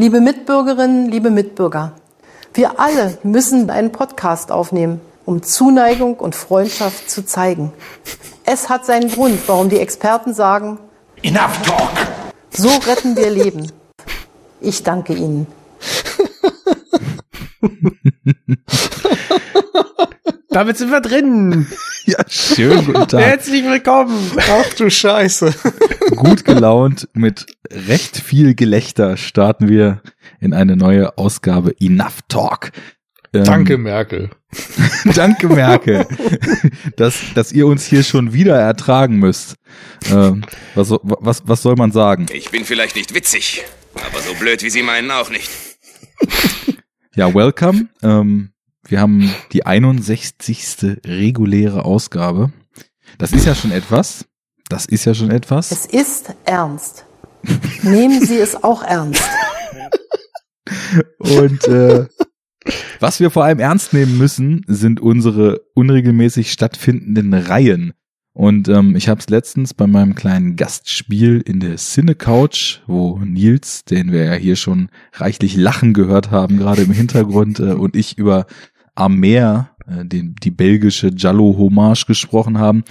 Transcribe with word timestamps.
Liebe 0.00 0.20
Mitbürgerinnen, 0.20 1.10
liebe 1.10 1.28
Mitbürger, 1.28 1.90
wir 2.54 2.78
alle 2.78 3.18
müssen 3.24 3.68
einen 3.68 3.90
Podcast 3.90 4.52
aufnehmen, 4.52 5.00
um 5.24 5.42
Zuneigung 5.42 6.14
und 6.20 6.36
Freundschaft 6.36 7.10
zu 7.10 7.26
zeigen. 7.26 7.72
Es 8.44 8.68
hat 8.68 8.86
seinen 8.86 9.10
Grund, 9.10 9.40
warum 9.48 9.68
die 9.68 9.80
Experten 9.80 10.34
sagen, 10.34 10.78
Enough 11.24 11.62
talk! 11.66 11.90
so 12.50 12.68
retten 12.88 13.16
wir 13.16 13.28
Leben. 13.28 13.72
Ich 14.60 14.84
danke 14.84 15.14
Ihnen. 15.14 15.48
Damit 20.50 20.78
sind 20.78 20.90
wir 20.90 21.00
drin. 21.00 21.66
Ja, 22.04 22.24
schön, 22.26 22.86
guten 22.86 23.06
Tag. 23.06 23.20
Herzlich 23.20 23.64
willkommen. 23.64 24.30
Ach 24.38 24.72
du 24.72 24.88
Scheiße. 24.88 25.54
Gut 26.16 26.46
gelaunt, 26.46 27.06
mit 27.12 27.44
recht 27.70 28.16
viel 28.16 28.54
Gelächter 28.54 29.18
starten 29.18 29.68
wir 29.68 30.00
in 30.40 30.54
eine 30.54 30.74
neue 30.74 31.18
Ausgabe 31.18 31.74
Enough 31.78 32.20
Talk. 32.28 32.70
Ähm, 33.34 33.44
Danke, 33.44 33.76
Merkel. 33.76 34.30
Danke, 35.14 35.48
Merkel, 35.48 36.06
dass, 36.96 37.20
dass 37.34 37.52
ihr 37.52 37.66
uns 37.66 37.84
hier 37.84 38.02
schon 38.02 38.32
wieder 38.32 38.58
ertragen 38.58 39.16
müsst. 39.18 39.56
Ähm, 40.10 40.44
was, 40.74 40.88
was, 41.02 41.42
was 41.46 41.60
soll 41.60 41.76
man 41.76 41.92
sagen? 41.92 42.24
Ich 42.32 42.50
bin 42.50 42.64
vielleicht 42.64 42.96
nicht 42.96 43.14
witzig, 43.14 43.64
aber 43.96 44.22
so 44.22 44.32
blöd 44.32 44.62
wie 44.62 44.70
Sie 44.70 44.82
meinen 44.82 45.10
auch 45.10 45.28
nicht. 45.28 45.50
Ja, 47.14 47.34
welcome. 47.34 47.88
Ähm, 48.02 48.52
wir 48.88 49.00
haben 49.00 49.30
die 49.52 49.66
61. 49.66 50.98
reguläre 51.04 51.84
Ausgabe. 51.84 52.52
Das 53.18 53.32
ist 53.32 53.44
ja 53.44 53.54
schon 53.54 53.70
etwas. 53.70 54.26
Das 54.68 54.86
ist 54.86 55.04
ja 55.04 55.14
schon 55.14 55.30
etwas. 55.30 55.70
Es 55.70 55.86
ist 55.86 56.34
ernst. 56.44 57.04
Nehmen 57.82 58.24
Sie 58.24 58.38
es 58.38 58.62
auch 58.62 58.82
ernst. 58.82 59.22
Und 61.18 61.66
äh, 61.68 62.06
was 63.00 63.20
wir 63.20 63.30
vor 63.30 63.44
allem 63.44 63.60
ernst 63.60 63.92
nehmen 63.92 64.18
müssen, 64.18 64.64
sind 64.66 65.00
unsere 65.00 65.60
unregelmäßig 65.74 66.52
stattfindenden 66.52 67.32
Reihen. 67.34 67.92
Und 68.32 68.68
ähm, 68.68 68.94
ich 68.94 69.08
habe 69.08 69.20
es 69.20 69.28
letztens 69.28 69.74
bei 69.74 69.86
meinem 69.86 70.14
kleinen 70.14 70.56
Gastspiel 70.56 71.42
in 71.44 71.60
der 71.60 71.76
Cine 71.76 72.14
Couch, 72.14 72.80
wo 72.86 73.18
Nils, 73.18 73.84
den 73.84 74.12
wir 74.12 74.24
ja 74.24 74.34
hier 74.34 74.56
schon 74.56 74.90
reichlich 75.12 75.56
lachen 75.56 75.92
gehört 75.92 76.30
haben, 76.30 76.58
gerade 76.58 76.82
im 76.82 76.92
Hintergrund, 76.92 77.58
äh, 77.58 77.72
und 77.72 77.96
ich 77.96 78.16
über 78.16 78.46
Amer, 78.98 79.70
äh, 79.86 80.04
den, 80.04 80.34
die 80.42 80.50
belgische 80.50 81.10
Jallo 81.14 81.56
Hommage 81.56 82.06
gesprochen 82.06 82.58
haben, 82.58 82.84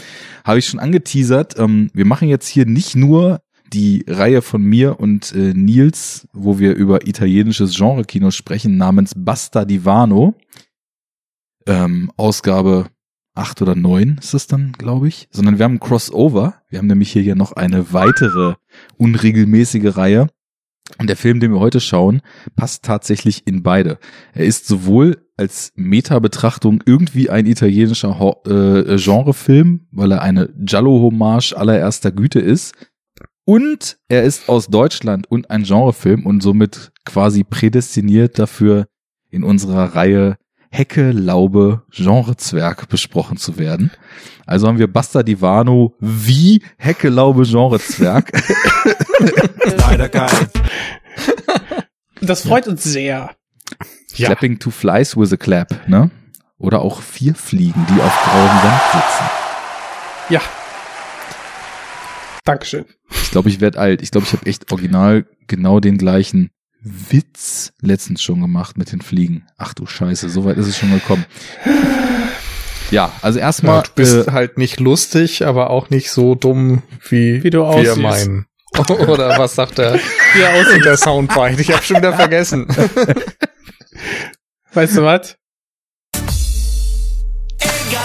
habe 0.43 0.59
ich 0.59 0.67
schon 0.67 0.79
angeteasert. 0.79 1.59
Ähm, 1.59 1.89
wir 1.93 2.05
machen 2.05 2.29
jetzt 2.29 2.47
hier 2.47 2.65
nicht 2.65 2.95
nur 2.95 3.41
die 3.73 4.05
Reihe 4.07 4.41
von 4.41 4.61
mir 4.61 4.99
und 4.99 5.33
äh, 5.33 5.53
Nils, 5.53 6.27
wo 6.31 6.57
wir 6.59 6.73
über 6.75 7.05
italienisches 7.05 7.75
Genre-Kino 7.75 8.31
sprechen, 8.31 8.77
namens 8.77 9.11
Basta 9.15 9.65
Divano. 9.65 10.35
Ähm, 11.65 12.11
Ausgabe 12.15 12.87
acht 13.35 13.61
oder 13.61 13.75
neun 13.75 14.17
ist 14.19 14.33
das 14.33 14.47
dann, 14.47 14.71
glaube 14.71 15.09
ich. 15.09 15.27
Sondern 15.31 15.57
wir 15.57 15.65
haben 15.65 15.75
ein 15.75 15.79
Crossover. 15.79 16.61
Wir 16.69 16.79
haben 16.79 16.87
nämlich 16.87 17.11
hier 17.11 17.23
ja 17.23 17.35
noch 17.35 17.51
eine 17.51 17.93
weitere 17.93 18.55
unregelmäßige 18.97 19.97
Reihe. 19.97 20.27
Und 20.99 21.07
der 21.07 21.17
Film, 21.17 21.39
den 21.39 21.51
wir 21.51 21.59
heute 21.59 21.79
schauen, 21.79 22.21
passt 22.55 22.83
tatsächlich 22.83 23.45
in 23.45 23.61
beide. 23.61 23.99
Er 24.33 24.45
ist 24.45 24.67
sowohl 24.67 25.17
als 25.35 25.71
Meta-Betrachtung 25.75 26.81
irgendwie 26.85 27.29
ein 27.29 27.45
italienischer 27.45 28.35
äh, 28.45 28.95
Genrefilm, 28.95 29.87
weil 29.91 30.11
er 30.11 30.21
eine 30.21 30.49
Giallo-Hommage 30.57 31.53
allererster 31.53 32.11
Güte 32.11 32.39
ist. 32.39 32.73
Und 33.45 33.97
er 34.09 34.23
ist 34.23 34.49
aus 34.49 34.67
Deutschland 34.67 35.29
und 35.29 35.51
ein 35.51 35.63
Genrefilm 35.63 36.25
und 36.25 36.41
somit 36.41 36.91
quasi 37.05 37.43
prädestiniert 37.43 38.39
dafür, 38.39 38.87
in 39.29 39.43
unserer 39.43 39.95
Reihe 39.95 40.37
Hecke, 40.69 41.11
Laube, 41.11 41.83
Genrezwerg 41.91 42.89
besprochen 42.89 43.37
zu 43.37 43.57
werden. 43.57 43.91
Also 44.45 44.67
haben 44.67 44.79
wir 44.79 44.91
Basta 44.91 45.23
Divano 45.23 45.95
wie 45.99 46.61
Hecke, 46.77 47.09
Laube, 47.09 47.43
Genrezwerg. 47.43 48.31
Leider 49.77 50.09
kein. 50.09 50.29
Das 52.21 52.41
freut 52.41 52.67
uns 52.67 52.83
sehr. 52.83 53.31
Ja. 54.15 54.27
Clapping 54.27 54.59
two 54.59 54.71
flies 54.71 55.15
with 55.15 55.33
a 55.33 55.37
clap, 55.37 55.87
ne? 55.87 56.09
Oder 56.57 56.81
auch 56.81 57.01
vier 57.01 57.35
Fliegen, 57.35 57.85
die 57.89 58.01
auf 58.01 58.23
grauem 58.23 58.61
Sand 58.61 58.81
sitzen. 58.93 59.29
Ja. 60.29 60.41
Dankeschön. 62.43 62.85
Ich 63.09 63.31
glaube, 63.31 63.49
ich 63.49 63.59
werde 63.59 63.77
alt. 63.79 64.01
Ich 64.01 64.11
glaube, 64.11 64.25
ich 64.25 64.33
habe 64.33 64.45
echt 64.45 64.71
original 64.71 65.25
genau 65.47 65.79
den 65.79 65.97
gleichen 65.97 66.49
Witz 67.09 67.71
letztens 67.81 68.21
schon 68.23 68.41
gemacht 68.41 68.77
mit 68.77 68.91
den 68.91 69.01
Fliegen. 69.01 69.45
Ach 69.57 69.73
du 69.73 69.85
Scheiße, 69.85 70.29
so 70.29 70.45
weit 70.45 70.57
ist 70.57 70.67
es 70.67 70.77
schon 70.77 70.91
gekommen. 70.91 71.25
Ja, 72.91 73.11
also 73.21 73.39
erstmal 73.39 73.77
Ja, 73.77 73.81
du 73.83 73.91
bist 73.95 74.27
äh, 74.27 74.31
halt 74.31 74.57
nicht 74.57 74.79
lustig, 74.79 75.45
aber 75.45 75.69
auch 75.69 75.89
nicht 75.89 76.09
so 76.11 76.35
dumm, 76.35 76.83
wie, 77.09 77.43
Wie 77.43 77.49
du 77.49 77.59
wir 77.59 77.65
aussiehst. 77.67 77.97
meinen. 77.97 78.45
Oder 78.77 79.39
was 79.39 79.55
sagt 79.55 79.77
der, 79.77 79.95
Wie 80.33 80.41
er 80.41 80.53
aussieht. 80.61 80.85
der 80.85 80.97
Soundbite? 80.97 81.61
Ich 81.61 81.71
habe 81.71 81.83
schon 81.83 81.97
wieder 81.97 82.13
vergessen. 82.13 82.67
Weißt 84.73 84.97
du 84.97 85.03
was? 85.03 85.35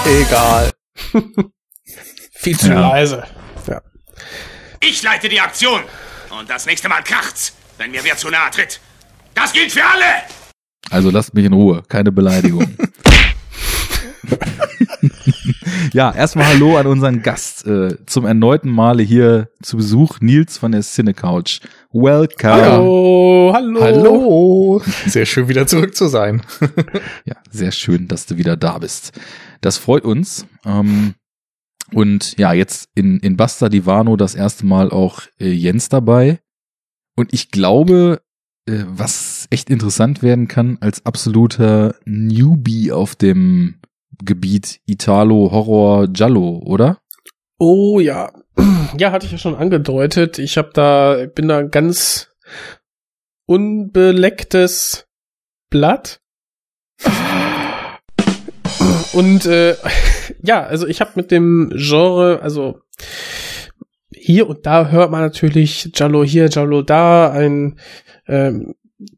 Egal. 0.07 0.71
Viel 2.35 2.59
zu 2.59 2.69
Ja. 2.69 2.81
leise. 2.81 3.25
Ich 4.81 5.03
leite 5.03 5.29
die 5.29 5.41
Aktion. 5.41 5.81
Und 6.39 6.51
das 6.51 6.67
nächste 6.67 6.89
Mal 6.89 7.03
kracht's, 7.03 7.53
wenn 7.79 7.91
mir 7.91 8.05
wer 8.05 8.17
zu 8.17 8.31
nahe 8.31 8.51
tritt. 8.51 8.81
Das 9.35 9.53
gilt 9.53 9.73
für 9.73 9.85
alle! 9.85 10.23
also 10.93 11.11
lasst 11.11 11.35
mich 11.35 11.45
in 11.47 11.53
Ruhe, 11.53 11.83
keine 11.89 12.13
Beleidigung. 12.13 12.67
ja, 15.93 16.15
erstmal 16.15 16.47
Hallo 16.47 16.77
an 16.77 16.87
unseren 16.87 17.23
Gast 17.23 17.67
äh, 17.67 17.97
zum 18.07 18.27
erneuten 18.27 18.71
Male 18.71 19.03
hier 19.03 19.49
zu 19.63 19.79
Besuch, 19.79 20.21
Nils 20.21 20.59
von 20.59 20.73
der 20.73 20.83
Cine 20.83 21.15
Couch. 21.15 21.61
Welcome. 21.93 22.53
Hallo, 22.53 23.53
hallo. 23.55 23.81
Hallo. 23.81 24.83
Sehr 25.07 25.25
schön 25.25 25.49
wieder 25.49 25.67
zurück 25.67 25.97
zu 25.97 26.09
sein. 26.09 26.43
Ja, 27.25 27.37
sehr 27.51 27.73
schön, 27.73 28.09
dass 28.09 28.27
du 28.27 28.37
wieder 28.37 28.57
da 28.57 28.79
bist. 28.79 29.13
Das 29.61 29.79
freut 29.79 30.05
uns. 30.05 30.47
Ähm, 30.67 31.15
und 31.93 32.37
ja, 32.39 32.53
jetzt 32.53 32.89
in, 32.95 33.19
in 33.21 33.37
Basta 33.37 33.69
Divano 33.69 34.17
das 34.17 34.35
erste 34.35 34.67
Mal 34.67 34.91
auch 34.91 35.23
äh, 35.39 35.51
Jens 35.51 35.89
dabei. 35.89 36.41
Und 37.17 37.33
ich 37.33 37.51
glaube, 37.51 38.21
äh, 38.67 38.85
was 38.87 39.47
echt 39.51 39.71
interessant 39.71 40.23
werden 40.23 40.49
kann, 40.49 40.79
als 40.81 41.05
absoluter 41.05 41.95
Newbie 42.05 42.93
auf 42.93 43.15
dem 43.15 43.81
Gebiet 44.25 44.81
Italo 44.87 45.51
Horror 45.51 46.09
Giallo, 46.09 46.63
oder? 46.65 46.99
Oh 47.59 48.01
ja. 48.01 48.33
Ja, 48.99 49.11
hatte 49.11 49.25
ich 49.25 49.33
ja 49.33 49.39
schon 49.39 49.55
angedeutet. 49.55 50.39
Ich 50.39 50.59
habe 50.59 50.71
da, 50.75 51.25
bin 51.35 51.49
da 51.49 51.63
ganz 51.63 52.29
unbelecktes 53.47 55.07
Blatt. 55.71 56.21
Und 59.15 59.47
äh, 59.47 59.77
ja, 60.43 60.63
also 60.63 60.87
ich 60.87 61.01
habe 61.01 61.13
mit 61.15 61.31
dem 61.31 61.73
Genre, 61.75 62.41
also 62.43 62.81
hier 64.25 64.49
und 64.49 64.67
da 64.67 64.89
hört 64.91 65.11
man 65.11 65.21
natürlich 65.21 65.91
Jallo 65.95 66.23
hier, 66.23 66.49
Jallo 66.49 66.83
da, 66.83 67.31
ein 67.33 67.79
ähm, 68.29 68.75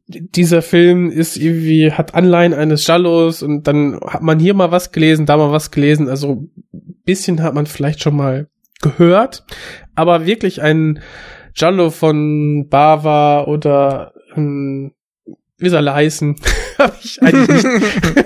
dieser 0.07 0.63
Film 0.63 1.11
ist 1.11 1.37
irgendwie, 1.37 1.91
hat 1.91 2.15
Anleihen 2.15 2.55
eines 2.55 2.87
Jallos 2.87 3.43
und 3.43 3.67
dann 3.67 3.99
hat 4.01 4.23
man 4.23 4.39
hier 4.39 4.55
mal 4.55 4.71
was 4.71 4.91
gelesen, 4.91 5.27
da 5.27 5.37
mal 5.37 5.51
was 5.51 5.69
gelesen, 5.69 6.09
also 6.09 6.47
bisschen 7.03 7.43
hat 7.43 7.53
man 7.53 7.67
vielleicht 7.67 8.01
schon 8.01 8.15
mal 8.15 8.47
gehört, 8.81 9.45
aber 9.93 10.25
wirklich 10.25 10.63
ein 10.63 11.01
Jallo 11.55 11.91
von 11.91 12.67
Bava 12.67 13.43
oder 13.43 14.13
ähm, 14.35 14.93
wie 15.57 15.69
soll 15.69 15.87
er 15.87 15.93
heißen, 15.93 16.35
habe 16.79 16.95
ich 17.03 17.21
eigentlich 17.21 17.63
nicht, 17.63 17.65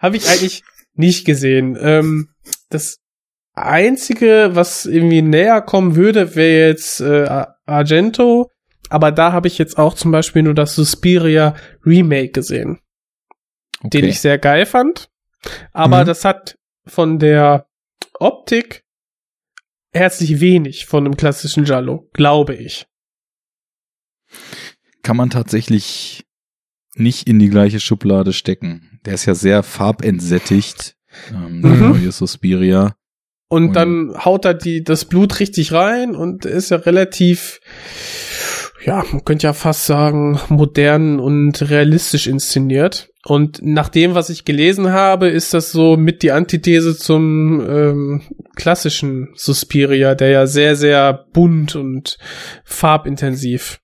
habe 0.00 0.16
ich 0.16 0.28
eigentlich 0.28 0.62
nicht 0.94 1.24
gesehen. 1.24 1.78
Ähm, 1.80 2.30
das 2.68 2.98
einzige, 3.66 4.50
was 4.54 4.86
irgendwie 4.86 5.22
näher 5.22 5.60
kommen 5.62 5.96
würde, 5.96 6.34
wäre 6.36 6.68
jetzt 6.68 7.00
äh, 7.00 7.24
Ar- 7.26 7.56
Argento, 7.66 8.50
aber 8.88 9.12
da 9.12 9.32
habe 9.32 9.48
ich 9.48 9.58
jetzt 9.58 9.78
auch 9.78 9.94
zum 9.94 10.10
Beispiel 10.10 10.42
nur 10.42 10.54
das 10.54 10.74
Suspiria 10.74 11.54
Remake 11.84 12.30
gesehen, 12.32 12.80
den 13.82 14.04
ich 14.04 14.20
sehr 14.20 14.38
geil 14.38 14.66
fand. 14.66 15.08
Aber 15.72 16.02
Mhm. 16.02 16.06
das 16.06 16.24
hat 16.24 16.56
von 16.86 17.18
der 17.18 17.66
Optik 18.18 18.82
herzlich 19.92 20.40
wenig 20.40 20.86
von 20.86 21.04
einem 21.06 21.16
klassischen 21.16 21.64
Giallo, 21.64 22.08
glaube 22.12 22.54
ich. 22.54 22.86
kann 25.02 25.16
man 25.16 25.30
tatsächlich 25.30 26.24
nicht 26.94 27.26
in 27.26 27.38
die 27.38 27.48
gleiche 27.48 27.80
Schublade 27.80 28.32
stecken. 28.32 29.00
Der 29.06 29.14
ist 29.14 29.24
ja 29.24 29.34
sehr 29.34 29.62
farbentsättigt, 29.62 30.94
ähm, 31.30 31.62
der 31.62 31.70
Mhm. 31.72 31.88
neue 31.90 32.12
Suspiria. 32.12 32.94
Und 33.52 33.64
Und- 33.68 33.72
dann 33.74 34.14
haut 34.24 34.44
er 34.44 34.54
die, 34.54 34.82
das 34.84 35.04
Blut 35.04 35.40
richtig 35.40 35.72
rein 35.72 36.14
und 36.14 36.44
ist 36.46 36.70
ja 36.70 36.76
relativ, 36.78 37.60
ja, 38.84 39.04
man 39.10 39.24
könnte 39.24 39.48
ja 39.48 39.52
fast 39.52 39.86
sagen, 39.86 40.38
modern 40.48 41.18
und 41.18 41.68
realistisch 41.68 42.28
inszeniert. 42.28 43.08
Und 43.24 43.60
nach 43.60 43.88
dem, 43.88 44.14
was 44.14 44.30
ich 44.30 44.44
gelesen 44.44 44.92
habe, 44.92 45.28
ist 45.28 45.52
das 45.52 45.72
so 45.72 45.96
mit 45.96 46.22
die 46.22 46.30
Antithese 46.30 46.96
zum 46.96 47.60
ähm, 47.68 48.22
klassischen 48.54 49.30
Suspiria, 49.34 50.14
der 50.14 50.30
ja 50.30 50.46
sehr, 50.46 50.76
sehr 50.76 51.26
bunt 51.32 51.74
und 51.74 52.16
farbintensiv 52.64 53.80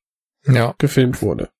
Ja. 0.47 0.75
gefilmt 0.79 1.23
wurde. 1.23 1.51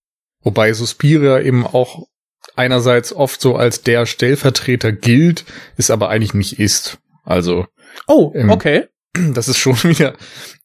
Wobei 0.43 0.73
Suspiria 0.73 1.41
eben 1.41 1.67
auch 1.67 2.07
einerseits 2.55 3.13
oft 3.13 3.41
so 3.41 3.57
als 3.57 3.83
der 3.83 4.07
Stellvertreter 4.07 4.93
gilt, 4.93 5.45
es 5.77 5.91
aber 5.91 6.09
eigentlich 6.09 6.35
nicht 6.35 6.59
ist. 6.59 6.99
Also, 7.25 7.67
Oh, 8.07 8.33
Ähm, 8.35 8.51
okay. 8.51 8.85
das 9.35 9.49
ist 9.49 9.59
schon 9.59 9.75
wieder, 9.85 10.15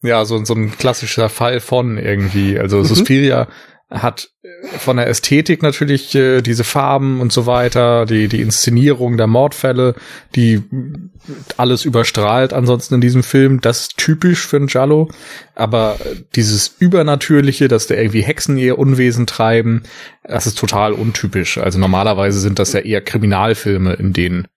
ja, 0.02 0.26
so, 0.26 0.44
so 0.46 0.54
ein 0.54 0.78
klassischer 0.78 1.30
Fall 1.30 1.60
von 1.60 1.98
irgendwie. 1.98 2.60
Also 2.60 2.80
Mhm. 2.80 2.84
Suspiria 2.86 3.48
hat 3.90 4.30
äh, 4.42 4.78
von 4.78 4.96
der 4.96 5.08
Ästhetik 5.08 5.62
natürlich 5.62 6.16
äh, 6.16 6.42
diese 6.42 6.64
Farben 6.64 7.20
und 7.20 7.34
so 7.34 7.46
weiter, 7.46 8.06
die, 8.06 8.30
die 8.30 8.40
Inszenierung 8.42 9.18
der 9.18 9.28
Mordfälle, 9.28 9.96
die 10.34 10.60
mm, 10.60 11.12
alles 11.58 11.84
überstrahlt 11.84 12.54
ansonsten 12.54 12.96
in 12.96 13.02
diesem 13.02 13.22
Film. 13.22 13.60
Das 13.60 13.82
ist 13.82 13.98
typisch 13.98 14.48
für 14.48 14.56
einen 14.58 14.68
Giallo. 14.68 15.10
Aber 15.56 15.98
äh, 16.06 16.22
dieses 16.36 16.74
Übernatürliche, 16.80 17.68
dass 17.68 17.88
da 17.88 17.96
irgendwie 17.96 18.22
Hexen 18.22 18.58
ihr 18.58 18.80
Unwesen 18.80 19.28
treiben, 19.28 19.84
das 20.24 20.48
ist 20.48 20.58
total 20.58 20.94
untypisch. 20.94 21.58
Also 21.58 21.78
normalerweise 21.78 22.40
sind 22.40 22.60
das 22.60 22.72
ja 22.72 22.80
eher 22.80 23.02
Kriminalfilme, 23.02 23.94
in 23.96 24.14
denen 24.14 24.48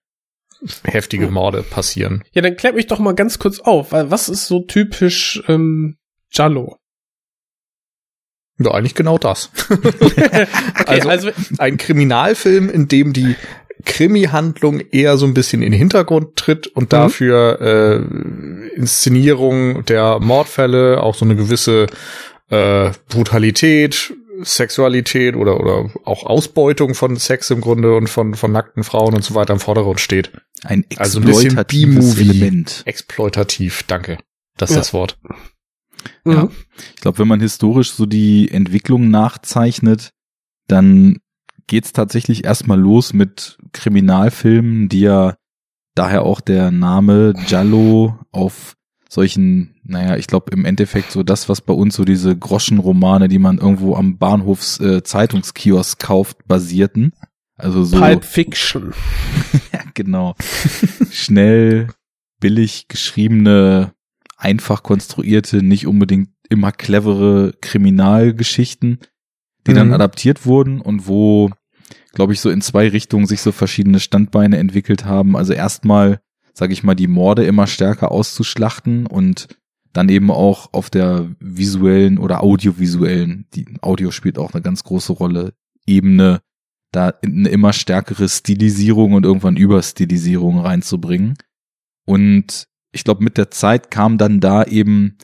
heftige 0.83 1.27
Morde 1.27 1.63
passieren. 1.63 2.23
Ja, 2.33 2.41
dann 2.41 2.55
klärt 2.57 2.75
mich 2.75 2.87
doch 2.87 2.99
mal 2.99 3.13
ganz 3.15 3.39
kurz 3.39 3.59
auf, 3.59 3.91
weil 3.91 4.11
was 4.11 4.29
ist 4.29 4.47
so 4.47 4.61
typisch 4.61 5.41
ähm, 5.47 5.97
Jallo? 6.31 6.77
Ja, 8.57 8.71
eigentlich 8.71 8.95
genau 8.95 9.17
das. 9.17 9.49
Okay, 9.69 10.47
Also- 10.85 11.09
also, 11.09 11.31
Ein 11.57 11.77
Kriminalfilm, 11.77 12.69
in 12.69 12.87
dem 12.87 13.11
die 13.13 13.35
Krimi-Handlung 13.83 14.79
eher 14.91 15.17
so 15.17 15.25
ein 15.25 15.33
bisschen 15.33 15.61
in 15.61 15.71
den 15.71 15.77
Hintergrund 15.77 16.35
tritt 16.37 16.67
und 16.67 16.93
dafür 16.93 17.59
äh, 17.61 18.75
Inszenierung 18.75 19.85
der 19.85 20.19
Mordfälle, 20.19 21.03
auch 21.03 21.13
so 21.15 21.25
eine 21.25 21.35
gewisse 21.35 21.87
äh, 22.49 22.91
Brutalität, 23.09 24.13
Sexualität 24.43 25.35
oder, 25.35 25.59
oder 25.59 25.89
auch 26.03 26.25
Ausbeutung 26.25 26.93
von 26.95 27.15
Sex 27.17 27.49
im 27.51 27.61
Grunde 27.61 27.95
und 27.95 28.09
von, 28.09 28.33
von 28.35 28.51
nackten 28.51 28.83
Frauen 28.83 29.13
und 29.15 29.23
so 29.23 29.35
weiter 29.35 29.53
im 29.53 29.59
Vordergrund 29.59 29.99
steht. 29.99 30.31
Ein 30.63 30.85
Also 30.97 31.19
ein 31.19 31.25
bisschen 31.25 31.57
exploitatives. 31.57 32.19
Element. 32.19 32.83
Exploitativ, 32.85 33.83
danke. 33.83 34.17
Das 34.57 34.69
ist 34.71 34.75
Ja. 34.75 34.81
das 34.81 34.93
Wort. 34.93 35.17
mhm. 36.23 36.31
Ja. 36.33 36.49
Ich 36.95 37.01
glaube, 37.01 37.19
wenn 37.19 37.27
man 37.27 37.39
historisch 37.39 37.91
so 37.91 38.05
die 38.05 38.49
Entwicklung 38.51 39.09
nachzeichnet, 39.09 40.11
dann 40.67 41.19
geht's 41.67 41.93
tatsächlich 41.93 42.45
erstmal 42.45 42.79
los 42.79 43.13
mit 43.13 43.57
Kriminalfilmen, 43.73 44.89
die 44.89 45.01
ja 45.01 45.35
daher 45.95 46.23
auch 46.23 46.41
der 46.41 46.71
Name 46.71 47.33
Giallo 47.47 48.19
auf 48.31 48.75
solchen, 49.09 49.75
naja, 49.83 50.17
ich 50.17 50.27
glaube 50.27 50.51
im 50.51 50.65
Endeffekt 50.65 51.11
so 51.11 51.23
das, 51.23 51.47
was 51.49 51.61
bei 51.61 51.73
uns 51.73 51.95
so 51.95 52.05
diese 52.05 52.35
Groschenromane, 52.35 53.27
die 53.27 53.39
man 53.39 53.57
irgendwo 53.57 53.95
am 53.95 54.17
Bahnhofs 54.17 54.79
äh, 54.79 55.03
Zeitungskiosk 55.03 55.99
kauft, 55.99 56.47
basierten. 56.47 57.13
Also 57.57 57.83
so 57.83 57.97
Pulp 57.99 58.25
Fiction. 58.25 58.93
ja, 59.71 59.79
genau. 59.93 60.35
Schnell, 61.11 61.87
billig 62.39 62.87
geschriebene, 62.87 63.93
einfach 64.37 64.83
konstruierte, 64.83 65.63
nicht 65.63 65.87
unbedingt 65.87 66.29
immer 66.49 66.71
clevere 66.71 67.53
Kriminalgeschichten, 67.61 68.99
die 69.67 69.73
dann 69.73 69.87
Mhm. 69.87 69.93
adaptiert 69.93 70.45
wurden 70.45 70.81
und 70.81 71.07
wo, 71.07 71.49
glaube 72.13 72.33
ich, 72.33 72.39
so 72.41 72.49
in 72.49 72.61
zwei 72.61 72.87
Richtungen 72.89 73.25
sich 73.25 73.41
so 73.41 73.51
verschiedene 73.51 73.99
Standbeine 73.99 74.57
entwickelt 74.57 75.05
haben. 75.05 75.35
Also 75.37 75.53
erstmal, 75.53 76.19
sage 76.57 76.73
ich 76.73 76.83
mal, 76.83 76.95
die 76.95 77.07
Morde 77.07 77.45
immer 77.45 77.67
stärker 77.67 78.11
auszuschlachten 78.11 79.05
und 79.05 79.47
dann 79.93 80.09
eben 80.09 80.31
auch 80.31 80.73
auf 80.73 80.89
der 80.89 81.29
visuellen 81.39 82.17
oder 82.17 82.43
audiovisuellen, 82.43 83.47
die 83.53 83.65
Audio 83.81 84.11
spielt 84.11 84.37
auch 84.39 84.53
eine 84.53 84.63
ganz 84.63 84.83
große 84.83 85.13
Rolle, 85.13 85.53
Ebene 85.85 86.41
da 86.91 87.13
eine 87.23 87.49
immer 87.49 87.73
stärkere 87.73 88.27
Stilisierung 88.27 89.13
und 89.13 89.25
irgendwann 89.25 89.57
Überstilisierung 89.57 90.59
reinzubringen. 90.59 91.35
Und 92.05 92.67
ich 92.91 93.03
glaube, 93.03 93.23
mit 93.23 93.37
der 93.37 93.51
Zeit 93.51 93.91
kam 93.91 94.17
dann 94.17 94.39
da 94.39 94.63
eben 94.63 95.17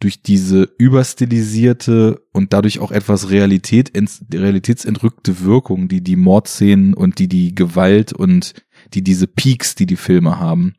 durch 0.00 0.22
diese 0.22 0.68
überstilisierte 0.78 2.22
und 2.32 2.52
dadurch 2.52 2.80
auch 2.80 2.90
etwas 2.90 3.30
Realität, 3.30 3.92
realitätsentrückte 4.32 5.40
Wirkung, 5.40 5.88
die 5.88 6.02
die 6.02 6.16
Mordszenen 6.16 6.92
und 6.92 7.18
die 7.18 7.28
die 7.28 7.54
Gewalt 7.54 8.12
und 8.12 8.52
die 8.94 9.02
diese 9.02 9.26
Peaks, 9.26 9.74
die 9.74 9.86
die 9.86 9.96
Filme 9.96 10.38
haben, 10.38 10.74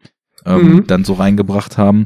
ähm, 0.45 0.75
Mhm. 0.77 0.87
dann 0.87 1.03
so 1.03 1.13
reingebracht 1.13 1.77
haben, 1.77 2.05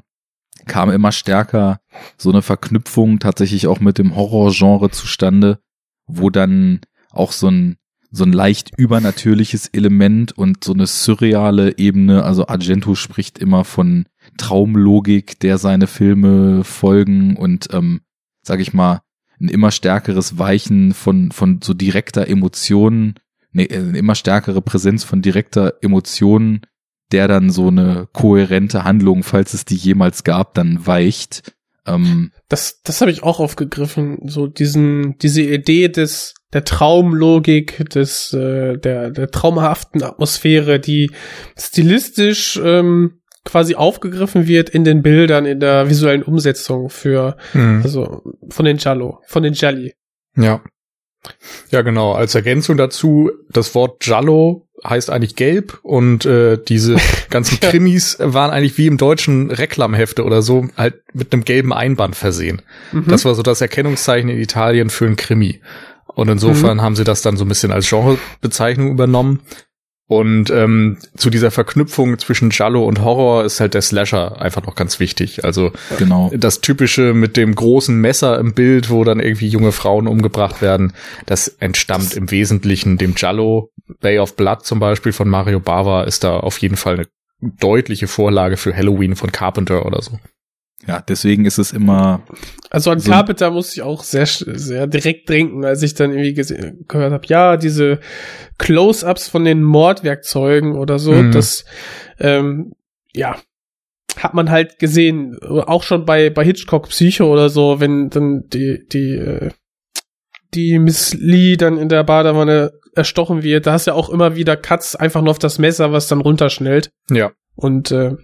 kam 0.68 0.90
immer 0.92 1.12
stärker 1.12 1.80
so 2.18 2.30
eine 2.32 2.42
Verknüpfung 2.42 3.20
tatsächlich 3.20 3.68
auch 3.68 3.80
mit 3.80 3.98
dem 3.98 4.16
Horrorgenre 4.16 4.90
zustande, 4.92 5.60
wo 6.08 6.30
dann 6.30 6.82
auch 7.12 7.32
so 7.32 7.48
ein 7.50 7.78
so 8.14 8.26
ein 8.26 8.34
leicht 8.34 8.72
übernatürliches 8.78 9.70
Element 9.70 10.38
und 10.38 10.66
so 10.66 10.74
eine 10.74 10.86
surreale 10.86 11.78
Ebene. 11.78 12.24
Also 12.24 12.46
Argento 12.46 12.94
spricht 12.94 13.40
immer 13.40 13.64
von 13.64 14.06
Traumlogik, 14.36 15.40
der 15.40 15.58
seine 15.58 15.88
Filme 15.88 16.66
folgen 16.66 17.38
und, 17.38 17.70
ähm, 17.72 18.02
sag 18.42 18.60
ich 18.60 18.74
mal, 18.74 19.00
ein 19.40 19.48
immer 19.48 19.72
stärkeres 19.72 20.38
Weichen 20.38 20.94
von, 20.94 21.32
von 21.32 21.62
so 21.64 21.74
direkter 21.74 22.28
Emotionen, 22.28 23.16
nee, 23.52 23.66
äh, 23.66 23.78
eine 23.78 23.98
immer 23.98 24.16
stärkere 24.16 24.62
Präsenz 24.62 25.04
von 25.04 25.22
direkter 25.22 25.76
Emotionen, 25.82 26.62
der 27.12 27.28
dann 27.28 27.50
so 27.50 27.68
eine 27.68 28.08
kohärente 28.14 28.84
Handlung, 28.84 29.24
falls 29.24 29.54
es 29.54 29.66
die 29.66 29.76
jemals 29.76 30.24
gab, 30.24 30.54
dann 30.54 30.86
weicht. 30.86 31.54
Ähm, 31.86 32.32
Das, 32.48 32.82
das 32.84 33.02
habe 33.02 33.12
ich 33.12 33.24
auch 33.24 33.40
aufgegriffen, 33.40 34.20
so 34.26 34.48
diesen, 34.48 35.18
diese 35.18 35.42
Idee 35.42 35.90
des 35.90 36.34
der 36.54 36.66
Traumlogik, 36.66 37.90
des 37.90 38.34
äh, 38.34 38.78
der 38.78 39.10
der 39.10 39.32
traumhaften 39.32 40.04
Atmosphäre, 40.04 40.80
die 40.80 41.12
stilistisch 41.58 42.60
ähm, 42.64 43.22
quasi 43.46 43.76
aufgegriffen 43.76 44.48
wird 44.48 44.70
in 44.70 44.84
den 44.84 45.02
Bildern, 45.02 45.46
in 45.46 45.60
der 45.60 45.90
visuellen 45.90 46.24
Umsetzung 46.24 46.90
für 46.90 47.38
Mhm. 47.54 47.82
also 47.84 48.22
von 48.50 48.66
den 48.66 48.78
Jallo, 48.78 49.20
von 49.26 49.44
den 49.44 49.54
Jalli. 49.54 49.94
Ja. 50.36 50.62
Ja, 51.70 51.82
genau. 51.82 52.14
Als 52.14 52.36
Ergänzung 52.36 52.78
dazu, 52.78 53.32
das 53.50 53.76
Wort 53.76 54.00
Giallo 54.00 54.68
heißt 54.84 55.10
eigentlich 55.10 55.36
gelb 55.36 55.80
und 55.84 56.26
äh, 56.26 56.58
diese 56.58 56.96
ganzen. 57.30 57.60
Krimis 57.60 58.18
waren 58.20 58.52
eigentlich 58.52 58.78
wie 58.78 58.88
im 58.88 58.98
deutschen 58.98 59.52
Reklamhefte 59.52 60.24
oder 60.24 60.42
so 60.42 60.68
halt 60.76 61.02
mit 61.14 61.34
einem 61.34 61.46
gelben 61.46 61.74
Einband 61.74 62.16
versehen. 62.16 62.62
Mhm. 62.92 63.06
Das 63.08 63.26
war 63.26 63.36
so 63.36 63.44
das 63.44 63.62
Erkennungszeichen 63.62 64.30
in 64.30 64.40
Italien 64.40 64.90
für 64.90 65.06
ein 65.06 65.16
Krimi. 65.16 65.62
Und 66.08 66.30
insofern 66.30 66.82
haben 66.82 66.96
sie 66.96 67.04
das 67.04 67.22
dann 67.22 67.38
so 67.38 67.46
ein 67.46 67.48
bisschen 67.48 67.72
als 67.72 67.90
Genrebezeichnung 67.90 68.92
übernommen. 68.92 69.42
Und 70.12 70.50
ähm, 70.50 70.98
zu 71.16 71.30
dieser 71.30 71.52
Verknüpfung 71.52 72.20
zwischen 72.20 72.50
Giallo 72.50 72.86
und 72.86 73.00
Horror 73.00 73.46
ist 73.46 73.62
halt 73.62 73.76
der 73.76 73.82
Slasher 73.82 74.42
einfach 74.42 74.62
noch 74.66 74.76
ganz 74.76 75.00
wichtig. 75.00 75.46
Also 75.46 75.72
genau. 75.98 76.30
das 76.36 76.60
typische 76.60 77.14
mit 77.14 77.38
dem 77.38 77.56
großen 77.56 77.96
Messer 77.96 78.38
im 78.38 78.54
Bild, 78.54 78.90
wo 78.90 79.06
dann 79.06 79.22
irgendwie 79.22 79.48
junge 79.48 79.72
Frauen 79.72 80.08
umgebracht 80.08 80.62
werden, 80.62 80.92
das 81.28 81.48
entstammt 81.48 82.14
im 82.14 82.30
Wesentlichen 82.30 82.98
dem 82.98 83.16
Giallo. 83.16 83.72
Bay 84.02 84.20
of 84.20 84.36
Blood 84.36 84.66
zum 84.66 84.82
Beispiel 84.82 85.14
von 85.14 85.30
Mario 85.30 85.62
Bava 85.62 86.04
ist 86.04 86.26
da 86.26 86.42
auf 86.42 86.58
jeden 86.58 86.76
Fall 86.76 86.96
eine 86.96 87.08
deutliche 87.62 88.08
Vorlage 88.10 88.58
für 88.58 88.76
Halloween 88.76 89.16
von 89.16 89.32
Carpenter 89.32 89.86
oder 89.86 90.02
so. 90.02 90.20
Ja, 90.88 91.00
deswegen 91.08 91.46
ist 91.46 91.60
es 91.60 91.72
immer, 91.74 92.24
Also 92.72 92.90
an 92.92 93.00
So- 93.00 93.12
Carpenter 93.12 93.52
musste 93.52 93.74
ich 93.76 93.82
auch 93.84 94.04
sehr, 94.04 94.26
sch- 94.26 94.58
sehr 94.58 94.88
direkt 94.88 95.30
denken, 95.30 95.64
als 95.64 95.84
ich 95.84 95.94
dann 95.94 96.12
irgendwie 96.12 96.34
gehört 96.88 97.14
habe, 97.14 97.28
ja, 97.28 97.58
diese 97.58 98.00
Close-ups 98.58 99.28
von 99.28 99.46
den 99.46 99.62
Mordwerkzeugen 99.64 100.76
oder 100.76 100.98
so, 101.00 101.12
Mhm. 101.12 101.32
das, 101.32 101.66
ähm, 102.20 102.74
ja, 103.14 103.36
hat 104.18 104.34
man 104.34 104.50
halt 104.50 104.80
gesehen, 104.80 105.38
auch 105.42 105.84
schon 105.84 106.06
bei, 106.06 106.30
bei 106.30 106.44
Hitchcock 106.44 106.90
Psycho 106.90 107.32
oder 107.32 107.50
so, 107.50 107.80
wenn 107.80 108.10
dann 108.10 108.44
die, 108.50 108.84
die, 108.92 109.16
äh, 109.16 109.50
die 110.54 110.80
Miss 110.80 111.14
Lee 111.14 111.56
dann 111.58 111.78
in 111.78 111.90
der 111.90 112.04
Badewanne 112.04 112.72
erstochen 112.94 113.42
wird, 113.44 113.68
da 113.68 113.74
hast 113.74 113.88
du 113.88 113.92
ja 113.92 113.96
auch 113.96 114.10
immer 114.10 114.36
wieder 114.36 114.58
Cuts 114.58 114.96
einfach 114.98 115.22
nur 115.22 115.32
auf 115.32 115.40
das 115.40 115.60
Messer, 115.60 115.92
was 115.94 116.08
dann 116.08 116.20
runterschnellt. 116.22 116.92
Ja. 117.10 117.32
Und 117.56 117.92
äh, 117.92 118.16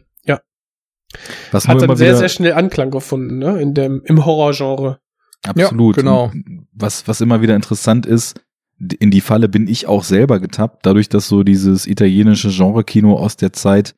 was 1.52 1.68
hat 1.68 1.82
dann 1.82 1.96
sehr, 1.96 2.16
sehr 2.16 2.30
schnell 2.30 2.54
Anklang 2.54 2.92
gefunden, 2.92 3.38
ne? 3.40 3.62
In 3.62 3.74
dem, 3.74 4.02
im 4.06 4.26
Horrorgenre. 4.26 5.00
Absolut. 5.44 5.98
Ja, 5.98 6.02
genau. 6.02 6.24
Und 6.34 6.68
Was, 6.74 7.08
was 7.08 7.22
immer 7.22 7.42
wieder 7.42 7.56
interessant 7.56 8.06
ist, 8.06 8.42
in 9.00 9.12
die 9.12 9.22
Falle 9.22 9.50
bin 9.50 9.68
ich 9.68 9.88
auch 9.88 10.04
selber 10.04 10.40
getappt, 10.40 10.86
dadurch, 10.86 11.10
dass 11.10 11.28
so 11.28 11.44
dieses 11.44 11.88
italienische 11.88 12.50
Genre-Kino 12.50 13.16
aus 13.16 13.36
der 13.38 13.54
Zeit 13.54 13.96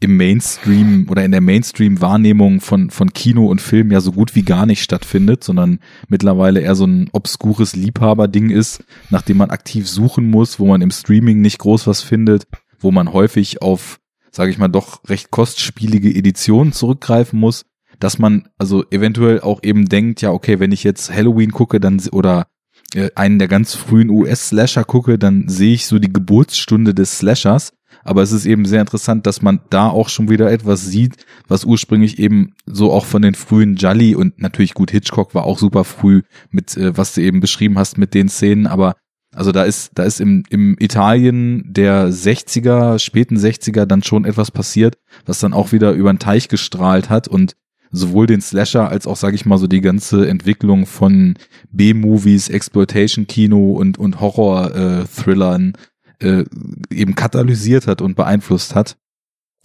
im 0.00 0.16
Mainstream 0.16 1.06
oder 1.08 1.24
in 1.24 1.30
der 1.30 1.40
Mainstream-Wahrnehmung 1.40 2.60
von, 2.60 2.90
von 2.90 3.12
Kino 3.12 3.46
und 3.46 3.60
Film 3.60 3.92
ja 3.92 4.00
so 4.00 4.12
gut 4.12 4.34
wie 4.34 4.42
gar 4.42 4.66
nicht 4.66 4.82
stattfindet, 4.82 5.44
sondern 5.44 5.78
mittlerweile 6.08 6.60
eher 6.60 6.74
so 6.74 6.84
ein 6.84 7.10
obskures 7.12 7.76
Liebhaberding 7.76 8.50
ist, 8.50 8.82
nachdem 9.10 9.36
man 9.36 9.50
aktiv 9.50 9.88
suchen 9.88 10.30
muss, 10.30 10.58
wo 10.58 10.66
man 10.66 10.82
im 10.82 10.90
Streaming 10.90 11.40
nicht 11.40 11.58
groß 11.58 11.86
was 11.86 12.02
findet, 12.02 12.46
wo 12.80 12.90
man 12.90 13.12
häufig 13.12 13.62
auf, 13.62 14.00
sage 14.34 14.50
ich 14.50 14.58
mal, 14.58 14.68
doch 14.68 15.00
recht 15.08 15.30
kostspielige 15.30 16.12
Editionen 16.12 16.72
zurückgreifen 16.72 17.38
muss, 17.38 17.64
dass 18.00 18.18
man 18.18 18.48
also 18.58 18.84
eventuell 18.90 19.40
auch 19.40 19.60
eben 19.62 19.88
denkt, 19.88 20.22
ja, 20.22 20.30
okay, 20.30 20.58
wenn 20.58 20.72
ich 20.72 20.82
jetzt 20.82 21.12
Halloween 21.14 21.52
gucke, 21.52 21.78
dann 21.78 22.02
oder 22.10 22.48
äh, 22.94 23.10
einen 23.14 23.38
der 23.38 23.46
ganz 23.46 23.74
frühen 23.74 24.10
US-Slasher 24.10 24.84
gucke, 24.84 25.18
dann 25.18 25.48
sehe 25.48 25.74
ich 25.74 25.86
so 25.86 26.00
die 26.00 26.12
Geburtsstunde 26.12 26.94
des 26.94 27.18
Slashers. 27.18 27.72
Aber 28.02 28.22
es 28.22 28.32
ist 28.32 28.44
eben 28.44 28.66
sehr 28.66 28.80
interessant, 28.80 29.24
dass 29.26 29.40
man 29.40 29.60
da 29.70 29.88
auch 29.88 30.08
schon 30.08 30.28
wieder 30.28 30.50
etwas 30.50 30.84
sieht, 30.84 31.24
was 31.46 31.64
ursprünglich 31.64 32.18
eben 32.18 32.54
so 32.66 32.92
auch 32.92 33.06
von 33.06 33.22
den 33.22 33.34
frühen 33.34 33.76
Jolly 33.76 34.16
und 34.16 34.40
natürlich 34.40 34.74
gut 34.74 34.90
Hitchcock 34.90 35.34
war 35.34 35.44
auch 35.44 35.58
super 35.58 35.84
früh 35.84 36.22
mit, 36.50 36.76
äh, 36.76 36.96
was 36.96 37.14
du 37.14 37.22
eben 37.22 37.38
beschrieben 37.38 37.78
hast 37.78 37.98
mit 37.98 38.14
den 38.14 38.28
Szenen, 38.28 38.66
aber 38.66 38.96
also 39.34 39.52
da 39.52 39.64
ist, 39.64 39.90
da 39.94 40.04
ist 40.04 40.20
im, 40.20 40.44
im 40.48 40.76
Italien 40.78 41.64
der 41.66 42.08
60er, 42.08 42.98
späten 42.98 43.36
60er 43.36 43.84
dann 43.84 44.02
schon 44.02 44.24
etwas 44.24 44.50
passiert, 44.50 44.98
was 45.26 45.40
dann 45.40 45.52
auch 45.52 45.72
wieder 45.72 45.92
über 45.92 46.12
den 46.12 46.18
Teich 46.18 46.48
gestrahlt 46.48 47.10
hat 47.10 47.28
und 47.28 47.56
sowohl 47.90 48.26
den 48.26 48.40
Slasher 48.40 48.88
als 48.88 49.06
auch, 49.06 49.16
sage 49.16 49.36
ich 49.36 49.46
mal, 49.46 49.58
so 49.58 49.66
die 49.66 49.80
ganze 49.80 50.28
Entwicklung 50.28 50.86
von 50.86 51.34
B-Movies, 51.70 52.48
Exploitation-Kino 52.48 53.72
und, 53.72 53.98
und 53.98 54.20
Horror-Thrillern 54.20 55.74
äh, 56.20 56.44
eben 56.90 57.14
katalysiert 57.14 57.86
hat 57.86 58.02
und 58.02 58.16
beeinflusst 58.16 58.74
hat, 58.74 58.96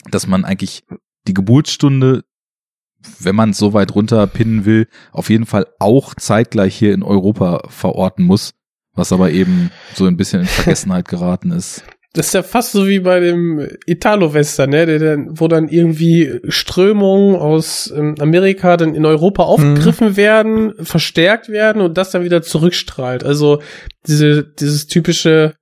dass 0.09 0.27
man 0.27 0.45
eigentlich 0.45 0.83
die 1.27 1.33
Geburtsstunde, 1.33 2.23
wenn 3.19 3.35
man 3.35 3.51
es 3.51 3.57
so 3.57 3.73
weit 3.73 3.95
runterpinnen 3.95 4.65
will, 4.65 4.87
auf 5.11 5.29
jeden 5.29 5.45
Fall 5.45 5.67
auch 5.79 6.13
zeitgleich 6.15 6.75
hier 6.75 6.93
in 6.93 7.03
Europa 7.03 7.67
verorten 7.69 8.25
muss, 8.25 8.53
was 8.99 9.11
aber 9.11 9.31
eben 9.31 9.71
so 9.95 10.05
ein 10.05 10.17
bisschen 10.17 10.41
in 10.41 10.47
Vergessenheit 10.47 11.07
geraten 11.07 11.51
ist. 11.51 11.83
Das 12.13 12.27
ist 12.27 12.33
ja 12.33 12.43
fast 12.43 12.71
so 12.71 12.87
wie 12.87 12.99
bei 12.99 13.19
dem 13.19 13.67
Italo-Western, 13.85 14.71
ne? 14.71 14.85
Der 14.85 15.17
wo 15.29 15.47
dann 15.47 15.69
irgendwie 15.69 16.39
Strömungen 16.47 17.35
aus 17.35 17.93
ähm, 17.95 18.15
Amerika 18.19 18.77
dann 18.77 18.95
in 18.95 19.05
Europa 19.05 19.43
aufgegriffen 19.43 20.09
mhm. 20.09 20.17
werden, 20.17 20.73
verstärkt 20.83 21.49
werden 21.49 21.81
und 21.81 21.97
das 21.97 22.11
dann 22.11 22.23
wieder 22.23 22.41
zurückstrahlt. 22.41 23.23
Also 23.23 23.61
diese, 24.07 24.43
dieses 24.43 24.87
typische, 24.87 25.53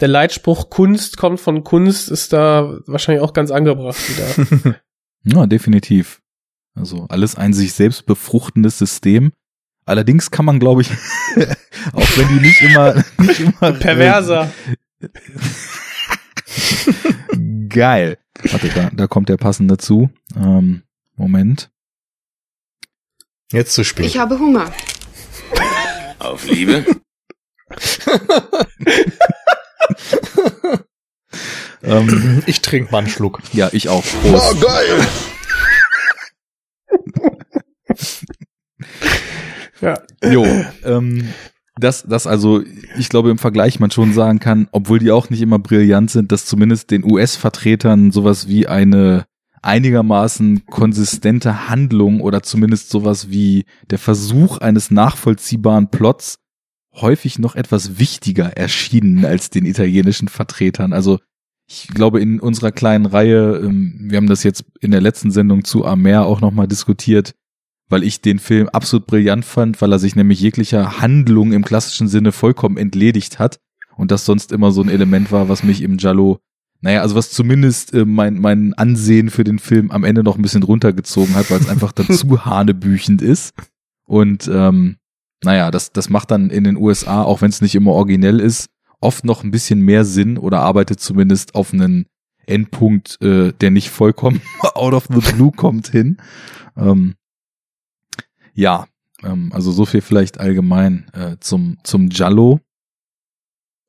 der 0.00 0.08
Leitspruch 0.08 0.70
Kunst 0.70 1.16
kommt 1.16 1.40
von 1.40 1.64
Kunst 1.64 2.08
ist 2.08 2.32
da 2.32 2.78
wahrscheinlich 2.86 3.22
auch 3.22 3.32
ganz 3.32 3.50
angebracht 3.50 3.98
wieder. 4.08 4.76
ja, 5.24 5.46
definitiv. 5.46 6.20
Also 6.76 7.06
alles 7.08 7.34
ein 7.34 7.52
sich 7.52 7.72
selbst 7.72 8.06
befruchtendes 8.06 8.78
System. 8.78 9.32
Allerdings 9.86 10.32
kann 10.32 10.44
man, 10.44 10.58
glaube 10.58 10.82
ich, 10.82 10.90
auch 11.92 12.16
wenn 12.16 12.28
die 12.28 12.40
nicht 12.46 12.60
immer, 12.60 12.94
nicht 13.18 13.40
immer 13.40 13.72
perverser. 13.78 14.50
Äh, 15.00 15.08
Geil. 17.68 18.18
Warte, 18.50 18.68
da, 18.68 18.90
da 18.92 19.06
kommt 19.06 19.28
der 19.28 19.36
passende 19.36 19.78
zu. 19.78 20.10
Ähm, 20.34 20.82
Moment. 21.14 21.70
Jetzt 23.52 23.74
zu 23.74 23.84
spät. 23.84 24.06
Ich 24.06 24.18
habe 24.18 24.38
Hunger. 24.38 24.72
Auf 26.18 26.46
Liebe? 26.46 26.84
ähm, 31.82 32.42
ich 32.46 32.60
trinke 32.60 32.90
mal 32.90 32.98
einen 32.98 33.08
Schluck. 33.08 33.40
Ja, 33.52 33.68
ich 33.72 33.88
auch. 33.88 34.04
Prost. 34.22 34.56
Oh, 34.56 34.66
geil. 34.66 35.06
Ja. 39.86 40.30
Jo, 40.30 40.44
ähm, 40.84 41.28
dass, 41.78 42.02
dass 42.04 42.26
also, 42.26 42.62
ich 42.98 43.08
glaube, 43.08 43.30
im 43.30 43.38
Vergleich 43.38 43.80
man 43.80 43.90
schon 43.90 44.12
sagen 44.12 44.38
kann, 44.38 44.68
obwohl 44.72 44.98
die 44.98 45.10
auch 45.10 45.28
nicht 45.30 45.42
immer 45.42 45.58
brillant 45.58 46.10
sind, 46.10 46.32
dass 46.32 46.46
zumindest 46.46 46.90
den 46.90 47.04
US-Vertretern 47.04 48.12
sowas 48.12 48.48
wie 48.48 48.66
eine 48.66 49.26
einigermaßen 49.62 50.66
konsistente 50.66 51.68
Handlung 51.68 52.20
oder 52.20 52.42
zumindest 52.42 52.88
sowas 52.88 53.30
wie 53.30 53.64
der 53.90 53.98
Versuch 53.98 54.58
eines 54.58 54.90
nachvollziehbaren 54.90 55.88
Plots 55.90 56.38
häufig 56.94 57.38
noch 57.38 57.56
etwas 57.56 57.98
wichtiger 57.98 58.56
erschienen 58.56 59.24
als 59.24 59.50
den 59.50 59.66
italienischen 59.66 60.28
Vertretern. 60.28 60.92
Also 60.92 61.18
ich 61.68 61.88
glaube, 61.88 62.20
in 62.20 62.40
unserer 62.40 62.70
kleinen 62.70 63.06
Reihe, 63.06 63.56
ähm, 63.56 64.06
wir 64.08 64.16
haben 64.16 64.28
das 64.28 64.44
jetzt 64.44 64.64
in 64.80 64.92
der 64.92 65.00
letzten 65.00 65.30
Sendung 65.30 65.64
zu 65.64 65.84
Amer 65.84 66.24
auch 66.24 66.40
nochmal 66.40 66.68
diskutiert, 66.68 67.34
weil 67.88 68.02
ich 68.02 68.20
den 68.20 68.38
Film 68.38 68.68
absolut 68.68 69.06
brillant 69.06 69.44
fand, 69.44 69.80
weil 69.80 69.92
er 69.92 69.98
sich 69.98 70.16
nämlich 70.16 70.40
jeglicher 70.40 71.00
Handlung 71.00 71.52
im 71.52 71.64
klassischen 71.64 72.08
Sinne 72.08 72.32
vollkommen 72.32 72.76
entledigt 72.76 73.38
hat 73.38 73.60
und 73.96 74.10
das 74.10 74.24
sonst 74.24 74.52
immer 74.52 74.72
so 74.72 74.82
ein 74.82 74.88
Element 74.88 75.32
war, 75.32 75.48
was 75.48 75.62
mich 75.62 75.82
im 75.82 75.98
Jallo, 75.98 76.38
naja, 76.80 77.00
also 77.00 77.14
was 77.14 77.30
zumindest 77.30 77.94
äh, 77.94 78.04
mein, 78.04 78.38
mein 78.38 78.74
Ansehen 78.74 79.30
für 79.30 79.44
den 79.44 79.58
Film 79.58 79.90
am 79.90 80.04
Ende 80.04 80.22
noch 80.22 80.36
ein 80.36 80.42
bisschen 80.42 80.62
runtergezogen 80.62 81.34
hat, 81.34 81.50
weil 81.50 81.60
es 81.60 81.68
einfach 81.68 81.92
dann 81.92 82.06
zu 82.16 82.44
hanebüchend 82.44 83.22
ist. 83.22 83.54
Und 84.04 84.48
ähm, 84.52 84.96
naja, 85.42 85.70
das, 85.70 85.92
das 85.92 86.10
macht 86.10 86.30
dann 86.30 86.50
in 86.50 86.64
den 86.64 86.76
USA, 86.76 87.22
auch 87.22 87.40
wenn 87.40 87.50
es 87.50 87.60
nicht 87.60 87.74
immer 87.74 87.92
originell 87.92 88.40
ist, 88.40 88.68
oft 89.00 89.24
noch 89.24 89.44
ein 89.44 89.50
bisschen 89.50 89.80
mehr 89.80 90.04
Sinn 90.04 90.38
oder 90.38 90.60
arbeitet 90.60 91.00
zumindest 91.00 91.54
auf 91.54 91.72
einen 91.72 92.06
Endpunkt, 92.46 93.20
äh, 93.22 93.52
der 93.52 93.70
nicht 93.70 93.90
vollkommen 93.90 94.40
out 94.74 94.94
of 94.94 95.08
the 95.12 95.32
blue 95.32 95.52
kommt 95.52 95.88
hin. 95.88 96.18
Ähm, 96.76 97.14
ja, 98.56 98.86
ähm, 99.22 99.52
also 99.52 99.70
so 99.70 99.84
viel 99.84 100.00
vielleicht 100.00 100.40
allgemein 100.40 101.06
äh, 101.12 101.36
zum, 101.40 101.78
zum 101.84 102.08
Giallo 102.08 102.60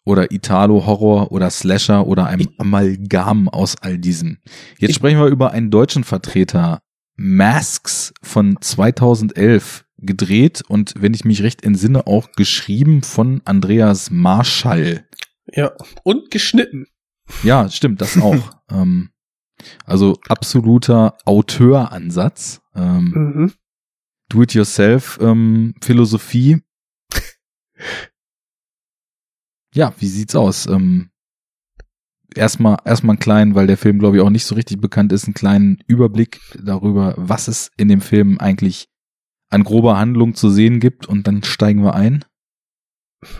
oder 0.06 0.32
Italo-Horror 0.32 1.32
oder 1.32 1.50
Slasher 1.50 2.08
oder 2.08 2.28
einem 2.28 2.50
Amalgam 2.58 3.50
aus 3.50 3.76
all 3.82 3.98
diesem. 3.98 4.38
Jetzt 4.78 4.96
sprechen 4.96 5.20
wir 5.20 5.28
über 5.28 5.52
einen 5.52 5.72
deutschen 5.72 6.04
Vertreter, 6.04 6.82
Masks 7.16 8.14
von 8.22 8.58
2011 8.62 9.86
gedreht 9.98 10.64
und 10.68 10.94
wenn 10.98 11.14
ich 11.14 11.26
mich 11.26 11.42
recht 11.42 11.64
entsinne 11.64 12.06
auch 12.06 12.32
geschrieben 12.34 13.02
von 13.02 13.42
Andreas 13.46 14.12
Marschall. 14.12 15.08
Ja, 15.52 15.72
und 16.04 16.30
geschnitten. 16.30 16.86
Ja, 17.44 17.70
stimmt, 17.70 18.02
das 18.02 18.22
auch. 18.22 18.52
ähm, 18.72 19.10
also 19.86 20.20
absoluter 20.30 21.18
Auteuransatz. 21.26 22.62
Ähm, 22.76 23.12
mhm. 23.36 23.54
Do-it-yourself-Philosophie. 24.30 26.62
ja, 29.74 29.94
wie 30.00 30.08
sieht's 30.08 30.36
aus? 30.36 30.68
Ähm, 30.68 31.10
erstmal 32.36 32.78
erstmal 32.86 33.16
einen 33.16 33.20
kleinen, 33.20 33.56
weil 33.56 33.68
der 33.68 33.78
Film 33.78 34.00
glaube 34.00 34.18
ich 34.18 34.24
auch 34.24 34.30
nicht 34.30 34.46
so 34.46 34.56
richtig 34.56 34.82
bekannt 34.82 35.12
ist, 35.12 35.26
einen 35.26 35.34
kleinen 35.34 35.80
Überblick 35.88 36.40
darüber, 36.62 37.14
was 37.18 37.48
es 37.48 37.72
in 37.78 37.88
dem 37.88 38.02
Film 38.02 38.38
eigentlich 38.40 38.88
an 39.50 39.64
grober 39.64 39.98
Handlung 39.98 40.36
zu 40.36 40.50
sehen 40.50 40.80
gibt 40.80 41.06
und 41.06 41.28
dann 41.28 41.44
steigen 41.44 41.84
wir 41.84 41.96
ein. 41.96 42.26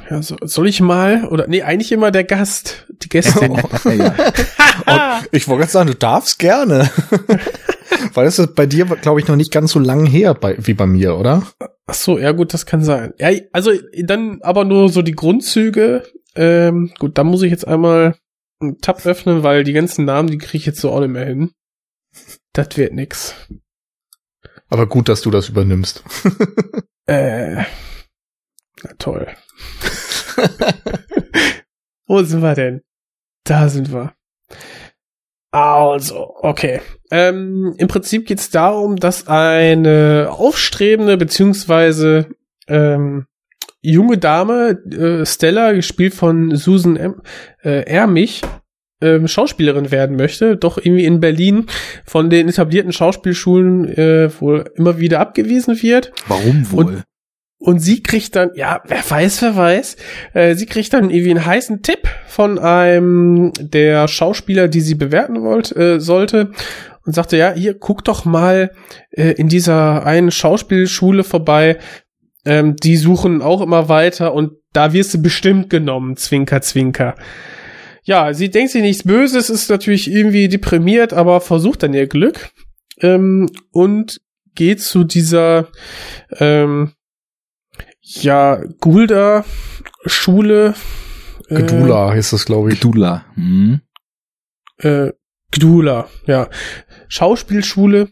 Ja, 0.10 0.22
so, 0.22 0.38
soll 0.42 0.68
ich 0.68 0.82
mal 0.82 1.26
oder 1.26 1.48
nee, 1.48 1.62
eigentlich 1.62 1.92
immer 1.92 2.12
der 2.12 2.24
Gast, 2.24 2.88
die 2.90 3.10
Gästin. 3.10 3.52
oh, 3.52 3.90
ja. 3.90 5.22
ich 5.32 5.48
wollte 5.48 5.62
gerade 5.62 5.72
sagen, 5.72 5.88
du 5.88 5.96
darfst 5.96 6.40
gerne. 6.40 6.90
Weil 8.14 8.26
das 8.26 8.40
ist 8.40 8.56
bei 8.56 8.66
dir, 8.66 8.86
glaube 8.86 9.20
ich, 9.20 9.28
noch 9.28 9.36
nicht 9.36 9.52
ganz 9.52 9.72
so 9.72 9.80
lang 9.80 10.06
her 10.06 10.34
bei, 10.34 10.58
wie 10.60 10.74
bei 10.74 10.86
mir, 10.86 11.18
oder? 11.18 11.44
Ach 11.86 11.94
so, 11.94 12.18
ja 12.18 12.32
gut, 12.32 12.54
das 12.54 12.66
kann 12.66 12.84
sein. 12.84 13.14
Ja, 13.18 13.30
also 13.54 13.72
dann 14.04 14.40
aber 14.42 14.66
nur 14.66 14.90
so 14.90 15.02
die 15.02 15.16
Grundzüge. 15.16 16.04
Ähm, 16.36 16.92
gut, 17.00 17.18
da 17.18 17.24
muss 17.24 17.42
ich 17.42 17.52
jetzt 17.52 17.68
einmal 17.68 18.16
einen 18.60 18.80
Tab 18.80 19.06
öffnen, 19.06 19.44
weil 19.44 19.64
die 19.64 19.74
ganzen 19.74 20.06
Namen, 20.06 20.30
die 20.30 20.38
kriege 20.38 20.58
ich 20.58 20.66
jetzt 20.66 20.82
so 20.82 20.92
auch 20.92 21.00
nicht 21.00 21.10
mehr 21.10 21.26
hin. 21.26 21.52
Das 22.54 22.76
wird 22.76 22.94
nix. 22.94 23.36
Aber 24.70 24.88
gut, 24.88 25.08
dass 25.10 25.22
du 25.22 25.32
das 25.32 25.50
übernimmst. 25.50 26.04
äh, 27.06 27.64
na 28.84 28.94
toll. 28.98 29.28
Wo 32.08 32.22
sind 32.24 32.42
wir 32.42 32.56
denn? 32.56 32.82
Da 33.44 33.70
sind 33.70 33.92
wir. 33.92 34.14
Also, 35.52 36.36
okay. 36.42 36.82
Ähm, 37.10 37.74
Im 37.78 37.88
Prinzip 37.88 38.28
geht 38.28 38.40
es 38.40 38.50
darum, 38.50 38.98
dass 38.98 39.28
eine 39.28 40.28
aufstrebende 40.30 41.18
beziehungsweise 41.18 42.28
ähm, 42.68 43.28
junge 43.82 44.18
Dame, 44.18 44.72
äh, 44.92 45.26
Stella, 45.26 45.72
gespielt 45.72 46.14
von 46.14 46.56
Susan 46.56 46.98
M 46.98 47.22
äh, 47.64 47.84
Ermich, 47.90 48.42
ähm, 49.02 49.28
Schauspielerin 49.28 49.92
werden 49.92 50.18
möchte, 50.18 50.58
doch 50.58 50.78
irgendwie 50.78 51.06
in 51.06 51.20
Berlin 51.20 51.68
von 52.06 52.30
den 52.30 52.50
etablierten 52.50 52.92
Schauspielschulen 52.92 53.86
äh, 53.96 54.30
wohl 54.42 54.66
immer 54.76 55.00
wieder 55.00 55.20
abgewiesen 55.20 55.82
wird. 55.82 56.12
Warum 56.28 56.72
wohl? 56.72 56.86
Und 56.86 57.04
und 57.60 57.80
sie 57.80 58.04
kriegt 58.04 58.36
dann, 58.36 58.52
ja, 58.54 58.82
wer 58.86 59.10
weiß, 59.10 59.42
wer 59.42 59.56
weiß, 59.56 59.98
äh, 60.34 60.56
sie 60.56 60.68
kriegt 60.68 60.94
dann 60.94 61.10
irgendwie 61.10 61.32
einen 61.32 61.46
heißen 61.46 61.82
Tipp 61.82 62.08
von 62.28 62.60
einem 62.60 63.52
der 63.60 64.08
Schauspieler, 64.08 64.68
die 64.68 64.82
sie 64.82 64.96
bewerten 64.96 65.42
wollte, 65.42 65.76
äh, 65.96 66.00
sollte 66.00 66.52
und 67.06 67.14
sagte, 67.14 67.38
ja, 67.38 67.54
hier, 67.54 67.74
guck 67.74 68.04
doch 68.04 68.26
mal 68.26 68.72
äh, 69.12 69.32
in 69.32 69.48
dieser 69.48 70.06
einen 70.06 70.30
Schauspielschule 70.30 71.24
vorbei. 71.24 71.80
Ähm, 72.46 72.76
die 72.76 72.98
suchen 72.98 73.42
auch 73.42 73.62
immer 73.62 73.90
weiter 73.90 74.34
und 74.34 74.52
da 74.74 74.94
wirst 74.94 75.14
du 75.16 75.22
bestimmt 75.22 75.70
genommen, 75.70 76.16
Zwinker, 76.18 76.62
Zwinker. 76.62 77.16
Ja, 78.04 78.34
sie 78.34 78.50
denkt 78.50 78.72
sich 78.72 78.82
nichts 78.82 79.04
Böses, 79.04 79.50
ist 79.50 79.70
natürlich 79.70 80.10
irgendwie 80.10 80.48
deprimiert, 80.48 81.12
aber 81.12 81.42
versucht 81.42 81.84
dann 81.84 81.94
ihr 81.94 82.08
Glück 82.08 82.52
ähm, 83.02 83.50
und 83.72 84.22
geht 84.54 84.82
zu 84.82 85.04
dieser 85.04 85.70
ähm, 86.40 86.94
ja 88.16 88.62
Gulda 88.80 89.46
Schule. 90.06 90.74
Gedula 91.50 92.10
äh, 92.10 92.16
heißt 92.16 92.34
das, 92.34 92.46
glaube 92.46 92.70
ich. 92.70 92.80
Gedula. 92.80 93.26
Mhm. 93.36 93.82
Äh, 94.78 95.12
Gdula, 95.52 96.08
ja. 96.26 96.50
Schauspielschule 97.08 98.10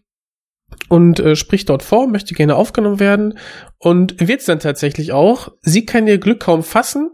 und 0.89 1.19
äh, 1.19 1.35
spricht 1.35 1.69
dort 1.69 1.83
vor, 1.83 2.07
möchte 2.07 2.33
gerne 2.33 2.55
aufgenommen 2.55 2.99
werden 2.99 3.37
und 3.77 4.15
wird 4.25 4.47
dann 4.47 4.59
tatsächlich 4.59 5.11
auch. 5.11 5.49
Sie 5.61 5.85
kann 5.85 6.07
ihr 6.07 6.17
Glück 6.17 6.41
kaum 6.41 6.63
fassen 6.63 7.11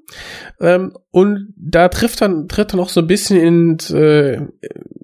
ähm, 0.60 0.96
und 1.12 1.54
da 1.58 1.90
trifft 1.90 2.22
dann 2.22 2.48
tritt 2.48 2.74
dann 2.74 2.80
auch 2.80 2.90
so 2.90 3.02
ein 3.02 3.08
bisschen 3.08 3.40
ins 3.40 3.92
äh, 3.92 4.42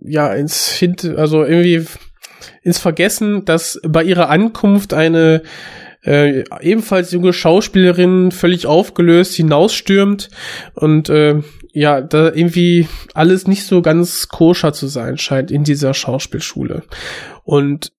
ja 0.01 0.33
ins 0.33 0.71
Hint, 0.71 1.05
also 1.05 1.43
irgendwie 1.43 1.85
ins 2.61 2.79
Vergessen, 2.79 3.45
dass 3.45 3.79
bei 3.87 4.03
ihrer 4.03 4.29
Ankunft 4.29 4.93
eine 4.93 5.43
äh, 6.03 6.43
ebenfalls 6.61 7.11
junge 7.11 7.33
Schauspielerin 7.33 8.31
völlig 8.31 8.65
aufgelöst 8.65 9.35
hinausstürmt 9.35 10.29
und 10.73 11.09
äh, 11.09 11.41
ja, 11.73 12.01
da 12.01 12.31
irgendwie 12.33 12.87
alles 13.13 13.47
nicht 13.47 13.65
so 13.65 13.81
ganz 13.81 14.29
koscher 14.29 14.73
zu 14.73 14.87
sein 14.87 15.17
scheint 15.17 15.51
in 15.51 15.63
dieser 15.63 15.93
Schauspielschule. 15.93 16.83
Und 17.43 17.91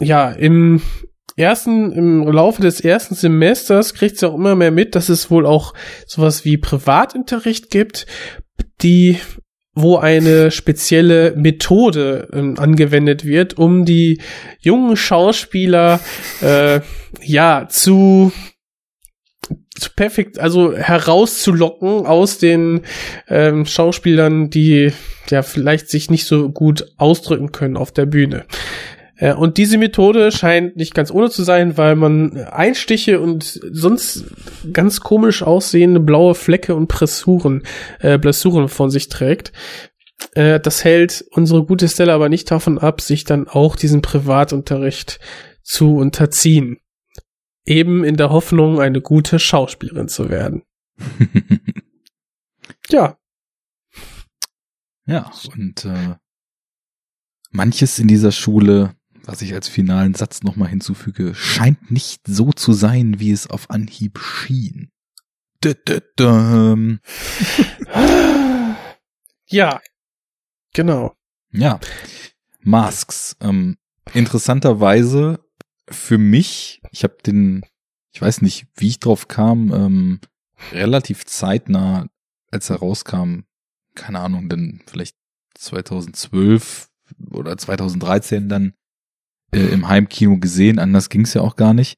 ja, 0.00 0.30
im 0.30 0.82
ersten, 1.36 1.92
im 1.92 2.22
Laufe 2.28 2.62
des 2.62 2.80
ersten 2.80 3.14
Semesters 3.14 3.94
kriegt 3.94 4.18
sie 4.18 4.28
auch 4.28 4.34
immer 4.34 4.54
mehr 4.54 4.70
mit, 4.70 4.94
dass 4.94 5.08
es 5.08 5.30
wohl 5.30 5.46
auch 5.46 5.74
sowas 6.06 6.44
wie 6.44 6.58
Privatunterricht 6.58 7.70
gibt, 7.70 8.06
die 8.82 9.18
wo 9.80 9.96
eine 9.96 10.50
spezielle 10.50 11.34
Methode 11.36 12.28
äh, 12.32 12.60
angewendet 12.60 13.24
wird, 13.24 13.58
um 13.58 13.84
die 13.84 14.20
jungen 14.60 14.96
Schauspieler 14.96 16.00
äh, 16.40 16.80
ja 17.22 17.66
zu 17.68 18.32
zu 19.78 19.90
perfekt, 19.94 20.38
also 20.38 20.76
herauszulocken 20.76 22.06
aus 22.06 22.38
den 22.38 22.82
ähm, 23.28 23.64
Schauspielern, 23.64 24.50
die 24.50 24.92
ja 25.30 25.42
vielleicht 25.42 25.88
sich 25.88 26.10
nicht 26.10 26.26
so 26.26 26.50
gut 26.50 26.86
ausdrücken 26.96 27.52
können 27.52 27.76
auf 27.76 27.92
der 27.92 28.06
Bühne. 28.06 28.44
Äh, 29.18 29.34
und 29.34 29.58
diese 29.58 29.78
Methode 29.78 30.32
scheint 30.32 30.76
nicht 30.76 30.94
ganz 30.94 31.10
ohne 31.10 31.28
zu 31.28 31.42
sein, 31.42 31.76
weil 31.76 31.96
man 31.96 32.36
Einstiche 32.36 33.20
und 33.20 33.60
sonst 33.70 34.24
ganz 34.72 35.00
komisch 35.00 35.42
aussehende 35.42 36.00
blaue 36.00 36.34
Flecke 36.34 36.74
und 36.74 36.88
Pressuren, 36.88 37.64
äh, 38.00 38.18
Blessuren 38.18 38.68
von 38.68 38.90
sich 38.90 39.08
trägt. 39.08 39.52
Äh, 40.32 40.60
das 40.60 40.84
hält 40.84 41.24
unsere 41.32 41.64
gute 41.64 41.88
Stella 41.88 42.14
aber 42.14 42.28
nicht 42.28 42.50
davon 42.50 42.78
ab, 42.78 43.00
sich 43.00 43.24
dann 43.24 43.48
auch 43.48 43.76
diesen 43.76 44.02
Privatunterricht 44.02 45.18
zu 45.62 45.96
unterziehen. 45.96 46.78
Eben 47.66 48.04
in 48.04 48.16
der 48.16 48.30
Hoffnung, 48.30 48.80
eine 48.80 49.02
gute 49.02 49.38
Schauspielerin 49.38 50.08
zu 50.08 50.30
werden. 50.30 50.62
ja. 52.88 53.18
Ja, 55.06 55.30
und 55.54 55.84
äh, 55.84 56.16
manches 57.50 57.98
in 57.98 58.08
dieser 58.08 58.32
Schule 58.32 58.97
was 59.28 59.42
ich 59.42 59.52
als 59.52 59.68
finalen 59.68 60.14
Satz 60.14 60.42
nochmal 60.42 60.68
hinzufüge, 60.68 61.34
scheint 61.34 61.90
nicht 61.90 62.22
so 62.26 62.50
zu 62.50 62.72
sein, 62.72 63.20
wie 63.20 63.30
es 63.30 63.46
auf 63.46 63.68
Anhieb 63.68 64.18
schien. 64.18 64.90
ja, 69.48 69.80
genau. 70.72 71.14
Ja, 71.50 71.78
Masks. 72.60 73.36
Ähm, 73.40 73.76
interessanterweise 74.14 75.44
für 75.90 76.16
mich, 76.16 76.80
ich 76.90 77.04
habe 77.04 77.18
den, 77.24 77.66
ich 78.12 78.22
weiß 78.22 78.40
nicht, 78.40 78.66
wie 78.76 78.88
ich 78.88 78.98
drauf 78.98 79.28
kam, 79.28 79.74
ähm, 79.74 80.20
relativ 80.72 81.26
zeitnah, 81.26 82.08
als 82.50 82.70
er 82.70 82.76
rauskam, 82.76 83.40
keine 83.94 84.20
Ahnung, 84.20 84.48
dann 84.48 84.80
vielleicht 84.86 85.16
2012 85.54 86.88
oder 87.30 87.58
2013 87.58 88.48
dann 88.48 88.72
äh, 89.52 89.60
im 89.60 89.88
Heimkino 89.88 90.38
gesehen, 90.38 90.78
anders 90.78 91.08
ging's 91.08 91.34
ja 91.34 91.42
auch 91.42 91.56
gar 91.56 91.74
nicht. 91.74 91.96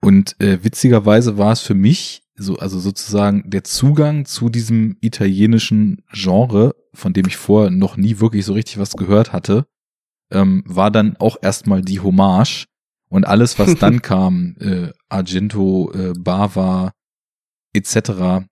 Und 0.00 0.40
äh, 0.40 0.62
witzigerweise 0.62 1.38
war 1.38 1.52
es 1.52 1.60
für 1.60 1.74
mich 1.74 2.22
so, 2.36 2.56
also 2.56 2.78
sozusagen 2.78 3.50
der 3.50 3.64
Zugang 3.64 4.24
zu 4.24 4.48
diesem 4.48 4.96
italienischen 5.00 6.02
Genre, 6.12 6.74
von 6.94 7.12
dem 7.12 7.26
ich 7.26 7.36
vorher 7.36 7.70
noch 7.70 7.96
nie 7.96 8.20
wirklich 8.20 8.44
so 8.44 8.52
richtig 8.52 8.78
was 8.78 8.92
gehört 8.92 9.32
hatte, 9.32 9.66
ähm, 10.30 10.62
war 10.66 10.90
dann 10.90 11.16
auch 11.16 11.36
erstmal 11.42 11.82
die 11.82 12.00
Hommage 12.00 12.66
und 13.08 13.26
alles, 13.26 13.58
was 13.58 13.74
dann 13.76 14.02
kam, 14.02 14.56
äh, 14.60 14.92
Argento, 15.08 15.90
äh, 15.92 16.12
Bava 16.16 16.92
etc., 17.72 18.46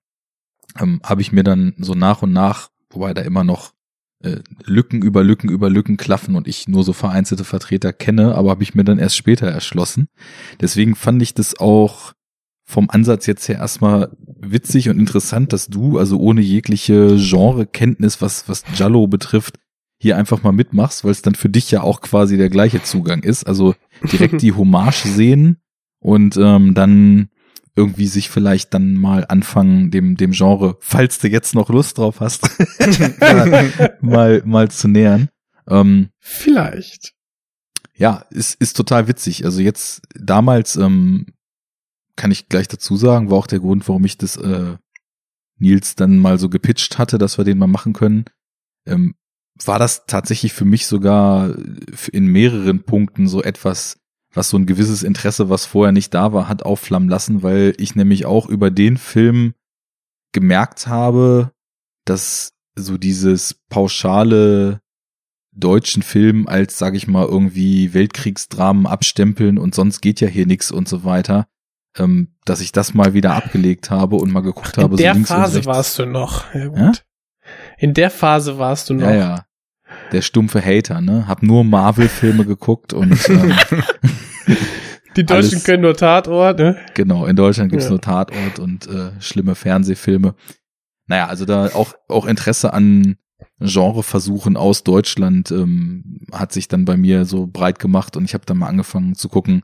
ähm, 0.79 1.01
habe 1.03 1.21
ich 1.21 1.31
mir 1.31 1.43
dann 1.43 1.73
so 1.77 1.93
nach 1.93 2.21
und 2.21 2.33
nach, 2.33 2.69
wobei 2.89 3.13
da 3.13 3.21
immer 3.21 3.43
noch 3.43 3.73
äh, 4.23 4.37
Lücken 4.65 5.01
über 5.01 5.23
Lücken 5.23 5.49
über 5.49 5.69
Lücken 5.69 5.97
klaffen 5.97 6.35
und 6.35 6.47
ich 6.47 6.67
nur 6.67 6.83
so 6.83 6.93
vereinzelte 6.93 7.43
Vertreter 7.43 7.93
kenne, 7.93 8.35
aber 8.35 8.49
habe 8.49 8.63
ich 8.63 8.75
mir 8.75 8.83
dann 8.83 8.99
erst 8.99 9.17
später 9.17 9.47
erschlossen. 9.47 10.07
Deswegen 10.61 10.95
fand 10.95 11.21
ich 11.21 11.33
das 11.33 11.59
auch 11.59 12.13
vom 12.63 12.89
Ansatz 12.89 13.25
jetzt 13.27 13.47
her 13.47 13.57
erstmal 13.57 14.11
witzig 14.39 14.89
und 14.89 14.99
interessant, 14.99 15.53
dass 15.53 15.67
du, 15.67 15.97
also 15.97 16.19
ohne 16.19 16.41
jegliche 16.41 17.15
Genrekenntnis, 17.15 18.21
was, 18.21 18.49
was 18.49 18.63
Jallo 18.75 19.07
betrifft, 19.07 19.57
hier 19.99 20.17
einfach 20.17 20.43
mal 20.43 20.51
mitmachst, 20.51 21.03
weil 21.03 21.11
es 21.11 21.21
dann 21.21 21.35
für 21.35 21.49
dich 21.49 21.71
ja 21.71 21.81
auch 21.81 22.01
quasi 22.01 22.37
der 22.37 22.49
gleiche 22.49 22.83
Zugang 22.83 23.23
ist. 23.23 23.47
Also 23.47 23.73
direkt 24.11 24.41
die 24.41 24.53
Hommage 24.55 25.05
sehen 25.05 25.57
und 25.99 26.37
ähm, 26.37 26.73
dann 26.73 27.29
irgendwie 27.77 28.07
sich 28.07 28.29
vielleicht 28.29 28.73
dann 28.73 28.95
mal 28.95 29.25
anfangen, 29.27 29.91
dem, 29.91 30.17
dem 30.17 30.31
Genre, 30.31 30.77
falls 30.79 31.19
du 31.19 31.29
jetzt 31.29 31.55
noch 31.55 31.69
Lust 31.69 31.97
drauf 31.97 32.19
hast, 32.19 32.49
mal, 34.01 34.41
mal 34.43 34.69
zu 34.69 34.87
nähern. 34.87 35.29
Ähm, 35.67 36.09
vielleicht. 36.19 37.13
Ja, 37.93 38.25
ist, 38.29 38.59
ist 38.59 38.75
total 38.75 39.07
witzig. 39.07 39.45
Also 39.45 39.61
jetzt 39.61 40.01
damals, 40.15 40.75
ähm, 40.75 41.27
kann 42.15 42.31
ich 42.31 42.49
gleich 42.49 42.67
dazu 42.67 42.97
sagen, 42.97 43.29
war 43.29 43.37
auch 43.37 43.47
der 43.47 43.59
Grund, 43.59 43.87
warum 43.87 44.03
ich 44.05 44.17
das 44.17 44.37
äh, 44.37 44.75
Nils 45.59 45.95
dann 45.95 46.17
mal 46.17 46.39
so 46.39 46.49
gepitcht 46.49 46.97
hatte, 46.97 47.17
dass 47.17 47.37
wir 47.37 47.45
den 47.45 47.57
mal 47.57 47.67
machen 47.67 47.93
können. 47.93 48.25
Ähm, 48.85 49.13
war 49.65 49.79
das 49.79 50.05
tatsächlich 50.05 50.53
für 50.53 50.65
mich 50.65 50.87
sogar 50.87 51.55
in 52.11 52.27
mehreren 52.27 52.83
Punkten 52.83 53.27
so 53.27 53.41
etwas 53.41 53.99
was 54.37 54.49
so 54.49 54.57
ein 54.57 54.65
gewisses 54.65 55.03
Interesse, 55.03 55.49
was 55.49 55.65
vorher 55.65 55.91
nicht 55.91 56.13
da 56.13 56.31
war, 56.31 56.47
hat 56.47 56.63
aufflammen 56.63 57.09
lassen, 57.09 57.43
weil 57.43 57.73
ich 57.77 57.95
nämlich 57.95 58.25
auch 58.25 58.47
über 58.47 58.71
den 58.71 58.97
Film 58.97 59.53
gemerkt 60.31 60.87
habe, 60.87 61.51
dass 62.05 62.53
so 62.75 62.97
dieses 62.97 63.55
pauschale 63.69 64.79
deutschen 65.51 66.03
Film 66.03 66.47
als, 66.47 66.77
sag 66.77 66.93
ich 66.93 67.07
mal, 67.07 67.25
irgendwie 67.25 67.93
Weltkriegsdramen 67.93 68.85
abstempeln 68.85 69.57
und 69.57 69.73
sonst 69.73 70.01
geht 70.01 70.21
ja 70.21 70.27
hier 70.27 70.45
nix 70.45 70.71
und 70.71 70.87
so 70.87 71.03
weiter, 71.03 71.47
ähm, 71.97 72.35
dass 72.45 72.61
ich 72.61 72.71
das 72.71 72.93
mal 72.93 73.13
wieder 73.13 73.33
abgelegt 73.33 73.89
habe 73.89 74.17
und 74.17 74.31
mal 74.31 74.41
geguckt 74.41 74.77
habe. 74.77 74.91
In 74.91 74.97
der 74.97 75.15
so 75.15 75.23
Phase 75.23 75.65
warst 75.65 75.97
du 75.97 76.05
noch. 76.05 76.53
Ja, 76.53 76.71
ja? 76.71 76.91
In 77.79 77.95
der 77.95 78.11
Phase 78.11 78.59
warst 78.59 78.89
du 78.89 78.93
noch. 78.93 79.07
Ja, 79.07 79.15
ja. 79.15 79.46
Der 80.11 80.21
stumpfe 80.21 80.63
Hater, 80.63 81.01
ne? 81.01 81.27
Hab 81.27 81.43
nur 81.43 81.63
Marvel-Filme 81.63 82.45
geguckt 82.45 82.93
und 82.93 83.29
ähm, 83.29 83.53
Die 85.17 85.25
Deutschen 85.25 85.53
alles, 85.53 85.63
können 85.63 85.81
nur 85.81 85.95
Tatort, 85.95 86.59
ne? 86.59 86.77
Genau, 86.93 87.25
in 87.25 87.35
Deutschland 87.35 87.71
gibt's 87.71 87.85
ja. 87.85 87.91
nur 87.91 88.01
Tatort 88.01 88.59
und 88.59 88.87
äh, 88.87 89.11
schlimme 89.19 89.55
Fernsehfilme. 89.55 90.35
Naja, 91.07 91.27
also 91.27 91.45
da 91.45 91.67
auch, 91.73 91.93
auch 92.07 92.25
Interesse 92.25 92.71
an 92.73 93.17
Genreversuchen 93.59 94.57
aus 94.57 94.83
Deutschland 94.83 95.51
ähm, 95.51 96.21
hat 96.31 96.51
sich 96.53 96.67
dann 96.67 96.85
bei 96.85 96.97
mir 96.97 97.25
so 97.25 97.47
breit 97.47 97.79
gemacht 97.79 98.15
und 98.15 98.25
ich 98.25 98.33
habe 98.35 98.45
dann 98.45 98.57
mal 98.57 98.67
angefangen 98.67 99.15
zu 99.15 99.29
gucken, 99.29 99.63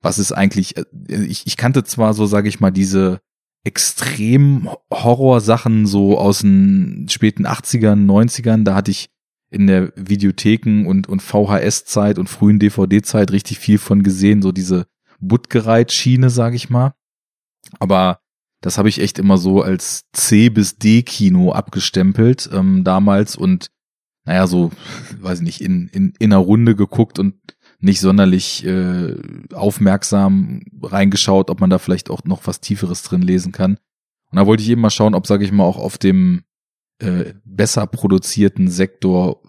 was 0.00 0.18
ist 0.18 0.32
eigentlich, 0.32 0.76
äh, 0.76 0.84
ich, 1.08 1.46
ich 1.46 1.56
kannte 1.56 1.84
zwar 1.84 2.14
so, 2.14 2.24
sage 2.26 2.48
ich 2.48 2.60
mal, 2.60 2.70
diese 2.70 3.20
extrem 3.64 4.70
Horror-Sachen 4.90 5.86
so 5.86 6.18
aus 6.18 6.38
den 6.38 7.06
späten 7.10 7.46
80ern, 7.46 8.06
90ern, 8.06 8.64
da 8.64 8.74
hatte 8.74 8.90
ich 8.90 9.10
in 9.50 9.66
der 9.66 9.92
Videotheken 9.96 10.86
und, 10.86 11.08
und 11.08 11.22
VHS-Zeit 11.22 12.18
und 12.18 12.28
frühen 12.28 12.58
DVD-Zeit 12.58 13.32
richtig 13.32 13.58
viel 13.58 13.78
von 13.78 14.02
gesehen, 14.02 14.42
so 14.42 14.52
diese 14.52 14.86
Buttgereit-Schiene, 15.20 16.30
sag 16.30 16.54
ich 16.54 16.70
mal. 16.70 16.94
Aber 17.78 18.20
das 18.60 18.78
habe 18.78 18.88
ich 18.88 19.00
echt 19.00 19.18
immer 19.18 19.38
so 19.38 19.62
als 19.62 20.04
C 20.12 20.50
bis 20.50 20.78
D 20.78 21.02
Kino 21.02 21.52
abgestempelt 21.52 22.50
ähm, 22.52 22.84
damals 22.84 23.36
und 23.36 23.70
naja, 24.24 24.46
so, 24.46 24.70
weiß 25.20 25.38
ich 25.38 25.44
nicht, 25.44 25.60
in, 25.60 25.88
in, 25.88 26.12
in 26.18 26.32
einer 26.32 26.42
Runde 26.42 26.76
geguckt 26.76 27.18
und 27.18 27.34
nicht 27.80 28.00
sonderlich 28.00 28.64
äh, 28.66 29.14
aufmerksam 29.54 30.62
reingeschaut, 30.82 31.48
ob 31.48 31.60
man 31.60 31.70
da 31.70 31.78
vielleicht 31.78 32.10
auch 32.10 32.24
noch 32.24 32.46
was 32.46 32.60
Tieferes 32.60 33.02
drin 33.02 33.22
lesen 33.22 33.52
kann. 33.52 33.78
Und 34.30 34.36
da 34.36 34.46
wollte 34.46 34.62
ich 34.62 34.68
eben 34.68 34.80
mal 34.80 34.90
schauen, 34.90 35.14
ob, 35.14 35.26
sage 35.26 35.44
ich 35.44 35.52
mal, 35.52 35.64
auch 35.64 35.78
auf 35.78 35.96
dem 35.96 36.42
äh, 36.98 37.34
besser 37.44 37.86
produzierten 37.86 38.68
Sektor, 38.68 39.42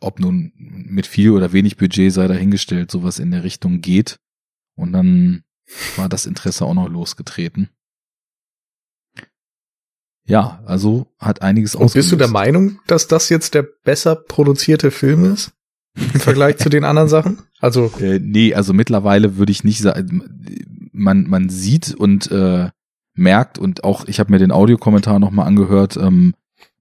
ob 0.00 0.20
nun 0.20 0.52
mit 0.56 1.06
viel 1.06 1.30
oder 1.30 1.52
wenig 1.52 1.76
Budget 1.76 2.12
sei 2.12 2.26
dahingestellt, 2.26 2.90
sowas 2.90 3.18
in 3.18 3.30
der 3.30 3.44
Richtung 3.44 3.80
geht. 3.80 4.18
Und 4.76 4.92
dann 4.92 5.42
war 5.96 6.08
das 6.08 6.26
Interesse 6.26 6.64
auch 6.64 6.74
noch 6.74 6.88
losgetreten. 6.88 7.70
Ja, 10.26 10.60
also 10.66 11.06
hat 11.18 11.42
einiges 11.42 11.74
Und 11.74 11.92
bist 11.92 12.10
du 12.10 12.16
der 12.16 12.28
Meinung, 12.28 12.80
dass 12.86 13.06
das 13.06 13.28
jetzt 13.28 13.54
der 13.54 13.62
besser 13.62 14.16
produzierte 14.16 14.90
Film 14.90 15.32
ist? 15.32 15.52
Im 15.94 16.20
Vergleich 16.20 16.58
zu 16.58 16.68
den 16.68 16.84
anderen 16.84 17.08
Sachen? 17.08 17.42
Also. 17.60 17.92
Äh, 18.00 18.18
nee, 18.20 18.52
also 18.52 18.74
mittlerweile 18.74 19.36
würde 19.36 19.52
ich 19.52 19.64
nicht 19.64 19.80
sagen, 19.80 20.90
man, 20.92 21.28
man 21.28 21.48
sieht 21.48 21.94
und 21.94 22.30
äh, 22.30 22.70
merkt 23.14 23.58
und 23.58 23.84
auch, 23.84 24.06
ich 24.06 24.20
habe 24.20 24.32
mir 24.32 24.38
den 24.38 24.52
Audiokommentar 24.52 25.18
nochmal 25.18 25.46
angehört, 25.46 25.96
ähm, 25.96 26.34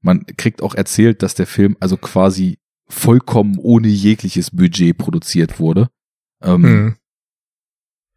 man 0.05 0.25
kriegt 0.37 0.61
auch 0.61 0.75
erzählt, 0.75 1.23
dass 1.23 1.35
der 1.35 1.47
Film 1.47 1.75
also 1.79 1.97
quasi 1.97 2.59
vollkommen 2.87 3.57
ohne 3.57 3.87
jegliches 3.87 4.51
Budget 4.51 4.97
produziert 4.97 5.59
wurde. 5.59 5.89
Ähm, 6.41 6.63
hm. 6.63 6.95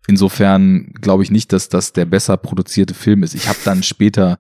Insofern 0.07 0.93
glaube 1.01 1.23
ich 1.23 1.31
nicht, 1.31 1.53
dass 1.53 1.69
das 1.69 1.93
der 1.93 2.05
besser 2.05 2.37
produzierte 2.37 2.95
Film 2.95 3.23
ist. 3.23 3.35
Ich 3.35 3.49
habe 3.49 3.59
dann 3.65 3.83
später 3.83 4.39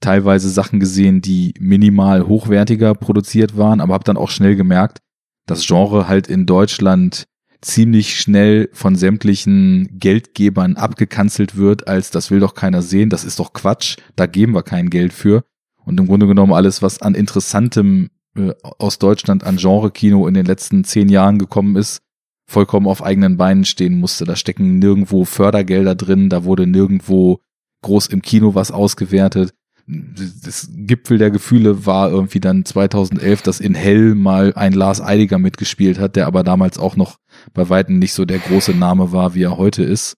teilweise 0.00 0.48
Sachen 0.48 0.80
gesehen, 0.80 1.20
die 1.20 1.54
minimal 1.58 2.26
hochwertiger 2.26 2.94
produziert 2.94 3.56
waren, 3.56 3.80
aber 3.80 3.94
habe 3.94 4.04
dann 4.04 4.16
auch 4.16 4.30
schnell 4.30 4.54
gemerkt, 4.54 4.98
das 5.46 5.66
Genre 5.66 6.08
halt 6.08 6.28
in 6.28 6.46
Deutschland 6.46 7.26
ziemlich 7.60 8.20
schnell 8.20 8.68
von 8.72 8.94
sämtlichen 8.94 9.98
Geldgebern 9.98 10.76
abgekanzelt 10.76 11.56
wird, 11.56 11.88
als 11.88 12.10
das 12.10 12.30
will 12.30 12.40
doch 12.40 12.54
keiner 12.54 12.82
sehen, 12.82 13.08
das 13.10 13.24
ist 13.24 13.38
doch 13.38 13.52
Quatsch, 13.52 13.96
da 14.16 14.26
geben 14.26 14.54
wir 14.54 14.62
kein 14.62 14.90
Geld 14.90 15.12
für. 15.12 15.44
Und 15.84 15.98
im 15.98 16.06
Grunde 16.06 16.26
genommen 16.26 16.52
alles, 16.52 16.82
was 16.82 17.02
an 17.02 17.14
interessantem 17.14 18.10
äh, 18.36 18.52
aus 18.78 18.98
Deutschland 18.98 19.44
an 19.44 19.56
Genre-Kino 19.56 20.26
in 20.26 20.34
den 20.34 20.46
letzten 20.46 20.84
zehn 20.84 21.08
Jahren 21.08 21.38
gekommen 21.38 21.76
ist, 21.76 22.02
vollkommen 22.46 22.86
auf 22.86 23.02
eigenen 23.02 23.36
Beinen 23.36 23.64
stehen 23.64 23.98
musste. 23.98 24.24
Da 24.24 24.36
stecken 24.36 24.78
nirgendwo 24.78 25.24
Fördergelder 25.24 25.94
drin, 25.94 26.28
da 26.28 26.44
wurde 26.44 26.66
nirgendwo 26.66 27.40
groß 27.82 28.06
im 28.08 28.22
Kino 28.22 28.54
was 28.54 28.70
ausgewertet 28.70 29.52
das 29.86 30.70
Gipfel 30.72 31.18
der 31.18 31.30
Gefühle 31.30 31.84
war 31.84 32.10
irgendwie 32.10 32.40
dann 32.40 32.64
2011, 32.64 33.42
dass 33.42 33.60
in 33.60 33.74
Hell 33.74 34.14
mal 34.14 34.54
ein 34.54 34.72
Lars 34.72 35.00
Eidiger 35.00 35.38
mitgespielt 35.38 35.98
hat, 35.98 36.16
der 36.16 36.26
aber 36.26 36.42
damals 36.42 36.78
auch 36.78 36.96
noch 36.96 37.18
bei 37.52 37.68
Weitem 37.68 37.98
nicht 37.98 38.14
so 38.14 38.24
der 38.24 38.38
große 38.38 38.72
Name 38.72 39.12
war, 39.12 39.34
wie 39.34 39.42
er 39.42 39.58
heute 39.58 39.82
ist. 39.82 40.16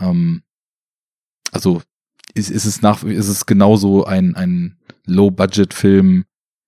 Ähm, 0.00 0.42
also 1.52 1.80
ist, 2.34 2.50
ist 2.50 2.64
es 2.64 2.82
nach, 2.82 3.02
ist 3.04 3.28
es 3.28 3.46
genauso 3.46 4.04
ein, 4.04 4.34
ein 4.34 4.76
Low-Budget-Film 5.06 6.24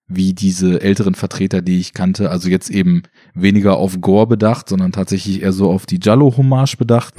wie 0.09 0.35
diese 0.35 0.81
älteren 0.81 1.17
Vertreter, 1.17 1.63
die 1.63 1.81
ich 1.81 1.93
kannte. 1.93 2.31
Also 2.31 2.49
jetzt 2.49 2.71
eben 2.71 3.03
weniger 3.35 3.77
auf 3.77 4.01
Gore 4.01 4.29
bedacht, 4.29 4.69
sondern 4.69 4.93
tatsächlich 4.93 5.43
eher 5.43 5.53
so 5.53 5.71
auf 5.71 5.85
die 5.85 5.99
Jallo-Hommage 6.01 6.77
bedacht. 6.77 7.15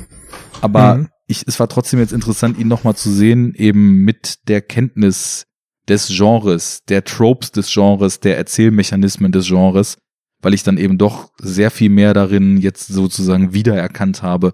Aber 0.61 0.95
mhm 0.95 1.07
ich, 1.27 1.43
es 1.45 1.59
war 1.59 1.67
trotzdem 1.67 1.99
jetzt 1.99 2.13
interessant, 2.13 2.57
ihn 2.57 2.69
nochmal 2.69 2.95
zu 2.95 3.11
sehen, 3.11 3.53
eben 3.53 4.03
mit 4.03 4.47
der 4.47 4.61
Kenntnis 4.61 5.45
des 5.87 6.07
Genres, 6.07 6.83
der 6.87 7.03
Tropes 7.03 7.51
des 7.51 7.71
Genres, 7.71 8.19
der 8.19 8.37
Erzählmechanismen 8.37 9.31
des 9.31 9.47
Genres, 9.47 9.97
weil 10.41 10.53
ich 10.53 10.63
dann 10.63 10.77
eben 10.77 10.97
doch 10.97 11.31
sehr 11.39 11.69
viel 11.69 11.89
mehr 11.89 12.13
darin 12.13 12.57
jetzt 12.57 12.87
sozusagen 12.87 13.53
wiedererkannt 13.53 14.23
habe, 14.23 14.53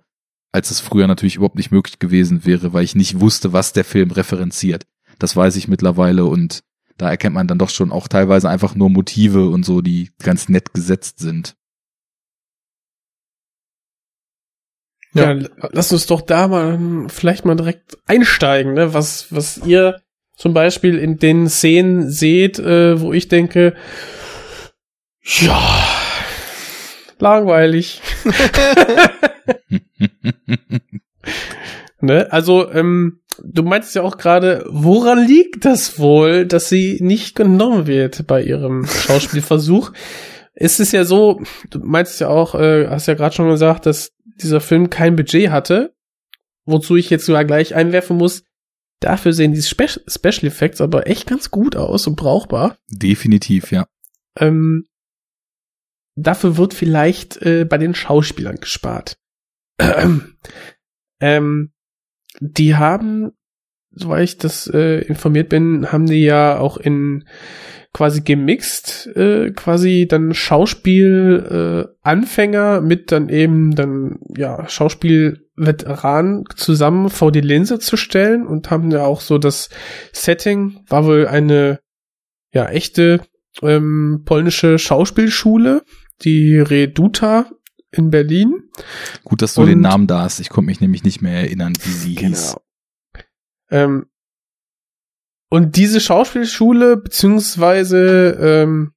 als 0.54 0.72
es 0.72 0.80
früher 0.80 1.08
natürlich 1.08 1.36
überhaupt 1.36 1.58
nicht 1.58 1.72
möglich 1.72 2.00
gewesen 2.00 2.46
wäre, 2.46 2.72
weil 2.72 2.84
ich 2.84 2.96
nicht 2.96 3.20
wusste, 3.20 3.52
was 3.52 3.74
der 3.74 3.84
Film 3.84 4.12
referenziert. 4.12 4.86
Das 5.20 5.36
weiß 5.36 5.56
ich 5.56 5.68
mittlerweile 5.68 6.26
und 6.26 6.64
da 6.98 7.10
erkennt 7.10 7.34
man 7.34 7.48
dann 7.48 7.58
doch 7.58 7.72
schon 7.72 7.92
auch 7.92 8.08
teilweise 8.08 8.50
einfach 8.50 8.76
nur 8.76 8.90
Motive 8.90 9.50
und 9.50 9.66
so, 9.66 9.82
die 9.82 10.12
ganz 10.22 10.50
nett 10.50 10.74
gesetzt 10.74 11.20
sind. 11.20 11.56
Ja. 15.16 15.34
ja, 15.34 15.48
lass 15.72 15.92
uns 15.92 16.06
doch 16.06 16.22
da 16.22 16.48
mal 16.48 17.08
vielleicht 17.08 17.46
mal 17.46 17.56
direkt 17.56 17.98
einsteigen, 18.06 18.74
ne? 18.74 18.94
Was, 18.94 19.32
was 19.32 19.58
ihr 19.60 20.02
zum 20.36 20.54
Beispiel 20.54 20.98
in 20.98 21.18
den 21.18 21.50
Szenen 21.50 22.10
seht, 22.10 22.58
äh, 22.60 23.00
wo 23.00 23.14
ich 23.14 23.28
denke, 23.28 23.76
ja, 25.22 25.88
langweilig. 27.20 28.02
ne? 32.02 32.32
Also, 32.32 32.72
ähm, 32.72 33.22
du 33.44 33.64
meinst 33.64 33.96
ja 33.96 34.02
auch 34.02 34.18
gerade, 34.18 34.66
woran 34.70 35.26
liegt 35.26 35.66
das 35.66 36.00
wohl, 36.00 36.46
dass 36.46 36.70
sie 36.70 37.00
nicht 37.02 37.36
genommen 37.36 37.88
wird 37.88 38.28
bei 38.28 38.44
ihrem 38.44 38.86
Schauspielversuch? 38.86 39.92
ist 40.56 40.80
es 40.80 40.92
ja 40.92 41.04
so, 41.04 41.42
du 41.70 41.80
meinst 41.80 42.20
ja 42.20 42.30
auch, 42.30 42.56
äh, 42.56 42.88
hast 42.88 43.08
ja 43.08 43.16
gerade 43.16 43.36
schon 43.36 43.50
gesagt, 43.50 43.86
dass 43.86 44.12
dieser 44.42 44.62
Film 44.62 44.90
kein 44.90 45.16
Budget 45.16 45.50
hatte, 45.50 45.96
wozu 46.66 46.96
ich 46.96 47.10
jetzt 47.10 47.26
sogar 47.26 47.46
gleich 47.46 47.76
einwerfen 47.76 48.18
muss, 48.18 48.44
dafür 49.00 49.34
sehen 49.34 49.54
diese 49.54 49.68
Spe 49.68 49.88
Special 49.88 50.46
Effects 50.46 50.82
aber 50.82 51.08
echt 51.08 51.28
ganz 51.28 51.52
gut 51.52 51.76
aus 51.76 52.08
und 52.08 52.16
brauchbar. 52.16 52.78
Definitiv, 52.88 53.72
ja. 53.72 53.88
Ähm, 54.38 54.88
dafür 56.16 56.58
wird 56.58 56.74
vielleicht 56.74 57.42
äh, 57.42 57.66
bei 57.66 57.78
den 57.78 57.96
Schauspielern 57.96 58.58
gespart. 58.58 59.18
ähm, 61.20 61.72
die 62.40 62.76
haben, 62.76 63.32
soweit 63.92 64.24
ich 64.24 64.38
das 64.38 64.68
äh, 64.68 65.00
informiert 65.02 65.50
bin, 65.50 65.92
haben 65.92 66.06
die 66.08 66.24
ja 66.24 66.58
auch 66.60 66.78
in 66.78 67.26
quasi 67.94 68.22
gemixt, 68.22 69.08
äh, 69.16 69.52
quasi 69.52 70.08
dann 70.10 70.34
Schauspiel 70.34 71.94
äh, 72.04 72.82
mit 72.82 73.12
dann 73.12 73.30
eben 73.30 73.76
dann 73.76 74.18
ja 74.36 74.68
Schauspielveteranen 74.68 76.46
zusammen 76.56 77.10
vor 77.10 77.32
die 77.32 77.42
Linse 77.42 77.78
zu 77.78 77.96
stellen 77.96 78.48
und 78.48 78.72
haben 78.72 78.90
ja 78.90 79.04
auch 79.04 79.22
so 79.22 79.38
das 79.38 79.70
Setting 80.12 80.80
war 80.90 81.06
wohl 81.06 81.28
eine 81.28 81.80
ja 82.52 82.68
echte 82.68 83.22
ähm, 83.62 84.24
polnische 84.26 84.80
Schauspielschule, 84.80 85.84
die 86.24 86.58
Reduta 86.58 87.46
in 87.94 88.10
Berlin. 88.10 88.70
Gut, 89.24 89.42
dass 89.42 89.54
du 89.54 89.62
und, 89.62 89.68
den 89.68 89.82
Namen 89.82 90.08
da 90.08 90.22
hast. 90.22 90.40
Ich 90.40 90.50
konnte 90.50 90.66
mich 90.66 90.82
nämlich 90.82 91.04
nicht 91.04 91.22
mehr 91.22 91.42
erinnern, 91.42 91.74
wie 91.82 91.92
sie 91.92 92.16
genau. 92.16 92.30
hieß. 92.30 92.56
Ähm, 93.72 94.06
und 95.50 95.76
diese 95.76 96.02
Schauspielschule, 96.02 96.98
beziehungsweise 96.98 98.38
ähm, 98.42 98.94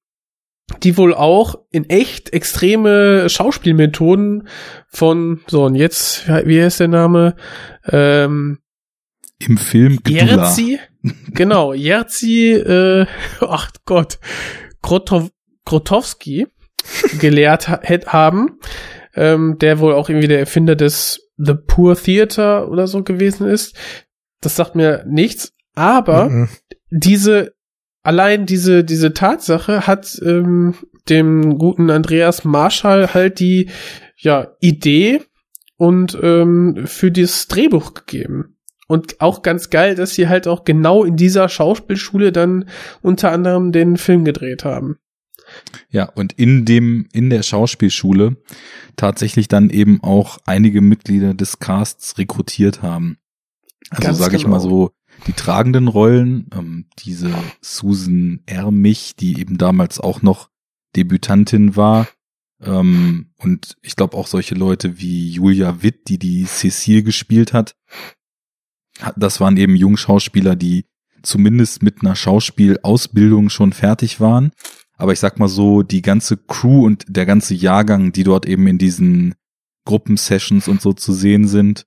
die 0.83 0.97
wohl 0.97 1.15
auch 1.15 1.57
in 1.71 1.89
echt 1.89 2.33
extreme 2.33 3.29
Schauspielmethoden 3.29 4.49
von, 4.89 5.43
so 5.47 5.65
und 5.65 5.75
jetzt, 5.75 6.27
wie 6.29 6.63
heißt 6.63 6.81
der 6.81 6.89
Name? 6.89 7.37
Ähm, 7.85 8.59
Im 9.39 9.59
Film. 9.59 10.01
Jerzi, 10.07 10.81
genau, 11.29 11.73
Jerzi, 11.73 12.53
äh, 12.53 13.07
ach 13.41 13.71
Gott, 13.85 14.19
Grotov, 14.83 15.31
Grotowski 15.65 16.47
gelehrt 17.19 17.69
ha 17.69 17.81
haben, 18.07 18.59
ähm, 19.15 19.57
der 19.59 19.79
wohl 19.79 19.95
auch 19.95 20.09
irgendwie 20.09 20.29
der 20.29 20.41
Erfinder 20.41 20.77
des 20.77 21.31
The 21.37 21.55
Poor 21.55 21.97
Theater 21.97 22.71
oder 22.71 22.87
so 22.87 23.03
gewesen 23.03 23.47
ist. 23.47 23.77
Das 24.41 24.57
sagt 24.57 24.75
mir 24.75 25.05
nichts, 25.09 25.53
aber 25.75 26.29
mhm. 26.29 26.49
diese, 26.91 27.55
allein 28.03 28.47
diese, 28.47 28.85
diese 28.85 29.13
Tatsache 29.13 29.87
hat 29.87 30.21
ähm, 30.25 30.75
dem 31.09 31.59
guten 31.59 31.91
Andreas 31.91 32.45
Marschall 32.45 33.15
halt 33.15 33.41
die 33.41 33.71
ja, 34.17 34.49
Idee 34.61 35.23
und 35.77 36.19
ähm, 36.23 36.85
für 36.87 37.11
dieses 37.11 37.49
Drehbuch 37.49 37.95
gegeben. 37.95 38.57
Und 38.89 39.21
auch 39.21 39.43
ganz 39.43 39.71
geil, 39.71 39.97
dass 39.97 40.15
sie 40.15 40.29
halt 40.29 40.47
auch 40.47 40.65
genau 40.65 41.03
in 41.05 41.17
dieser 41.17 41.49
Schauspielschule 41.49 42.31
dann 42.31 42.69
unter 43.03 43.33
anderem 43.33 43.73
den 43.73 43.97
Film 43.97 44.25
gedreht 44.25 44.65
haben. 44.65 44.99
Ja, 45.91 46.05
und 46.05 46.33
in 46.35 46.65
dem, 46.65 47.09
in 47.13 47.31
der 47.31 47.43
Schauspielschule 47.43 48.37
tatsächlich 48.97 49.49
dann 49.49 49.71
eben 49.71 50.03
auch 50.03 50.39
einige 50.47 50.81
Mitglieder 50.81 51.35
des 51.35 51.59
Casts 51.59 52.19
rekrutiert 52.19 52.83
haben. 52.83 53.19
Also 53.91 54.13
sage 54.13 54.37
ich 54.37 54.43
genau. 54.43 54.57
mal 54.57 54.61
so, 54.61 54.93
die 55.27 55.33
tragenden 55.33 55.89
Rollen, 55.89 56.49
ähm, 56.55 56.87
diese 56.99 57.33
Susan 57.61 58.41
Ermich, 58.47 59.17
die 59.17 59.41
eben 59.41 59.59
damals 59.59 60.01
auch 60.01 60.23
noch 60.23 60.51
Debütantin 60.95 61.77
war, 61.77 62.07
ähm, 62.61 63.33
und 63.39 63.77
ich 63.83 63.97
glaube 63.97 64.17
auch 64.17 64.27
solche 64.27 64.55
Leute 64.55 64.99
wie 64.99 65.31
Julia 65.31 65.83
Witt, 65.83 66.09
die 66.09 66.19
die 66.19 66.45
Cecile 66.45 67.03
gespielt 67.03 67.53
hat. 67.53 67.77
das 69.15 69.41
waren 69.41 69.59
eben 69.59 69.77
Jungschauspieler, 69.77 70.57
die 70.57 70.87
zumindest 71.23 71.83
mit 71.83 72.01
einer 72.01 72.17
Schauspielausbildung 72.17 73.51
schon 73.51 73.75
fertig 73.75 74.21
waren. 74.21 74.53
Aber 74.97 75.13
ich 75.13 75.21
sag 75.21 75.39
mal 75.39 75.49
so, 75.49 75.83
die 75.83 76.03
ganze 76.03 76.37
Crew 76.37 76.85
und 76.87 77.05
der 77.09 77.27
ganze 77.27 77.55
Jahrgang, 77.55 78.13
die 78.13 78.25
dort 78.25 78.47
eben 78.47 78.67
in 78.67 78.79
diesen 78.79 79.35
Gruppensessions 79.85 80.69
und 80.69 80.81
so 80.81 80.93
zu 80.93 81.13
sehen 81.13 81.47
sind, 81.47 81.87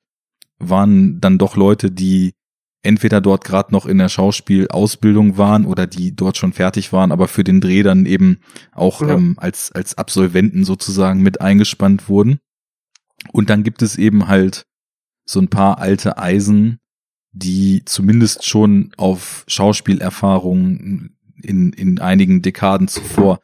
waren 0.60 1.20
dann 1.20 1.38
doch 1.38 1.56
Leute, 1.56 1.92
die 1.92 2.34
entweder 2.82 3.20
dort 3.20 3.44
gerade 3.44 3.74
noch 3.74 3.86
in 3.86 3.98
der 3.98 4.10
Schauspielausbildung 4.10 5.38
waren 5.38 5.66
oder 5.66 5.86
die 5.86 6.16
dort 6.16 6.38
schon 6.38 6.54
fertig 6.54 6.94
waren, 6.94 7.12
aber 7.12 7.28
für 7.28 7.44
den 7.44 7.62
Dreh 7.62 7.84
dann 7.84 8.06
eben 8.06 8.40
auch 8.72 9.02
ja. 9.02 9.10
ähm, 9.10 9.36
als, 9.38 9.72
als 9.72 9.98
Absolventen 9.98 10.64
sozusagen 10.64 11.22
mit 11.22 11.42
eingespannt 11.42 12.08
wurden. 12.08 12.40
Und 13.34 13.50
dann 13.50 13.64
gibt 13.64 13.82
es 13.82 13.98
eben 13.98 14.28
halt 14.28 14.64
so 15.26 15.40
ein 15.40 15.50
paar 15.50 15.80
alte 15.80 16.18
Eisen, 16.18 16.80
die 17.32 17.84
zumindest 17.86 18.46
schon 18.46 18.92
auf 18.98 19.44
Schauspielerfahrung 19.48 21.10
in, 21.44 21.74
in 21.74 22.00
einigen 22.00 22.42
Dekaden 22.42 22.88
zuvor 22.88 23.40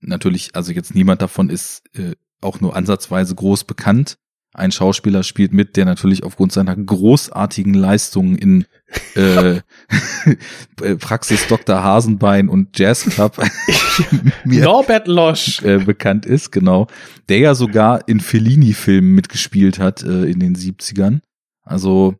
natürlich, 0.00 0.54
also 0.54 0.72
jetzt 0.72 0.94
niemand 0.94 1.22
davon 1.22 1.50
ist 1.50 1.82
äh, 1.94 2.14
auch 2.40 2.60
nur 2.60 2.74
ansatzweise 2.74 3.34
groß 3.34 3.64
bekannt, 3.64 4.16
ein 4.52 4.72
Schauspieler 4.72 5.22
spielt 5.22 5.52
mit, 5.52 5.76
der 5.76 5.84
natürlich 5.84 6.24
aufgrund 6.24 6.50
seiner 6.50 6.74
großartigen 6.74 7.72
Leistungen 7.72 8.36
in 8.36 8.64
äh, 9.14 9.60
Praxis 10.98 11.46
Dr. 11.46 11.84
Hasenbein 11.84 12.48
und 12.48 12.76
Jazz 12.76 13.04
Club 13.04 13.40
Norbert 14.44 15.06
Losch 15.06 15.62
äh, 15.62 15.78
bekannt 15.78 16.26
ist, 16.26 16.50
genau. 16.50 16.88
Der 17.28 17.38
ja 17.38 17.54
sogar 17.54 18.08
in 18.08 18.18
Fellini-Filmen 18.18 19.14
mitgespielt 19.14 19.78
hat 19.78 20.02
äh, 20.02 20.24
in 20.24 20.40
den 20.40 20.56
70ern. 20.56 21.20
Also 21.62 22.16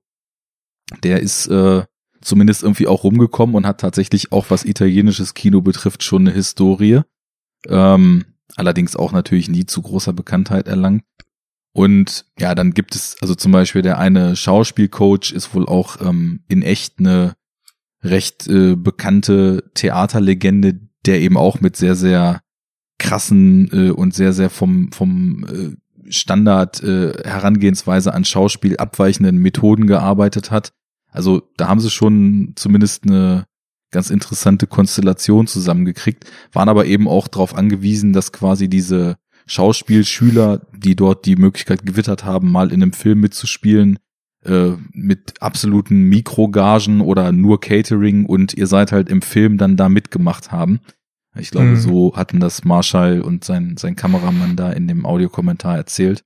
der 1.02 1.20
ist 1.20 1.48
äh, 1.48 1.82
zumindest 2.20 2.62
irgendwie 2.62 2.86
auch 2.86 3.04
rumgekommen 3.04 3.56
und 3.56 3.66
hat 3.66 3.80
tatsächlich 3.80 4.32
auch, 4.32 4.46
was 4.48 4.64
italienisches 4.64 5.34
Kino 5.34 5.60
betrifft, 5.60 6.02
schon 6.02 6.22
eine 6.22 6.34
Historie. 6.34 7.00
Ähm, 7.68 8.24
allerdings 8.56 8.96
auch 8.96 9.12
natürlich 9.12 9.48
nie 9.48 9.66
zu 9.66 9.82
großer 9.82 10.12
Bekanntheit 10.12 10.68
erlangt. 10.68 11.04
Und 11.72 12.26
ja, 12.38 12.54
dann 12.54 12.72
gibt 12.72 12.94
es, 12.94 13.16
also 13.20 13.34
zum 13.34 13.52
Beispiel 13.52 13.82
der 13.82 13.98
eine 13.98 14.34
Schauspielcoach 14.34 15.32
ist 15.32 15.54
wohl 15.54 15.66
auch 15.66 16.00
ähm, 16.00 16.40
in 16.48 16.62
echt 16.62 16.98
eine 16.98 17.34
recht 18.02 18.48
äh, 18.48 18.76
bekannte 18.76 19.70
Theaterlegende, 19.74 20.80
der 21.06 21.20
eben 21.20 21.36
auch 21.36 21.60
mit 21.60 21.76
sehr, 21.76 21.94
sehr 21.94 22.40
krassen 22.98 23.70
äh, 23.72 23.90
und 23.90 24.14
sehr, 24.14 24.32
sehr 24.32 24.50
vom, 24.50 24.90
vom 24.92 25.44
äh, 25.44 26.10
Standard 26.10 26.82
äh, 26.82 27.12
Herangehensweise 27.24 28.12
an 28.12 28.24
Schauspiel 28.24 28.76
abweichenden 28.76 29.38
Methoden 29.38 29.86
gearbeitet 29.86 30.50
hat. 30.50 30.72
Also 31.10 31.42
da 31.56 31.68
haben 31.68 31.80
sie 31.80 31.90
schon 31.90 32.52
zumindest 32.56 33.04
eine 33.04 33.46
ganz 33.90 34.10
interessante 34.10 34.66
Konstellation 34.66 35.46
zusammengekriegt, 35.46 36.24
waren 36.52 36.68
aber 36.68 36.86
eben 36.86 37.08
auch 37.08 37.28
darauf 37.28 37.54
angewiesen, 37.54 38.12
dass 38.12 38.32
quasi 38.32 38.68
diese 38.68 39.16
Schauspielschüler, 39.46 40.60
die 40.76 40.94
dort 40.94 41.26
die 41.26 41.36
Möglichkeit 41.36 41.84
gewittert 41.84 42.24
haben, 42.24 42.52
mal 42.52 42.72
in 42.72 42.82
einem 42.82 42.92
Film 42.92 43.20
mitzuspielen, 43.20 43.98
äh, 44.44 44.72
mit 44.92 45.42
absoluten 45.42 46.04
Mikrogagen 46.04 47.00
oder 47.00 47.32
nur 47.32 47.60
Catering 47.60 48.26
und 48.26 48.54
ihr 48.54 48.68
seid 48.68 48.92
halt 48.92 49.08
im 49.08 49.22
Film 49.22 49.58
dann 49.58 49.76
da 49.76 49.88
mitgemacht 49.88 50.52
haben. 50.52 50.80
Ich 51.36 51.50
glaube, 51.50 51.68
mhm. 51.68 51.76
so 51.76 52.16
hatten 52.16 52.40
das 52.40 52.64
Marshall 52.64 53.20
und 53.20 53.44
sein, 53.44 53.76
sein 53.76 53.96
Kameramann 53.96 54.56
da 54.56 54.72
in 54.72 54.88
dem 54.88 55.04
Audiokommentar 55.04 55.76
erzählt. 55.76 56.24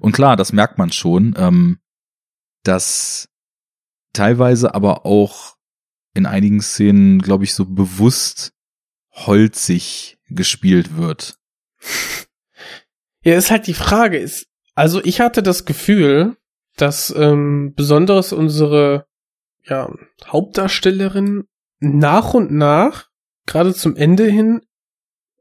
Und 0.00 0.12
klar, 0.12 0.36
das 0.36 0.52
merkt 0.52 0.78
man 0.78 0.92
schon, 0.92 1.34
ähm, 1.36 1.78
dass 2.64 3.28
teilweise 4.12 4.74
aber 4.74 5.06
auch 5.06 5.56
in 6.14 6.26
einigen 6.26 6.60
Szenen, 6.60 7.20
glaube 7.20 7.44
ich, 7.44 7.54
so 7.54 7.64
bewusst 7.64 8.52
holzig 9.12 10.18
gespielt 10.28 10.96
wird. 10.96 11.36
Ja, 13.24 13.36
ist 13.36 13.50
halt 13.50 13.66
die 13.66 13.74
Frage. 13.74 14.16
Ist, 14.16 14.46
also 14.74 15.04
ich 15.04 15.20
hatte 15.20 15.42
das 15.42 15.64
Gefühl, 15.64 16.36
dass 16.76 17.12
ähm, 17.14 17.74
besonders 17.74 18.32
unsere 18.32 19.06
ja, 19.64 19.92
Hauptdarstellerin 20.24 21.44
nach 21.80 22.32
und 22.32 22.52
nach, 22.52 23.08
gerade 23.44 23.74
zum 23.74 23.96
Ende 23.96 24.24
hin, 24.26 24.62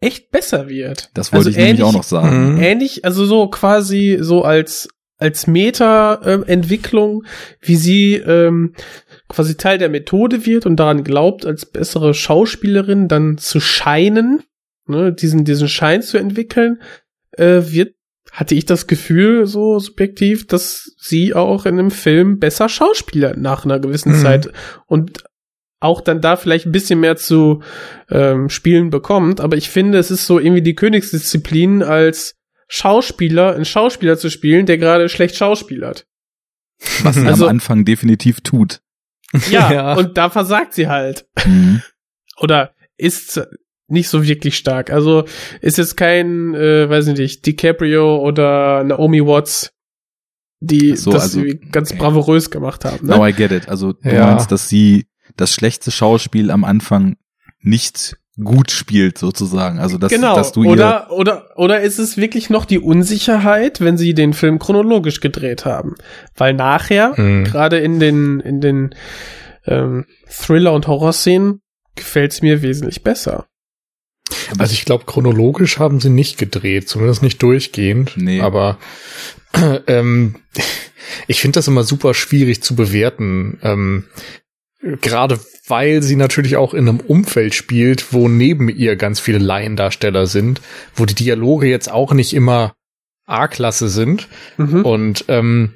echt 0.02 0.32
besser 0.32 0.68
wird. 0.68 1.12
Das 1.14 1.32
wollte 1.32 1.48
also 1.48 1.50
ich 1.52 1.58
ähnlich, 1.58 1.80
nämlich 1.80 1.84
auch 1.84 1.94
noch 1.94 2.04
sagen. 2.04 2.56
Mhm. 2.56 2.62
Ähnlich, 2.62 3.06
also 3.06 3.26
so 3.26 3.48
quasi 3.48 4.18
so 4.20 4.44
als 4.44 4.90
als 5.18 5.48
Meta-Entwicklung, 5.48 7.24
wie 7.60 7.76
sie 7.76 8.16
ähm, 8.16 8.74
quasi 9.28 9.58
Teil 9.58 9.78
der 9.78 9.90
Methode 9.90 10.46
wird 10.46 10.66
und 10.66 10.76
daran 10.78 11.04
glaubt, 11.04 11.46
als 11.46 11.66
bessere 11.66 12.14
Schauspielerin 12.14 13.08
dann 13.08 13.38
zu 13.38 13.60
scheinen 13.60 14.44
ne, 14.88 15.14
diesen, 15.14 15.46
diesen 15.46 15.68
Schein 15.68 16.02
zu 16.02 16.18
entwickeln, 16.18 16.82
äh, 17.32 17.62
wird, 17.66 17.96
hatte 18.32 18.56
ich 18.56 18.66
das 18.66 18.88
Gefühl, 18.88 19.46
so 19.46 19.80
subjektiv, 19.80 20.48
dass 20.48 20.94
sie 20.98 21.34
auch 21.34 21.66
in 21.66 21.80
einem 21.80 21.92
Film 21.92 22.40
besser 22.40 22.70
Schauspieler 22.70 23.36
nach 23.38 23.66
einer 23.66 23.80
gewissen 23.80 24.14
mhm. 24.14 24.22
Zeit 24.22 24.52
und 24.86 25.24
auch 25.80 26.02
dann 26.02 26.22
da 26.22 26.36
vielleicht 26.36 26.66
ein 26.66 26.72
bisschen 26.72 27.00
mehr 27.00 27.18
zu 27.18 27.62
ähm, 28.10 28.50
spielen 28.50 28.90
bekommt. 28.90 29.40
Aber 29.40 29.58
ich 29.58 29.70
finde, 29.70 30.00
es 30.00 30.10
ist 30.10 30.26
so 30.26 30.40
irgendwie 30.40 30.64
die 30.64 30.76
Königsdisziplin 30.76 31.84
als 31.84 32.37
Schauspieler, 32.68 33.56
einen 33.56 33.66
Schauspieler 33.66 34.18
zu 34.18 34.30
spielen, 34.30 34.66
der 34.66 34.78
gerade 34.78 35.10
schlecht 35.10 35.36
schauspielert. 35.36 36.06
Was 37.04 37.16
sie 37.16 37.26
also, 37.26 37.46
am 37.46 37.52
Anfang 37.52 37.86
definitiv 37.86 38.42
tut. 38.42 38.82
Ja, 39.50 39.72
ja, 39.74 39.94
und 39.94 40.18
da 40.18 40.30
versagt 40.30 40.74
sie 40.74 40.88
halt. 40.88 41.26
Mhm. 41.46 41.82
Oder 42.38 42.74
ist 42.98 43.42
nicht 43.88 44.10
so 44.10 44.26
wirklich 44.26 44.58
stark. 44.58 44.92
Also 44.92 45.26
ist 45.62 45.78
jetzt 45.78 45.96
kein, 45.96 46.54
äh, 46.54 46.90
weiß 46.90 47.08
nicht, 47.08 47.46
DiCaprio 47.46 48.20
oder 48.20 48.84
Naomi 48.84 49.26
Watts, 49.26 49.72
die 50.60 50.96
so, 50.98 51.12
das 51.12 51.24
also, 51.24 51.44
ganz 51.72 51.92
okay. 51.92 52.00
bravourös 52.00 52.52
gemacht 52.52 52.84
haben. 52.84 53.08
Ne? 53.08 53.16
Now 53.16 53.26
I 53.26 53.32
get 53.32 53.52
it. 53.52 53.70
Also 53.70 53.94
du 53.94 54.10
ja. 54.10 54.28
meinst, 54.28 54.52
dass 54.52 54.68
sie 54.68 55.08
das 55.38 55.54
schlechte 55.54 55.92
Schauspiel 55.92 56.52
am 56.52 56.64
Anfang 56.64 57.16
nicht 57.62 58.18
gut 58.44 58.72
spielt 58.72 59.18
sozusagen. 59.18 59.80
Also 59.80 59.98
dass, 59.98 60.12
genau. 60.12 60.36
dass 60.36 60.52
du 60.52 60.66
oder 60.66 61.12
oder 61.12 61.50
oder 61.56 61.82
ist 61.82 62.00
es 62.00 62.18
wirklich 62.18 62.50
noch 62.50 62.66
die 62.66 62.80
Unsicherheit, 62.80 63.82
wenn 63.82 63.98
sie 63.98 64.14
den 64.14 64.34
Film 64.34 64.60
chronologisch 64.60 65.20
gedreht 65.22 65.66
haben, 65.66 65.96
weil 66.36 66.54
nachher 66.54 67.20
mhm. 67.20 67.44
gerade 67.46 67.80
in 67.80 68.00
den 68.00 68.40
in 68.40 68.62
den 68.62 68.96
ähm, 69.66 70.06
Thriller 70.30 70.74
und 70.74 70.88
Horrorszenen 70.88 71.62
gefällt 71.96 72.32
es 72.32 72.42
mir 72.42 72.62
wesentlich 72.62 73.04
besser. 73.04 73.48
Also 74.58 74.74
ich 74.74 74.86
glaube, 74.86 75.06
chronologisch 75.06 75.80
haben 75.80 76.00
sie 76.00 76.10
nicht 76.10 76.38
gedreht, 76.38 76.90
zumindest 76.90 77.24
nicht 77.24 77.42
durchgehend. 77.42 78.14
Nee. 78.16 78.42
Aber 78.42 78.78
ähm, 79.88 80.36
ich 81.28 81.42
finde 81.42 81.58
das 81.58 81.68
immer 81.68 81.84
super 81.84 82.14
schwierig 82.14 82.62
zu 82.62 82.76
bewerten. 82.76 83.60
Ähm, 83.64 84.06
Gerade 85.02 85.40
weil 85.68 86.02
sie 86.02 86.16
natürlich 86.16 86.56
auch 86.56 86.74
in 86.74 86.88
einem 86.88 87.00
Umfeld 87.00 87.54
spielt, 87.54 88.14
wo 88.14 88.28
neben 88.28 88.70
ihr 88.70 88.96
ganz 88.96 89.20
viele 89.20 89.40
Laiendarsteller 89.40 90.26
sind, 90.26 90.62
wo 90.96 91.06
die 91.06 91.16
Dialoge 91.16 91.68
jetzt 91.68 91.92
auch 91.92 92.14
nicht 92.14 92.34
immer 92.34 92.74
A-Klasse 93.26 93.90
sind. 93.90 94.30
Mhm. 94.58 94.86
Und 94.86 95.26
ähm, 95.28 95.74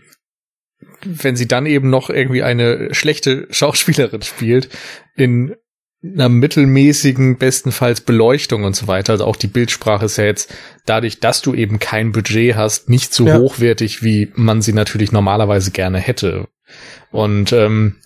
wenn 1.04 1.36
sie 1.36 1.47
dann 1.47 1.65
eben 1.65 1.89
noch 1.89 2.10
irgendwie 2.10 2.43
eine 2.43 2.93
schlechte 2.93 3.47
Schauspielerin 3.52 4.21
spielt, 4.21 4.69
in 5.15 5.56
einer 6.04 6.30
mittelmäßigen, 6.30 7.38
bestenfalls 7.38 8.02
Beleuchtung 8.02 8.63
und 8.63 8.76
so 8.76 8.88
weiter. 8.88 9.13
Also 9.13 9.26
auch 9.26 9.36
die 9.36 9.47
Bildsprache 9.47 10.06
ist 10.06 10.17
ja 10.17 10.24
jetzt 10.24 10.52
dadurch, 10.86 11.19
dass 11.19 11.43
du 11.43 11.54
eben 11.54 11.78
kein 11.78 12.12
Budget 12.12 12.56
hast, 12.56 12.89
nicht 12.89 13.13
so 13.13 13.28
ja. 13.28 13.38
hochwertig, 13.38 14.02
wie 14.02 14.32
man 14.34 14.63
sie 14.63 14.74
natürlich 14.74 15.12
normalerweise 15.12 15.69
gerne 15.69 16.00
hätte. 16.00 16.47
Und 17.12 17.54
ähm, 17.54 17.97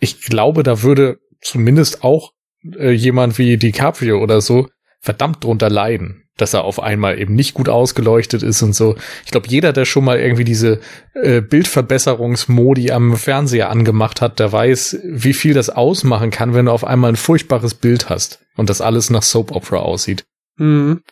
ich 0.00 0.22
glaube, 0.22 0.62
da 0.62 0.82
würde 0.82 1.18
zumindest 1.40 2.02
auch 2.02 2.32
äh, 2.64 2.90
jemand 2.90 3.38
wie 3.38 3.56
DiCaprio 3.56 4.22
oder 4.22 4.40
so 4.40 4.68
verdammt 5.00 5.44
drunter 5.44 5.70
leiden 5.70 6.20
dass 6.40 6.54
er 6.54 6.64
auf 6.64 6.80
einmal 6.80 7.18
eben 7.18 7.34
nicht 7.34 7.54
gut 7.54 7.68
ausgeleuchtet 7.68 8.42
ist 8.42 8.62
und 8.62 8.74
so. 8.74 8.96
Ich 9.24 9.30
glaube, 9.30 9.48
jeder, 9.48 9.72
der 9.72 9.84
schon 9.84 10.04
mal 10.04 10.18
irgendwie 10.18 10.44
diese 10.44 10.80
äh, 11.14 11.40
Bildverbesserungsmodi 11.40 12.90
am 12.92 13.16
Fernseher 13.16 13.70
angemacht 13.70 14.20
hat, 14.20 14.38
der 14.38 14.50
weiß, 14.50 15.00
wie 15.04 15.34
viel 15.34 15.54
das 15.54 15.70
ausmachen 15.70 16.30
kann, 16.30 16.54
wenn 16.54 16.66
du 16.66 16.72
auf 16.72 16.84
einmal 16.84 17.12
ein 17.12 17.16
furchtbares 17.16 17.74
Bild 17.74 18.08
hast 18.08 18.40
und 18.56 18.70
das 18.70 18.80
alles 18.80 19.10
nach 19.10 19.22
Soap 19.22 19.52
Opera 19.52 19.78
aussieht. 19.78 20.24
Mhm. 20.56 21.02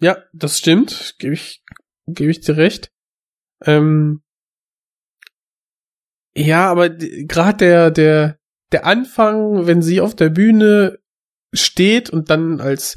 Ja, 0.00 0.18
das 0.32 0.58
stimmt. 0.58 1.14
Gebe 1.18 1.34
ich, 1.34 1.62
gebe 2.06 2.30
ich 2.30 2.40
dir 2.40 2.56
recht. 2.56 2.90
Ähm 3.64 4.20
ja, 6.36 6.70
aber 6.70 6.90
gerade 6.90 7.56
der, 7.58 7.90
der, 7.90 8.38
der 8.72 8.86
Anfang, 8.86 9.66
wenn 9.66 9.82
sie 9.82 10.00
auf 10.00 10.14
der 10.16 10.30
Bühne 10.30 10.98
steht 11.52 12.10
und 12.10 12.30
dann 12.30 12.60
als 12.60 12.96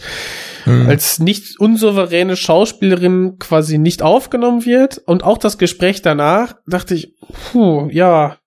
mhm. 0.65 0.87
als 0.87 1.19
nicht 1.19 1.59
unsouveräne 1.59 2.35
Schauspielerin 2.35 3.37
quasi 3.39 3.77
nicht 3.77 4.01
aufgenommen 4.01 4.65
wird 4.65 4.97
und 4.97 5.23
auch 5.23 5.37
das 5.37 5.57
Gespräch 5.57 6.01
danach 6.01 6.55
dachte 6.65 6.95
ich, 6.95 7.13
puh, 7.51 7.87
ja, 7.91 8.37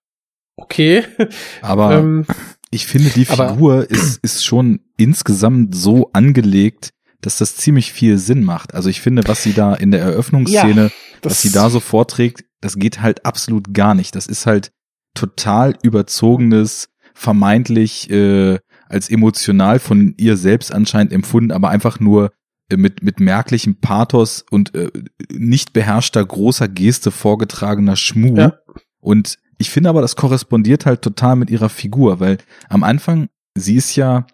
okay. 0.57 1.03
Aber 1.61 1.93
ähm, 1.93 2.25
ich 2.69 2.87
finde, 2.87 3.09
die 3.09 3.25
Figur 3.25 3.89
ist, 3.89 4.19
ist 4.21 4.45
schon 4.45 4.81
insgesamt 4.97 5.75
so 5.75 6.09
angelegt, 6.13 6.91
dass 7.21 7.37
das 7.37 7.55
ziemlich 7.55 7.91
viel 7.93 8.17
Sinn 8.17 8.43
macht. 8.43 8.73
Also 8.73 8.89
ich 8.89 9.01
finde, 9.01 9.23
was 9.27 9.43
sie 9.43 9.53
da 9.53 9.75
in 9.75 9.91
der 9.91 10.01
Eröffnungsszene, 10.01 10.91
das- 11.21 11.31
was 11.33 11.41
sie 11.41 11.51
da 11.51 11.69
so 11.69 11.79
vorträgt, 11.79 12.45
das 12.61 12.77
geht 12.77 13.01
halt 13.01 13.25
absolut 13.25 13.73
gar 13.73 13.93
nicht. 13.93 14.15
Das 14.15 14.27
ist 14.27 14.45
halt 14.45 14.71
total 15.13 15.77
überzogenes, 15.81 16.89
vermeintlich 17.13 18.09
äh, 18.09 18.59
als 18.87 19.09
emotional 19.09 19.79
von 19.79 20.13
ihr 20.17 20.37
selbst 20.37 20.73
anscheinend 20.73 21.13
empfunden, 21.13 21.51
aber 21.51 21.69
einfach 21.69 21.99
nur 21.99 22.31
äh, 22.69 22.77
mit, 22.77 23.03
mit 23.03 23.19
merklichem 23.19 23.79
Pathos 23.79 24.43
und 24.49 24.75
äh, 24.75 24.91
nicht 25.31 25.73
beherrschter 25.73 26.25
großer 26.25 26.67
Geste 26.67 27.11
vorgetragener 27.11 27.95
Schmuh. 27.95 28.37
Ja. 28.37 28.53
Und 28.99 29.37
ich 29.57 29.69
finde 29.69 29.89
aber, 29.89 30.01
das 30.01 30.15
korrespondiert 30.15 30.85
halt 30.85 31.01
total 31.01 31.35
mit 31.35 31.49
ihrer 31.49 31.69
Figur, 31.69 32.19
weil 32.19 32.37
am 32.69 32.83
Anfang, 32.83 33.29
sie 33.55 33.75
ist 33.75 33.95
ja, 33.95 34.25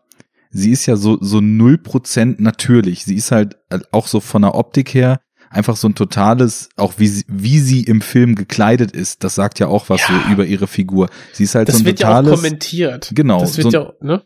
sie 0.49 0.71
ist 0.71 0.85
ja 0.85 0.95
so, 0.95 1.17
so 1.21 1.41
null 1.41 1.77
Prozent 1.77 2.39
natürlich. 2.39 3.03
Sie 3.03 3.15
ist 3.15 3.31
halt 3.31 3.57
auch 3.91 4.07
so 4.07 4.19
von 4.19 4.43
der 4.43 4.55
Optik 4.55 4.93
her 4.93 5.19
einfach 5.57 5.75
so 5.75 5.87
ein 5.89 5.95
totales, 5.95 6.69
auch 6.77 6.93
wie 6.97 7.07
sie, 7.07 7.25
wie 7.27 7.59
sie 7.59 7.81
im 7.83 8.01
Film 8.01 8.35
gekleidet 8.35 8.91
ist, 8.91 9.23
das 9.23 9.35
sagt 9.35 9.59
ja 9.59 9.67
auch 9.67 9.89
was 9.89 10.01
Ja. 10.07 10.07
so 10.25 10.31
über 10.31 10.45
ihre 10.45 10.67
Figur. 10.67 11.09
Sie 11.33 11.43
ist 11.43 11.55
halt 11.55 11.67
das 11.67 11.77
so 11.77 11.81
ein 11.81 11.85
wird 11.85 11.99
ja 11.99 12.07
auch 12.07 12.19
totales, 12.21 12.39
kommentiert. 12.41 13.11
genau, 13.13 13.39
Das 13.41 13.53
so 13.53 13.63
wird 13.63 13.75
ein 13.75 13.81
ja, 13.81 13.93
ne? 14.01 14.23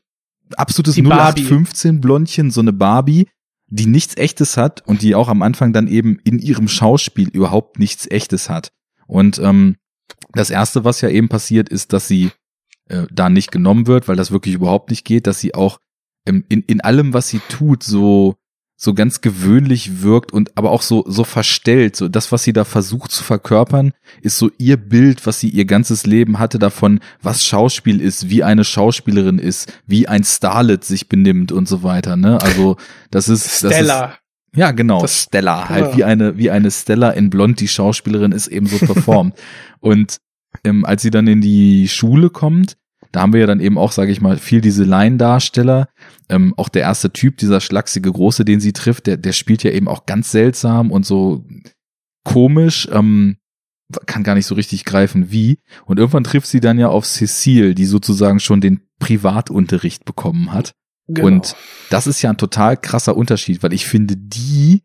absolutes 0.56 0.96
Die 0.96 1.02
Barbie. 1.02 1.42
0815 1.42 2.02
Blondchen, 2.02 2.52
so 2.52 2.62
eine 2.62 2.74
Barbie, 2.74 3.28
die 3.68 3.86
nichts 3.88 4.18
echtes 4.18 4.58
hat 4.58 4.86
und 4.86 5.02
die 5.02 5.16
auch 5.16 5.30
am 5.30 5.42
Anfang 5.42 5.74
dann 5.74 5.88
eben 5.88 6.20
in 6.24 6.40
ihrem 6.40 6.68
Schauspiel 6.68 7.30
überhaupt 7.30 7.80
nichts 7.80 8.06
echtes 8.12 8.50
hat. 8.50 8.72
Und 9.08 9.40
ähm, 9.40 9.78
das 10.34 10.50
erste, 10.50 10.84
was 10.84 11.02
ja 11.02 11.10
eben 11.10 11.30
passiert, 11.30 11.70
ist, 11.70 11.94
dass 11.94 12.08
sie 12.08 12.32
äh, 12.90 13.06
da 13.12 13.30
nicht 13.30 13.52
genommen 13.52 13.88
wird, 13.88 14.08
weil 14.10 14.18
das 14.18 14.32
wirklich 14.32 14.56
überhaupt 14.56 14.90
nicht 14.90 15.06
geht, 15.06 15.26
dass 15.26 15.40
sie 15.40 15.56
auch 15.56 15.80
ähm, 16.28 16.44
in, 16.50 16.62
in 16.64 16.82
allem, 16.82 17.14
was 17.14 17.30
sie 17.30 17.40
tut, 17.48 17.84
so 17.84 18.36
so 18.84 18.96
ganz 18.96 19.22
gewöhnlich 19.22 20.02
wirkt 20.02 20.32
und 20.34 20.58
aber 20.58 20.72
auch 20.72 20.82
so 20.82 21.06
so 21.08 21.24
verstellt. 21.24 21.96
So 21.96 22.08
das, 22.08 22.32
was 22.32 22.42
sie 22.42 22.52
da 22.52 22.66
versucht 22.66 23.12
zu 23.12 23.24
verkörpern, 23.24 23.94
ist 24.24 24.40
so 24.40 24.50
ihr 24.58 24.76
Bild, 24.76 25.28
was 25.28 25.40
sie 25.40 25.50
ihr 25.50 25.66
ganzes 25.66 26.08
Leben 26.08 26.40
hatte 26.40 26.58
davon, 26.58 27.00
was 27.22 27.44
Schauspiel 27.44 28.02
ist, 28.02 28.32
wie 28.32 28.44
eine 28.44 28.64
Schauspielerin 28.64 29.38
ist, 29.38 29.72
wie 29.86 30.08
ein 30.08 30.24
Starlet 30.24 30.84
sich 30.84 31.08
benimmt 31.08 31.52
und 31.52 31.68
so 31.68 31.84
weiter. 31.84 32.18
Ne? 32.18 32.42
Also 32.42 32.76
das 33.12 33.30
ist 33.30 33.46
Das 33.46 33.72
ist, 33.72 33.78
Stella. 33.78 34.18
ja, 34.56 34.72
genau. 34.72 35.00
Das- 35.02 35.26
Stella, 35.26 35.70
halt 35.70 35.84
genau. 35.86 35.98
wie 35.98 36.04
eine, 36.04 36.38
wie 36.38 36.50
eine 36.50 36.72
Stella 36.72 37.12
in 37.12 37.30
Blond, 37.30 37.60
die 37.60 37.68
Schauspielerin 37.68 38.32
ist 38.32 38.48
eben 38.48 38.66
so 38.66 38.80
performt. 38.84 39.36
und 39.80 40.18
ähm, 40.64 40.86
als 40.86 41.04
sie 41.04 41.12
dann 41.12 41.28
in 41.28 41.42
die 41.42 41.88
Schule 41.88 42.32
kommt, 42.32 42.78
da 43.12 43.22
haben 43.22 43.34
wir 43.34 43.42
ja 43.42 43.48
dann 43.48 43.60
eben 43.60 43.78
auch, 43.78 43.92
sage 43.92 44.12
ich 44.12 44.22
mal, 44.22 44.38
viel 44.38 44.62
diese 44.62 44.84
Laiendarsteller. 44.84 45.90
Ähm, 46.30 46.54
auch 46.58 46.70
der 46.70 46.84
erste 46.84 47.12
Typ, 47.12 47.38
dieser 47.38 47.60
schlachsige 47.60 48.12
Große, 48.12 48.46
den 48.46 48.60
sie 48.60 48.74
trifft, 48.74 49.08
der, 49.08 49.18
der 49.18 49.34
spielt 49.34 49.64
ja 49.64 49.72
eben 49.72 49.88
auch 49.88 50.06
ganz 50.06 50.32
seltsam 50.32 50.92
und 50.92 51.06
so 51.06 51.46
komisch, 52.24 52.88
ähm, 52.92 53.38
kann 54.06 54.24
gar 54.24 54.36
nicht 54.36 54.46
so 54.46 54.56
richtig 54.56 54.86
greifen 54.86 55.32
wie. 55.32 55.60
Und 55.86 56.00
irgendwann 56.00 56.24
trifft 56.24 56.48
sie 56.48 56.62
dann 56.62 56.80
ja 56.80 56.88
auf 56.88 57.06
Cecile, 57.06 57.76
die 57.76 57.86
sozusagen 57.86 58.40
schon 58.40 58.62
den 58.62 58.82
Privatunterricht 59.00 60.06
bekommen 60.06 60.54
hat. 60.54 60.74
Genau. 61.08 61.28
Und 61.28 61.56
das 61.90 62.08
ist 62.08 62.22
ja 62.22 62.30
ein 62.30 62.38
total 62.38 62.78
krasser 62.78 63.18
Unterschied, 63.18 63.64
weil 63.64 63.74
ich 63.74 63.86
finde, 63.86 64.16
die 64.16 64.84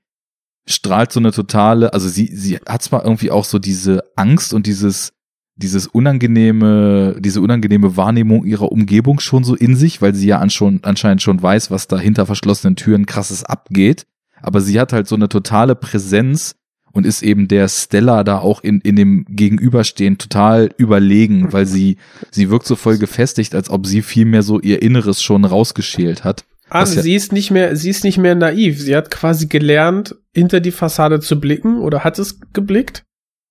strahlt 0.68 1.12
so 1.12 1.20
eine 1.20 1.30
totale, 1.30 1.92
also 1.92 2.08
sie, 2.08 2.26
sie 2.34 2.56
hat 2.56 2.82
zwar 2.82 3.04
irgendwie 3.04 3.30
auch 3.30 3.44
so 3.44 3.60
diese 3.60 4.02
Angst 4.16 4.52
und 4.52 4.66
dieses, 4.66 5.12
dieses 5.56 5.86
unangenehme, 5.86 7.16
diese 7.18 7.40
unangenehme 7.40 7.96
Wahrnehmung 7.96 8.44
ihrer 8.44 8.70
Umgebung 8.72 9.20
schon 9.20 9.42
so 9.44 9.54
in 9.54 9.74
sich, 9.76 10.02
weil 10.02 10.14
sie 10.14 10.26
ja 10.28 10.38
anscheinend 10.38 11.22
schon 11.22 11.42
weiß, 11.42 11.70
was 11.70 11.88
da 11.88 11.98
hinter 11.98 12.26
verschlossenen 12.26 12.76
Türen 12.76 13.06
krasses 13.06 13.42
abgeht. 13.44 14.06
Aber 14.42 14.60
sie 14.60 14.78
hat 14.78 14.92
halt 14.92 15.08
so 15.08 15.14
eine 15.16 15.28
totale 15.28 15.74
Präsenz 15.74 16.56
und 16.92 17.06
ist 17.06 17.22
eben 17.22 17.48
der 17.48 17.68
Stella 17.68 18.22
da 18.22 18.38
auch 18.38 18.62
in, 18.62 18.80
in 18.80 18.96
dem 18.96 19.24
Gegenüberstehen 19.28 20.18
total 20.18 20.70
überlegen, 20.78 21.52
weil 21.52 21.66
sie, 21.66 21.96
sie 22.30 22.50
wirkt 22.50 22.66
so 22.66 22.76
voll 22.76 22.98
gefestigt, 22.98 23.54
als 23.54 23.70
ob 23.70 23.86
sie 23.86 24.02
viel 24.02 24.24
mehr 24.26 24.42
so 24.42 24.60
ihr 24.60 24.82
Inneres 24.82 25.22
schon 25.22 25.44
rausgeschält 25.44 26.24
hat. 26.24 26.44
Ah, 26.68 26.80
ja- 26.80 26.86
sie 26.86 27.14
ist 27.14 27.32
nicht 27.32 27.50
mehr, 27.50 27.76
sie 27.76 27.90
ist 27.90 28.04
nicht 28.04 28.18
mehr 28.18 28.34
naiv. 28.34 28.80
Sie 28.80 28.96
hat 28.96 29.10
quasi 29.10 29.46
gelernt, 29.46 30.16
hinter 30.34 30.60
die 30.60 30.70
Fassade 30.72 31.20
zu 31.20 31.38
blicken 31.40 31.78
oder 31.78 32.02
hat 32.04 32.18
es 32.18 32.40
geblickt. 32.52 33.04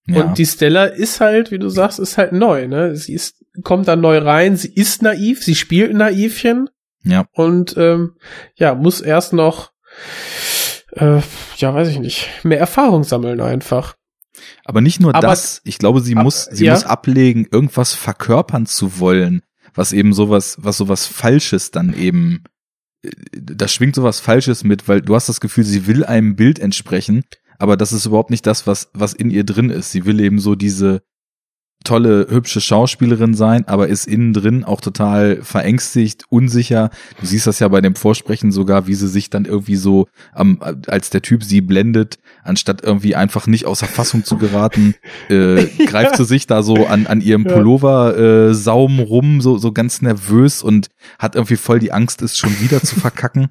Ja. 0.08 0.24
Und 0.26 0.38
die 0.38 0.46
Stella 0.46 0.86
ist 0.86 1.20
halt, 1.20 1.50
wie 1.52 1.58
du 1.60 1.70
sagst, 1.70 2.00
ist 2.00 2.18
halt 2.18 2.32
neu, 2.32 2.68
ne? 2.68 2.96
Sie 2.96 3.14
ist, 3.14 3.44
kommt 3.64 3.88
da 3.88 3.96
neu 3.96 4.20
rein, 4.20 4.56
sie 4.56 4.72
ist 4.74 5.02
naiv, 5.02 5.44
sie 5.44 5.56
spielt 5.56 5.94
Naivchen 5.96 6.70
ja. 7.04 7.26
und 7.32 7.76
ähm, 7.78 8.16
ja, 8.56 8.76
muss 8.76 9.02
erst 9.02 9.34
noch, 9.34 9.72
äh, 10.92 11.22
ja, 11.58 11.74
weiß 11.74 11.88
ich 11.88 12.00
nicht, 12.00 12.30
mehr 12.44 12.60
Erfahrung 12.60 13.04
sammeln 13.04 13.42
einfach. 13.42 13.96
Aber 14.64 14.82
nicht 14.82 15.00
nur 15.00 15.16
Aber- 15.16 15.28
das, 15.28 15.62
ich 15.64 15.78
glaube, 15.78 16.02
sie 16.02 16.16
ab- 16.16 16.24
muss, 16.24 16.46
sie 16.52 16.66
ja. 16.66 16.74
muss 16.74 16.84
ablegen, 16.86 17.48
irgendwas 17.52 17.94
verkörpern 17.94 18.66
zu 18.66 19.00
wollen, 19.00 19.42
was 19.74 19.92
eben 19.94 20.14
sowas, 20.14 20.58
was 20.60 20.78
sowas 20.78 21.06
Falsches 21.08 21.72
dann 21.72 21.94
eben, 21.98 22.44
äh, 23.04 23.10
da 23.34 23.68
schwingt 23.68 23.96
sowas 23.96 24.20
Falsches 24.20 24.64
mit, 24.64 24.88
weil 24.88 25.02
du 25.02 25.16
hast 25.16 25.30
das 25.30 25.40
Gefühl, 25.42 25.64
sie 25.64 25.88
will 25.88 26.06
einem 26.06 26.36
Bild 26.36 26.60
entsprechen, 26.60 27.24
aber 27.60 27.78
das 27.78 27.94
ist 27.94 28.06
überhaupt 28.06 28.30
nicht 28.30 28.46
das, 28.46 28.68
was, 28.68 28.90
was 28.94 29.14
in 29.14 29.32
ihr 29.32 29.44
drin 29.44 29.70
ist. 29.70 29.92
Sie 29.92 30.06
will 30.06 30.20
eben 30.20 30.40
so 30.40 30.56
diese 30.56 31.02
tolle, 31.86 32.28
hübsche 32.30 32.60
Schauspielerin 32.60 33.34
sein, 33.34 33.68
aber 33.68 33.88
ist 33.88 34.08
innen 34.08 34.34
drin 34.34 34.64
auch 34.64 34.82
total 34.82 35.42
verängstigt, 35.42 36.24
unsicher. 36.30 36.90
Du 37.20 37.26
siehst 37.26 37.48
das 37.48 37.60
ja 37.60 37.68
bei 37.68 37.80
dem 37.80 37.96
Vorsprechen 37.96 38.52
sogar, 38.52 38.88
wie 38.88 38.96
sie 38.96 39.08
sich 39.08 39.30
dann 39.30 39.46
irgendwie 39.46 39.76
so, 39.76 40.08
am, 40.34 40.60
als 40.88 41.12
der 41.12 41.22
Typ 41.22 41.44
sie 41.44 41.62
blendet, 41.62 42.18
anstatt 42.44 42.84
irgendwie 42.84 43.16
einfach 43.16 43.48
nicht 43.48 43.66
außer 43.66 43.86
Fassung 43.86 44.26
zu 44.26 44.38
geraten, 44.38 44.96
äh, 45.30 45.66
greift 45.86 46.18
sie 46.18 46.26
sich 46.26 46.48
da 46.48 46.64
so 46.64 46.88
an, 46.88 47.08
an 47.08 47.22
ihrem. 47.22 47.46
Pullover 47.46 48.18
äh, 48.18 48.54
Saum 48.56 49.00
rum, 49.00 49.40
so, 49.40 49.58
so 49.58 49.72
ganz 49.72 50.02
nervös 50.02 50.64
und 50.64 50.88
hat 51.20 51.36
irgendwie 51.36 51.58
voll 51.58 51.78
die 51.80 51.92
Angst, 51.92 52.24
es 52.24 52.36
schon 52.36 52.60
wieder 52.60 52.82
zu 52.82 53.00
verkacken. 53.00 53.50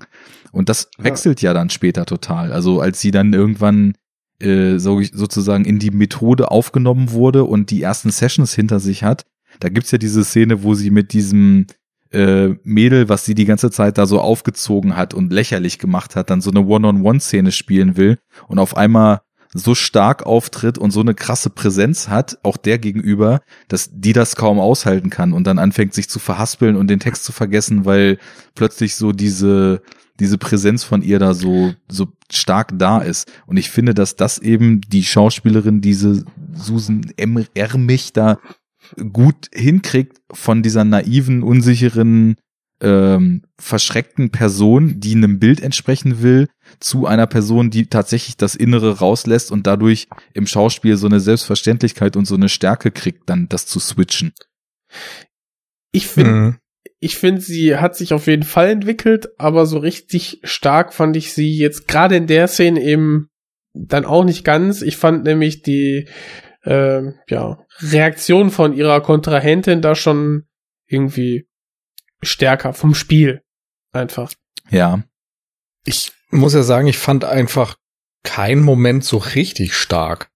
Und 0.54 0.68
das 0.68 0.88
Ja. 0.98 1.04
wechselt 1.04 1.42
ja 1.42 1.52
dann 1.52 1.70
später 1.70 2.06
total. 2.06 2.52
Also 2.52 2.80
als 2.80 3.00
sie 3.00 3.10
dann 3.10 3.32
irgendwann 3.32 3.94
äh, 4.40 4.78
so, 4.78 5.00
sozusagen 5.02 5.64
in 5.64 5.78
die 5.78 5.90
Methode 5.90 6.50
aufgenommen 6.50 7.12
wurde 7.12 7.44
und 7.44 7.70
die 7.70 7.82
ersten 7.82 8.10
Sessions 8.10 8.54
hinter 8.54 8.80
sich 8.80 9.04
hat, 9.04 9.24
da 9.60 9.68
gibt's 9.68 9.90
ja 9.92 9.98
diese 9.98 10.24
Szene, 10.24 10.62
wo 10.64 10.74
sie 10.74 10.90
mit 10.90 11.12
diesem 11.12 11.66
äh, 12.12 12.48
Mädel, 12.64 13.08
was 13.08 13.24
sie 13.24 13.34
die 13.34 13.44
ganze 13.44 13.70
Zeit 13.70 13.96
da 13.98 14.06
so 14.06 14.20
aufgezogen 14.20 14.96
hat 14.96 15.14
und 15.14 15.32
lächerlich 15.32 15.78
gemacht 15.78 16.16
hat, 16.16 16.30
dann 16.30 16.40
so 16.40 16.50
eine 16.50 16.64
One-on-One-Szene 16.64 17.52
spielen 17.52 17.96
will 17.96 18.18
und 18.48 18.58
auf 18.58 18.76
einmal 18.76 19.20
so 19.52 19.76
stark 19.76 20.26
auftritt 20.26 20.78
und 20.78 20.90
so 20.90 21.00
eine 21.00 21.14
krasse 21.14 21.48
Präsenz 21.48 22.08
hat, 22.08 22.38
auch 22.42 22.56
der 22.56 22.78
gegenüber, 22.78 23.40
dass 23.68 23.88
die 23.92 24.12
das 24.12 24.34
kaum 24.34 24.58
aushalten 24.58 25.10
kann 25.10 25.32
und 25.32 25.46
dann 25.46 25.60
anfängt 25.60 25.94
sich 25.94 26.08
zu 26.08 26.18
verhaspeln 26.18 26.74
und 26.74 26.88
den 26.88 26.98
Text 26.98 27.24
zu 27.24 27.30
vergessen, 27.32 27.84
weil 27.84 28.18
plötzlich 28.56 28.96
so 28.96 29.12
diese 29.12 29.82
diese 30.20 30.38
Präsenz 30.38 30.84
von 30.84 31.02
ihr 31.02 31.18
da 31.18 31.34
so 31.34 31.74
so 31.90 32.08
stark 32.30 32.72
da 32.78 32.98
ist 32.98 33.30
und 33.46 33.56
ich 33.56 33.70
finde, 33.70 33.94
dass 33.94 34.16
das 34.16 34.38
eben 34.38 34.80
die 34.80 35.04
Schauspielerin 35.04 35.80
diese 35.80 36.24
Susan 36.54 37.12
em 37.16 37.44
Ermich 37.54 38.12
da 38.12 38.38
gut 39.12 39.48
hinkriegt 39.52 40.20
von 40.32 40.62
dieser 40.62 40.84
naiven, 40.84 41.42
unsicheren, 41.42 42.36
ähm, 42.80 43.42
verschreckten 43.58 44.30
Person, 44.30 45.00
die 45.00 45.14
einem 45.14 45.38
Bild 45.38 45.60
entsprechen 45.60 46.22
will, 46.22 46.48
zu 46.80 47.06
einer 47.06 47.26
Person, 47.26 47.70
die 47.70 47.86
tatsächlich 47.86 48.36
das 48.36 48.54
Innere 48.54 48.98
rauslässt 48.98 49.50
und 49.50 49.66
dadurch 49.66 50.08
im 50.34 50.46
Schauspiel 50.46 50.96
so 50.96 51.06
eine 51.06 51.20
Selbstverständlichkeit 51.20 52.16
und 52.16 52.26
so 52.26 52.34
eine 52.34 52.48
Stärke 52.48 52.90
kriegt, 52.90 53.28
dann 53.30 53.48
das 53.48 53.66
zu 53.66 53.80
switchen. 53.80 54.32
Ich 55.92 56.08
finde, 56.08 56.32
Mhm. 56.32 56.56
Ich 57.00 57.16
finde, 57.16 57.40
sie 57.40 57.76
hat 57.76 57.96
sich 57.96 58.12
auf 58.12 58.26
jeden 58.26 58.44
Fall 58.44 58.70
entwickelt, 58.70 59.28
aber 59.38 59.66
so 59.66 59.78
richtig 59.78 60.40
stark 60.42 60.94
fand 60.94 61.16
ich 61.16 61.32
sie 61.32 61.56
jetzt 61.56 61.88
gerade 61.88 62.16
in 62.16 62.26
der 62.26 62.48
Szene 62.48 62.80
eben 62.80 63.28
dann 63.72 64.04
auch 64.04 64.24
nicht 64.24 64.44
ganz. 64.44 64.82
Ich 64.82 64.96
fand 64.96 65.24
nämlich 65.24 65.62
die 65.62 66.08
ähm, 66.64 67.18
ja, 67.28 67.58
Reaktion 67.80 68.50
von 68.50 68.72
ihrer 68.72 69.00
Kontrahentin 69.00 69.82
da 69.82 69.94
schon 69.94 70.46
irgendwie 70.86 71.46
stärker 72.22 72.72
vom 72.72 72.94
Spiel 72.94 73.42
einfach. 73.92 74.32
Ja. 74.70 75.02
Ich 75.84 76.12
muss 76.30 76.54
ja 76.54 76.62
sagen, 76.62 76.86
ich 76.86 76.98
fand 76.98 77.24
einfach 77.24 77.76
keinen 78.22 78.62
Moment 78.62 79.04
so 79.04 79.18
richtig 79.18 79.74
stark 79.74 80.30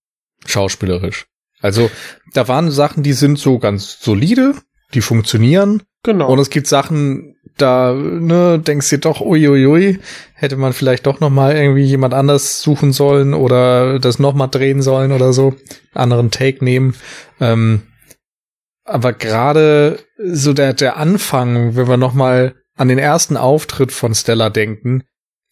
schauspielerisch. 0.45 1.27
Also 1.61 1.91
da 2.35 2.47
waren 2.47 2.71
Sachen, 2.71 3.03
die 3.03 3.15
sind 3.15 3.39
so 3.39 3.59
ganz 3.59 4.01
solide, 4.01 4.55
die 4.95 5.01
funktionieren. 5.01 5.83
Genau. 6.03 6.31
Und 6.31 6.39
es 6.39 6.51
gibt 6.51 6.67
Sachen, 6.67 7.37
da 7.57 7.93
ne, 7.93 8.59
denkst 8.59 8.89
du 8.91 8.97
dir 8.97 9.01
doch, 9.01 9.21
uiuiui, 9.21 9.99
hätte 10.35 10.57
man 10.57 10.73
vielleicht 10.73 11.07
doch 11.07 11.21
noch 11.21 11.31
mal 11.31 11.57
irgendwie 11.57 11.85
jemand 11.85 12.15
anders 12.15 12.63
suchen 12.63 12.93
sollen 12.93 13.35
oder 13.35 13.99
das 13.99 14.19
noch 14.19 14.35
mal 14.35 14.47
drehen 14.47 14.81
sollen 14.81 15.13
oder 15.13 15.33
so, 15.33 15.55
anderen 15.93 16.31
Take 16.31 16.65
nehmen. 16.65 16.95
Ähm, 17.41 17.83
aber 18.85 19.13
gerade 19.13 19.99
so 20.17 20.53
der, 20.53 20.73
der 20.73 20.97
Anfang, 20.97 21.77
wenn 21.77 21.89
wir 21.89 21.97
nochmal 21.97 22.55
an 22.77 22.89
den 22.89 22.99
ersten 22.99 23.37
Auftritt 23.37 23.93
von 23.93 24.15
Stella 24.15 24.51
denken 24.51 25.03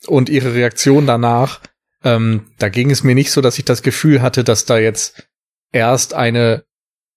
und 0.07 0.29
ihre 0.29 0.55
Reaktion 0.55 1.07
danach, 1.07 1.61
ähm, 2.05 2.47
da 2.59 2.69
ging 2.69 2.91
es 2.91 3.03
mir 3.03 3.15
nicht 3.15 3.33
so, 3.33 3.41
dass 3.41 3.59
ich 3.59 3.65
das 3.65 3.83
Gefühl 3.83 4.23
hatte, 4.23 4.45
dass 4.45 4.65
da 4.65 4.79
jetzt 4.79 5.29
erst 5.73 6.15
eine 6.15 6.65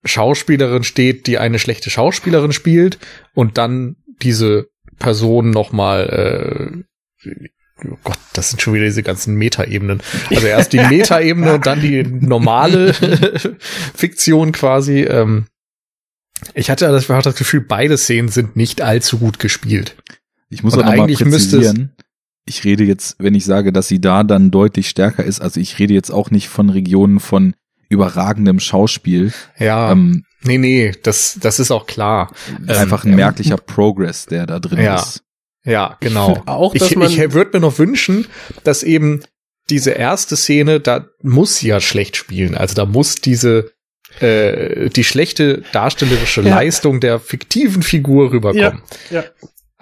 Schauspielerin 0.03 0.83
steht, 0.83 1.27
die 1.27 1.37
eine 1.37 1.59
schlechte 1.59 1.89
Schauspielerin 1.89 2.53
spielt 2.53 2.99
und 3.33 3.57
dann 3.57 3.97
diese 4.21 4.69
Person 4.97 5.49
nochmal 5.51 6.83
äh, 7.23 7.87
oh 7.87 7.97
Gott, 8.03 8.17
das 8.33 8.49
sind 8.49 8.61
schon 8.61 8.73
wieder 8.73 8.85
diese 8.85 9.03
ganzen 9.03 9.35
Metaebenen. 9.35 10.01
Also 10.29 10.47
erst 10.47 10.73
die 10.73 10.79
Metaebene 10.89 11.55
und 11.55 11.65
dann 11.65 11.81
die 11.81 12.03
normale 12.03 12.93
Fiktion 13.95 14.51
quasi. 14.51 15.01
Ähm, 15.01 15.45
ich 16.53 16.69
hatte 16.69 16.87
das, 16.87 17.07
das 17.07 17.35
Gefühl, 17.35 17.61
beide 17.61 17.97
Szenen 17.97 18.29
sind 18.29 18.55
nicht 18.55 18.81
allzu 18.81 19.17
gut 19.17 19.39
gespielt. 19.39 19.95
Ich 20.49 20.63
muss 20.63 20.75
und 20.75 20.83
auch 20.83 20.87
noch 20.87 21.07
mal 21.07 21.13
präzisieren. 21.13 21.93
Ich 22.45 22.63
rede 22.63 22.83
jetzt, 22.83 23.17
wenn 23.19 23.35
ich 23.35 23.45
sage, 23.45 23.71
dass 23.71 23.87
sie 23.87 24.01
da 24.01 24.23
dann 24.23 24.49
deutlich 24.49 24.89
stärker 24.89 25.23
ist, 25.23 25.39
also 25.39 25.59
ich 25.59 25.77
rede 25.77 25.93
jetzt 25.93 26.09
auch 26.09 26.31
nicht 26.31 26.49
von 26.49 26.69
Regionen 26.69 27.19
von 27.19 27.53
überragendem 27.89 28.59
Schauspiel. 28.59 29.33
Ja. 29.57 29.91
Ähm, 29.91 30.23
nee, 30.43 30.57
nee, 30.57 30.93
das, 31.03 31.37
das 31.41 31.59
ist 31.59 31.71
auch 31.71 31.87
klar. 31.87 32.31
Einfach 32.67 33.03
ein 33.03 33.11
ähm, 33.11 33.15
merklicher 33.17 33.57
Progress, 33.57 34.25
der 34.27 34.45
da 34.45 34.59
drin 34.59 34.79
ja. 34.79 34.95
ist. 34.95 35.23
Ja, 35.65 35.97
genau. 35.99 36.41
Auch, 36.45 36.73
dass 36.73 36.91
ich 36.91 36.95
man 36.95 37.09
ich 37.09 37.33
würde 37.33 37.51
mir 37.57 37.59
noch 37.59 37.77
wünschen, 37.79 38.27
dass 38.63 38.83
eben 38.83 39.21
diese 39.69 39.91
erste 39.91 40.35
Szene, 40.35 40.79
da 40.79 41.07
muss 41.21 41.57
sie 41.57 41.67
ja 41.67 41.81
schlecht 41.81 42.15
spielen. 42.15 42.55
Also 42.55 42.75
da 42.75 42.85
muss 42.85 43.15
diese 43.15 43.71
äh, 44.19 44.89
die 44.89 45.03
schlechte 45.03 45.63
darstellerische 45.71 46.41
ja. 46.41 46.55
Leistung 46.55 46.99
der 46.99 47.19
fiktiven 47.19 47.83
Figur 47.83 48.31
rüberkommen. 48.31 48.81
Ja, 49.09 49.21
ja. 49.21 49.23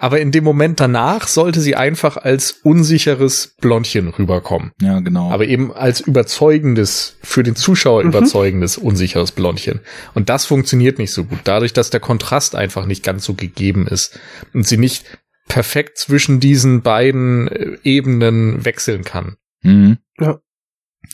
Aber 0.00 0.20
in 0.20 0.30
dem 0.30 0.44
Moment 0.44 0.78
danach 0.78 1.26
sollte 1.26 1.60
sie 1.60 1.74
einfach 1.74 2.16
als 2.16 2.52
unsicheres 2.62 3.56
Blondchen 3.60 4.06
rüberkommen. 4.08 4.70
Ja, 4.80 5.00
genau. 5.00 5.32
Aber 5.32 5.44
eben 5.44 5.72
als 5.72 6.00
überzeugendes, 6.00 7.16
für 7.20 7.42
den 7.42 7.56
Zuschauer 7.56 8.04
mhm. 8.04 8.10
überzeugendes, 8.10 8.78
unsicheres 8.78 9.32
Blondchen. 9.32 9.80
Und 10.14 10.28
das 10.28 10.46
funktioniert 10.46 11.00
nicht 11.00 11.12
so 11.12 11.24
gut, 11.24 11.40
dadurch, 11.42 11.72
dass 11.72 11.90
der 11.90 11.98
Kontrast 11.98 12.54
einfach 12.54 12.86
nicht 12.86 13.02
ganz 13.02 13.24
so 13.24 13.34
gegeben 13.34 13.88
ist 13.88 14.20
und 14.54 14.68
sie 14.68 14.76
nicht 14.76 15.04
perfekt 15.48 15.98
zwischen 15.98 16.38
diesen 16.38 16.82
beiden 16.82 17.48
äh, 17.48 17.78
Ebenen 17.82 18.64
wechseln 18.64 19.02
kann. 19.02 19.36
Mhm. 19.62 19.98
Ja. 20.20 20.38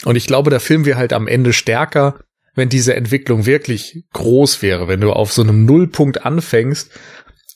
Und 0.05 0.17
ich 0.17 0.27
glaube, 0.27 0.51
der 0.51 0.61
Film 0.61 0.85
wäre 0.85 0.99
halt 0.99 1.15
am 1.15 1.27
Ende 1.27 1.55
stärker, 1.55 2.19
wenn 2.55 2.69
diese 2.69 2.95
Entwicklung 2.95 3.47
wirklich 3.47 4.05
groß 4.13 4.61
wäre, 4.61 4.89
wenn 4.89 5.01
du 5.01 5.11
auf 5.11 5.33
so 5.33 5.43
einem 5.43 5.65
Nullpunkt 5.65 6.27
anfängst 6.27 6.91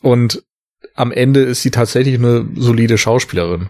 und 0.01 0.43
am 0.99 1.13
Ende 1.13 1.41
ist 1.41 1.63
sie 1.63 1.71
tatsächlich 1.71 2.17
eine 2.17 2.49
solide 2.55 2.99
Schauspielerin. 2.99 3.69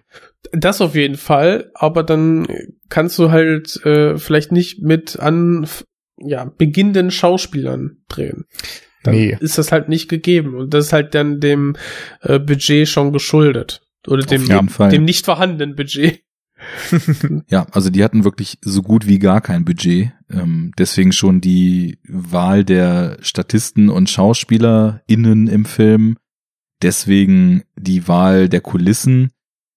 Das 0.53 0.81
auf 0.81 0.95
jeden 0.95 1.17
Fall, 1.17 1.71
aber 1.75 2.03
dann 2.03 2.47
kannst 2.89 3.19
du 3.19 3.31
halt 3.31 3.85
äh, 3.85 4.17
vielleicht 4.17 4.53
nicht 4.53 4.83
mit 4.83 5.19
an 5.19 5.67
ja, 6.17 6.45
beginnenden 6.45 7.11
Schauspielern 7.11 7.99
drehen 8.09 8.47
dann 9.03 9.15
nee. 9.15 9.37
ist 9.41 9.59
das 9.59 9.73
halt 9.73 9.89
nicht 9.89 10.09
gegeben. 10.09 10.55
Und 10.55 10.75
das 10.75 10.87
ist 10.87 10.93
halt 10.93 11.15
dann 11.15 11.41
dem 11.41 11.77
äh, 12.21 12.39
Budget 12.39 12.89
schon 12.89 13.13
geschuldet. 13.13 13.83
Oder 14.07 14.23
dem, 14.23 14.47
dem, 14.47 14.69
dem 14.91 15.05
nicht 15.05 15.25
vorhandenen 15.25 15.77
Budget. 15.77 16.23
ja, 17.49 17.67
also 17.71 17.91
die 17.91 18.03
hatten 18.03 18.25
wirklich 18.25 18.59
so 18.63 18.83
gut 18.83 19.07
wie 19.07 19.19
gar 19.19 19.41
kein 19.41 19.65
Budget. 19.65 20.13
Ähm, 20.31 20.73
deswegen 20.79 21.13
schon 21.13 21.41
die 21.41 21.99
Wahl 22.09 22.65
der 22.65 23.19
Statisten 23.21 23.89
und 23.89 24.11
SchauspielerInnen 24.11 25.47
im 25.47 25.65
Film. 25.65 26.17
Deswegen 26.83 27.63
die 27.77 28.09
Wahl 28.09 28.49
der 28.49 28.61
Kulissen. 28.61 29.31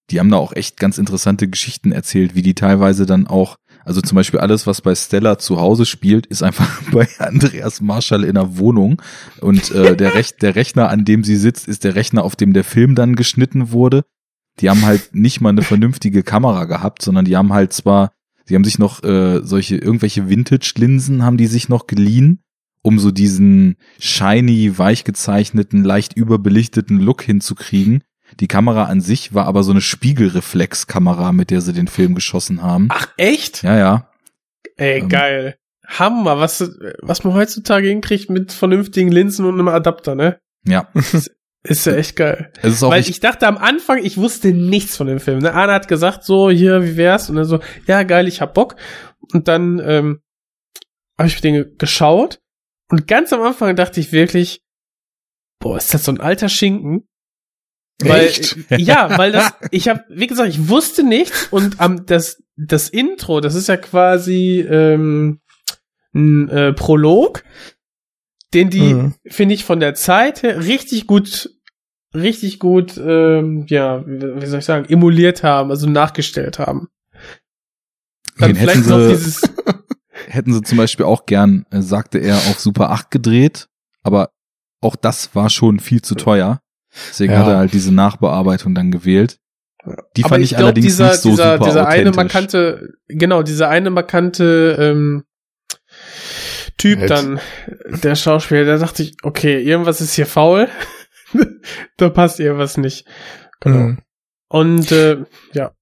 Die 0.10 0.20
haben 0.20 0.30
da 0.30 0.38
auch 0.38 0.54
echt 0.54 0.78
ganz 0.78 0.98
interessante 0.98 1.48
Geschichten 1.48 1.92
erzählt, 1.92 2.36
wie 2.36 2.42
die 2.42 2.54
teilweise 2.54 3.06
dann 3.06 3.28
auch 3.28 3.58
also 3.84 4.02
zum 4.02 4.16
Beispiel 4.16 4.40
alles, 4.40 4.68
was 4.68 4.82
bei 4.82 4.94
Stella 4.94 5.38
zu 5.40 5.60
Hause 5.60 5.86
spielt, 5.86 6.26
ist 6.28 6.44
einfach 6.44 6.82
bei 6.92 7.08
Andreas 7.20 7.82
Marschall 7.82 8.24
in 8.24 8.36
der 8.36 8.58
Wohnung. 8.58 9.02
Und 9.40 9.72
äh, 9.72 9.96
der, 9.96 10.14
Rech 10.16 10.38
der 10.38 10.56
Rechner, 10.56 10.90
an 10.90 11.06
dem 11.06 11.24
sie 11.24 11.36
sitzt, 11.36 11.68
ist 11.68 11.84
der 11.84 11.96
Rechner, 11.96 12.24
auf 12.24 12.36
dem 12.36 12.54
der 12.54 12.64
Film 12.64 12.96
dann 12.96 13.16
geschnitten 13.16 13.72
wurde. 13.72 14.04
Die 14.60 14.70
haben 14.70 14.86
halt 14.86 15.16
nicht 15.16 15.42
mal 15.42 15.50
eine 15.50 15.64
vernünftige 15.64 16.24
Kamera 16.24 16.66
gehabt, 16.66 17.02
sondern 17.02 17.26
die 17.26 17.38
haben 17.38 17.54
halt 17.54 17.74
zwar, 17.74 18.12
sie 18.46 18.56
haben 18.56 18.66
sich 18.66 18.80
noch 18.80 19.04
äh, 19.04 19.42
solche, 19.44 19.78
irgendwelche 19.78 20.30
Vintage-Linsen 20.30 21.24
haben 21.24 21.38
die 21.38 21.48
sich 21.48 21.70
noch 21.70 21.88
geliehen, 21.88 22.44
um 22.82 23.00
so 23.00 23.12
diesen 23.12 23.76
shiny, 24.00 24.78
weich 24.78 25.04
gezeichneten, 25.04 25.84
leicht 25.84 26.14
überbelichteten 26.14 27.00
Look 27.00 27.22
hinzukriegen. 27.22 28.04
Die 28.40 28.48
Kamera 28.48 28.86
an 28.86 29.02
sich 29.02 29.34
war 29.34 29.46
aber 29.46 29.64
so 29.64 29.72
eine 29.72 29.82
Spiegelreflexkamera, 29.82 31.32
mit 31.32 31.52
der 31.52 31.62
sie 31.62 31.74
den 31.74 31.88
Film 31.88 32.16
geschossen 32.16 32.62
haben. 32.62 32.88
Ach, 32.90 33.08
echt? 33.18 33.64
Ja, 33.64 33.78
ja. 33.78 34.10
Ey, 34.78 35.00
ähm, 35.00 35.10
geil. 35.10 35.56
Hammer, 35.86 36.40
was, 36.40 36.62
was 37.02 37.24
man 37.24 37.34
heutzutage 37.34 37.90
hinkriegt 37.90 38.30
mit 38.30 38.54
vernünftigen 38.54 39.12
Linsen 39.12 39.46
und 39.46 39.56
einem 39.56 39.68
Adapter, 39.68 40.16
ne? 40.16 40.40
Ja. 40.66 40.88
Ist, 41.64 41.86
ja 41.86 41.94
echt 41.94 42.16
geil. 42.16 42.52
Es 42.62 42.74
ist 42.74 42.84
auch 42.84 42.90
Weil 42.90 43.02
ich 43.02 43.20
dachte 43.20 43.46
am 43.48 43.58
Anfang, 43.58 44.00
ich 44.00 44.18
wusste 44.18 44.52
nichts 44.52 44.98
von 44.98 45.06
dem 45.06 45.20
Film. 45.20 45.40
Ne? 45.40 45.54
Anna 45.54 45.74
hat 45.74 45.88
gesagt, 45.88 46.24
so, 46.24 46.50
hier, 46.50 46.84
wie 46.84 46.98
wär's? 46.98 47.30
Und 47.30 47.36
dann 47.36 47.46
so, 47.46 47.60
ja, 47.86 48.02
geil, 48.04 48.28
ich 48.28 48.42
hab 48.42 48.56
Bock. 48.56 48.78
Und 49.32 49.48
dann 49.48 49.80
ähm, 49.86 50.22
habe 51.20 51.28
ich 51.28 51.40
den 51.40 51.78
geschaut. 51.78 52.40
Und 52.92 53.08
ganz 53.08 53.32
am 53.32 53.42
Anfang 53.42 53.76
dachte 53.76 54.02
ich 54.02 54.12
wirklich, 54.12 54.62
boah, 55.60 55.78
ist 55.78 55.94
das 55.94 56.04
so 56.04 56.12
ein 56.12 56.20
alter 56.20 56.50
Schinken? 56.50 57.08
Weil, 58.04 58.26
Echt? 58.26 58.58
ja, 58.70 59.18
weil 59.18 59.32
das, 59.32 59.54
ich 59.70 59.88
habe, 59.88 60.04
wie 60.10 60.28
gesagt, 60.28 60.50
ich 60.50 60.68
wusste 60.68 61.04
nichts 61.04 61.48
und 61.52 61.78
ähm, 61.80 62.06
das, 62.06 62.44
das 62.58 62.90
Intro, 62.90 63.40
das 63.40 63.56
ist 63.56 63.68
ja 63.68 63.78
quasi 63.78 64.60
ähm, 64.60 65.40
ein 66.14 66.50
äh, 66.50 66.74
Prolog, 66.74 67.44
den 68.54 68.70
die, 68.70 68.96
mhm. 68.96 69.16
finde 69.28 69.56
ich, 69.56 69.64
von 69.64 69.80
der 69.80 69.94
Zeit 69.94 70.44
her 70.44 70.66
richtig 70.66 71.08
gut, 71.08 71.50
richtig 72.14 72.60
gut, 72.60 72.98
ähm, 72.98 73.66
ja, 73.70 74.04
wie 74.06 74.46
soll 74.48 74.60
ich 74.60 74.66
sagen, 74.66 74.90
emuliert 74.90 75.44
haben, 75.44 75.70
also 75.70 75.88
nachgestellt 75.88 76.60
haben. 76.60 76.90
Dann 78.38 78.50
Den 78.50 78.58
vielleicht 78.58 78.88
noch 78.88 79.08
dieses. 79.08 79.42
hätten 80.32 80.54
sie 80.54 80.62
zum 80.62 80.78
Beispiel 80.78 81.06
auch 81.06 81.26
gern, 81.26 81.66
äh, 81.72 81.82
sagte 81.82 82.20
er, 82.20 82.36
auf 82.36 82.60
Super 82.60 82.92
8 82.92 83.12
gedreht, 83.12 83.68
aber 84.04 84.32
auch 84.82 84.96
das 84.96 85.36
war 85.36 85.50
schon 85.50 85.80
viel 85.80 86.02
zu 86.02 86.16
teuer. 86.16 86.62
Deswegen 87.10 87.34
ja. 87.34 87.40
hat 87.40 87.48
er 87.48 87.58
halt 87.58 87.74
diese 87.74 87.94
Nachbearbeitung 87.94 88.76
dann 88.76 88.92
gewählt. 88.92 89.38
Die 90.16 90.24
fand 90.24 90.44
ich, 90.44 90.52
ich 90.52 90.58
glaub, 90.58 90.64
allerdings 90.64 90.86
dieser, 90.88 91.10
nicht 91.10 91.22
so 91.22 91.30
dieser, 91.30 91.54
super 91.54 91.66
dieser 91.66 91.88
eine 91.88 92.12
markante, 92.12 92.94
genau, 93.08 93.42
dieser 93.44 93.70
eine 93.70 93.90
markante 93.90 94.78
ähm, 94.80 95.24
Typ 96.78 97.00
Halt. 97.00 97.10
dann, 97.12 97.40
der 98.04 98.16
Schauspieler, 98.16 98.66
da 98.66 98.78
dachte 98.78 99.04
ich, 99.04 99.16
okay, 99.22 99.62
irgendwas 99.62 100.02
ist 100.02 100.14
hier 100.14 100.26
faul. 100.26 100.68
da 101.98 102.10
passt 102.10 102.40
irgendwas 102.40 102.78
nicht. 102.78 103.06
Genau. 103.60 103.78
Mhm. 103.78 104.00
Und 104.48 104.92
äh, 104.92 105.24
ja. 105.54 105.74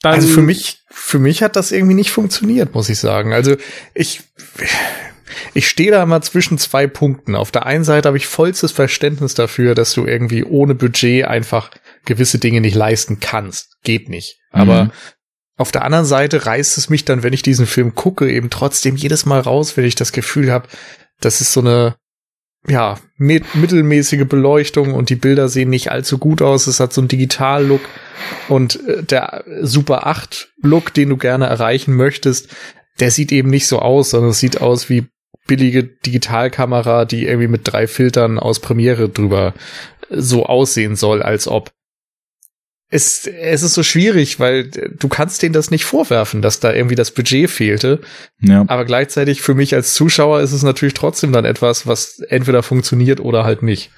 Dann, 0.00 0.14
also 0.14 0.28
für 0.28 0.42
mich, 0.42 0.83
für 0.94 1.18
mich 1.18 1.42
hat 1.42 1.56
das 1.56 1.72
irgendwie 1.72 1.94
nicht 1.94 2.10
funktioniert, 2.10 2.74
muss 2.74 2.88
ich 2.88 2.98
sagen. 2.98 3.32
Also 3.32 3.56
ich, 3.94 4.22
ich 5.52 5.68
stehe 5.68 5.90
da 5.90 6.06
mal 6.06 6.22
zwischen 6.22 6.56
zwei 6.56 6.86
Punkten. 6.86 7.34
Auf 7.34 7.50
der 7.50 7.66
einen 7.66 7.84
Seite 7.84 8.08
habe 8.08 8.16
ich 8.16 8.26
vollstes 8.26 8.72
Verständnis 8.72 9.34
dafür, 9.34 9.74
dass 9.74 9.92
du 9.92 10.06
irgendwie 10.06 10.44
ohne 10.44 10.74
Budget 10.74 11.26
einfach 11.26 11.70
gewisse 12.04 12.38
Dinge 12.38 12.60
nicht 12.60 12.76
leisten 12.76 13.18
kannst. 13.20 13.76
Geht 13.82 14.08
nicht. 14.08 14.38
Mhm. 14.52 14.60
Aber 14.60 14.90
auf 15.56 15.72
der 15.72 15.84
anderen 15.84 16.06
Seite 16.06 16.46
reißt 16.46 16.78
es 16.78 16.88
mich 16.88 17.04
dann, 17.04 17.22
wenn 17.22 17.32
ich 17.32 17.42
diesen 17.42 17.66
Film 17.66 17.94
gucke, 17.94 18.30
eben 18.30 18.50
trotzdem 18.50 18.96
jedes 18.96 19.26
Mal 19.26 19.40
raus, 19.40 19.76
wenn 19.76 19.84
ich 19.84 19.94
das 19.94 20.12
Gefühl 20.12 20.50
habe, 20.50 20.68
das 21.20 21.40
ist 21.40 21.52
so 21.52 21.60
eine 21.60 21.96
ja, 22.66 22.98
mit, 23.16 23.54
mittelmäßige 23.54 24.26
Beleuchtung 24.26 24.94
und 24.94 25.10
die 25.10 25.16
Bilder 25.16 25.48
sehen 25.48 25.70
nicht 25.70 25.90
allzu 25.90 26.18
gut 26.18 26.40
aus. 26.40 26.66
Es 26.66 26.80
hat 26.80 26.92
so 26.92 27.00
einen 27.00 27.08
Digital-Look 27.08 27.82
und 28.48 28.86
äh, 28.88 29.02
der 29.02 29.44
Super 29.60 30.06
8 30.06 30.52
Look, 30.62 30.94
den 30.94 31.10
du 31.10 31.16
gerne 31.16 31.46
erreichen 31.46 31.94
möchtest, 31.94 32.48
der 33.00 33.10
sieht 33.10 33.32
eben 33.32 33.50
nicht 33.50 33.66
so 33.66 33.80
aus, 33.80 34.10
sondern 34.10 34.30
es 34.30 34.38
sieht 34.38 34.60
aus 34.60 34.88
wie 34.88 35.06
billige 35.46 35.84
Digitalkamera, 35.84 37.04
die 37.04 37.26
irgendwie 37.26 37.48
mit 37.48 37.62
drei 37.64 37.86
Filtern 37.86 38.38
aus 38.38 38.60
Premiere 38.60 39.08
drüber 39.08 39.52
so 40.10 40.46
aussehen 40.46 40.96
soll, 40.96 41.22
als 41.22 41.48
ob. 41.48 41.70
Es, 42.94 43.26
es 43.26 43.62
ist 43.64 43.74
so 43.74 43.82
schwierig, 43.82 44.38
weil 44.38 44.68
du 44.68 45.08
kannst 45.08 45.42
denen 45.42 45.52
das 45.52 45.72
nicht 45.72 45.84
vorwerfen, 45.84 46.42
dass 46.42 46.60
da 46.60 46.72
irgendwie 46.72 46.94
das 46.94 47.10
Budget 47.10 47.50
fehlte. 47.50 48.00
Ja. 48.40 48.64
Aber 48.68 48.84
gleichzeitig 48.84 49.42
für 49.42 49.54
mich 49.54 49.74
als 49.74 49.94
Zuschauer 49.94 50.40
ist 50.42 50.52
es 50.52 50.62
natürlich 50.62 50.94
trotzdem 50.94 51.32
dann 51.32 51.44
etwas, 51.44 51.88
was 51.88 52.20
entweder 52.20 52.62
funktioniert 52.62 53.18
oder 53.18 53.42
halt 53.42 53.64
nicht. 53.64 53.90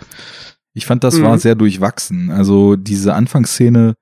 Ich 0.73 0.87
fand, 0.87 1.05
das 1.05 1.17
mhm. 1.19 1.25
war 1.25 1.39
sehr 1.39 1.57
durchwachsen. 1.57 2.31
Also 2.31 2.77
diese 2.77 3.13
Anfangsszene, 3.13 3.97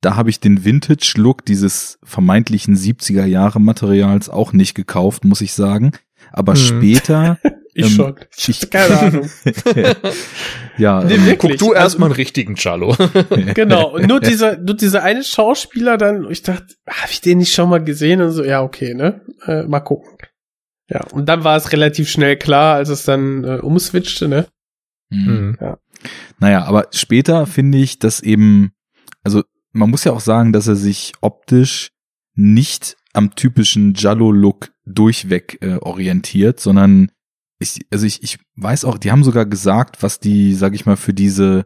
da 0.00 0.16
habe 0.16 0.30
ich 0.30 0.40
den 0.40 0.64
Vintage-Look 0.64 1.44
dieses 1.44 2.00
vermeintlichen 2.02 2.76
70er 2.76 3.24
Jahre 3.24 3.60
Materials 3.60 4.28
auch 4.28 4.52
nicht 4.52 4.74
gekauft, 4.74 5.24
muss 5.24 5.40
ich 5.40 5.52
sagen. 5.52 5.92
Aber 6.32 6.54
hm. 6.54 6.60
später, 6.60 7.38
Ich 7.74 7.86
Ähm, 7.86 7.90
schon. 7.90 8.14
Ich 8.48 8.70
keine 8.70 8.98
Ahnung. 8.98 9.30
ja, 10.78 11.02
Nee, 11.04 11.14
ähm, 11.14 11.26
wirklich. 11.26 11.52
Guck 11.52 11.58
du 11.58 11.66
Also- 11.72 11.74
erstmal 11.74 12.08
einen 12.08 12.16
richtigen 12.16 12.54
Jallo. 12.56 12.96
genau. 13.54 13.94
Und 13.94 14.06
nur 14.08 14.20
dieser, 14.20 14.58
nur 14.58 14.76
dieser 14.76 15.02
eine 15.02 15.24
Schauspieler 15.24 15.96
dann, 15.96 16.30
ich 16.30 16.42
dachte, 16.42 16.74
habe 16.88 17.10
ich 17.10 17.20
den 17.20 17.38
nicht 17.38 17.54
schon 17.54 17.68
mal 17.70 17.82
gesehen? 17.82 18.20
Und 18.20 18.32
so, 18.32 18.44
ja, 18.44 18.62
okay, 18.62 18.94
ne? 18.94 19.22
Äh, 19.46 19.62
mal 19.64 19.80
gucken. 19.80 20.18
Ja, 20.88 21.00
und 21.12 21.26
dann 21.28 21.44
war 21.44 21.56
es 21.56 21.72
relativ 21.72 22.08
schnell 22.10 22.36
klar, 22.36 22.74
als 22.76 22.88
es 22.90 23.04
dann 23.04 23.44
äh, 23.44 23.58
umswitchte, 23.58 24.28
ne? 24.28 24.46
hm. 25.10 25.56
Hm. 25.58 25.76
Naja, 26.38 26.64
aber 26.64 26.88
später 26.92 27.46
finde 27.46 27.78
ich, 27.78 27.98
dass 27.98 28.20
eben, 28.20 28.72
also 29.22 29.42
man 29.72 29.88
muss 29.88 30.04
ja 30.04 30.12
auch 30.12 30.20
sagen, 30.20 30.52
dass 30.52 30.66
er 30.66 30.74
sich 30.76 31.12
optisch 31.20 31.90
nicht 32.34 32.96
am 33.14 33.34
typischen 33.34 33.94
Jallo-Look 33.94 34.70
durchweg 34.84 35.58
äh, 35.62 35.76
orientiert, 35.76 36.60
sondern 36.60 37.10
ich, 37.62 37.86
also 37.90 38.06
ich, 38.06 38.22
ich 38.22 38.38
weiß 38.56 38.84
auch, 38.84 38.98
die 38.98 39.10
haben 39.10 39.24
sogar 39.24 39.46
gesagt, 39.46 40.02
was 40.02 40.20
die, 40.20 40.54
sag 40.54 40.74
ich 40.74 40.84
mal, 40.84 40.96
für 40.96 41.14
diese, 41.14 41.64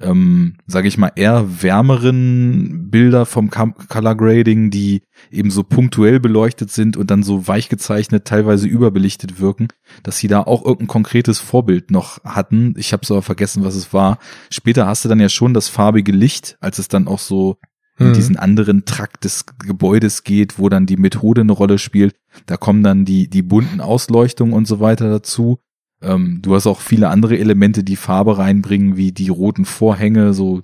ähm, 0.00 0.56
sag 0.66 0.84
ich 0.84 0.98
mal, 0.98 1.12
eher 1.16 1.62
wärmeren 1.62 2.90
Bilder 2.90 3.24
vom 3.24 3.50
Color 3.50 4.14
Grading, 4.14 4.70
die 4.70 5.02
eben 5.30 5.50
so 5.50 5.62
punktuell 5.62 6.20
beleuchtet 6.20 6.70
sind 6.70 6.96
und 6.96 7.10
dann 7.10 7.22
so 7.22 7.48
weich 7.48 7.68
gezeichnet, 7.68 8.26
teilweise 8.26 8.68
überbelichtet 8.68 9.40
wirken, 9.40 9.68
dass 10.02 10.18
sie 10.18 10.28
da 10.28 10.42
auch 10.42 10.64
irgendein 10.64 10.88
konkretes 10.88 11.38
Vorbild 11.38 11.90
noch 11.90 12.22
hatten. 12.24 12.74
Ich 12.76 12.92
habe 12.92 13.06
aber 13.08 13.22
vergessen, 13.22 13.64
was 13.64 13.74
es 13.74 13.92
war. 13.92 14.18
Später 14.50 14.86
hast 14.86 15.04
du 15.04 15.08
dann 15.08 15.20
ja 15.20 15.28
schon 15.28 15.54
das 15.54 15.68
farbige 15.68 16.12
Licht, 16.12 16.58
als 16.60 16.78
es 16.78 16.88
dann 16.88 17.08
auch 17.08 17.20
so 17.20 17.56
in 17.98 18.08
Mhm. 18.08 18.12
diesen 18.14 18.36
anderen 18.36 18.84
Trakt 18.84 19.24
des 19.24 19.46
Gebäudes 19.58 20.24
geht, 20.24 20.58
wo 20.58 20.68
dann 20.68 20.86
die 20.86 20.96
Methode 20.96 21.40
eine 21.42 21.52
Rolle 21.52 21.78
spielt. 21.78 22.14
Da 22.46 22.56
kommen 22.56 22.82
dann 22.82 23.04
die, 23.04 23.28
die 23.28 23.42
bunten 23.42 23.80
Ausleuchtungen 23.80 24.52
und 24.54 24.66
so 24.66 24.80
weiter 24.80 25.08
dazu. 25.08 25.58
Ähm, 26.02 26.40
du 26.42 26.54
hast 26.54 26.66
auch 26.66 26.80
viele 26.80 27.08
andere 27.08 27.38
Elemente, 27.38 27.82
die 27.82 27.96
Farbe 27.96 28.36
reinbringen, 28.38 28.96
wie 28.96 29.12
die 29.12 29.28
roten 29.30 29.64
Vorhänge, 29.64 30.34
so 30.34 30.60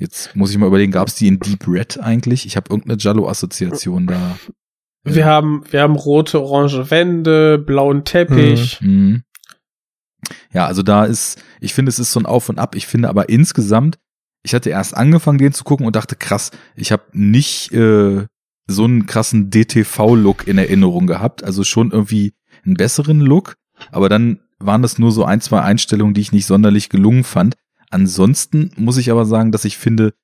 Jetzt 0.00 0.36
muss 0.36 0.52
ich 0.52 0.58
mal 0.58 0.68
überlegen, 0.68 0.92
gab 0.92 1.08
es 1.08 1.16
die 1.16 1.26
in 1.26 1.40
Deep 1.40 1.66
Red 1.66 1.98
eigentlich? 2.00 2.46
Ich 2.46 2.56
habe 2.56 2.70
irgendeine 2.70 2.98
Jallo-Assoziation 3.00 4.06
da. 4.06 4.38
Wir 5.02 5.26
haben, 5.26 5.64
wir 5.72 5.82
haben 5.82 5.96
rote, 5.96 6.40
orange 6.40 6.88
Wände, 6.92 7.58
blauen 7.58 8.04
Teppich. 8.04 8.80
Mhm. 8.80 9.24
Ja, 10.52 10.66
also 10.66 10.82
da 10.82 11.04
ist, 11.04 11.42
ich 11.60 11.74
finde, 11.74 11.90
es 11.90 11.98
ist 11.98 12.12
so 12.12 12.20
ein 12.20 12.26
Auf 12.26 12.48
und 12.48 12.60
Ab. 12.60 12.76
Ich 12.76 12.86
finde 12.86 13.08
aber 13.08 13.28
insgesamt, 13.28 13.98
ich 14.48 14.54
hatte 14.54 14.70
erst 14.70 14.96
angefangen, 14.96 15.36
den 15.36 15.52
zu 15.52 15.62
gucken 15.62 15.86
und 15.86 15.94
dachte, 15.94 16.16
krass, 16.16 16.52
ich 16.74 16.90
habe 16.90 17.02
nicht 17.12 17.70
äh, 17.72 18.24
so 18.66 18.84
einen 18.84 19.04
krassen 19.04 19.50
DTV-Look 19.50 20.48
in 20.48 20.56
Erinnerung 20.56 21.06
gehabt. 21.06 21.44
Also 21.44 21.64
schon 21.64 21.90
irgendwie 21.90 22.32
einen 22.64 22.74
besseren 22.74 23.20
Look. 23.20 23.56
Aber 23.92 24.08
dann 24.08 24.40
waren 24.58 24.80
das 24.80 24.98
nur 24.98 25.12
so 25.12 25.24
ein, 25.24 25.42
zwei 25.42 25.60
Einstellungen, 25.60 26.14
die 26.14 26.22
ich 26.22 26.32
nicht 26.32 26.46
sonderlich 26.46 26.88
gelungen 26.88 27.24
fand. 27.24 27.56
Ansonsten 27.90 28.70
muss 28.76 28.96
ich 28.96 29.10
aber 29.10 29.26
sagen, 29.26 29.52
dass 29.52 29.66
ich 29.66 29.76
finde, 29.76 30.14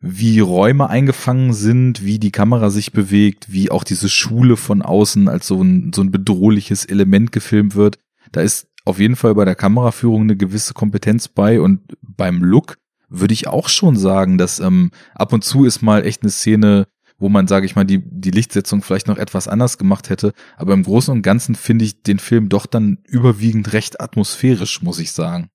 wie 0.00 0.40
Räume 0.40 0.88
eingefangen 0.88 1.52
sind, 1.52 2.02
wie 2.02 2.18
die 2.18 2.32
Kamera 2.32 2.70
sich 2.70 2.92
bewegt, 2.92 3.52
wie 3.52 3.70
auch 3.70 3.84
diese 3.84 4.08
Schule 4.08 4.56
von 4.56 4.80
außen 4.80 5.28
als 5.28 5.46
so 5.46 5.62
ein, 5.62 5.92
so 5.94 6.00
ein 6.00 6.10
bedrohliches 6.10 6.86
Element 6.86 7.30
gefilmt 7.30 7.74
wird. 7.74 7.98
Da 8.32 8.40
ist 8.40 8.68
auf 8.86 8.98
jeden 8.98 9.16
Fall 9.16 9.34
bei 9.34 9.44
der 9.44 9.54
Kameraführung 9.54 10.22
eine 10.22 10.36
gewisse 10.36 10.72
Kompetenz 10.72 11.28
bei 11.28 11.60
und 11.60 11.80
beim 12.00 12.42
Look 12.42 12.79
würde 13.10 13.34
ich 13.34 13.48
auch 13.48 13.68
schon 13.68 13.96
sagen, 13.96 14.38
dass 14.38 14.60
ähm, 14.60 14.92
ab 15.14 15.32
und 15.32 15.44
zu 15.44 15.64
ist 15.64 15.82
mal 15.82 16.06
echt 16.06 16.22
eine 16.22 16.30
Szene, 16.30 16.86
wo 17.18 17.28
man, 17.28 17.46
sage 17.46 17.66
ich 17.66 17.76
mal, 17.76 17.84
die, 17.84 18.02
die 18.02 18.30
Lichtsetzung 18.30 18.82
vielleicht 18.82 19.08
noch 19.08 19.18
etwas 19.18 19.46
anders 19.46 19.76
gemacht 19.76 20.08
hätte. 20.08 20.32
Aber 20.56 20.72
im 20.72 20.84
Großen 20.84 21.12
und 21.12 21.22
Ganzen 21.22 21.54
finde 21.54 21.84
ich 21.84 22.02
den 22.02 22.18
Film 22.18 22.48
doch 22.48 22.64
dann 22.64 22.98
überwiegend 23.04 23.72
recht 23.74 24.00
atmosphärisch, 24.00 24.80
muss 24.80 24.98
ich 24.98 25.12
sagen. 25.12 25.50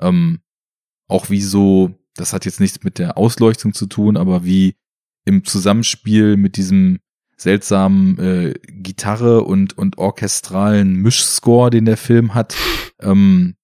Ähm, 0.00 0.40
auch 1.06 1.30
wie 1.30 1.42
so, 1.42 1.94
das 2.16 2.32
hat 2.32 2.44
jetzt 2.46 2.58
nichts 2.58 2.82
mit 2.82 2.98
der 2.98 3.16
Ausleuchtung 3.16 3.74
zu 3.74 3.86
tun, 3.86 4.16
aber 4.16 4.44
wie 4.44 4.74
im 5.24 5.44
Zusammenspiel 5.44 6.36
mit 6.36 6.56
diesem 6.56 6.98
seltsamen 7.36 8.18
äh, 8.18 8.54
Gitarre 8.68 9.42
und 9.42 9.76
und 9.76 9.98
orchestralen 9.98 10.94
Mischscore, 10.94 11.70
den 11.70 11.84
der 11.84 11.96
Film 11.96 12.34
hat, 12.34 12.56
ähm, 13.00 13.56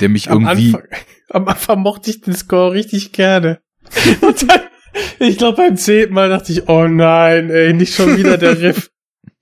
der 0.00 0.08
mich 0.08 0.30
Am 0.30 0.42
irgendwie 0.44 0.74
Anfang, 0.74 0.88
am 1.30 1.48
Anfang 1.48 1.80
mochte 1.80 2.10
ich 2.10 2.20
den 2.20 2.34
Score 2.34 2.72
richtig 2.72 3.12
gerne. 3.12 3.60
Und 4.20 4.48
dann, 4.50 4.60
ich 5.18 5.38
glaube, 5.38 5.56
beim 5.58 5.76
zehnten 5.76 6.14
Mal 6.14 6.28
dachte 6.28 6.52
ich, 6.52 6.68
oh 6.68 6.86
nein, 6.88 7.50
ey, 7.50 7.72
nicht 7.72 7.94
schon 7.94 8.16
wieder 8.16 8.38
der 8.38 8.60
Riff. 8.60 8.90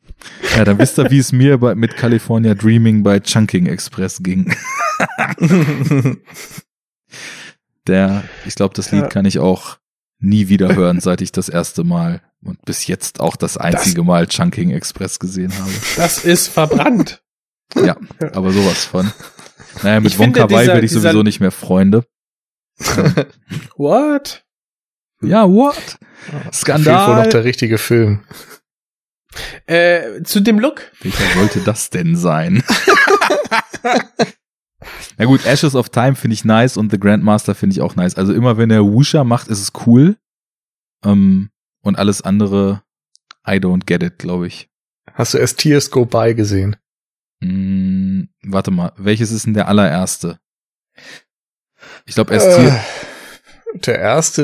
ja, 0.57 0.65
dann 0.65 0.79
wisst 0.79 0.99
ihr, 0.99 1.11
wie 1.11 1.19
es 1.19 1.33
mir 1.33 1.59
bei, 1.59 1.75
mit 1.75 1.97
California 1.97 2.55
Dreaming 2.55 3.03
bei 3.03 3.21
Chunking 3.21 3.67
Express 3.67 4.23
ging. 4.23 4.55
Der, 7.87 8.25
ich 8.47 8.55
glaube, 8.55 8.75
das 8.75 8.93
Lied 8.93 9.03
Ja. 9.03 9.09
kann 9.09 9.25
ich 9.25 9.39
auch 9.39 9.79
nie 10.19 10.49
wieder 10.49 10.75
hören, 10.75 11.01
seit 11.01 11.23
ich 11.23 11.33
das 11.33 11.49
erste 11.49 11.83
Mal 11.83 12.21
und 12.43 12.63
bis 12.65 12.87
jetzt 12.87 13.21
auch 13.21 13.37
das 13.37 13.57
einzige 13.57 14.03
Mal 14.05 14.27
Chunking 14.27 14.71
Express 14.71 15.19
gesehen 15.19 15.53
habe. 15.59 15.73
Das 15.97 16.25
ist 16.25 16.49
verbrannt. 16.49 17.23
Ja, 17.75 17.97
aber 18.33 18.53
sowas 18.53 18.85
von. 18.85 19.11
Naja, 19.83 20.01
mit 20.01 20.13
Ich 20.13 20.19
Wonka 20.19 20.51
Wai 20.51 20.67
werde 20.67 20.85
ich 20.85 20.93
sowieso 20.93 21.23
nicht 21.23 21.41
mehr 21.41 21.51
Freunde. 21.51 22.05
What? 23.77 24.45
Ja, 25.23 25.47
what? 25.49 25.75
Fehlt 25.75 26.33
wohl 26.33 26.45
noch 26.45 26.53
Skandal. 26.55 27.29
der 27.29 27.45
richtige 27.45 27.77
Film. 27.79 28.25
Äh, 29.67 30.23
zu 30.25 30.41
dem 30.41 30.59
Look. 30.59 30.91
Welcher 31.01 31.39
sollte 31.39 31.61
das 31.61 31.91
denn 31.91 32.17
sein? 32.17 32.65
Na 35.19 35.27
gut, 35.27 35.45
Ashes 35.45 35.75
of 35.75 35.91
Time 35.91 36.15
finde 36.15 36.35
ich 36.35 36.45
nice 36.45 36.77
und 36.77 36.91
The 36.91 36.99
Grandmaster 36.99 37.55
finde 37.55 37.75
ich 37.75 37.83
auch 37.83 37.97
nice. 37.97 38.15
Also 38.17 38.33
immer 38.33 38.57
wenn 38.57 38.71
er 38.71 38.85
Wusha 38.85 39.23
macht, 39.25 39.49
ist 39.49 39.61
es 39.61 39.73
cool. 39.87 40.17
Ähm, 41.05 41.51
und 41.83 41.99
alles 41.99 42.23
andere, 42.23 42.83
I 43.47 43.53
don't 43.53 43.85
get 43.87 44.03
it, 44.03 44.19
glaube 44.19 44.47
ich. 44.47 44.69
Hast 45.13 45.35
du 45.35 45.39
As 45.43 45.55
Tears 45.57 45.91
Go 45.91 46.07
By 46.07 46.35
gesehen? 46.35 46.77
Hm, 47.43 48.10
warte 48.43 48.71
mal, 48.71 48.93
welches 48.97 49.31
ist 49.33 49.47
denn 49.47 49.55
der 49.55 49.69
allererste? 49.69 50.39
Ich 52.07 52.15
glaube, 52.15 52.35
erst 52.35 52.47
Äh, 52.49 52.61
hier. 52.63 52.81
der 53.87 53.99
erste 53.99 54.43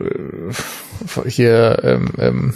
äh, 0.00 1.24
äh, 1.24 1.30
hier, 1.30 1.80
ähm, 1.82 2.08
ähm, 2.18 2.54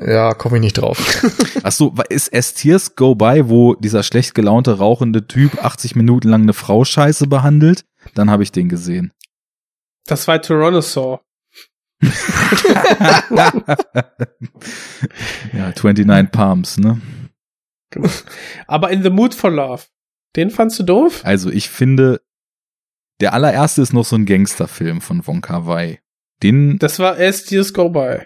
ja, 0.00 0.34
komme 0.34 0.56
ich 0.56 0.62
nicht 0.62 0.78
drauf. 0.78 0.98
Ach 1.62 1.72
so, 1.72 1.94
ist 2.08 2.32
S 2.32 2.54
Tears 2.54 2.94
Go 2.96 3.14
By, 3.14 3.48
wo 3.48 3.74
dieser 3.74 4.02
schlecht 4.02 4.34
gelaunte, 4.34 4.78
rauchende 4.78 5.26
Typ 5.26 5.62
80 5.62 5.96
Minuten 5.96 6.28
lang 6.28 6.42
eine 6.42 6.54
Frau 6.54 6.84
scheiße 6.84 7.26
behandelt? 7.26 7.84
Dann 8.14 8.30
habe 8.30 8.42
ich 8.42 8.52
den 8.52 8.68
gesehen. 8.68 9.12
Das 10.06 10.26
war 10.28 10.40
Tyrannosaur. 10.42 11.20
ja, 15.52 15.72
29 15.80 16.30
Palms, 16.32 16.78
ne? 16.78 17.00
Aber 18.66 18.90
in 18.90 19.02
The 19.02 19.10
Mood 19.10 19.34
for 19.34 19.50
Love. 19.50 19.82
Den 20.36 20.50
fandst 20.50 20.78
du 20.78 20.82
doof? 20.82 21.20
Also 21.24 21.50
ich 21.50 21.68
finde, 21.68 22.20
der 23.20 23.34
allererste 23.34 23.82
ist 23.82 23.92
noch 23.92 24.04
so 24.04 24.16
ein 24.16 24.24
Gangsterfilm 24.26 25.00
von 25.00 25.26
Wong 25.26 25.40
Kar 25.42 25.66
Wai. 25.66 26.00
Den, 26.42 26.78
Das 26.78 26.98
war 26.98 27.18
As 27.18 27.44
Tears 27.44 27.72
Go 27.74 27.88
By. 27.90 28.20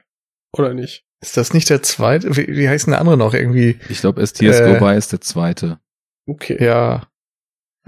Oder 0.56 0.72
nicht? 0.72 1.04
Ist 1.20 1.36
das 1.36 1.52
nicht 1.52 1.68
der 1.68 1.82
zweite? 1.82 2.36
Wie, 2.36 2.46
wie 2.48 2.68
heißt 2.68 2.86
denn 2.86 2.92
der 2.92 3.00
andere 3.00 3.16
noch 3.16 3.34
irgendwie? 3.34 3.78
ich 3.88 4.00
glaube, 4.00 4.20
S 4.22 4.32
Tears 4.32 4.60
Äh. 4.60 4.72
Go 4.74 4.78
By 4.86 4.96
ist 4.96 5.12
der 5.12 5.20
zweite. 5.20 5.80
Okay. 6.26 6.62
Ja. 6.64 7.08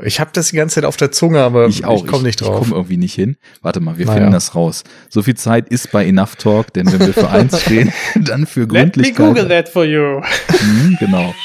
Ich 0.03 0.21
habe 0.21 0.31
das 0.33 0.51
die 0.51 0.57
ganze 0.57 0.77
Zeit 0.77 0.85
auf 0.85 0.97
der 0.97 1.11
Zunge, 1.11 1.41
aber 1.43 1.67
Ich 1.67 1.85
auch. 1.85 2.05
ich 2.05 2.09
komme 2.11 2.23
nicht 2.25 2.41
Ich 2.41 2.47
drauf. 2.47 2.59
komme 2.61 2.75
irgendwie 2.77 2.97
nicht 2.97 3.15
hin. 3.15 3.37
Warte 3.63 3.81
mal, 3.81 3.99
wir 3.99 4.07
Naja. 4.07 4.19
finden 4.19 4.33
das 4.33 4.55
raus. 4.55 4.85
So 5.09 5.23
viel 5.23 5.37
Zeit 5.37 5.69
ist 5.69 5.91
bei 5.91 6.07
Enough 6.07 6.37
Talk, 6.37 6.73
denn 6.73 6.91
wenn 6.93 7.01
wir 7.01 7.13
für 7.15 7.29
eins 7.31 7.61
stehen, 7.63 7.93
dann 8.15 8.47
für 8.47 8.61
Let 8.61 8.69
me 8.73 8.79
Gründlichkeit. 8.79 9.27
Google 9.27 9.49
that 9.49 9.69
for 9.69 9.85
you. 9.85 10.21
Mhm, 10.63 10.97
genau. 11.01 11.35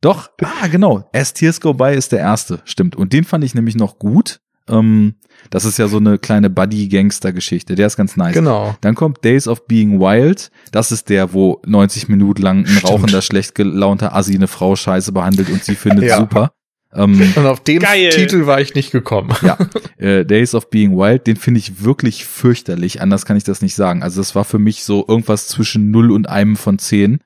Doch, 0.00 0.30
ah, 0.42 0.66
genau. 0.68 1.08
As 1.12 1.34
Tears 1.34 1.60
Go 1.60 1.74
By 1.74 1.94
ist 1.94 2.12
der 2.12 2.20
erste, 2.20 2.60
stimmt. 2.64 2.96
Und 2.96 3.12
den 3.12 3.24
fand 3.24 3.44
ich 3.44 3.54
nämlich 3.54 3.76
noch 3.76 3.98
gut. 3.98 4.40
Ähm, 4.68 5.14
das 5.50 5.64
ist 5.64 5.78
ja 5.78 5.88
so 5.88 5.96
eine 5.98 6.18
kleine 6.18 6.48
Buddy-Gangster-Geschichte. 6.50 7.74
Der 7.74 7.86
ist 7.86 7.96
ganz 7.96 8.16
nice. 8.16 8.34
Genau. 8.34 8.76
Dann 8.80 8.94
kommt 8.94 9.24
Days 9.24 9.48
of 9.48 9.66
Being 9.66 9.98
Wild. 10.00 10.50
Das 10.72 10.92
ist 10.92 11.08
der, 11.08 11.32
wo 11.32 11.60
90 11.66 12.08
Minuten 12.08 12.42
lang 12.42 12.58
ein 12.60 12.66
Stimmt. 12.66 12.84
rauchender, 12.84 13.22
schlecht 13.22 13.54
gelaunter 13.54 14.14
Assi 14.14 14.34
eine 14.34 14.48
Frau 14.48 14.76
scheiße 14.76 15.12
behandelt 15.12 15.50
und 15.50 15.64
sie 15.64 15.74
findet 15.74 16.04
Ja. 16.08 16.18
super. 16.18 16.52
Ähm, 16.92 17.20
Und 17.36 17.46
auf 17.46 17.60
den 17.60 17.80
Geil. 17.80 18.10
Titel 18.10 18.46
war 18.46 18.60
ich 18.60 18.74
nicht 18.74 18.90
gekommen. 18.90 19.30
ja, 19.42 19.56
äh, 19.98 20.24
Days 20.24 20.54
of 20.54 20.70
Being 20.70 20.96
Wild, 20.96 21.26
den 21.26 21.36
finde 21.36 21.58
ich 21.58 21.82
wirklich 21.84 22.24
fürchterlich. 22.24 23.00
Anders 23.00 23.24
kann 23.26 23.36
ich 23.36 23.44
das 23.44 23.62
nicht 23.62 23.74
sagen. 23.76 24.02
Also 24.02 24.20
das 24.20 24.34
war 24.34 24.44
für 24.44 24.58
mich 24.58 24.82
so 24.84 25.04
irgendwas 25.06 25.46
zwischen 25.46 25.90
0 25.90 26.10
und 26.10 26.28
einem 26.28 26.56
von 26.56 26.78
10. 26.78 27.20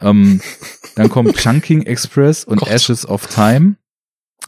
Ähm, 0.00 0.40
dann 0.94 1.08
kommt 1.08 1.36
Chunking 1.36 1.82
Express 1.82 2.44
und 2.44 2.58
Gott. 2.58 2.70
Ashes 2.70 3.08
of 3.08 3.26
Time. 3.26 3.76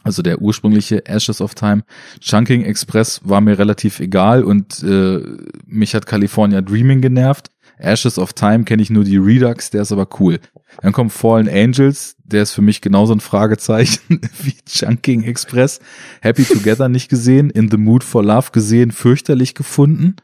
Also 0.03 0.21
der 0.21 0.41
ursprüngliche 0.41 1.05
Ashes 1.05 1.39
of 1.39 1.55
Time. 1.55 1.83
Chunking 2.19 2.63
Express 2.65 3.21
war 3.23 3.39
mir 3.41 3.57
relativ 3.57 3.99
egal 3.99 4.43
und 4.43 4.83
äh, 4.83 5.21
mich 5.65 5.95
hat 5.95 6.05
California 6.07 6.61
Dreaming 6.61 6.99
genervt. 7.01 7.49
Ashes 7.77 8.19
of 8.19 8.33
Time 8.33 8.65
kenne 8.65 8.81
ich 8.81 8.89
nur 8.89 9.03
die 9.03 9.17
Redux, 9.17 9.69
der 9.69 9.81
ist 9.81 9.91
aber 9.91 10.07
cool. 10.19 10.39
Dann 10.81 10.91
kommt 10.93 11.11
Fallen 11.11 11.49
Angels, 11.49 12.15
der 12.23 12.43
ist 12.43 12.51
für 12.51 12.61
mich 12.61 12.81
genauso 12.81 13.13
ein 13.13 13.19
Fragezeichen 13.19 14.21
wie 14.41 14.55
Chunking 14.65 15.23
Express. 15.23 15.79
Happy 16.21 16.43
Together 16.43 16.89
nicht 16.89 17.09
gesehen, 17.09 17.49
In 17.49 17.69
the 17.69 17.77
Mood 17.77 18.03
for 18.03 18.23
Love 18.23 18.49
gesehen, 18.51 18.91
fürchterlich 18.91 19.55
gefunden. 19.55 20.15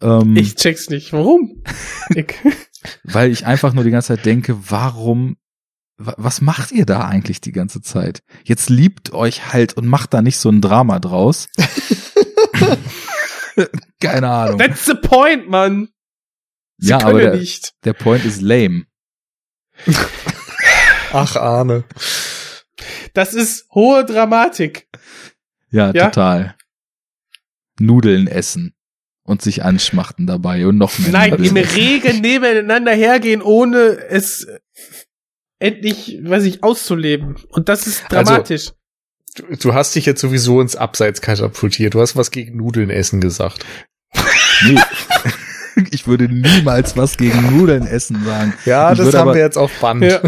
Ähm, 0.00 0.36
Ich 0.36 0.56
check's 0.56 0.88
nicht. 0.90 1.12
Warum? 1.12 1.62
weil 3.04 3.30
ich 3.30 3.46
einfach 3.46 3.72
nur 3.72 3.84
die 3.84 3.90
ganze 3.90 4.08
Zeit 4.16 4.24
denke, 4.26 4.70
warum, 4.70 5.36
wa- 5.98 6.14
was 6.16 6.40
macht 6.40 6.72
ihr 6.72 6.86
da 6.86 7.06
eigentlich 7.06 7.40
die 7.40 7.52
ganze 7.52 7.80
Zeit? 7.82 8.22
Jetzt 8.44 8.68
liebt 8.70 9.12
euch 9.12 9.52
halt 9.52 9.74
und 9.74 9.86
macht 9.86 10.14
da 10.14 10.22
nicht 10.22 10.38
so 10.38 10.48
ein 10.50 10.60
Drama 10.60 10.98
draus. 10.98 11.48
Keine 14.00 14.28
Ahnung. 14.30 14.58
that's 14.58 14.86
the 14.86 14.94
point, 14.94 15.48
Mann. 15.48 15.88
Sie 16.78 16.90
Ja, 16.90 17.00
aber 17.02 17.20
der- 17.20 17.36
nicht. 17.36 17.74
Der 17.84 17.92
Point 17.92 18.24
ist 18.24 18.40
lame. 18.40 18.86
Ach, 21.12 21.36
Arne. 21.36 21.84
Das 23.14 23.34
ist 23.34 23.68
hohe 23.72 24.04
Dramatik. 24.04 24.88
Ja, 25.70 25.90
Ja? 25.92 26.06
total. 26.06 26.56
Nudeln 27.78 28.26
essen 28.26 28.74
und 29.30 29.40
sich 29.40 29.64
anschmachten 29.64 30.26
dabei 30.26 30.66
und 30.66 30.76
noch 30.76 30.98
mehr. 30.98 31.10
Nein, 31.12 31.34
im. 31.34 31.56
Regen 31.56 32.20
nebeneinander 32.20 32.92
hergehen, 32.92 33.40
ohne 33.42 33.78
es 34.10 34.46
endlich, 35.58 36.18
weiß 36.22 36.44
ich, 36.44 36.62
auszuleben. 36.62 37.36
Und 37.48 37.68
das 37.68 37.86
ist 37.86 38.04
dramatisch. 38.08 38.72
Du, 39.36 39.44
du 39.56 39.74
hast 39.74 39.94
dich 39.94 40.06
jetzt 40.06 40.20
sowieso 40.20 40.60
ins 40.60 40.74
Abseits 40.76 41.20
katapultiert. 41.20 41.94
Du 41.94 42.00
hast 42.00 42.16
was 42.16 42.30
gegen 42.32 42.56
Nudeln 42.56 42.90
essen 42.90 43.20
gesagt. 43.20 43.64
Nee. 44.66 44.78
Ich 45.92 46.06
würde 46.06 46.24
niemals 46.28 46.96
was 46.96 47.16
gegen 47.16 47.56
Nudeln 47.56 47.86
essen 47.86 48.22
sagen. 48.24 48.52
Ja, 48.66 48.92
Ich 48.92 48.98
das 48.98 49.14
haben 49.14 49.28
aber- 49.28 49.34
wir 49.34 49.40
jetzt 49.42 49.56
auf 49.56 49.70
Band. 49.80 50.02
Ja. 50.02 50.20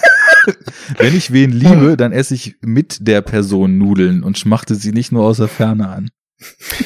Wenn 0.98 1.16
ich 1.16 1.32
wen 1.32 1.50
liebe, 1.52 1.96
dann 1.96 2.12
esse 2.12 2.34
ich 2.34 2.56
mit 2.60 3.06
der 3.06 3.22
Person 3.22 3.78
Nudeln 3.78 4.22
und 4.22 4.38
schmachte 4.38 4.74
sie 4.74 4.92
nicht 4.92 5.12
nur 5.12 5.24
aus 5.24 5.36
der 5.38 5.48
Ferne 5.48 5.88
an. 5.88 6.10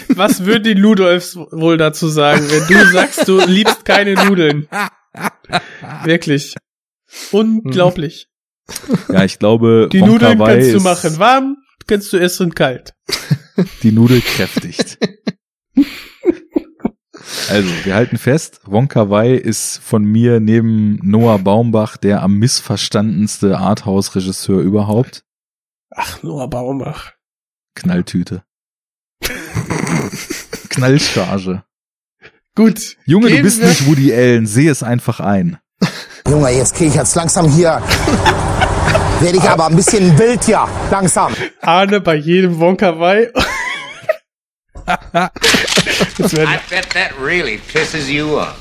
Was 0.09 0.45
würden 0.45 0.65
die 0.65 0.75
Ludolfs 0.75 1.37
wohl 1.37 1.77
dazu 1.77 2.09
sagen, 2.09 2.45
wenn 2.51 2.67
du 2.67 2.91
sagst, 2.93 3.29
du 3.29 3.39
liebst 3.45 3.85
keine 3.85 4.15
Nudeln? 4.15 4.69
Wirklich. 6.05 6.55
Unglaublich. 7.31 8.29
Ja, 9.09 9.25
ich 9.25 9.39
glaube, 9.39 9.89
Die 9.93 10.01
Wonka 10.01 10.13
Nudeln 10.13 10.39
Wai 10.39 10.57
kannst 10.57 10.75
du 10.75 10.81
machen 10.81 11.19
warm, 11.19 11.57
kannst 11.87 12.13
du 12.13 12.17
essen 12.17 12.55
kalt. 12.55 12.95
Die 13.83 13.93
Nudel 13.93 14.21
kräftigt. 14.21 14.99
Also, 17.49 17.69
wir 17.85 17.95
halten 17.95 18.17
fest, 18.17 18.61
Wonka 18.65 19.11
Wai 19.11 19.35
ist 19.35 19.79
von 19.79 20.03
mir 20.05 20.41
neben 20.41 20.99
Noah 21.03 21.39
Baumbach 21.39 21.97
der 21.97 22.23
am 22.23 22.39
missverstandenste 22.39 23.59
Arthouse-Regisseur 23.59 24.61
überhaupt. 24.61 25.25
Ach, 25.91 26.23
Noah 26.23 26.49
Baumbach. 26.49 27.13
Knalltüte. 27.75 28.45
Knallcharge. 30.71 31.63
Gut. 32.55 32.97
Junge, 33.05 33.31
du 33.31 33.43
bist 33.43 33.61
wir- 33.61 33.69
nicht 33.69 33.87
Woody 33.87 34.13
Allen, 34.15 34.47
seh 34.47 34.69
es 34.69 34.83
einfach 34.83 35.21
ein. 35.21 35.59
Junge, 36.29 36.51
jetzt 36.51 36.75
kriege 36.75 36.91
ich 36.91 36.97
jetzt 36.97 37.15
langsam 37.15 37.49
hier. 37.51 37.83
Werde 39.21 39.39
ich 39.39 39.45
aber 39.45 39.67
ein 39.67 39.77
bisschen 39.77 40.19
wild 40.19 40.47
ja, 40.49 40.69
langsam. 40.91 41.35
Arne 41.61 42.01
bei 42.01 42.17
jedem 42.17 42.59
werden 42.61 43.33
I 44.87 46.59
bet 46.69 46.91
that 46.91 47.13
really 47.21 47.59
pisses 47.59 48.09
you 48.09 48.39
off. 48.39 48.57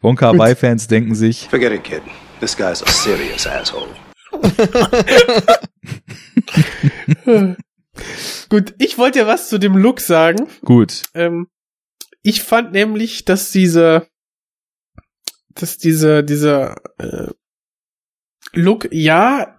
Wonka 0.00 0.36
Wai-Fans 0.36 0.86
denken 0.86 1.14
sich, 1.14 1.48
Forget 1.48 1.72
it, 1.72 1.84
kid. 1.84 2.02
This 2.40 2.56
guy's 2.56 2.82
a 2.82 2.88
serious 2.88 3.46
asshole. 3.46 3.88
Gut, 8.48 8.74
ich 8.78 8.98
wollte 8.98 9.20
ja 9.20 9.26
was 9.26 9.48
zu 9.48 9.58
dem 9.58 9.76
Look 9.76 10.00
sagen. 10.00 10.48
gut, 10.62 11.04
Ähm, 11.14 11.48
ich 12.22 12.42
fand 12.42 12.72
nämlich, 12.72 13.24
dass 13.24 13.50
diese, 13.50 14.08
dass 15.54 15.78
diese, 15.78 16.24
dieser 16.24 16.76
äh, 16.98 17.28
Look, 18.52 18.88
ja, 18.92 19.56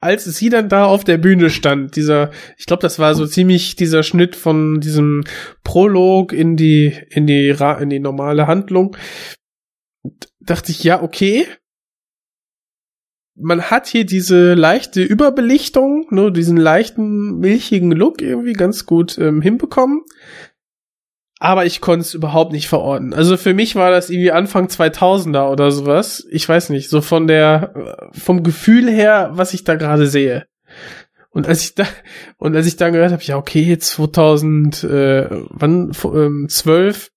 als 0.00 0.24
sie 0.24 0.50
dann 0.50 0.68
da 0.68 0.84
auf 0.84 1.04
der 1.04 1.18
Bühne 1.18 1.50
stand, 1.50 1.96
dieser, 1.96 2.30
ich 2.58 2.66
glaube, 2.66 2.82
das 2.82 2.98
war 2.98 3.14
so 3.14 3.26
ziemlich 3.26 3.76
dieser 3.76 4.02
Schnitt 4.02 4.36
von 4.36 4.80
diesem 4.80 5.24
Prolog 5.64 6.32
in 6.32 6.56
die, 6.56 6.94
in 7.10 7.26
die, 7.26 7.48
in 7.48 7.90
die 7.90 7.98
normale 7.98 8.46
Handlung, 8.46 8.96
dachte 10.40 10.70
ich, 10.70 10.84
ja, 10.84 11.02
okay. 11.02 11.46
Man 13.38 13.62
hat 13.62 13.86
hier 13.86 14.06
diese 14.06 14.54
leichte 14.54 15.02
Überbelichtung, 15.02 16.06
ne, 16.10 16.32
diesen 16.32 16.56
leichten, 16.56 17.38
milchigen 17.38 17.92
Look 17.92 18.22
irgendwie 18.22 18.54
ganz 18.54 18.86
gut 18.86 19.18
ähm, 19.18 19.42
hinbekommen. 19.42 20.02
Aber 21.38 21.66
ich 21.66 21.82
konnte 21.82 22.00
es 22.00 22.14
überhaupt 22.14 22.52
nicht 22.52 22.66
verorten. 22.66 23.12
Also 23.12 23.36
für 23.36 23.52
mich 23.52 23.76
war 23.76 23.90
das 23.90 24.08
irgendwie 24.08 24.32
Anfang 24.32 24.68
2000er 24.68 25.50
oder 25.50 25.70
sowas. 25.70 26.26
Ich 26.30 26.48
weiß 26.48 26.70
nicht, 26.70 26.88
so 26.88 27.02
von 27.02 27.26
der, 27.26 28.08
äh, 28.14 28.18
vom 28.18 28.42
Gefühl 28.42 28.90
her, 28.90 29.30
was 29.32 29.52
ich 29.52 29.62
da 29.62 29.74
gerade 29.74 30.06
sehe. 30.06 30.46
Und 31.28 31.46
als 31.46 31.62
ich 31.64 31.74
da, 31.74 31.84
und 32.38 32.56
als 32.56 32.66
ich 32.66 32.76
dann 32.76 32.94
gehört 32.94 33.12
habe, 33.12 33.22
ja 33.22 33.36
okay, 33.36 33.76
2000, 33.76 34.84
äh, 34.84 35.28
wann, 35.50 35.92
ähm, 36.04 36.46
12, 36.48 37.10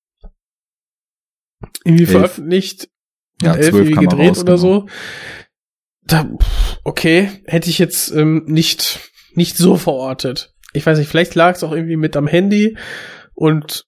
irgendwie 1.86 2.04
Elf. 2.04 2.12
veröffentlicht, 2.12 2.90
Ja, 3.42 3.54
elf 3.54 3.70
12 3.70 3.76
irgendwie 3.76 4.06
gedreht 4.06 4.30
raus, 4.32 4.40
oder 4.42 4.56
genau. 4.56 4.62
so. 4.62 4.86
Da, 6.10 6.28
okay, 6.84 7.30
hätte 7.46 7.70
ich 7.70 7.78
jetzt 7.78 8.12
ähm, 8.12 8.44
nicht, 8.48 9.12
nicht 9.36 9.58
so 9.58 9.76
verortet. 9.76 10.54
Ich 10.74 10.86
weiß 10.86 10.98
nicht, 10.98 11.08
vielleicht 11.08 11.36
lag 11.36 11.56
es 11.56 11.64
auch 11.64 11.72
irgendwie 11.72 11.98
mit 11.98 12.18
am 12.18 12.28
Handy 12.28 12.78
und 13.36 13.86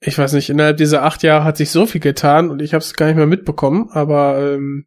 ich 0.00 0.16
weiß 0.16 0.32
nicht, 0.32 0.48
innerhalb 0.48 0.78
dieser 0.78 1.02
acht 1.02 1.22
Jahre 1.22 1.44
hat 1.44 1.56
sich 1.56 1.70
so 1.70 1.86
viel 1.86 2.00
getan 2.00 2.50
und 2.50 2.62
ich 2.62 2.72
habe 2.72 2.82
es 2.82 2.94
gar 2.94 3.06
nicht 3.06 3.16
mehr 3.16 3.26
mitbekommen, 3.26 3.90
aber 3.90 4.40
ähm, 4.40 4.86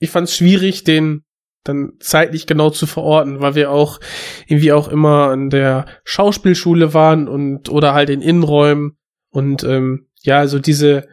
ich 0.00 0.10
fand 0.10 0.28
es 0.28 0.36
schwierig, 0.36 0.82
den 0.82 1.24
dann 1.62 1.92
zeitlich 2.00 2.46
genau 2.46 2.70
zu 2.70 2.86
verorten, 2.86 3.40
weil 3.40 3.54
wir 3.54 3.70
auch 3.70 4.00
irgendwie 4.46 4.72
auch 4.72 4.88
immer 4.88 5.28
an 5.28 5.50
der 5.50 5.86
Schauspielschule 6.04 6.94
waren 6.94 7.28
und 7.28 7.68
oder 7.68 7.94
halt 7.94 8.10
in 8.10 8.22
Innenräumen 8.22 8.98
und 9.30 9.62
ähm, 9.64 10.08
ja, 10.22 10.38
also 10.38 10.58
diese 10.58 11.06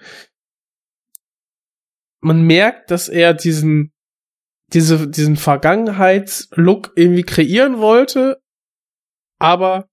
man 2.22 2.44
merkt, 2.44 2.92
dass 2.92 3.10
er 3.10 3.34
diesen 3.34 3.92
diese 4.74 5.08
diesen 5.10 5.36
Vergangenheitslook 5.36 6.94
irgendwie 6.96 7.24
kreieren 7.24 7.80
wollte, 7.80 8.40
aber 9.40 9.88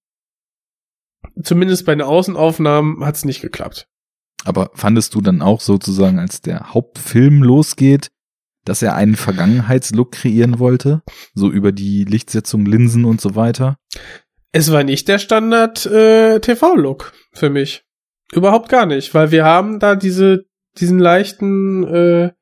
zumindest 1.42 1.84
bei 1.86 1.94
den 1.94 2.02
Außenaufnahmen 2.02 3.04
hat 3.04 3.16
es 3.16 3.24
nicht 3.24 3.40
geklappt. 3.40 3.88
aber 4.44 4.70
fandest 4.74 5.14
du 5.14 5.20
dann 5.20 5.42
auch 5.42 5.60
sozusagen, 5.60 6.18
als 6.18 6.40
der 6.40 6.72
Hauptfilm 6.72 7.42
losgeht, 7.42 8.08
dass 8.64 8.82
er 8.82 8.94
einen 8.94 9.16
Vergangenheitslook 9.16 10.12
kreieren 10.12 10.58
wollte? 10.58 11.02
So 11.34 11.50
über 11.50 11.72
die 11.72 12.04
Lichtsetzung, 12.04 12.64
Linsen 12.64 13.04
und 13.04 13.20
so 13.20 13.34
weiter? 13.34 13.76
Es 14.52 14.70
war 14.70 14.84
nicht 14.84 15.08
der 15.08 15.18
Standard 15.18 15.86
äh, 15.86 16.40
TV-Look 16.40 17.12
für 17.32 17.50
mich. 17.50 17.84
Überhaupt 18.32 18.68
gar 18.68 18.86
nicht, 18.86 19.14
weil 19.14 19.30
wir 19.30 19.44
haben 19.44 19.80
da 19.80 19.96
diese, 19.96 20.44
diesen 20.76 20.98
leichten, 20.98 21.84
äh, 21.84 22.32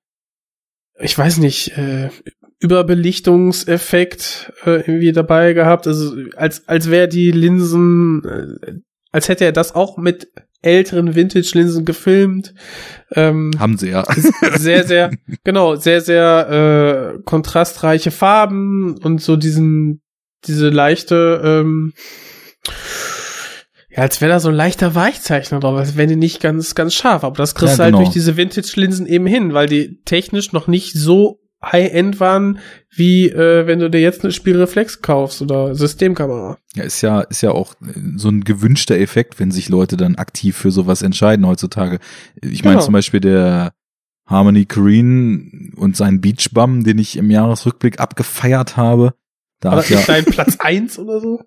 ich 0.99 1.17
weiß 1.17 1.39
nicht, 1.39 1.77
äh, 1.77 2.11
Überbelichtungseffekt 2.59 4.53
äh, 4.65 4.81
irgendwie 4.81 5.13
dabei 5.13 5.53
gehabt. 5.53 5.87
Also 5.87 6.17
als, 6.37 6.69
als 6.69 6.91
wäre 6.91 7.09
die 7.09 7.31
Linsen, 7.31 8.25
äh, 8.25 8.73
als 9.13 9.29
hätte 9.29 9.45
er 9.45 9.53
das 9.53 9.75
auch 9.75 9.99
mit 9.99 10.33
älteren 10.63 11.15
Vintage-Linsen 11.15 11.85
gefilmt. 11.85 12.55
Ähm, 13.13 13.53
Haben 13.59 13.79
sie 13.79 13.91
ja. 13.91 14.05
sehr, 14.57 14.85
sehr, 14.85 15.11
genau, 15.45 15.77
sehr, 15.77 16.01
sehr 16.01 17.15
äh, 17.17 17.23
kontrastreiche 17.25 18.11
Farben 18.11 18.99
und 18.99 19.23
so 19.23 19.37
diesen, 19.37 20.03
diese 20.45 20.69
leichte, 20.71 21.41
ähm, 21.45 21.93
ja, 23.97 24.03
als 24.03 24.21
wäre 24.21 24.33
da 24.33 24.41
so 24.41 24.49
ein 24.51 24.55
leichter 24.55 24.95
Weichzeichner 24.95 25.61
drauf, 25.61 25.77
als 25.79 25.97
wären 25.97 26.09
die 26.11 26.17
nicht 26.17 26.41
ganz, 26.41 26.75
ganz 26.75 26.95
scharf. 26.95 27.25
Aber 27.25 27.37
das 27.37 27.55
kriegst 27.55 27.73
Ja, 27.73 27.77
du 27.77 27.83
halt 27.85 27.93
genau. 27.95 28.05
durch 28.05 28.13
diese 28.13 28.37
Vintage-Linsen 28.37 29.07
eben 29.07 29.27
hin, 29.27 29.55
weil 29.55 29.69
die 29.69 30.03
technisch 30.05 30.53
noch 30.53 30.67
nicht 30.69 30.93
so 30.95 31.41
High-End 31.65 32.21
waren, 32.21 32.59
wie 32.95 33.29
äh, 33.31 33.67
wenn 33.67 33.79
du 33.79 33.89
dir 33.91 34.01
jetzt 34.01 34.23
eine 34.23 34.33
Spielreflex 34.33 35.01
kaufst 35.03 35.41
oder 35.43 35.75
Systemkamera. 35.75 36.59
Ja, 36.75 36.85
ist 36.85 37.01
ja, 37.01 37.23
ist 37.23 37.41
ja 37.41 37.51
auch 37.53 37.75
so 38.17 38.29
ein 38.29 38.45
gewünschter 38.45 38.99
Effekt, 38.99 39.41
wenn 39.41 39.51
sich 39.51 39.69
Leute 39.71 39.97
dann 39.97 40.17
aktiv 40.17 40.57
für 40.57 40.71
sowas 40.71 41.01
entscheiden 41.03 41.47
heutzutage. 41.47 41.99
Ich 42.43 42.63
meine 42.63 42.77
Genau. 42.77 42.85
zum 42.85 42.93
Beispiel 42.93 43.21
der 43.21 43.73
Harmony 44.27 44.67
Korine 44.67 45.71
und 45.77 45.97
sein 45.97 46.21
Beach 46.21 46.51
Bum, 46.53 46.85
den 46.85 46.99
ich 46.99 47.17
im 47.17 47.31
Jahresrückblick 47.31 48.01
abgefeiert 48.01 48.77
habe. 48.77 49.15
Da 49.61 49.71
Aber 49.73 49.81
hat 49.81 49.89
ja 49.91 50.01
ist 50.01 50.09
dein 50.09 50.25
Platz 50.25 50.57
eins 50.59 50.99
oder 50.99 51.21
so? 51.21 51.41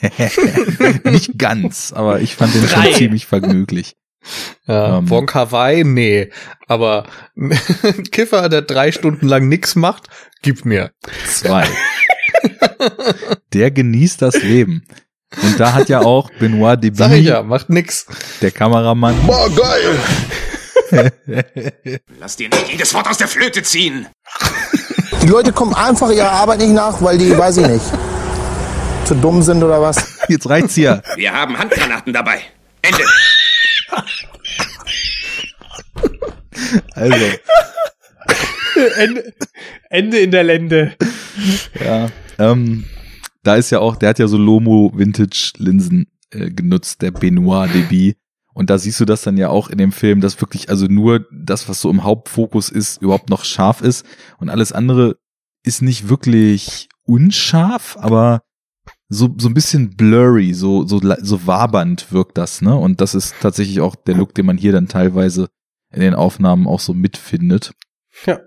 nicht 1.04 1.38
ganz, 1.38 1.92
aber 1.92 2.20
ich 2.20 2.36
fand 2.36 2.54
den 2.54 2.66
Drei. 2.66 2.84
schon 2.84 2.94
ziemlich 2.94 3.26
vergnüglich. 3.26 3.96
Ja, 4.66 4.98
Ähm. 4.98 5.10
Wong 5.10 5.26
Kar 5.26 5.50
Wai, 5.50 5.82
nee. 5.84 6.30
Aber 6.68 7.06
ein 7.36 7.50
Kiffer, 8.12 8.48
der 8.48 8.62
drei 8.62 8.92
Stunden 8.92 9.26
lang 9.26 9.48
nix 9.48 9.74
macht, 9.74 10.08
gib 10.42 10.64
mir. 10.64 10.92
Zwei. 11.26 11.66
Der 13.52 13.70
genießt 13.70 14.22
das 14.22 14.42
Leben. 14.42 14.84
Und 15.42 15.58
da 15.60 15.72
hat 15.72 15.88
ja 15.88 16.00
auch 16.00 16.30
Benoit 16.38 16.78
Sag 16.96 17.12
ich 17.12 17.26
ja, 17.26 17.42
macht 17.42 17.70
nix. 17.70 18.06
der 18.42 18.50
Kameramann, 18.50 19.16
Boah, 19.26 19.48
geil. 19.54 19.98
Lass 22.18 22.36
dir 22.36 22.48
nicht 22.48 22.68
jedes 22.68 22.92
Wort 22.94 23.06
aus 23.08 23.18
der 23.18 23.28
Flöte 23.28 23.62
ziehen. 23.62 24.08
Die 25.22 25.26
Leute 25.26 25.52
kommen 25.52 25.74
einfach 25.74 26.10
ihrer 26.10 26.32
Arbeit 26.32 26.60
nicht 26.60 26.72
nach, 26.72 27.02
weil 27.02 27.18
die, 27.18 27.36
weiß 27.36 27.58
ich 27.58 27.66
nicht, 27.66 27.84
zu 29.04 29.14
dumm 29.14 29.42
sind 29.42 29.62
oder 29.62 29.80
was. 29.80 30.18
jetzt 30.28 30.48
reicht's 30.48 30.74
hier. 30.74 31.02
Wir 31.16 31.32
haben 31.32 31.58
Handgranaten 31.58 32.12
dabei. 32.12 32.40
Ende. 32.82 33.04
Also, 36.94 37.26
Ende, 38.96 39.34
Ende 39.90 40.18
in 40.18 40.30
der 40.30 40.44
Lände. 40.44 40.96
ja, 41.84 42.08
ähm, 42.38 42.84
da 43.42 43.56
ist 43.56 43.70
ja 43.70 43.80
auch, 43.80 43.96
der 43.96 44.10
hat 44.10 44.18
ja 44.18 44.28
so 44.28 44.38
Lomo 44.38 44.92
Vintage 44.94 45.52
Linsen 45.58 46.06
äh, 46.30 46.50
genutzt, 46.50 47.02
der 47.02 47.10
Benoit 47.10 47.72
Deby. 47.74 48.16
Und 48.52 48.70
da 48.70 48.78
siehst 48.78 49.00
du 49.00 49.04
das 49.04 49.22
dann 49.22 49.36
ja 49.36 49.48
auch 49.48 49.68
in 49.68 49.78
dem 49.78 49.92
Film, 49.92 50.20
dass 50.20 50.40
wirklich 50.40 50.68
also 50.68 50.86
nur 50.86 51.26
das, 51.32 51.68
was 51.68 51.80
so 51.80 51.90
im 51.90 52.04
Hauptfokus 52.04 52.68
ist, 52.68 53.00
überhaupt 53.00 53.30
noch 53.30 53.44
scharf 53.44 53.80
ist. 53.80 54.04
Und 54.38 54.48
alles 54.50 54.72
andere 54.72 55.16
ist 55.64 55.82
nicht 55.82 56.08
wirklich 56.08 56.88
unscharf, 57.04 57.96
aber 58.00 58.42
so, 59.08 59.34
so 59.38 59.48
ein 59.48 59.54
bisschen 59.54 59.96
blurry, 59.96 60.54
so, 60.54 60.86
so, 60.86 61.00
so 61.20 61.46
wabernd 61.46 62.12
wirkt 62.12 62.38
das, 62.38 62.62
ne? 62.62 62.76
Und 62.76 63.00
das 63.00 63.14
ist 63.14 63.34
tatsächlich 63.40 63.80
auch 63.80 63.96
der 63.96 64.14
Look, 64.14 64.34
den 64.34 64.46
man 64.46 64.56
hier 64.56 64.72
dann 64.72 64.88
teilweise 64.88 65.48
in 65.92 66.00
den 66.00 66.14
Aufnahmen 66.14 66.66
auch 66.66 66.80
so 66.80 66.94
mitfindet. 66.94 67.72
Ja. 68.24 68.40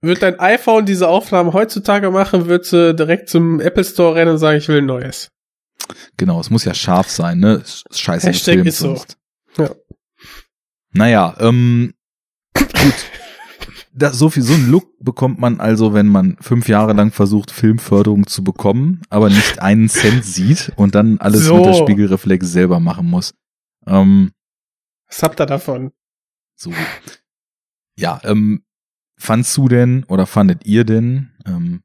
Wird 0.00 0.22
dein 0.22 0.38
iPhone 0.38 0.86
diese 0.86 1.08
Aufnahmen 1.08 1.52
heutzutage 1.52 2.10
machen, 2.10 2.46
würdest 2.46 2.72
du 2.72 2.94
direkt 2.94 3.28
zum 3.28 3.60
Apple 3.60 3.84
Store 3.84 4.14
rennen 4.14 4.32
und 4.32 4.38
sagen, 4.38 4.58
ich 4.58 4.68
will 4.68 4.78
ein 4.78 4.86
neues. 4.86 5.30
Genau, 6.16 6.40
es 6.40 6.50
muss 6.50 6.64
ja 6.64 6.74
scharf 6.74 7.10
sein, 7.10 7.38
ne? 7.38 7.62
Scheiße 7.92 8.28
Hashtag 8.28 8.64
ist 8.64 8.78
so. 8.78 8.94
sonst. 8.94 9.16
Ja. 9.58 9.70
Naja, 10.92 11.36
ähm, 11.40 11.94
gut. 12.54 12.66
Das, 13.98 14.18
so 14.18 14.28
viel, 14.28 14.42
so 14.42 14.52
einen 14.52 14.70
Look 14.70 14.90
bekommt 15.00 15.38
man 15.38 15.58
also, 15.58 15.94
wenn 15.94 16.06
man 16.08 16.36
fünf 16.42 16.68
Jahre 16.68 16.92
lang 16.92 17.12
versucht, 17.12 17.50
Filmförderung 17.50 18.26
zu 18.26 18.44
bekommen, 18.44 19.00
aber 19.08 19.30
nicht 19.30 19.60
einen 19.60 19.88
Cent 19.88 20.22
sieht 20.22 20.70
und 20.76 20.94
dann 20.94 21.16
alles 21.16 21.46
So. 21.46 21.56
mit 21.56 21.64
der 21.64 21.72
Spiegelreflex 21.72 22.46
selber 22.46 22.78
machen 22.78 23.06
muss. 23.08 23.32
Ähm, 23.86 24.32
Was 25.08 25.22
habt 25.22 25.40
ihr 25.40 25.46
davon? 25.46 25.92
so. 26.56 26.74
Ja, 27.98 28.20
ähm, 28.24 28.64
fandst 29.16 29.56
du 29.56 29.66
denn 29.66 30.04
oder 30.04 30.26
fandet 30.26 30.66
ihr 30.66 30.84
denn, 30.84 31.30
ähm, 31.46 31.82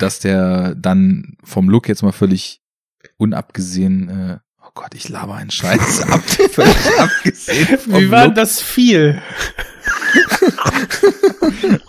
dass 0.00 0.20
der 0.20 0.74
dann 0.74 1.36
vom 1.44 1.68
Look 1.68 1.86
jetzt 1.88 2.02
mal 2.02 2.12
völlig 2.12 2.62
unabgesehen, 3.18 4.08
äh, 4.08 4.38
Gott, 4.76 4.94
ich 4.94 5.08
laber 5.08 5.36
einen 5.36 5.50
Scheiß 5.50 6.02
ab, 6.10 6.22
abgesehen 6.98 7.78
Wie 7.86 8.10
war 8.10 8.28
das 8.28 8.60
viel? 8.60 9.22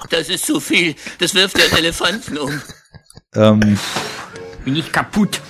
Das 0.10 0.30
ist 0.30 0.46
zu 0.46 0.62
viel. 0.62 0.96
Das 1.20 1.36
wirft 1.36 1.58
den 1.58 1.78
Elefanten 1.78 2.38
um. 2.38 2.62
ähm, 3.36 3.78
Bin 4.64 4.76
ich 4.78 4.90
kaputt. 4.94 5.42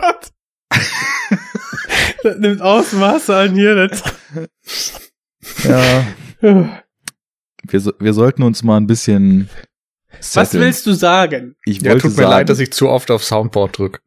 Gott. 0.00 0.32
das 2.22 2.38
nimmt 2.38 2.62
Ausmaße 2.62 3.36
an 3.36 3.54
hier. 3.54 3.74
Das 3.88 4.02
ja, 5.64 6.06
wir, 6.40 7.94
wir 7.98 8.12
sollten 8.14 8.42
uns 8.42 8.62
mal 8.62 8.78
ein 8.78 8.86
bisschen 8.86 9.50
Was 10.16 10.32
setteln. 10.32 10.62
willst 10.64 10.86
du 10.86 10.94
sagen? 10.94 11.56
Ich 11.66 11.82
Ja, 11.82 11.90
wollte 11.90 12.02
tut 12.08 12.12
mir 12.12 12.22
sagen, 12.22 12.30
leid, 12.30 12.48
dass 12.48 12.60
ich 12.60 12.72
zu 12.72 12.88
oft 12.88 13.10
auf 13.10 13.22
Soundboard 13.22 13.76
drück. 13.76 14.00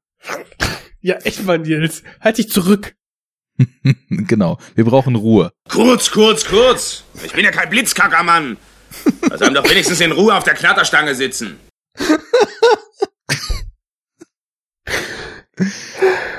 Ja, 1.02 1.16
echt 1.18 1.44
mal, 1.44 1.58
Nils. 1.58 2.04
Halt 2.20 2.38
dich 2.38 2.50
zurück. 2.50 2.96
genau, 4.10 4.60
wir 4.76 4.86
brauchen 4.86 5.16
Ruhe. 5.16 5.52
Kurz, 5.70 6.12
kurz, 6.12 6.46
kurz. 6.46 7.04
Ich 7.24 7.34
bin 7.34 7.44
ja 7.44 7.52
kein 7.52 7.70
Blitzkackermann. 7.70 8.58
Also 9.30 9.46
haben 9.46 9.54
doch 9.54 9.70
wenigstens 9.70 10.02
in 10.02 10.12
Ruhe 10.12 10.36
auf 10.36 10.44
der 10.44 10.54
Knatterstange 10.54 11.16
sitzen. 11.16 11.60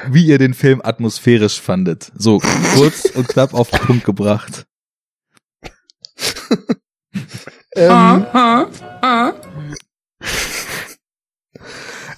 Wie 0.08 0.26
ihr 0.26 0.38
den 0.38 0.54
Film 0.54 0.80
atmosphärisch 0.82 1.60
fandet. 1.60 2.12
So, 2.16 2.40
kurz 2.74 3.06
und 3.06 3.28
knapp 3.28 3.54
auf 3.54 3.70
den 3.70 3.80
Punkt 3.80 4.04
gebracht. 4.04 4.66
Ähm, 7.74 8.26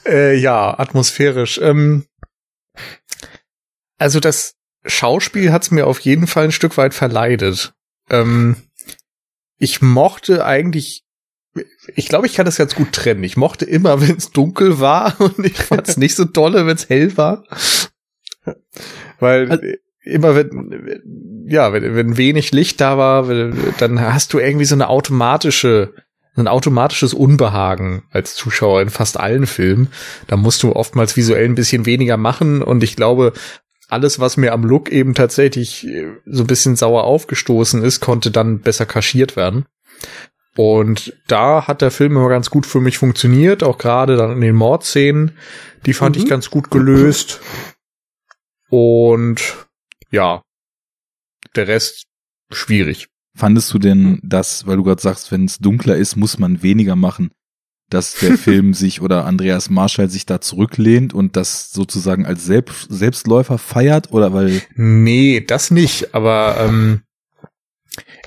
äh, 0.07 0.35
ja, 0.37 0.79
atmosphärisch. 0.79 1.59
Ähm, 1.59 2.07
also 3.99 4.21
das 4.21 4.55
Schauspiel 4.85 5.53
hat's 5.53 5.71
mir 5.71 5.87
auf 5.87 6.01
jeden 6.01 6.27
Fall 6.27 6.45
ein 6.45 6.53
Stück 6.53 6.77
weit 6.77 6.95
verleidet. 6.95 7.75
Ähm, 8.11 8.57
ich 9.59 9.81
mochte 9.83 10.45
eigentlich, 10.45 11.05
ich 11.95 12.09
glaube, 12.09 12.27
ich 12.27 12.35
kann 12.35 12.45
das 12.47 12.57
ganz 12.57 12.75
gut 12.75 12.93
trennen. 12.93 13.25
Ich 13.25 13.37
mochte 13.37 13.65
immer, 13.65 14.01
wenn 14.07 14.17
es 14.17 14.31
dunkel 14.31 14.81
war 14.81 15.19
und 15.21 15.39
ich 15.45 15.57
fand's 15.57 15.97
nicht 15.99 16.17
so 16.17 16.25
dolle, 16.25 16.67
wenn 16.67 16.77
es 16.77 16.89
hell 16.89 17.17
war. 17.17 17.45
Weil 19.21 19.51
Also- 19.51 19.65
immer 20.03 20.35
wenn, 20.35 21.47
ja, 21.49 21.73
wenn, 21.73 21.95
wenn 21.95 22.17
wenig 22.19 22.53
Licht 22.53 22.79
da 22.81 22.99
war, 22.99 23.27
dann 23.79 24.01
hast 24.01 24.35
du 24.35 24.39
irgendwie 24.39 24.67
so 24.67 24.75
eine 24.75 24.89
automatische, 24.89 25.95
ein 26.37 26.49
automatisches 26.49 27.15
Unbehagen 27.15 28.05
als 28.11 28.35
Zuschauer 28.35 28.83
in 28.83 28.91
fast 28.91 29.19
allen 29.19 29.47
Filmen. 29.47 29.89
Da 30.27 30.37
musst 30.37 30.63
du 30.63 30.75
oftmals 30.75 31.17
visuell 31.17 31.45
ein 31.45 31.55
bisschen 31.55 31.87
weniger 31.87 32.17
machen 32.17 32.63
und 32.63 32.83
ich 32.83 32.97
glaube, 32.97 33.33
alles, 33.89 34.19
was 34.19 34.37
mir 34.37 34.53
am 34.53 34.65
Look 34.65 34.91
eben 34.91 35.15
tatsächlich 35.15 35.87
äh, 35.87 36.17
so 36.27 36.43
ein 36.43 36.47
bisschen 36.47 36.77
sauer 36.77 37.05
aufgestoßen 37.05 37.83
ist, 37.83 38.01
konnte 38.01 38.31
dann 38.31 38.61
besser 38.61 38.87
kaschiert 38.87 39.37
werden. 39.37 39.67
Und 40.57 41.17
da 41.27 41.67
hat 41.67 41.83
der 41.83 41.91
Film 41.91 42.17
immer 42.17 42.29
ganz 42.29 42.49
gut 42.49 42.67
für 42.67 42.81
mich 42.81 42.99
funktioniert, 42.99 43.63
auch 43.63 43.79
gerade 43.79 44.17
dann 44.17 44.33
in 44.33 44.41
den 44.41 44.55
Mordszenen. 44.55 45.37
Die 45.87 45.93
fand 45.93 46.17
ich 46.17 46.29
ganz 46.29 46.49
gut 46.49 46.71
gelöst. 46.71 47.41
Und 48.71 49.67
ja, 50.11 50.43
der 51.57 51.69
Rest 51.69 52.05
schwierig. 52.51 53.09
Fandest 53.37 53.73
du 53.75 53.79
denn 53.79 54.21
das, 54.23 54.67
weil 54.67 54.77
du 54.77 54.85
gerade 54.85 55.03
sagst, 55.03 55.33
wenn 55.33 55.45
es 55.45 55.59
dunkler 55.59 55.97
ist, 55.97 56.17
muss 56.17 56.39
man 56.39 56.63
weniger 56.63 56.95
machen, 56.95 57.31
dass 57.91 58.15
der 58.15 58.39
Film 58.39 58.75
sich 58.75 59.01
oder 59.01 59.25
Andreas 59.25 59.71
Marschall 59.71 60.09
sich 60.09 60.27
da 60.27 60.41
zurücklehnt 60.41 61.13
und 61.13 61.37
das 61.37 61.73
sozusagen 61.73 62.27
als 62.27 62.45
Selbst 62.45 62.87
Selbstläufer 62.91 63.59
feiert 63.59 64.13
oder 64.13 64.33
weil 64.33 64.63
Nee, 64.75 65.41
das 65.41 65.71
nicht, 65.71 66.15
aber 66.15 66.57
ähm, 66.61 67.03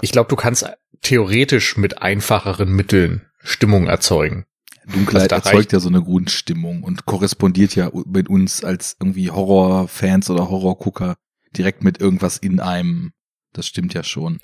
ich 0.02 0.12
glaube, 0.12 0.30
du 0.30 0.36
kannst 0.36 0.66
theoretisch 1.02 1.78
mit 1.78 2.02
einfacheren 2.02 2.72
Mitteln 2.74 3.22
Stimmung 3.42 3.88
erzeugen. 3.88 4.46
Dunkelheit 4.92 5.34
Also 5.34 5.50
erzeugt 5.50 5.74
ja 5.74 5.80
so 5.80 5.90
eine 5.90 6.02
Grundstimmung 6.02 6.84
und 6.84 7.06
korrespondiert 7.06 7.76
ja 7.76 7.92
mit 8.06 8.30
uns 8.30 8.64
als 8.64 8.96
irgendwie 9.00 9.32
Horrorfans 9.32 10.30
oder 10.30 10.50
Horrorgucker 10.50 11.16
direkt 11.56 11.84
mit 11.84 12.00
irgendwas 12.00 12.38
in 12.38 12.60
einem. 12.60 13.12
Das 13.54 13.68
stimmt 13.68 13.94
ja 13.94 14.04
schon. 14.04 14.40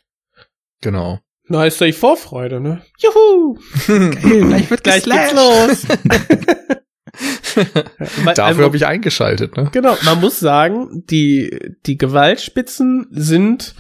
Genau. 0.84 1.20
Na, 1.48 1.66
ist 1.66 1.82
doch 1.82 1.86
die 1.86 1.94
Vorfreude, 1.94 2.62
ne? 2.62 2.82
Juhu! 3.00 3.58
gleich 3.88 4.70
wird 4.70 4.84
Gleich 4.84 5.04
geht's 5.04 5.34
los! 5.34 5.88
Weil- 8.24 8.34
Dafür 8.34 8.66
habe 8.66 8.78
ich 8.78 8.86
eingeschaltet, 8.86 9.56
ne? 9.58 9.70
Genau, 9.72 9.96
man 10.04 10.20
muss 10.20 10.40
sagen, 10.40 11.04
die, 11.10 11.76
die 11.86 11.98
Gewaltspitzen 11.98 13.08
sind 13.12 13.76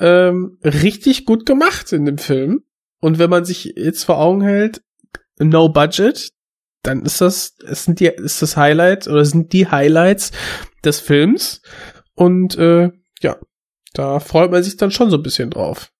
ähm, 0.00 0.58
richtig 0.62 1.24
gut 1.24 1.46
gemacht 1.46 1.92
in 1.92 2.04
dem 2.04 2.18
Film. 2.18 2.62
Und 3.00 3.18
wenn 3.18 3.30
man 3.30 3.44
sich 3.44 3.74
jetzt 3.76 4.04
vor 4.04 4.18
Augen 4.18 4.42
hält, 4.42 4.82
no 5.38 5.68
budget, 5.68 6.30
dann 6.82 7.02
ist 7.02 7.20
das, 7.20 7.56
es 7.66 7.84
sind 7.84 8.00
die, 8.00 8.06
ist 8.06 8.42
das 8.42 8.56
Highlight 8.56 9.08
oder 9.08 9.24
sind 9.24 9.52
die 9.52 9.68
Highlights 9.68 10.32
des 10.84 11.00
Films. 11.00 11.62
Und 12.14 12.56
äh, 12.58 12.90
ja, 13.20 13.36
da 13.94 14.20
freut 14.20 14.50
man 14.50 14.62
sich 14.62 14.76
dann 14.76 14.90
schon 14.90 15.10
so 15.10 15.16
ein 15.16 15.22
bisschen 15.22 15.50
drauf. 15.50 15.90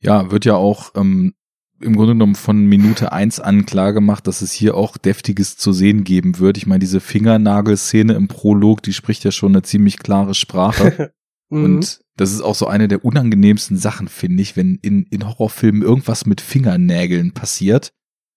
Ja, 0.00 0.30
wird 0.30 0.44
ja 0.44 0.54
auch 0.54 0.92
ähm, 0.94 1.34
im 1.80 1.96
Grunde 1.96 2.14
genommen 2.14 2.34
von 2.34 2.66
Minute 2.66 3.12
eins 3.12 3.40
an 3.40 3.66
klar 3.66 3.92
gemacht, 3.92 4.26
dass 4.26 4.42
es 4.42 4.52
hier 4.52 4.76
auch 4.76 4.96
Deftiges 4.96 5.56
zu 5.56 5.72
sehen 5.72 6.04
geben 6.04 6.38
wird. 6.38 6.56
Ich 6.56 6.66
meine, 6.66 6.80
diese 6.80 7.00
Fingernagelszene 7.00 8.14
im 8.14 8.28
Prolog, 8.28 8.82
die 8.82 8.92
spricht 8.92 9.24
ja 9.24 9.30
schon 9.30 9.52
eine 9.52 9.62
ziemlich 9.62 9.98
klare 9.98 10.34
Sprache. 10.34 11.12
Mhm. 11.50 11.64
Und 11.64 12.00
das 12.16 12.32
ist 12.32 12.42
auch 12.42 12.54
so 12.54 12.66
eine 12.66 12.88
der 12.88 13.04
unangenehmsten 13.04 13.76
Sachen, 13.78 14.08
finde 14.08 14.42
ich, 14.42 14.56
wenn 14.56 14.76
in, 14.82 15.04
in 15.04 15.26
Horrorfilmen 15.26 15.80
irgendwas 15.82 16.26
mit 16.26 16.40
Fingernägeln 16.40 17.32
passiert. 17.32 17.94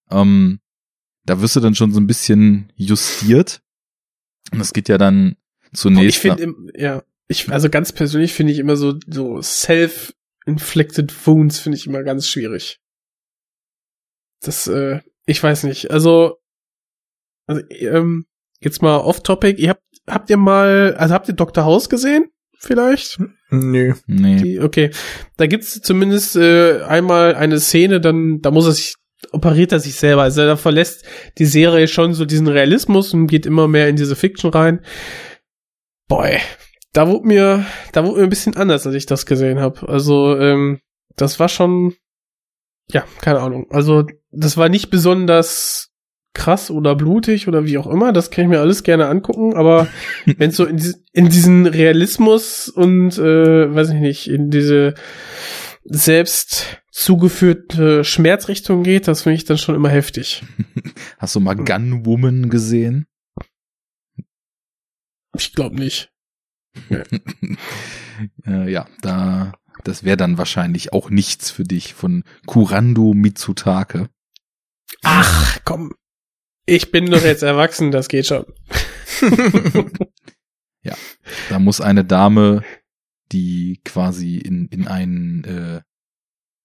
Ähm, 0.09 0.59
da 1.25 1.41
wirst 1.41 1.55
du 1.55 1.59
dann 1.59 1.75
schon 1.75 1.91
so 1.91 1.99
ein 1.99 2.07
bisschen 2.07 2.71
justiert. 2.75 3.61
Und 4.51 4.59
das 4.59 4.73
geht 4.73 4.89
ja 4.89 4.97
dann 4.97 5.35
zunächst. 5.73 6.09
Ich 6.09 6.19
finde, 6.19 6.53
ja, 6.73 7.03
ich, 7.27 7.51
also 7.51 7.69
ganz 7.69 7.91
persönlich 7.91 8.33
finde 8.33 8.53
ich 8.53 8.59
immer 8.59 8.75
so, 8.75 8.95
so 9.07 9.41
self-inflicted 10.45 11.27
wounds 11.27 11.59
finde 11.59 11.77
ich 11.77 11.87
immer 11.87 12.03
ganz 12.03 12.27
schwierig. 12.27 12.79
Das, 14.41 14.67
äh, 14.67 15.01
ich 15.25 15.41
weiß 15.41 15.63
nicht. 15.63 15.91
Also, 15.91 16.37
also 17.47 17.61
ähm, 17.69 18.25
jetzt 18.59 18.81
mal 18.81 18.97
off-topic. 18.97 19.59
Ihr 19.59 19.69
habt, 19.69 19.83
habt 20.07 20.29
ihr 20.29 20.37
mal, 20.37 20.95
also 20.97 21.13
habt 21.13 21.27
ihr 21.27 21.35
Dr. 21.35 21.63
House 21.63 21.89
gesehen? 21.89 22.25
Vielleicht? 22.57 23.19
Nö. 23.49 23.93
Nee. 24.07 24.37
Die, 24.37 24.59
okay. 24.59 24.91
Da 25.37 25.47
gibt's 25.47 25.81
zumindest 25.81 26.35
äh, 26.35 26.81
einmal 26.81 27.35
eine 27.35 27.59
Szene, 27.59 27.99
dann, 27.99 28.39
da 28.41 28.51
muss 28.51 28.67
er 28.67 28.73
sich, 28.73 28.95
operiert 29.31 29.71
er 29.71 29.79
sich 29.79 29.95
selber. 29.95 30.23
Also 30.23 30.45
da 30.45 30.57
verlässt 30.57 31.05
die 31.37 31.45
Serie 31.45 31.87
schon 31.87 32.13
so 32.13 32.25
diesen 32.25 32.47
Realismus 32.47 33.13
und 33.13 33.27
geht 33.27 33.45
immer 33.45 33.67
mehr 33.67 33.89
in 33.89 33.95
diese 33.95 34.15
Fiction 34.15 34.51
rein. 34.51 34.85
Boy, 36.07 36.39
da 36.93 37.07
wurde 37.07 37.27
mir, 37.27 37.65
da 37.93 38.05
wurde 38.05 38.17
mir 38.17 38.23
ein 38.23 38.29
bisschen 38.29 38.55
anders, 38.55 38.85
als 38.85 38.95
ich 38.95 39.05
das 39.05 39.25
gesehen 39.25 39.59
habe. 39.59 39.87
Also, 39.87 40.37
ähm, 40.37 40.79
das 41.15 41.39
war 41.39 41.49
schon, 41.49 41.95
ja, 42.91 43.05
keine 43.21 43.39
Ahnung. 43.39 43.67
Also, 43.69 44.05
das 44.31 44.57
war 44.57 44.69
nicht 44.69 44.89
besonders 44.89 45.91
krass 46.33 46.71
oder 46.71 46.95
blutig 46.95 47.47
oder 47.47 47.65
wie 47.65 47.77
auch 47.77 47.87
immer. 47.87 48.13
Das 48.13 48.31
kann 48.31 48.45
ich 48.45 48.49
mir 48.49 48.59
alles 48.59 48.83
gerne 48.83 49.07
angucken. 49.07 49.55
Aber 49.55 49.87
wenn 50.25 50.51
so 50.51 50.65
in, 50.65 50.81
in 51.13 51.29
diesen 51.29 51.65
Realismus 51.65 52.69
und, 52.69 53.17
äh, 53.17 53.73
weiß 53.73 53.89
ich 53.89 53.99
nicht, 53.99 54.27
in 54.27 54.49
diese 54.49 54.95
selbst 55.83 56.81
zugeführte 56.91 58.03
Schmerzrichtung 58.03 58.83
geht, 58.83 59.07
das 59.07 59.23
finde 59.23 59.37
ich 59.37 59.45
dann 59.45 59.57
schon 59.57 59.75
immer 59.75 59.89
heftig. 59.89 60.43
Hast 61.17 61.35
du 61.35 61.39
mal 61.39 61.55
Gunwoman 61.55 62.49
gesehen? 62.49 63.07
Ich 65.37 65.53
glaube 65.53 65.77
nicht. 65.77 66.10
äh, 68.45 68.71
ja, 68.71 68.87
da, 69.01 69.53
das 69.83 70.03
wäre 70.03 70.17
dann 70.17 70.37
wahrscheinlich 70.37 70.93
auch 70.93 71.09
nichts 71.09 71.51
für 71.51 71.63
dich 71.63 71.93
von 71.93 72.23
Kurando 72.45 73.13
Mitsutake. 73.13 74.09
Ach, 75.03 75.59
komm. 75.63 75.93
Ich 76.65 76.91
bin 76.91 77.07
doch 77.07 77.23
jetzt 77.23 77.43
erwachsen, 77.43 77.91
das 77.91 78.07
geht 78.07 78.27
schon. 78.27 78.45
Da 81.49 81.59
muss 81.59 81.81
eine 81.81 82.05
Dame, 82.05 82.63
die 83.31 83.81
quasi 83.83 84.37
in, 84.37 84.67
in 84.67 84.87
einen 84.87 85.43
äh, 85.43 85.81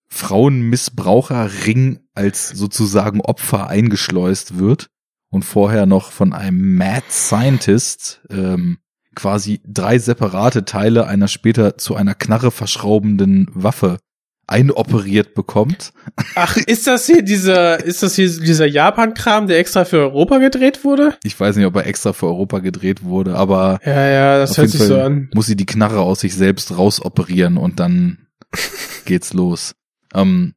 Frauenmissbraucherring 0.08 2.00
als 2.14 2.50
sozusagen 2.50 3.20
Opfer 3.20 3.68
eingeschleust 3.68 4.58
wird 4.58 4.88
und 5.28 5.44
vorher 5.44 5.86
noch 5.86 6.12
von 6.12 6.32
einem 6.32 6.76
Mad 6.76 7.04
Scientist 7.10 8.22
ähm, 8.30 8.78
quasi 9.16 9.60
drei 9.66 9.98
separate 9.98 10.64
Teile 10.64 11.08
einer 11.08 11.26
später 11.26 11.76
zu 11.76 11.96
einer 11.96 12.14
Knarre 12.14 12.52
verschraubenden 12.52 13.48
Waffe 13.52 13.98
einoperiert 14.46 15.34
bekommt. 15.34 15.92
Ach, 16.36 16.56
ist 16.56 16.86
das 16.86 17.06
hier 17.06 17.22
dieser, 17.22 17.82
ist 17.84 18.04
das 18.04 18.14
hier 18.14 18.28
dieser 18.28 18.66
Japan-Kram, 18.66 19.48
der 19.48 19.58
extra 19.58 19.84
für 19.84 19.98
Europa 19.98 20.38
gedreht 20.38 20.84
wurde? 20.84 21.16
Ich 21.24 21.38
weiß 21.38 21.56
nicht, 21.56 21.66
ob 21.66 21.74
er 21.74 21.86
extra 21.86 22.12
für 22.12 22.26
Europa 22.26 22.60
gedreht 22.60 23.02
wurde, 23.02 23.34
aber 23.34 23.80
Ja, 23.84 24.08
ja, 24.08 24.38
das 24.38 24.56
hört 24.56 24.70
sich 24.70 24.80
so 24.80 24.94
Fall 24.94 25.02
an. 25.02 25.30
Muss 25.34 25.46
sie 25.46 25.56
die 25.56 25.66
Knarre 25.66 26.00
aus 26.00 26.20
sich 26.20 26.36
selbst 26.36 26.78
rausoperieren 26.78 27.56
und 27.56 27.80
dann 27.80 28.28
geht's 29.04 29.32
los. 29.32 29.74
Ähm, 30.14 30.54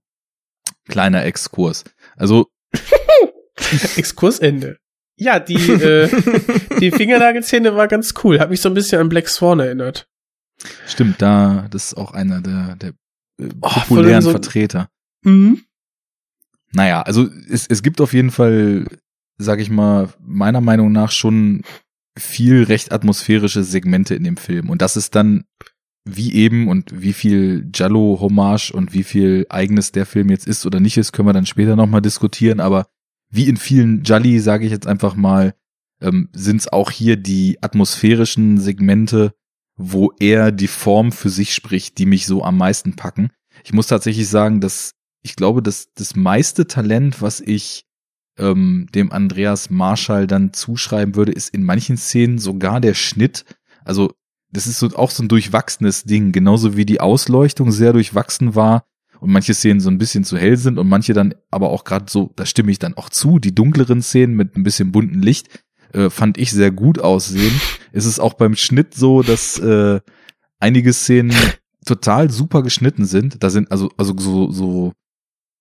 kleiner 0.87 1.25
Exkurs. 1.25 1.83
Also 2.15 2.45
Exkursende. 3.95 4.77
Ja, 5.19 5.39
die, 5.39 5.55
äh, 5.55 6.09
die 6.79 6.91
Fingernagelszene 6.91 7.75
war 7.75 7.87
ganz 7.87 8.13
cool. 8.23 8.39
Hat 8.39 8.49
mich 8.49 8.61
so 8.61 8.69
ein 8.69 8.73
bisschen 8.73 9.01
an 9.01 9.09
Black 9.09 9.27
Swan 9.27 9.59
erinnert. 9.59 10.07
stimmt, 10.87 11.21
da 11.21 11.67
das 11.69 11.87
ist 11.91 11.97
auch 11.97 12.13
einer 12.13 12.41
der, 12.41 12.75
der 12.77 12.89
äh, 13.41 13.49
Oh, 13.61 13.69
populären 13.69 14.21
so- 14.21 14.31
Vertreter. 14.31 14.89
Mhm. 15.23 15.61
Naja, 16.71 17.01
also 17.01 17.27
es, 17.49 17.65
es 17.67 17.81
gibt 17.83 17.99
auf 17.99 18.13
jeden 18.13 18.31
Fall, 18.31 18.85
sag 19.37 19.59
ich 19.59 19.69
mal, 19.69 20.09
meiner 20.21 20.61
Meinung 20.61 20.91
nach 20.91 21.11
schon 21.11 21.63
viel 22.17 22.63
recht 22.63 22.91
atmosphärische 22.91 23.63
Segmente 23.63 24.13
in 24.15 24.23
dem 24.23 24.37
Film. 24.37 24.69
Und 24.69 24.81
das 24.81 24.95
ist 24.97 25.15
dann 25.15 25.45
wie 26.05 26.33
eben 26.33 26.67
und 26.67 27.01
wie 27.01 27.13
viel 27.13 27.69
Jallo-Hommage 27.73 28.71
und 28.71 28.93
wie 28.93 29.03
viel 29.03 29.45
eigenes 29.49 29.91
der 29.91 30.05
Film 30.05 30.29
jetzt 30.29 30.47
ist 30.47 30.65
oder 30.65 30.79
nicht 30.79 30.97
ist, 30.97 31.11
können 31.11 31.27
wir 31.27 31.33
dann 31.33 31.45
später 31.45 31.75
nochmal 31.75 32.01
diskutieren. 32.01 32.59
Aber 32.59 32.87
wie 33.29 33.47
in 33.47 33.57
vielen 33.57 34.03
Jalli, 34.03 34.39
sage 34.39 34.65
ich 34.65 34.71
jetzt 34.71 34.87
einfach 34.87 35.15
mal, 35.15 35.53
ähm, 36.01 36.29
sind 36.33 36.61
es 36.61 36.67
auch 36.67 36.91
hier 36.91 37.17
die 37.17 37.61
atmosphärischen 37.61 38.57
Segmente, 38.57 39.33
wo 39.75 40.11
er 40.19 40.51
die 40.51 40.67
Form 40.67 41.11
für 41.11 41.29
sich 41.29 41.53
spricht, 41.53 41.97
die 41.97 42.05
mich 42.05 42.25
so 42.25 42.43
am 42.43 42.57
meisten 42.57 42.95
packen. 42.95 43.31
Ich 43.63 43.73
muss 43.73 43.87
tatsächlich 43.87 44.27
sagen, 44.27 44.61
dass 44.61 44.95
ich 45.21 45.35
glaube, 45.35 45.61
dass 45.61 45.93
das 45.93 46.15
meiste 46.15 46.67
Talent, 46.67 47.21
was 47.21 47.41
ich 47.41 47.85
ähm, 48.37 48.87
dem 48.95 49.11
Andreas 49.11 49.69
Marschall 49.69 50.27
dann 50.27 50.53
zuschreiben 50.53 51.15
würde, 51.15 51.33
ist 51.33 51.49
in 51.49 51.63
manchen 51.63 51.97
Szenen 51.97 52.39
sogar 52.39 52.79
der 52.79 52.93
Schnitt. 52.93 53.45
Also 53.83 54.13
das 54.51 54.65
ist 54.65 54.79
so 54.79 54.87
auch 54.95 55.11
so 55.11 55.23
ein 55.23 55.27
durchwachsenes 55.27 56.05
Ding, 56.05 56.31
genauso 56.31 56.75
wie 56.75 56.85
die 56.85 57.01
Ausleuchtung 57.01 57.71
sehr 57.71 57.93
durchwachsen 57.93 58.55
war 58.55 58.85
und 59.19 59.31
manche 59.31 59.53
Szenen 59.53 59.79
so 59.79 59.89
ein 59.89 59.97
bisschen 59.97 60.23
zu 60.23 60.37
hell 60.37 60.57
sind 60.57 60.77
und 60.77 60.87
manche 60.87 61.13
dann 61.13 61.33
aber 61.51 61.69
auch 61.69 61.83
gerade 61.83 62.05
so, 62.09 62.31
da 62.35 62.45
stimme 62.45 62.71
ich 62.71 62.79
dann 62.79 62.95
auch 62.95 63.09
zu, 63.09 63.39
die 63.39 63.53
dunkleren 63.53 64.01
Szenen 64.01 64.35
mit 64.35 64.55
ein 64.55 64.63
bisschen 64.63 64.91
bunten 64.91 65.21
Licht 65.21 65.47
äh, 65.93 66.09
fand 66.09 66.37
ich 66.37 66.51
sehr 66.51 66.71
gut 66.71 66.99
aussehen. 66.99 67.59
Es 67.91 68.05
ist 68.05 68.19
auch 68.19 68.33
beim 68.33 68.55
Schnitt 68.55 68.93
so, 68.93 69.21
dass 69.23 69.57
äh, 69.59 69.99
einige 70.59 70.93
Szenen 70.93 71.33
total 71.85 72.29
super 72.29 72.63
geschnitten 72.63 73.05
sind. 73.05 73.43
Da 73.43 73.49
sind 73.49 73.71
also 73.71 73.91
also 73.97 74.13
so 74.17 74.51
so 74.51 74.93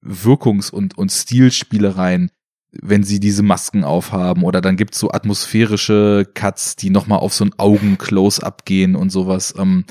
Wirkungs- 0.03 0.71
und 0.71 0.99
und 0.99 1.11
Stilspielereien, 1.11 2.31
wenn 2.73 3.03
sie 3.03 3.21
diese 3.21 3.43
Masken 3.43 3.85
aufhaben 3.85 4.43
oder 4.45 4.61
dann 4.61 4.77
gibt's 4.77 4.99
so 4.99 5.11
atmosphärische 5.11 6.31
Cuts, 6.35 6.77
die 6.77 6.91
noch 6.91 7.07
mal 7.07 7.17
auf 7.17 7.33
so 7.33 7.45
ein 7.45 7.55
Augen-Close-up 7.57 8.65
gehen 8.65 8.95
und 8.95 9.11
sowas. 9.11 9.55
Ähm, 9.57 9.85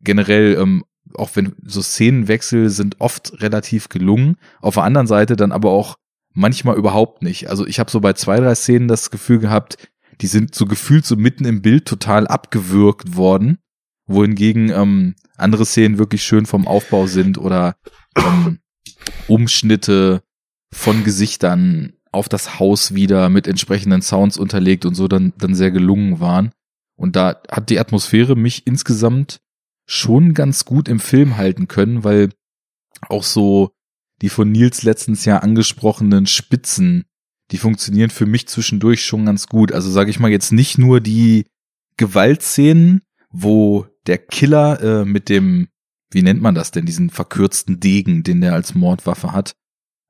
generell 0.00 0.56
ähm, 0.60 0.84
auch 1.14 1.30
wenn 1.34 1.54
so 1.64 1.82
Szenenwechsel 1.82 2.70
sind 2.70 3.00
oft 3.00 3.40
relativ 3.40 3.88
gelungen. 3.88 4.36
Auf 4.60 4.74
der 4.74 4.84
anderen 4.84 5.06
Seite 5.06 5.36
dann 5.36 5.52
aber 5.52 5.70
auch 5.70 5.96
manchmal 6.32 6.76
überhaupt 6.76 7.22
nicht. 7.22 7.48
Also 7.48 7.66
ich 7.66 7.78
habe 7.78 7.90
so 7.90 8.00
bei 8.00 8.12
zwei, 8.12 8.38
drei 8.38 8.54
Szenen 8.54 8.88
das 8.88 9.10
Gefühl 9.10 9.38
gehabt, 9.38 9.78
die 10.20 10.26
sind 10.26 10.54
so 10.54 10.66
gefühlt 10.66 11.06
so 11.06 11.16
mitten 11.16 11.44
im 11.44 11.62
Bild 11.62 11.86
total 11.86 12.26
abgewürgt 12.26 13.16
worden, 13.16 13.58
wohingegen 14.06 14.70
ähm, 14.70 15.14
andere 15.36 15.64
Szenen 15.64 15.98
wirklich 15.98 16.22
schön 16.22 16.46
vom 16.46 16.66
Aufbau 16.66 17.06
sind 17.06 17.38
oder 17.38 17.76
ähm, 18.16 18.58
Umschnitte 19.28 20.22
von 20.72 21.04
Gesichtern 21.04 21.94
auf 22.12 22.28
das 22.28 22.58
Haus 22.58 22.94
wieder 22.94 23.28
mit 23.28 23.46
entsprechenden 23.46 24.02
Sounds 24.02 24.38
unterlegt 24.38 24.84
und 24.84 24.94
so 24.94 25.08
dann, 25.08 25.32
dann 25.38 25.54
sehr 25.54 25.70
gelungen 25.70 26.20
waren. 26.20 26.52
Und 26.96 27.16
da 27.16 27.40
hat 27.50 27.70
die 27.70 27.80
Atmosphäre 27.80 28.36
mich 28.36 28.66
insgesamt 28.66 29.40
schon 29.86 30.34
ganz 30.34 30.64
gut 30.64 30.88
im 30.88 31.00
Film 31.00 31.36
halten 31.36 31.68
können, 31.68 32.04
weil 32.04 32.30
auch 33.08 33.22
so 33.24 33.70
die 34.22 34.28
von 34.28 34.50
Nils 34.50 34.82
letztens 34.82 35.24
ja 35.24 35.38
angesprochenen 35.38 36.26
Spitzen, 36.26 37.04
die 37.50 37.58
funktionieren 37.58 38.10
für 38.10 38.26
mich 38.26 38.48
zwischendurch 38.48 39.04
schon 39.04 39.26
ganz 39.26 39.46
gut. 39.46 39.72
Also 39.72 39.90
sage 39.90 40.10
ich 40.10 40.18
mal 40.18 40.30
jetzt 40.30 40.52
nicht 40.52 40.78
nur 40.78 41.00
die 41.00 41.46
Gewaltszenen, 41.96 43.02
wo 43.30 43.86
der 44.06 44.18
Killer 44.18 44.80
äh, 44.80 45.04
mit 45.04 45.28
dem, 45.28 45.68
wie 46.10 46.22
nennt 46.22 46.40
man 46.40 46.54
das 46.54 46.70
denn, 46.70 46.86
diesen 46.86 47.10
verkürzten 47.10 47.80
Degen, 47.80 48.22
den 48.22 48.40
der 48.40 48.54
als 48.54 48.74
Mordwaffe 48.74 49.32
hat. 49.32 49.54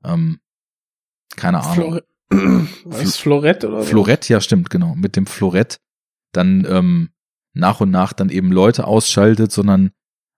Ähm, 0.05 0.39
keine 1.37 1.61
Ahnung. 1.61 1.75
Flore 1.75 2.05
Was, 2.85 3.17
Florett 3.17 3.65
oder? 3.65 3.83
Florett, 3.83 4.29
ja 4.29 4.41
stimmt, 4.41 4.71
genau, 4.71 4.95
mit 4.95 5.17
dem 5.17 5.27
Florett 5.27 5.81
dann 6.33 6.67
ähm, 6.69 7.11
nach 7.55 7.81
und 7.81 7.91
nach 7.91 8.13
dann 8.13 8.29
eben 8.29 8.53
Leute 8.53 8.87
ausschaltet, 8.87 9.53
sondern 9.53 9.91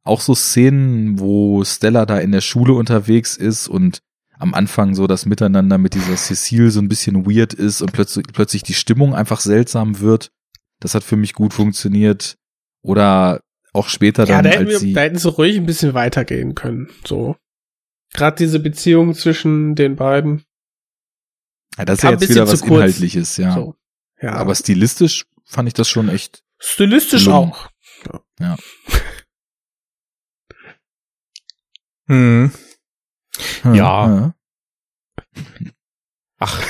auch 0.05 0.21
so 0.21 0.35
Szenen, 0.35 1.19
wo 1.19 1.64
Stella 1.64 2.07
da 2.07 2.19
in 2.19 2.33
der 2.33 2.41
Schule 2.41 2.75
unterwegs 2.75 3.37
ist 3.37 3.67
und 3.69 4.01
am 4.39 4.55
Anfang 4.55 4.95
so 4.95 5.07
das 5.07 5.27
Miteinander 5.27 5.79
mit 5.79 5.95
dieser 5.95 6.17
Cecile 6.17 6.71
so 6.71 6.81
ein 6.81 6.89
bisschen 6.89 7.27
weird 7.27 7.55
ist 7.55 7.81
und 7.81 7.93
plötzlich, 7.93 8.27
plötzlich 8.33 8.62
die 8.62 8.75
Stimmung 8.75 9.14
einfach 9.14 9.41
seltsam 9.41 10.01
wird. 10.01 10.31
Das 10.79 10.95
hat 10.95 11.03
für 11.03 11.17
mich 11.17 11.33
gut 11.33 11.55
funktioniert. 11.55 12.37
Oder 12.83 13.41
auch 13.73 13.89
später 13.89 14.25
Ja, 14.25 14.37
dann, 14.37 14.45
da 14.45 14.51
hätten, 14.51 14.69
als 14.69 14.83
wir, 14.83 14.95
da 14.95 15.01
hätten 15.01 15.19
sie 15.19 15.29
ruhig 15.29 15.57
ein 15.57 15.67
bisschen 15.67 15.95
weitergehen 15.95 16.55
können. 16.55 16.89
So. 17.05 17.37
Gerade 18.12 18.37
diese 18.37 18.61
Beziehung 18.61 19.14
zwischen 19.14 19.75
den 19.75 19.97
beiden. 19.97 20.45
ja, 21.77 21.85
das 21.85 21.99
ist 21.99 22.03
ja 22.05 22.11
jetzt 22.11 22.29
wieder 22.29 22.49
was. 22.49 22.61
Inhaltliches, 22.62 23.37
ja. 23.39 23.55
So. 23.55 23.75
Ja, 24.21 24.35
Aber 24.35 24.55
stilistisch 24.55 25.25
fand 25.45 25.69
ich 25.69 25.75
das 25.75 25.89
schon 25.89 26.09
echt. 26.09 26.43
Stilistisch 26.59 27.24
gelungen. 27.24 27.52
auch. 27.52 27.68
Hm. 32.09 32.52
Ja. 33.64 34.34
Ach. 36.38 36.62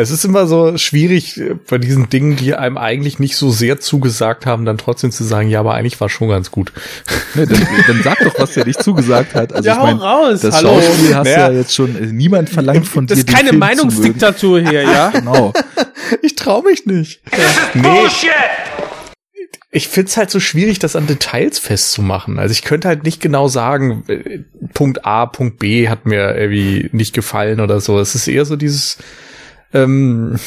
Es 0.00 0.10
ist 0.10 0.24
immer 0.24 0.46
so 0.46 0.76
schwierig 0.78 1.38
äh, 1.38 1.54
bei 1.68 1.78
diesen 1.78 2.08
Dingen, 2.10 2.36
die 2.36 2.54
einem 2.54 2.76
eigentlich 2.78 3.18
nicht 3.18 3.36
so 3.36 3.50
sehr 3.50 3.80
zugesagt 3.80 4.46
haben, 4.46 4.64
dann 4.64 4.78
trotzdem 4.78 5.10
zu 5.10 5.24
sagen, 5.24 5.48
ja, 5.48 5.60
aber 5.60 5.74
eigentlich 5.74 6.00
war 6.00 6.08
schon 6.08 6.28
ganz 6.28 6.50
gut. 6.50 6.72
Ne, 7.34 7.46
dann, 7.46 7.66
dann 7.86 8.02
sag 8.02 8.18
doch, 8.20 8.38
was 8.38 8.52
dir 8.54 8.64
nicht 8.64 8.82
zugesagt 8.82 9.34
hat. 9.34 9.52
Also 9.52 9.66
Ja, 9.68 9.74
ich 9.74 9.78
hau 9.80 9.86
mein, 9.86 9.96
raus, 9.96 10.40
das 10.40 10.56
hallo. 10.56 10.80
Schauspiel 10.80 11.14
hast 11.16 11.26
du 11.26 11.30
Naja. 11.32 11.50
ja 11.50 11.56
jetzt 11.58 11.74
schon, 11.74 11.96
äh, 11.96 12.06
niemand 12.06 12.50
verlangt 12.50 12.86
von 12.86 13.06
Das 13.06 13.16
dir 13.16 13.20
ist 13.20 13.28
den 13.28 13.34
keine 13.34 13.48
Film 13.50 13.60
Meinungsdiktatur 13.60 14.60
hier, 14.60 14.82
ja? 14.82 15.10
Genau. 15.20 15.52
Ich 16.22 16.34
trau 16.34 16.62
mich 16.62 16.86
nicht. 16.86 17.20
Nee. 17.74 18.08
Ich 19.72 19.86
find's 19.88 20.16
halt 20.16 20.30
so 20.30 20.40
schwierig, 20.40 20.80
das 20.80 20.96
an 20.96 21.06
Details 21.06 21.60
festzumachen. 21.60 22.40
Also 22.40 22.50
ich 22.52 22.62
könnte 22.62 22.88
halt 22.88 23.04
nicht 23.04 23.20
genau 23.20 23.46
sagen, 23.46 24.02
äh, 24.08 24.40
Punkt 24.74 25.04
A, 25.04 25.26
Punkt 25.26 25.60
B 25.60 25.88
hat 25.88 26.06
mir 26.06 26.34
irgendwie 26.36 26.88
nicht 26.92 27.14
gefallen 27.14 27.60
oder 27.60 27.80
so. 27.80 28.00
Es 28.00 28.16
ist 28.16 28.26
eher 28.26 28.44
so 28.44 28.56
dieses, 28.56 28.98
ähm, 29.72 30.38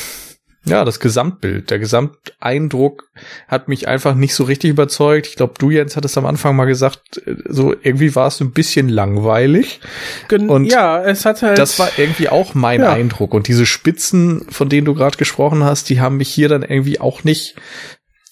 ja, 0.65 0.86
das 0.86 1.01
Gesamtbild. 1.01 1.71
Der 1.71 1.80
Gesamteindruck 1.80 3.09
hat 3.49 3.67
mich 3.67 3.89
einfach 3.89 4.15
nicht 4.15 4.34
so 4.34 4.45
richtig 4.45 4.69
überzeugt. 4.69 5.28
Ich 5.28 5.36
glaube, 5.36 5.55
du, 5.59 5.71
Jens, 5.71 5.97
hattest 5.97 6.17
am 6.17 6.26
Anfang 6.26 6.55
mal 6.55 6.65
gesagt, 6.65 7.21
äh, 7.26 7.36
so 7.49 7.74
irgendwie 7.74 8.15
war 8.15 8.28
es 8.28 8.39
ein 8.39 8.51
bisschen 8.51 8.88
langweilig. 8.88 9.82
Gen 10.30 10.49
Und 10.49 10.65
ja, 10.65 11.03
es 11.03 11.26
hat 11.26 11.41
halt. 11.41 11.57
Das 11.57 11.80
war 11.80 11.89
irgendwie 11.97 12.30
auch 12.30 12.53
mein 12.53 12.82
Ja. 12.82 12.93
Eindruck. 12.93 13.34
Und 13.34 13.49
diese 13.49 13.65
Spitzen, 13.65 14.45
von 14.49 14.69
denen 14.69 14.86
du 14.86 14.93
gerade 14.93 15.17
gesprochen 15.17 15.63
hast, 15.63 15.89
die 15.89 15.99
haben 15.99 16.17
mich 16.17 16.30
hier 16.30 16.47
dann 16.47 16.63
irgendwie 16.63 16.99
auch 16.99 17.26
nicht 17.26 17.55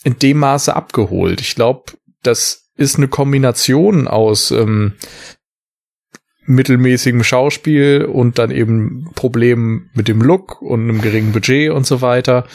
in 0.04 0.18
dem 0.18 0.38
Maße 0.38 0.74
abgeholt. 0.74 1.42
Ich 1.42 1.56
glaube, 1.56 1.92
das 2.24 2.70
ist 2.78 2.96
eine 2.96 3.10
Kombination 3.10 4.08
aus 4.08 4.52
ähm, 4.52 4.94
mittelmäßigem 6.46 7.24
Schauspiel 7.24 8.06
und 8.06 8.40
dann 8.40 8.52
eben 8.52 9.10
Problemen 9.16 9.90
mit 9.94 10.08
dem 10.08 10.22
Look 10.22 10.62
und 10.62 10.82
einem 10.82 11.02
geringen 11.02 11.32
Budget 11.32 11.72
und 11.72 11.86
so 11.86 12.02
weiter. 12.02 12.48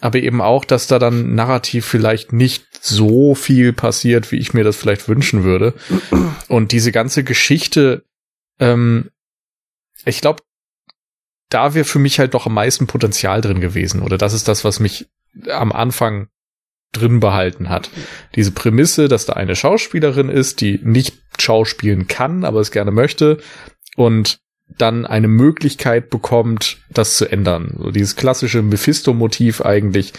Aber 0.00 0.18
eben 0.18 0.40
auch, 0.40 0.64
dass 0.64 0.86
da 0.86 0.98
dann 0.98 1.34
narrativ 1.34 1.86
vielleicht 1.86 2.32
nicht 2.32 2.66
so 2.80 3.34
viel 3.34 3.72
passiert, 3.72 4.30
wie 4.32 4.36
ich 4.36 4.52
mir 4.52 4.64
das 4.64 4.76
vielleicht 4.76 5.08
wünschen 5.08 5.44
würde. 5.44 5.74
Und 6.48 6.72
diese 6.72 6.92
ganze 6.92 7.24
Geschichte, 7.24 8.04
ähm, 8.60 9.10
ich 10.04 10.20
glaube, 10.20 10.42
da 11.48 11.74
wäre 11.74 11.84
für 11.84 11.98
mich 11.98 12.18
halt 12.18 12.34
doch 12.34 12.46
am 12.46 12.54
meisten 12.54 12.86
Potenzial 12.86 13.40
drin 13.40 13.60
gewesen. 13.60 14.02
Oder 14.02 14.18
das 14.18 14.32
ist 14.32 14.48
das, 14.48 14.64
was 14.64 14.80
mich 14.80 15.08
am 15.48 15.72
Anfang 15.72 16.28
drin 17.00 17.20
behalten 17.20 17.68
hat. 17.68 17.90
Diese 18.34 18.50
Prämisse, 18.52 19.08
dass 19.08 19.26
da 19.26 19.34
eine 19.34 19.56
Schauspielerin 19.56 20.28
ist, 20.28 20.60
die 20.60 20.80
nicht 20.82 21.16
schauspielen 21.38 22.06
kann, 22.06 22.44
aber 22.44 22.60
es 22.60 22.70
gerne 22.70 22.90
möchte 22.90 23.38
und 23.96 24.38
dann 24.78 25.04
eine 25.04 25.28
Möglichkeit 25.28 26.08
bekommt, 26.10 26.78
das 26.90 27.16
zu 27.16 27.30
ändern. 27.30 27.74
So 27.78 27.90
dieses 27.90 28.16
klassische 28.16 28.62
Mephisto-Motiv 28.62 29.60
eigentlich 29.60 30.12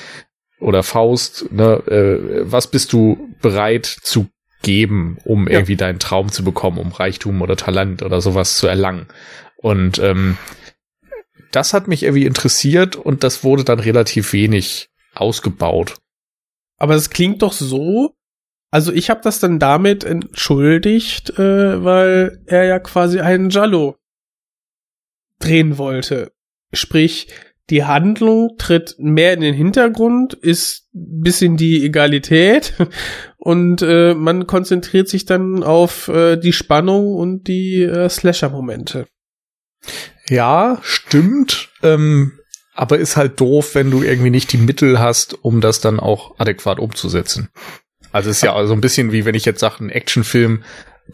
oder 0.59 0.84
Faust, 0.84 1.51
ne, 1.51 1.82
äh, 1.88 2.43
was 2.49 2.67
bist 2.69 2.93
du 2.93 3.34
bereit 3.41 3.86
zu 3.86 4.28
geben, 4.61 5.17
um 5.23 5.47
Ja. 5.47 5.55
irgendwie 5.55 5.76
deinen 5.76 5.99
Traum 5.99 6.32
zu 6.32 6.43
bekommen, 6.43 6.78
um 6.78 6.91
Reichtum 6.91 7.41
oder 7.41 7.55
Talent 7.55 8.03
oder 8.03 8.21
sowas 8.21 8.57
zu 8.57 8.67
erlangen. 8.67 9.07
Und 9.57 9.99
ähm, 9.99 10.38
das 11.51 11.73
hat 11.73 11.88
mich 11.88 12.03
irgendwie 12.03 12.26
interessiert 12.26 12.95
und 12.95 13.23
das 13.23 13.43
wurde 13.43 13.63
dann 13.63 13.80
relativ 13.80 14.34
wenig 14.34 14.89
ausgebaut. 15.13 15.95
Aber 16.78 16.95
es 16.95 17.09
klingt 17.09 17.41
doch 17.41 17.53
so. 17.53 18.15
Also 18.71 18.91
ich 18.91 19.09
habe 19.09 19.21
das 19.23 19.39
dann 19.39 19.59
damit 19.59 20.03
entschuldigt, 20.03 21.38
äh, 21.39 21.84
weil 21.84 22.41
er 22.45 22.65
ja 22.65 22.80
quasi 22.80 23.19
einen 23.19 23.49
Jallo 23.49 23.95
drehen 25.39 25.78
wollte. 25.78 26.34
Sprich, 26.73 27.28
die 27.69 27.84
Handlung 27.84 28.57
tritt 28.57 28.95
mehr 28.99 29.34
in 29.34 29.41
den 29.41 29.55
Hintergrund, 29.55 30.34
ist 30.34 30.88
bis 30.91 31.41
in 31.41 31.57
die 31.57 31.84
Egalität 31.84 32.73
und 33.38 33.82
äh, 33.82 34.13
man 34.13 34.45
konzentriert 34.45 35.07
sich 35.07 35.26
dann 35.26 35.63
auf 35.63 36.07
äh, 36.07 36.38
die 36.38 36.53
Spannung 36.53 37.13
und 37.13 37.47
die 37.47 37.82
äh, 37.82 38.09
Slasher-Momente. 38.09 39.07
Ja, 40.30 40.80
stimmt. 40.82 41.69
Ähm, 41.82 42.39
aber 42.76 42.99
ist 42.99 43.17
halt 43.17 43.39
doof, 43.39 43.73
wenn 43.73 43.89
du 43.89 44.03
irgendwie 44.03 44.30
nicht 44.30 44.51
die 44.51 44.57
Mittel 44.57 44.99
hast, 44.99 45.43
um 45.43 45.61
das 45.61 45.80
dann 45.80 45.99
auch 45.99 46.38
adäquat 46.38 46.80
umzusetzen. 46.80 47.49
Also 48.11 48.30
ist 48.30 48.43
ja 48.43 48.53
also 48.53 48.73
ein 48.73 48.82
bisschen 48.82 49.11
wie 49.11 49.26
wenn 49.26 49.36
ich 49.36 49.45
jetzt 49.45 49.61
sage, 49.61 49.84
ein 49.84 49.89
Actionfilm 49.89 50.63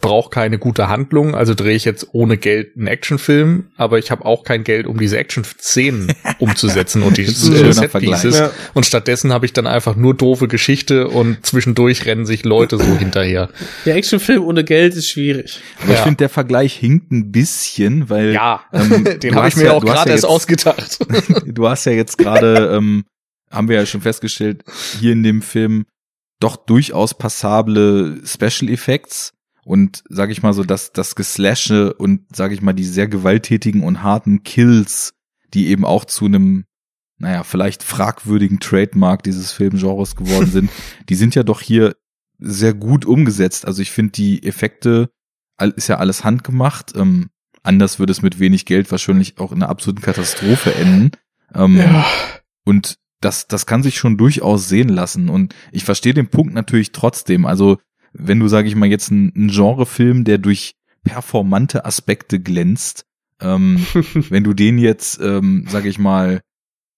braucht 0.00 0.32
keine 0.32 0.58
gute 0.58 0.88
Handlung, 0.88 1.34
also 1.34 1.54
drehe 1.54 1.76
ich 1.76 1.84
jetzt 1.84 2.08
ohne 2.12 2.38
Geld 2.38 2.76
einen 2.76 2.86
Actionfilm, 2.86 3.70
aber 3.76 3.98
ich 3.98 4.10
habe 4.10 4.24
auch 4.24 4.42
kein 4.42 4.64
Geld, 4.64 4.86
um 4.86 4.98
diese 4.98 5.18
Action-Szenen 5.18 6.12
umzusetzen 6.38 7.02
und 7.02 7.18
die 7.18 7.24
Set-Pieces. 7.26 8.38
Ja. 8.38 8.50
Und 8.72 8.86
stattdessen 8.86 9.32
habe 9.34 9.44
ich 9.44 9.52
dann 9.52 9.66
einfach 9.66 9.94
nur 9.94 10.14
doofe 10.14 10.48
Geschichte 10.48 11.08
und 11.08 11.44
zwischendurch 11.44 12.06
rennen 12.06 12.24
sich 12.24 12.42
Leute 12.44 12.78
so 12.78 12.84
hinterher. 12.98 13.50
Der 13.84 13.96
Actionfilm 13.96 14.42
ohne 14.44 14.64
Geld 14.64 14.94
ist 14.94 15.10
schwierig. 15.10 15.60
Aber 15.82 15.92
ich 15.92 15.98
Ja. 15.98 16.04
finde, 16.04 16.16
der 16.16 16.28
Vergleich 16.30 16.74
hinkt 16.74 17.12
ein 17.12 17.30
bisschen, 17.30 18.08
weil 18.08 18.32
Ja, 18.32 18.62
ähm, 18.72 19.04
den 19.22 19.34
habe 19.34 19.48
ich 19.48 19.56
mir 19.56 19.64
ja- 19.64 19.72
auch 19.72 19.84
gerade 19.84 20.08
ja 20.08 20.14
erst 20.14 20.24
ausgedacht. 20.26 20.98
du 21.46 21.68
hast 21.68 21.84
ja 21.84 21.92
jetzt 21.92 22.16
gerade, 22.16 22.74
ähm, 22.76 23.04
haben 23.50 23.68
wir 23.68 23.76
ja 23.76 23.84
schon 23.84 24.00
festgestellt, 24.00 24.64
hier 25.00 25.12
in 25.12 25.22
dem 25.22 25.42
Film 25.42 25.84
doch 26.40 26.56
durchaus 26.56 27.12
passable 27.12 28.20
Special 28.24 28.70
Effects 28.70 29.32
und 29.64 30.02
sage 30.08 30.32
ich 30.32 30.42
mal 30.42 30.52
so, 30.52 30.64
dass 30.64 30.92
das 30.92 31.14
Geslashe 31.14 31.94
und 31.94 32.34
sage 32.34 32.54
ich 32.54 32.62
mal 32.62 32.72
die 32.72 32.84
sehr 32.84 33.08
gewalttätigen 33.08 33.82
und 33.82 34.02
harten 34.02 34.42
Kills, 34.42 35.14
die 35.54 35.68
eben 35.68 35.84
auch 35.84 36.04
zu 36.04 36.26
einem 36.26 36.64
naja, 37.18 37.44
vielleicht 37.44 37.84
fragwürdigen 37.84 38.58
Trademark 38.58 39.22
dieses 39.22 39.52
Filmgenres 39.52 40.16
geworden 40.16 40.50
sind, 40.50 40.70
die 41.08 41.14
sind 41.14 41.36
ja 41.36 41.44
doch 41.44 41.60
hier 41.60 41.94
sehr 42.38 42.74
gut 42.74 43.04
umgesetzt. 43.04 43.64
Also 43.64 43.80
ich 43.80 43.92
finde 43.92 44.12
die 44.12 44.42
Effekte 44.42 45.08
ist 45.76 45.88
ja 45.88 45.98
alles 45.98 46.24
handgemacht. 46.24 46.96
Ähm, 46.96 47.30
anders 47.62 48.00
würde 48.00 48.10
es 48.10 48.22
mit 48.22 48.40
wenig 48.40 48.66
Geld 48.66 48.90
wahrscheinlich 48.90 49.38
auch 49.38 49.52
in 49.52 49.62
einer 49.62 49.70
absoluten 49.70 50.02
Katastrophe 50.02 50.74
enden. 50.74 51.12
Ähm, 51.54 51.76
Und 52.64 52.96
das, 53.20 53.46
das 53.46 53.66
kann 53.66 53.84
sich 53.84 53.96
schon 53.96 54.18
durchaus 54.18 54.68
sehen 54.68 54.88
lassen. 54.88 55.28
Und 55.28 55.54
ich 55.70 55.84
verstehe 55.84 56.14
den 56.14 56.28
Punkt 56.28 56.54
natürlich 56.54 56.90
trotzdem. 56.90 57.46
Also, 57.46 57.78
wenn 58.12 58.40
du, 58.40 58.48
sage 58.48 58.68
ich 58.68 58.74
mal, 58.74 58.88
jetzt 58.88 59.10
ein, 59.10 59.32
ein 59.34 59.48
Genrefilm, 59.48 60.24
der 60.24 60.38
durch 60.38 60.74
performante 61.04 61.84
Aspekte 61.84 62.40
glänzt, 62.40 63.04
ähm, 63.40 63.84
wenn 64.28 64.44
du 64.44 64.54
den 64.54 64.78
jetzt, 64.78 65.20
ähm, 65.20 65.66
sage 65.68 65.88
ich 65.88 65.98
mal, 65.98 66.40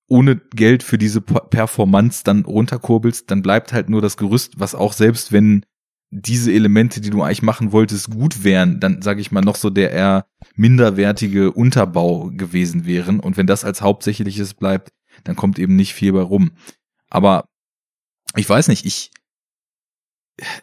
ohne 0.06 0.36
Geld 0.36 0.82
für 0.82 0.98
diese 0.98 1.22
Performance 1.22 2.22
dann 2.24 2.44
runterkurbelst, 2.44 3.30
dann 3.30 3.42
bleibt 3.42 3.72
halt 3.72 3.88
nur 3.88 4.02
das 4.02 4.16
Gerüst, 4.16 4.60
was 4.60 4.74
auch 4.74 4.92
selbst 4.92 5.32
wenn 5.32 5.64
diese 6.10 6.52
Elemente, 6.52 7.00
die 7.00 7.10
du 7.10 7.22
eigentlich 7.22 7.42
machen 7.42 7.72
wolltest, 7.72 8.10
gut 8.10 8.44
wären, 8.44 8.78
dann 8.78 9.02
sage 9.02 9.20
ich 9.20 9.32
mal 9.32 9.40
noch 9.40 9.56
so 9.56 9.70
der 9.70 9.90
eher 9.90 10.26
minderwertige 10.54 11.50
Unterbau 11.50 12.30
gewesen 12.30 12.86
wären. 12.86 13.18
Und 13.18 13.36
wenn 13.36 13.48
das 13.48 13.64
als 13.64 13.82
hauptsächliches 13.82 14.54
bleibt, 14.54 14.90
dann 15.24 15.34
kommt 15.34 15.58
eben 15.58 15.74
nicht 15.74 15.94
viel 15.94 16.12
bei 16.12 16.20
rum. 16.20 16.52
Aber 17.08 17.46
ich 18.36 18.48
weiß 18.48 18.68
nicht, 18.68 18.84
ich 18.84 19.10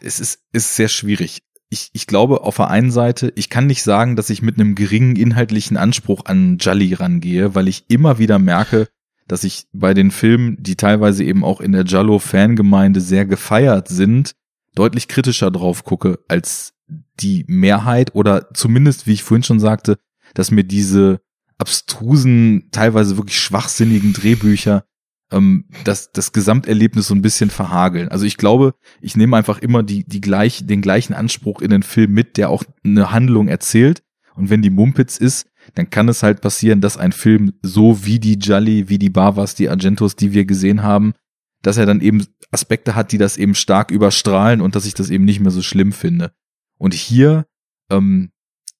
es 0.00 0.20
ist, 0.20 0.40
ist 0.52 0.76
sehr 0.76 0.88
schwierig. 0.88 1.42
Ich, 1.70 1.88
ich 1.92 2.06
glaube, 2.06 2.42
auf 2.42 2.56
der 2.56 2.68
einen 2.68 2.90
Seite, 2.90 3.32
ich 3.34 3.48
kann 3.48 3.66
nicht 3.66 3.82
sagen, 3.82 4.14
dass 4.14 4.28
ich 4.28 4.42
mit 4.42 4.58
einem 4.58 4.74
geringen 4.74 5.16
inhaltlichen 5.16 5.76
Anspruch 5.76 6.26
an 6.26 6.58
Jolly 6.58 6.92
rangehe, 6.94 7.54
weil 7.54 7.68
ich 7.68 7.84
immer 7.88 8.18
wieder 8.18 8.38
merke, 8.38 8.88
dass 9.26 9.44
ich 9.44 9.66
bei 9.72 9.94
den 9.94 10.10
Filmen, 10.10 10.56
die 10.60 10.76
teilweise 10.76 11.24
eben 11.24 11.44
auch 11.44 11.60
in 11.60 11.72
der 11.72 11.86
Jallo-Fangemeinde 11.86 13.00
sehr 13.00 13.24
gefeiert 13.24 13.88
sind, 13.88 14.34
deutlich 14.74 15.08
kritischer 15.08 15.50
drauf 15.50 15.84
gucke 15.84 16.18
als 16.28 16.74
die 17.14 17.44
Mehrheit 17.48 18.14
oder 18.14 18.52
zumindest, 18.52 19.06
wie 19.06 19.12
ich 19.12 19.22
vorhin 19.22 19.42
schon 19.42 19.60
sagte, 19.60 19.98
dass 20.34 20.50
mir 20.50 20.64
diese 20.64 21.20
abstrusen, 21.56 22.68
teilweise 22.72 23.16
wirklich 23.16 23.40
schwachsinnigen 23.40 24.12
Drehbücher 24.12 24.84
ähm, 25.32 25.64
das, 25.84 26.12
das 26.12 26.32
Gesamterlebnis 26.32 27.08
so 27.08 27.14
ein 27.14 27.22
bisschen 27.22 27.50
verhageln. 27.50 28.08
Also 28.08 28.24
ich 28.24 28.36
glaube, 28.36 28.74
ich 29.00 29.16
nehme 29.16 29.36
einfach 29.36 29.58
immer 29.58 29.82
die, 29.82 30.04
die 30.04 30.20
gleich, 30.20 30.66
den 30.66 30.82
gleichen 30.82 31.14
Anspruch 31.14 31.60
in 31.60 31.70
den 31.70 31.82
Film 31.82 32.12
mit, 32.12 32.36
der 32.36 32.50
auch 32.50 32.64
eine 32.84 33.10
Handlung 33.10 33.48
erzählt. 33.48 34.02
Und 34.34 34.50
wenn 34.50 34.62
die 34.62 34.70
Mumpitz 34.70 35.16
ist, 35.16 35.46
dann 35.74 35.90
kann 35.90 36.08
es 36.08 36.22
halt 36.22 36.40
passieren, 36.40 36.80
dass 36.80 36.96
ein 36.96 37.12
Film 37.12 37.52
so 37.62 38.04
wie 38.04 38.18
die 38.18 38.34
Jolly, 38.34 38.88
wie 38.88 38.98
die 38.98 39.10
Bavas, 39.10 39.54
die 39.54 39.68
Argentos, 39.68 40.16
die 40.16 40.32
wir 40.32 40.44
gesehen 40.44 40.82
haben, 40.82 41.14
dass 41.62 41.76
er 41.76 41.86
dann 41.86 42.00
eben 42.00 42.26
Aspekte 42.50 42.94
hat, 42.94 43.12
die 43.12 43.18
das 43.18 43.36
eben 43.36 43.54
stark 43.54 43.90
überstrahlen 43.90 44.60
und 44.60 44.74
dass 44.74 44.86
ich 44.86 44.94
das 44.94 45.10
eben 45.10 45.24
nicht 45.24 45.40
mehr 45.40 45.50
so 45.50 45.62
schlimm 45.62 45.92
finde. 45.92 46.32
Und 46.78 46.94
hier, 46.94 47.46
ähm, 47.90 48.30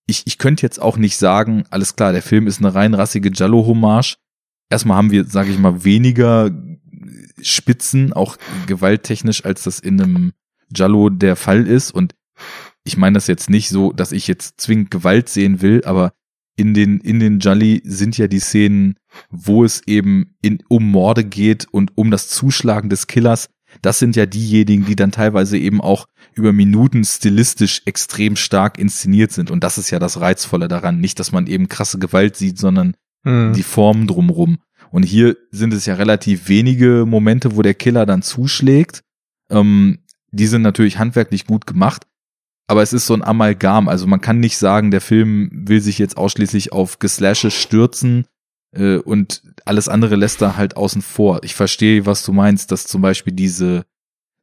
ich, 0.06 0.26
ich 0.26 0.38
könnte 0.38 0.62
jetzt 0.62 0.82
auch 0.82 0.96
nicht 0.96 1.16
sagen, 1.16 1.64
alles 1.70 1.94
klar, 1.94 2.12
der 2.12 2.22
Film 2.22 2.46
ist 2.46 2.58
eine 2.58 2.74
rein 2.74 2.94
rassige 2.94 3.30
Jallo-Hommage. 3.32 4.16
Erstmal 4.72 4.96
haben 4.96 5.10
wir, 5.10 5.26
sage 5.26 5.50
ich 5.50 5.58
mal, 5.58 5.84
weniger 5.84 6.50
Spitzen, 7.42 8.14
auch 8.14 8.38
gewalttechnisch, 8.66 9.44
als 9.44 9.64
das 9.64 9.78
in 9.78 10.00
einem 10.00 10.32
Jallo 10.74 11.10
der 11.10 11.36
Fall 11.36 11.66
ist. 11.66 11.90
Und 11.90 12.14
ich 12.82 12.96
meine 12.96 13.12
das 13.14 13.26
jetzt 13.26 13.50
nicht 13.50 13.68
so, 13.68 13.92
dass 13.92 14.12
ich 14.12 14.26
jetzt 14.26 14.62
zwingend 14.62 14.90
Gewalt 14.90 15.28
sehen 15.28 15.60
will, 15.60 15.82
aber 15.84 16.14
in 16.56 16.72
den, 16.72 17.00
in 17.00 17.20
den 17.20 17.38
Jolly 17.38 17.82
sind 17.84 18.16
ja 18.16 18.28
die 18.28 18.38
Szenen, 18.38 18.94
wo 19.28 19.62
es 19.62 19.86
eben 19.86 20.36
in, 20.40 20.62
um 20.68 20.90
Morde 20.90 21.24
geht 21.24 21.66
und 21.70 21.92
um 21.98 22.10
das 22.10 22.28
Zuschlagen 22.28 22.88
des 22.88 23.06
Killers. 23.06 23.50
Das 23.82 23.98
sind 23.98 24.16
ja 24.16 24.24
diejenigen, 24.24 24.86
die 24.86 24.96
dann 24.96 25.12
teilweise 25.12 25.58
eben 25.58 25.82
auch 25.82 26.06
über 26.32 26.54
Minuten 26.54 27.04
stilistisch 27.04 27.82
extrem 27.84 28.36
stark 28.36 28.78
inszeniert 28.78 29.32
sind. 29.32 29.50
Und 29.50 29.62
das 29.64 29.76
ist 29.76 29.90
ja 29.90 29.98
das 29.98 30.18
Reizvolle 30.18 30.68
daran. 30.68 30.98
Nicht, 30.98 31.18
dass 31.18 31.30
man 31.30 31.46
eben 31.46 31.68
krasse 31.68 31.98
Gewalt 31.98 32.36
sieht, 32.36 32.58
sondern 32.58 32.94
Mhm. 33.24 33.52
die 33.52 33.62
Formen 33.62 34.06
drumrum. 34.06 34.58
Und 34.90 35.04
hier 35.04 35.36
sind 35.50 35.72
es 35.72 35.86
ja 35.86 35.94
relativ 35.94 36.48
wenige 36.48 37.04
Momente, 37.06 37.56
wo 37.56 37.62
der 37.62 37.74
Killer 37.74 38.04
dann 38.04 38.22
zuschlägt. 38.22 39.02
Ähm, 39.50 40.00
die 40.30 40.46
sind 40.46 40.62
natürlich 40.62 40.98
handwerklich 40.98 41.46
gut 41.46 41.66
gemacht, 41.66 42.06
aber 42.66 42.82
es 42.82 42.92
ist 42.92 43.06
so 43.06 43.14
ein 43.14 43.22
Amalgam. 43.22 43.88
Also 43.88 44.06
man 44.06 44.20
kann 44.20 44.40
nicht 44.40 44.56
sagen, 44.58 44.90
der 44.90 45.00
Film 45.00 45.50
will 45.52 45.80
sich 45.80 45.98
jetzt 45.98 46.16
ausschließlich 46.16 46.72
auf 46.72 46.98
Geslashes 46.98 47.54
stürzen 47.54 48.26
äh, 48.72 48.96
und 48.96 49.42
alles 49.64 49.88
andere 49.88 50.16
lässt 50.16 50.42
er 50.42 50.56
halt 50.56 50.76
außen 50.76 51.02
vor. 51.02 51.40
Ich 51.42 51.54
verstehe, 51.54 52.06
was 52.06 52.24
du 52.24 52.32
meinst, 52.32 52.72
dass 52.72 52.86
zum 52.86 53.02
Beispiel 53.02 53.32
diese 53.32 53.84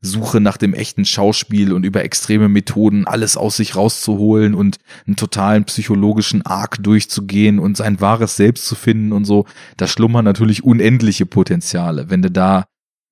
Suche 0.02 0.40
nach 0.40 0.58
dem 0.58 0.74
echten 0.74 1.04
Schauspiel 1.04 1.74
und 1.74 1.84
über 1.84 2.04
extreme 2.04 2.48
Methoden 2.48 3.06
alles 3.06 3.36
aus 3.36 3.58
sich 3.58 3.76
rauszuholen 3.76 4.56
und 4.56 4.78
einen 5.06 5.18
totalen 5.18 5.66
psychologischen 5.66 6.46
Arc 6.46 6.82
durchzugehen 6.82 7.60
und 7.60 7.76
sein 7.76 8.00
wahres 8.00 8.38
Selbst 8.38 8.66
zu 8.66 8.76
finden 8.76 9.12
und 9.12 9.26
so, 9.26 9.46
da 9.76 9.88
schlummern 9.88 10.24
natürlich 10.24 10.64
unendliche 10.64 11.26
Potenziale. 11.26 12.10
Wenn 12.10 12.22
du 12.22 12.32
da 12.32 12.66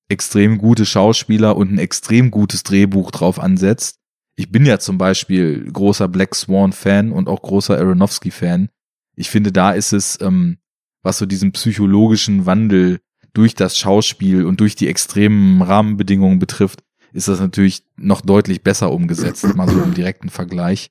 extrem 0.08 0.58
gute 0.58 0.86
Schauspieler 0.86 1.56
und 1.56 1.70
ein 1.70 1.78
extrem 1.78 2.30
gutes 2.30 2.62
Drehbuch 2.62 3.10
drauf 3.10 3.38
ansetzt. 3.38 3.98
Ich 4.36 4.50
bin 4.50 4.64
ja 4.64 4.78
zum 4.78 4.98
Beispiel 4.98 5.70
großer 5.70 6.08
Black 6.08 6.34
Swan 6.34 6.72
Fan 6.72 7.12
und 7.12 7.28
auch 7.28 7.42
großer 7.42 7.76
Aronofsky 7.76 8.30
Fan. 8.30 8.70
Ich 9.16 9.30
finde, 9.30 9.52
da 9.52 9.72
ist 9.72 9.92
es, 9.92 10.18
ähm, 10.20 10.58
was 11.02 11.18
so 11.18 11.26
diesen 11.26 11.52
psychologischen 11.52 12.46
Wandel 12.46 13.00
durch 13.38 13.54
das 13.54 13.78
Schauspiel 13.78 14.44
und 14.44 14.58
durch 14.58 14.74
die 14.74 14.88
extremen 14.88 15.62
Rahmenbedingungen 15.62 16.40
betrifft, 16.40 16.82
ist 17.12 17.28
das 17.28 17.38
natürlich 17.38 17.84
noch 17.96 18.20
deutlich 18.20 18.64
besser 18.64 18.90
umgesetzt, 18.90 19.44
mal 19.54 19.68
so 19.68 19.80
im 19.80 19.94
direkten 19.94 20.28
Vergleich. 20.28 20.90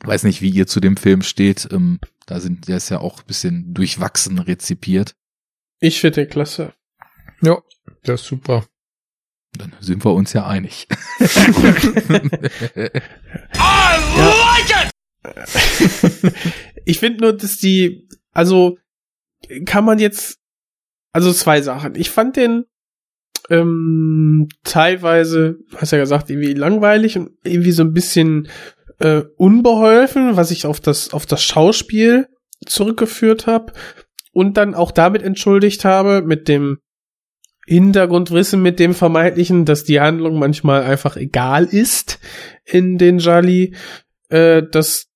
Weiß 0.00 0.24
nicht, 0.24 0.42
wie 0.42 0.50
ihr 0.50 0.66
zu 0.66 0.80
dem 0.80 0.96
Film 0.96 1.22
steht. 1.22 1.68
Ähm, 1.70 2.00
da 2.26 2.40
sind, 2.40 2.66
der 2.66 2.78
ist 2.78 2.88
ja 2.88 2.98
auch 2.98 3.20
ein 3.20 3.26
bisschen 3.26 3.74
durchwachsen 3.74 4.40
rezipiert. 4.40 5.14
Ich 5.78 6.00
finde 6.00 6.22
den 6.22 6.30
klasse. 6.30 6.74
Ja, 7.42 7.62
der 8.06 8.14
ist 8.14 8.24
super. 8.24 8.66
Dann 9.56 9.72
sind 9.78 10.04
wir 10.04 10.14
uns 10.14 10.32
ja 10.32 10.44
einig. 10.44 10.88
ich 16.84 16.98
finde 16.98 17.20
nur, 17.20 17.36
dass 17.36 17.58
die, 17.58 18.08
also 18.32 18.78
kann 19.64 19.84
man 19.84 20.00
jetzt, 20.00 20.41
also 21.12 21.32
zwei 21.32 21.62
Sachen. 21.62 21.94
Ich 21.94 22.10
fand 22.10 22.36
den 22.36 22.64
ähm, 23.50 24.48
teilweise, 24.64 25.58
hast 25.76 25.92
ja 25.92 25.98
gesagt, 25.98 26.30
irgendwie 26.30 26.54
langweilig 26.54 27.18
und 27.18 27.30
irgendwie 27.44 27.72
so 27.72 27.82
ein 27.82 27.92
bisschen 27.92 28.48
äh, 28.98 29.22
unbeholfen, 29.36 30.36
was 30.36 30.50
ich 30.50 30.66
auf 30.66 30.80
das 30.80 31.12
auf 31.12 31.26
das 31.26 31.42
Schauspiel 31.42 32.28
zurückgeführt 32.64 33.46
habe 33.46 33.72
und 34.32 34.56
dann 34.56 34.74
auch 34.74 34.92
damit 34.92 35.22
entschuldigt 35.22 35.84
habe 35.84 36.22
mit 36.22 36.48
dem 36.48 36.78
Hintergrundwissen 37.66 38.60
mit 38.60 38.80
dem 38.80 38.94
vermeintlichen, 38.94 39.64
dass 39.64 39.84
die 39.84 40.00
Handlung 40.00 40.38
manchmal 40.38 40.82
einfach 40.82 41.16
egal 41.16 41.64
ist 41.64 42.18
in 42.64 42.98
den 42.98 43.18
Jali, 43.18 43.76
äh, 44.30 44.62
dass 44.68 45.06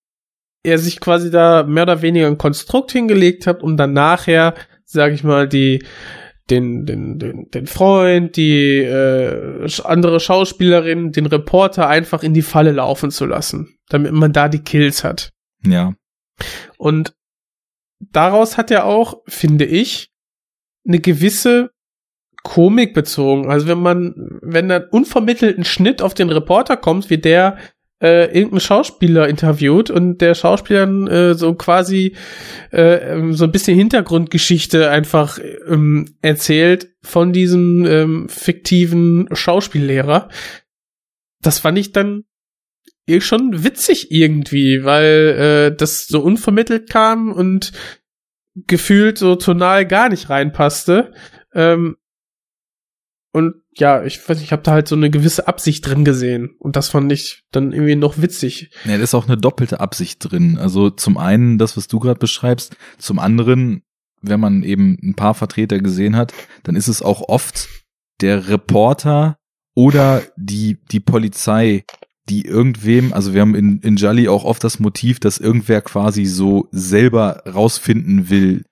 er 0.62 0.78
sich 0.78 1.00
quasi 1.00 1.30
da 1.30 1.64
mehr 1.64 1.84
oder 1.84 2.02
weniger 2.02 2.26
ein 2.26 2.38
Konstrukt 2.38 2.92
hingelegt 2.92 3.46
hat, 3.46 3.62
um 3.62 3.76
dann 3.76 3.92
nachher, 3.92 4.54
sag 4.86 5.12
ich 5.12 5.24
mal, 5.24 5.48
die 5.48 5.84
den, 6.48 6.86
den, 6.86 7.18
den, 7.18 7.50
den 7.50 7.66
Freund, 7.66 8.36
die 8.36 8.78
äh, 8.78 9.68
andere 9.84 10.20
Schauspielerin, 10.20 11.10
den 11.10 11.26
Reporter 11.26 11.88
einfach 11.88 12.22
in 12.22 12.34
die 12.34 12.42
Falle 12.42 12.70
laufen 12.70 13.10
zu 13.10 13.26
lassen, 13.26 13.76
damit 13.88 14.12
man 14.12 14.32
da 14.32 14.48
die 14.48 14.62
Kills 14.62 15.04
hat. 15.04 15.32
ja. 15.64 15.94
Und 16.76 17.14
daraus 17.98 18.58
hat 18.58 18.70
er 18.70 18.84
auch, 18.84 19.22
finde 19.26 19.64
ich, 19.64 20.10
eine 20.86 21.00
gewisse 21.00 21.70
Komik 22.42 22.94
bezogen. 22.94 23.50
Also 23.50 23.66
wenn 23.66 23.80
man, 23.80 24.38
wenn 24.42 24.68
dann 24.68 24.84
unvermittelt 24.90 25.58
ein 25.58 25.64
Schnitt 25.64 26.02
auf 26.02 26.14
den 26.14 26.30
Reporter 26.30 26.76
kommt, 26.76 27.10
wie 27.10 27.18
der 27.18 27.58
äh, 28.02 28.26
irgendeinen 28.26 28.60
Schauspieler 28.60 29.28
interviewt 29.28 29.90
und 29.90 30.18
der 30.18 30.34
Schauspieler 30.34 30.86
äh, 31.08 31.34
so 31.34 31.54
quasi 31.54 32.14
äh, 32.72 33.12
ähm, 33.12 33.32
so 33.32 33.44
ein 33.44 33.52
bisschen 33.52 33.76
Hintergrundgeschichte 33.76 34.90
einfach 34.90 35.38
ähm, 35.66 36.16
erzählt 36.20 36.94
von 37.02 37.32
diesem 37.32 37.86
ähm, 37.86 38.28
fiktiven 38.28 39.28
Schauspiellehrer. 39.32 40.28
Das 41.40 41.58
fand 41.58 41.78
ich 41.78 41.92
dann 41.92 42.24
eh 43.06 43.20
schon 43.20 43.64
witzig 43.64 44.10
irgendwie, 44.10 44.84
weil 44.84 45.70
äh, 45.72 45.76
das 45.76 46.06
so 46.06 46.20
unvermittelt 46.20 46.90
kam 46.90 47.32
und 47.32 47.72
gefühlt 48.66 49.18
so 49.18 49.36
tonal 49.36 49.86
gar 49.86 50.08
nicht 50.08 50.28
reinpasste. 50.28 51.12
Ähm, 51.54 51.96
und 53.32 53.62
ja, 53.78 54.04
ich 54.04 54.26
weiß, 54.26 54.40
ich 54.40 54.52
habe 54.52 54.62
da 54.62 54.72
halt 54.72 54.88
so 54.88 54.96
eine 54.96 55.10
gewisse 55.10 55.48
Absicht 55.48 55.86
drin 55.86 56.04
gesehen 56.04 56.54
und 56.58 56.76
das 56.76 56.88
fand 56.88 57.12
ich 57.12 57.42
dann 57.52 57.72
irgendwie 57.72 57.96
noch 57.96 58.20
witzig. 58.20 58.70
Ja, 58.84 58.96
da 58.96 59.02
ist 59.02 59.14
auch 59.14 59.26
eine 59.26 59.36
doppelte 59.36 59.80
Absicht 59.80 60.18
drin. 60.20 60.56
Also 60.58 60.90
zum 60.90 61.18
einen 61.18 61.58
das, 61.58 61.76
was 61.76 61.86
du 61.86 61.98
gerade 61.98 62.18
beschreibst, 62.18 62.76
zum 62.98 63.18
anderen, 63.18 63.82
wenn 64.22 64.40
man 64.40 64.62
eben 64.62 64.98
ein 65.02 65.14
paar 65.14 65.34
Vertreter 65.34 65.78
gesehen 65.78 66.16
hat, 66.16 66.32
dann 66.62 66.76
ist 66.76 66.88
es 66.88 67.02
auch 67.02 67.28
oft 67.28 67.68
der 68.20 68.48
Reporter 68.48 69.36
oder 69.74 70.22
die, 70.36 70.78
die 70.90 71.00
Polizei, 71.00 71.84
die 72.28 72.44
irgendwem, 72.46 73.12
also 73.12 73.34
wir 73.34 73.42
haben 73.42 73.54
in, 73.54 73.78
in 73.80 73.96
Jolly 73.96 74.28
auch 74.28 74.44
oft 74.44 74.64
das 74.64 74.80
Motiv, 74.80 75.20
dass 75.20 75.38
irgendwer 75.38 75.82
quasi 75.82 76.24
so 76.24 76.68
selber 76.72 77.42
rausfinden 77.46 78.30
will, 78.30 78.64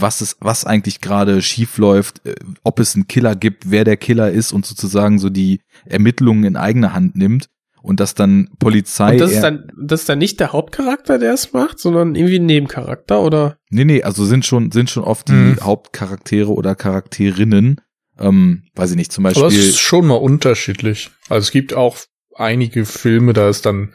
was 0.00 0.20
es, 0.20 0.36
was 0.40 0.64
eigentlich 0.64 1.00
gerade 1.00 1.40
schief 1.42 1.78
läuft, 1.78 2.26
äh, 2.26 2.34
ob 2.62 2.78
es 2.80 2.94
einen 2.94 3.06
Killer 3.08 3.34
gibt, 3.36 3.70
wer 3.70 3.84
der 3.84 3.96
Killer 3.96 4.30
ist 4.30 4.52
und 4.52 4.66
sozusagen 4.66 5.18
so 5.18 5.30
die 5.30 5.60
Ermittlungen 5.86 6.44
in 6.44 6.56
eigene 6.56 6.92
Hand 6.94 7.16
nimmt 7.16 7.48
und 7.82 8.00
dass 8.00 8.14
dann 8.14 8.48
Polizei. 8.58 9.12
Und 9.12 9.18
das 9.20 9.32
ist 9.32 9.42
dann, 9.42 9.70
das 9.78 10.00
ist 10.00 10.08
dann 10.08 10.18
nicht 10.18 10.40
der 10.40 10.52
Hauptcharakter, 10.52 11.18
der 11.18 11.34
es 11.34 11.52
macht, 11.52 11.78
sondern 11.78 12.14
irgendwie 12.14 12.38
ein 12.38 12.46
Nebencharakter, 12.46 13.20
oder? 13.22 13.58
Nee, 13.70 13.84
nee, 13.84 14.02
also 14.02 14.24
sind 14.24 14.44
schon, 14.46 14.70
sind 14.72 14.88
schon 14.90 15.04
oft 15.04 15.28
die 15.28 15.32
Mhm. 15.32 15.58
Hauptcharaktere 15.62 16.50
oder 16.52 16.74
Charakterinnen. 16.74 17.80
Ähm, 18.18 18.62
weiß 18.74 18.92
ich 18.92 18.96
nicht, 18.96 19.12
zum 19.12 19.26
Aber 19.26 19.34
es 19.36 19.42
Beispiel. 19.42 19.68
ist 19.68 19.80
schon 19.80 20.06
mal 20.06 20.14
unterschiedlich. 20.14 21.10
Also 21.28 21.44
es 21.46 21.50
gibt 21.50 21.74
auch 21.74 21.98
einige 22.36 22.84
Filme, 22.84 23.32
da 23.32 23.48
ist 23.48 23.66
dann 23.66 23.92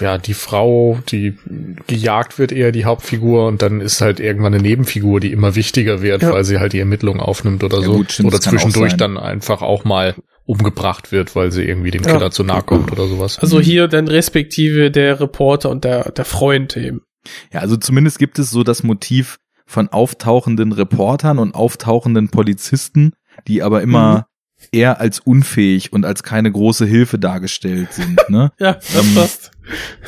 ja 0.00 0.18
die 0.18 0.34
Frau, 0.34 0.98
die 1.10 1.36
gejagt 1.86 2.38
wird, 2.38 2.52
eher 2.52 2.72
die 2.72 2.84
Hauptfigur 2.84 3.46
und 3.46 3.62
dann 3.62 3.80
ist 3.80 4.00
halt 4.00 4.20
irgendwann 4.20 4.54
eine 4.54 4.62
Nebenfigur, 4.62 5.18
die 5.20 5.32
immer 5.32 5.54
wichtiger 5.54 6.02
wird, 6.02 6.22
Ja. 6.22 6.32
weil 6.32 6.44
sie 6.44 6.58
halt 6.58 6.72
die 6.72 6.78
Ermittlungen 6.78 7.20
aufnimmt 7.20 7.64
oder 7.64 7.78
Ja, 7.78 7.84
so. 7.84 7.94
gut, 7.96 8.12
stimmt, 8.12 8.28
oder 8.28 8.40
zwischendurch 8.40 8.96
dann 8.96 9.18
einfach 9.18 9.62
auch 9.62 9.84
mal 9.84 10.14
umgebracht 10.44 11.10
wird, 11.10 11.34
weil 11.34 11.50
sie 11.50 11.64
irgendwie 11.64 11.90
dem 11.90 12.04
Ja. 12.04 12.12
Killer 12.12 12.30
zu 12.30 12.44
nahe 12.44 12.62
kommt 12.62 12.92
oder 12.92 13.08
sowas. 13.08 13.38
Also 13.40 13.60
hier 13.60 13.88
dann 13.88 14.06
respektive 14.06 14.90
der 14.92 15.18
Reporter 15.20 15.70
und 15.70 15.82
der, 15.84 16.12
der 16.12 16.24
Freund 16.24 16.76
eben. 16.76 17.00
Ja, 17.52 17.60
also 17.60 17.76
zumindest 17.76 18.20
gibt 18.20 18.38
es 18.38 18.50
so 18.50 18.62
das 18.62 18.84
Motiv 18.84 19.38
von 19.66 19.88
auftauchenden 19.88 20.70
Reportern 20.70 21.40
und 21.40 21.56
auftauchenden 21.56 22.28
Polizisten, 22.28 23.14
die 23.48 23.64
aber 23.64 23.82
immer 23.82 24.26
eher 24.72 25.00
als 25.00 25.20
unfähig 25.20 25.92
und 25.92 26.04
als 26.04 26.22
keine 26.22 26.50
große 26.50 26.86
Hilfe 26.86 27.18
dargestellt 27.18 27.92
sind. 27.92 28.20
Ne? 28.28 28.50
Ja, 28.58 28.74
das 28.74 28.94
Ähm, 28.96 29.14
passt. 29.14 29.50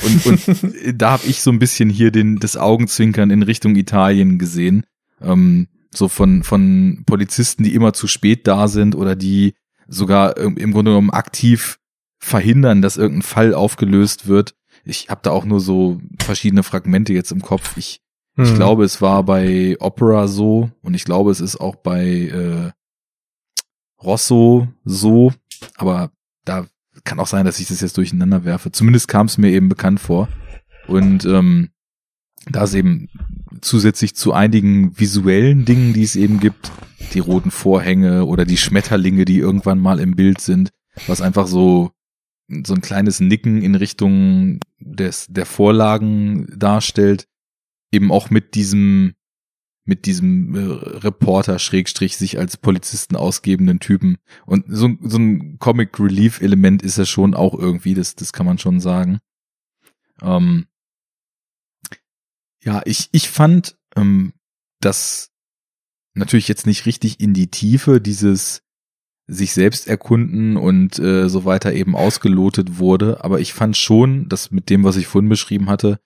Und, 0.05 0.26
und 0.26 1.01
da 1.02 1.12
habe 1.12 1.26
ich 1.26 1.43
so 1.43 1.51
ein 1.51 1.59
bisschen 1.59 1.89
hier 1.90 2.10
den 2.10 2.36
das 2.36 2.56
Augenzwinkern 2.56 3.30
in 3.30 3.43
Richtung 3.43 3.76
Italien 3.76 4.39
gesehen. 4.39 4.85
Ähm, 5.20 5.68
so 5.94 6.09
von 6.09 6.43
von 6.43 7.02
Polizisten, 7.06 7.64
die 7.64 7.74
immer 7.74 7.93
zu 7.93 8.06
spät 8.06 8.47
da 8.47 8.68
sind 8.68 8.94
oder 8.94 9.16
die 9.16 9.55
sogar 9.89 10.36
im 10.36 10.56
im 10.56 10.72
Grunde 10.72 10.90
genommen 10.93 11.10
aktiv 11.10 11.78
verhindern, 12.18 12.82
dass 12.82 12.97
irgendein 12.97 13.22
Fall 13.22 13.55
aufgelöst 13.55 14.26
wird. 14.26 14.55
Ich 14.85 15.09
habe 15.09 15.20
da 15.22 15.30
auch 15.30 15.44
nur 15.44 15.60
so 15.60 16.01
verschiedene 16.20 16.62
Fragmente 16.62 17.12
jetzt 17.12 17.32
im 17.32 17.43
Kopf. 17.43 17.76
Ich, 17.76 18.01
ich 18.36 18.48
Hm. 18.51 18.55
glaube, 18.56 18.85
es 18.85 19.01
war 19.01 19.22
bei 19.24 19.76
Opera 19.80 20.28
so 20.28 20.70
und 20.82 20.94
ich 20.94 21.05
glaube, 21.05 21.30
es 21.30 21.40
ist 21.40 21.56
auch 21.56 21.76
bei 21.76 22.05
äh, 22.06 22.70
Rosso 24.02 24.68
so, 24.84 25.32
aber 25.76 26.10
da 26.44 26.66
kann 27.04 27.20
auch 27.20 27.26
sein, 27.26 27.46
dass 27.46 27.60
ich 27.60 27.68
das 27.68 27.80
jetzt 27.80 27.96
durcheinander 27.96 28.44
werfe. 28.44 28.72
Zumindest 28.72 29.08
kam 29.08 29.26
es 29.26 29.38
mir 29.38 29.50
eben 29.50 29.68
bekannt 29.68 30.00
vor. 30.00 30.28
Und 30.86 31.24
ähm, 31.24 31.70
da 32.50 32.64
es 32.64 32.74
eben 32.74 33.08
zusätzlich 33.60 34.14
zu 34.14 34.32
einigen 34.32 34.98
visuellen 34.98 35.64
Dingen, 35.64 35.92
die 35.92 36.02
es 36.02 36.16
eben 36.16 36.40
gibt, 36.40 36.70
die 37.12 37.18
roten 37.18 37.50
Vorhänge 37.50 38.24
oder 38.24 38.44
die 38.44 38.56
Schmetterlinge, 38.56 39.24
die 39.24 39.38
irgendwann 39.38 39.78
mal 39.78 40.00
im 40.00 40.16
Bild 40.16 40.40
sind, 40.40 40.70
was 41.06 41.20
einfach 41.20 41.46
so 41.46 41.92
so 42.64 42.74
ein 42.74 42.80
kleines 42.80 43.20
Nicken 43.20 43.60
in 43.60 43.74
Richtung 43.74 44.60
des 44.78 45.26
der 45.28 45.44
Vorlagen 45.44 46.46
darstellt, 46.56 47.26
eben 47.92 48.10
auch 48.10 48.30
mit 48.30 48.54
diesem 48.54 49.12
mit 49.89 50.06
diesem 50.06 50.55
äh, 50.55 50.60
Reporter 50.98 51.59
Schrägstrich 51.59 52.16
sich 52.16 52.39
als 52.39 52.56
Polizisten 52.56 53.16
ausgebenden 53.16 53.81
Typen 53.81 54.19
und 54.47 54.66
so, 54.69 54.90
so 55.01 55.19
ein 55.19 55.59
Comic 55.59 55.98
Relief 55.98 56.40
Element 56.40 56.82
ist 56.82 56.98
er 56.98 57.06
schon 57.06 57.35
auch 57.35 57.55
irgendwie, 57.55 57.94
das 57.94 58.15
das 58.15 58.32
kann 58.32 58.47
man 58.47 58.59
schon 58.59 58.81
sagen. 58.81 59.19
Ähm, 60.20 60.66
ja, 62.62 62.82
ich 62.85 63.09
ich 63.12 63.31
fand 63.31 63.78
ähm, 63.97 64.35
dass 64.81 65.31
natürlich 66.15 66.48
jetzt 66.48 66.66
nicht 66.66 66.86
richtig 66.86 67.20
in 67.20 67.35
die 67.35 67.51
Tiefe 67.51 68.01
dieses 68.01 68.62
sich 69.27 69.52
selbst 69.52 69.86
erkunden 69.86 70.56
und 70.56 70.98
äh, 70.98 71.28
so 71.28 71.44
weiter 71.44 71.73
eben 71.74 71.94
ausgelotet 71.94 72.78
wurde. 72.78 73.24
Aber 73.24 73.40
ich 73.40 73.52
fand 73.52 73.77
schon, 73.77 74.28
dass 74.28 74.51
mit 74.51 74.70
dem, 74.70 74.85
was 74.85 74.97
ich 74.97 75.06
vorhin 75.06 75.28
beschrieben 75.28 75.69
hatte, 75.69 76.01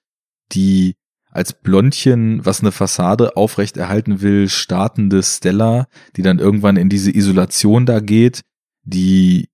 die 0.53 0.97
als 1.33 1.55
Blondchen, 1.55 2.45
was 2.45 2.61
eine 2.61 2.73
Fassade 2.73 3.37
aufrecht 3.37 3.77
erhalten 3.77 4.21
will, 4.21 4.49
startende 4.49 5.23
Stella, 5.23 5.89
die 6.17 6.23
dann 6.23 6.39
irgendwann 6.39 6.77
in 6.77 6.91
diese 6.91 7.11
Isolation 7.11 7.87
da 7.87 8.01
geht, 8.01 8.43
die 8.85 9.49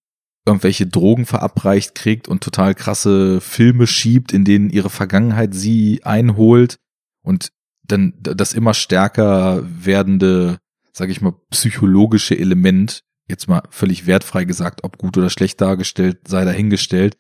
irgendwelche 0.44 0.86
Drogen 0.86 1.24
verabreicht 1.24 1.94
kriegt 1.94 2.26
und 2.26 2.42
total 2.42 2.74
krasse 2.74 3.40
Filme 3.40 3.86
schiebt, 3.86 4.32
in 4.32 4.44
denen 4.44 4.70
ihre 4.70 4.90
Vergangenheit 4.90 5.54
sie 5.54 6.00
einholt 6.04 6.76
und 7.22 7.52
dann 7.84 8.14
das 8.20 8.54
immer 8.54 8.74
stärker 8.74 9.62
werdende, 9.64 10.58
sag 10.92 11.10
ich 11.10 11.20
mal, 11.20 11.34
psychologische 11.50 12.36
Element, 12.36 13.02
jetzt 13.28 13.48
mal 13.48 13.62
völlig 13.70 14.06
wertfrei 14.06 14.44
gesagt, 14.44 14.84
ob 14.84 14.98
gut 14.98 15.16
oder 15.16 15.30
schlecht 15.30 15.60
dargestellt, 15.60 16.26
sei 16.26 16.44
dahingestellt, 16.44 17.16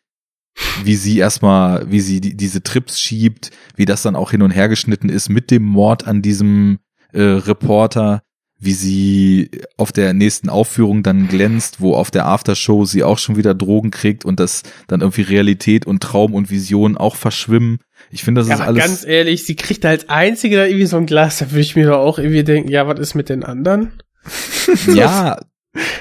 wie 0.84 0.96
sie 0.96 1.18
erstmal, 1.18 1.90
wie 1.90 2.00
sie 2.00 2.20
die, 2.20 2.36
diese 2.36 2.62
Trips 2.62 3.00
schiebt, 3.00 3.50
wie 3.76 3.84
das 3.84 4.02
dann 4.02 4.16
auch 4.16 4.30
hin 4.30 4.42
und 4.42 4.50
her 4.50 4.68
geschnitten 4.68 5.08
ist 5.08 5.28
mit 5.28 5.50
dem 5.50 5.64
Mord 5.64 6.06
an 6.06 6.22
diesem 6.22 6.78
äh, 7.12 7.22
Reporter, 7.22 8.22
wie 8.60 8.72
sie 8.72 9.50
auf 9.76 9.92
der 9.92 10.14
nächsten 10.14 10.48
Aufführung 10.48 11.04
dann 11.04 11.28
glänzt, 11.28 11.80
wo 11.80 11.94
auf 11.94 12.10
der 12.10 12.26
Aftershow 12.26 12.84
sie 12.84 13.04
auch 13.04 13.18
schon 13.18 13.36
wieder 13.36 13.54
Drogen 13.54 13.92
kriegt 13.92 14.24
und 14.24 14.40
das 14.40 14.62
dann 14.88 15.00
irgendwie 15.00 15.22
Realität 15.22 15.86
und 15.86 16.02
Traum 16.02 16.34
und 16.34 16.50
Vision 16.50 16.96
auch 16.96 17.14
verschwimmen. 17.14 17.78
Ich 18.10 18.24
finde, 18.24 18.40
das 18.40 18.48
ja, 18.48 18.56
ist 18.56 18.60
alles. 18.60 18.84
Ganz 18.84 19.04
ehrlich, 19.04 19.44
sie 19.44 19.54
kriegt 19.54 19.84
als 19.84 20.08
einzige 20.08 20.56
da 20.56 20.64
irgendwie 20.66 20.86
so 20.86 20.96
ein 20.96 21.06
Glas, 21.06 21.38
da 21.38 21.50
würde 21.50 21.60
ich 21.60 21.76
mir 21.76 21.86
doch 21.86 21.98
auch 21.98 22.18
irgendwie 22.18 22.42
denken, 22.42 22.68
ja, 22.68 22.86
was 22.88 22.98
ist 22.98 23.14
mit 23.14 23.28
den 23.28 23.44
anderen? 23.44 23.92
ja, 24.92 25.38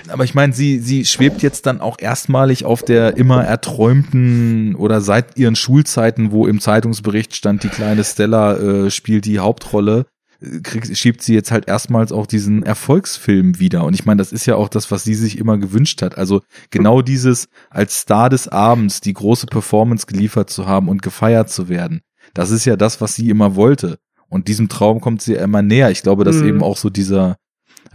aber 0.10 0.24
ich 0.24 0.34
meine, 0.34 0.54
sie, 0.54 0.80
sie 0.80 1.06
schwebt 1.06 1.42
jetzt 1.42 1.66
dann 1.66 1.82
auch 1.82 1.98
erstmalig 2.00 2.66
auf 2.66 2.84
der 2.84 3.18
immer 3.18 3.44
erträumten 3.44 4.76
oder 4.76 5.02
seit 5.02 5.38
ihren 5.38 5.56
Schulzeiten, 5.56 6.32
wo 6.32 6.48
im 6.48 6.60
Zeitungsbericht 6.60 7.36
stand, 7.36 7.64
die 7.64 7.70
kleine 7.70 8.04
Stella 8.04 8.56
äh, 8.58 8.92
spielt 8.92 9.26
die 9.26 9.40
Hauptrolle, 9.40 10.06
kriegt, 10.64 10.96
schiebt 10.98 11.22
sie 11.22 11.34
jetzt 11.34 11.52
halt 11.52 11.68
erstmals 11.68 12.12
auch 12.12 12.28
diesen 12.28 12.64
Erfolgsfilm 12.64 13.60
wieder. 13.60 13.84
Und 13.84 13.94
ich 13.94 14.06
meine, 14.06 14.20
das 14.20 14.32
ist 14.32 14.46
ja 14.46 14.56
auch 14.56 14.70
das, 14.70 14.92
was 14.92 15.04
sie 15.04 15.16
sich 15.16 15.38
immer 15.38 15.58
gewünscht 15.58 16.02
hat. 16.02 16.18
Also 16.18 16.42
genau 16.70 17.02
dieses 17.02 17.48
als 17.70 18.00
Star 18.02 18.30
des 18.30 18.48
Abends 18.48 19.02
die 19.02 19.14
große 19.14 19.48
Performance 19.48 20.06
geliefert 20.06 20.50
zu 20.50 20.68
haben 20.68 20.90
und 20.90 21.02
gefeiert 21.02 21.50
zu 21.50 21.70
werden. 21.70 22.02
Das 22.34 22.52
ist 22.52 22.66
ja 22.66 22.76
das, 22.76 23.02
was 23.02 23.16
sie 23.16 23.30
immer 23.30 23.56
wollte. 23.56 23.98
Und 24.30 24.48
diesem 24.48 24.70
Traum 24.70 25.00
kommt 25.00 25.22
sie 25.22 25.36
immer 25.36 25.62
näher. 25.62 25.90
Ich 25.90 26.04
glaube, 26.04 26.24
dass 26.24 26.38
mhm. 26.38 26.50
eben 26.50 26.64
auch 26.64 26.78
so 26.78 26.90
dieser, 26.90 27.38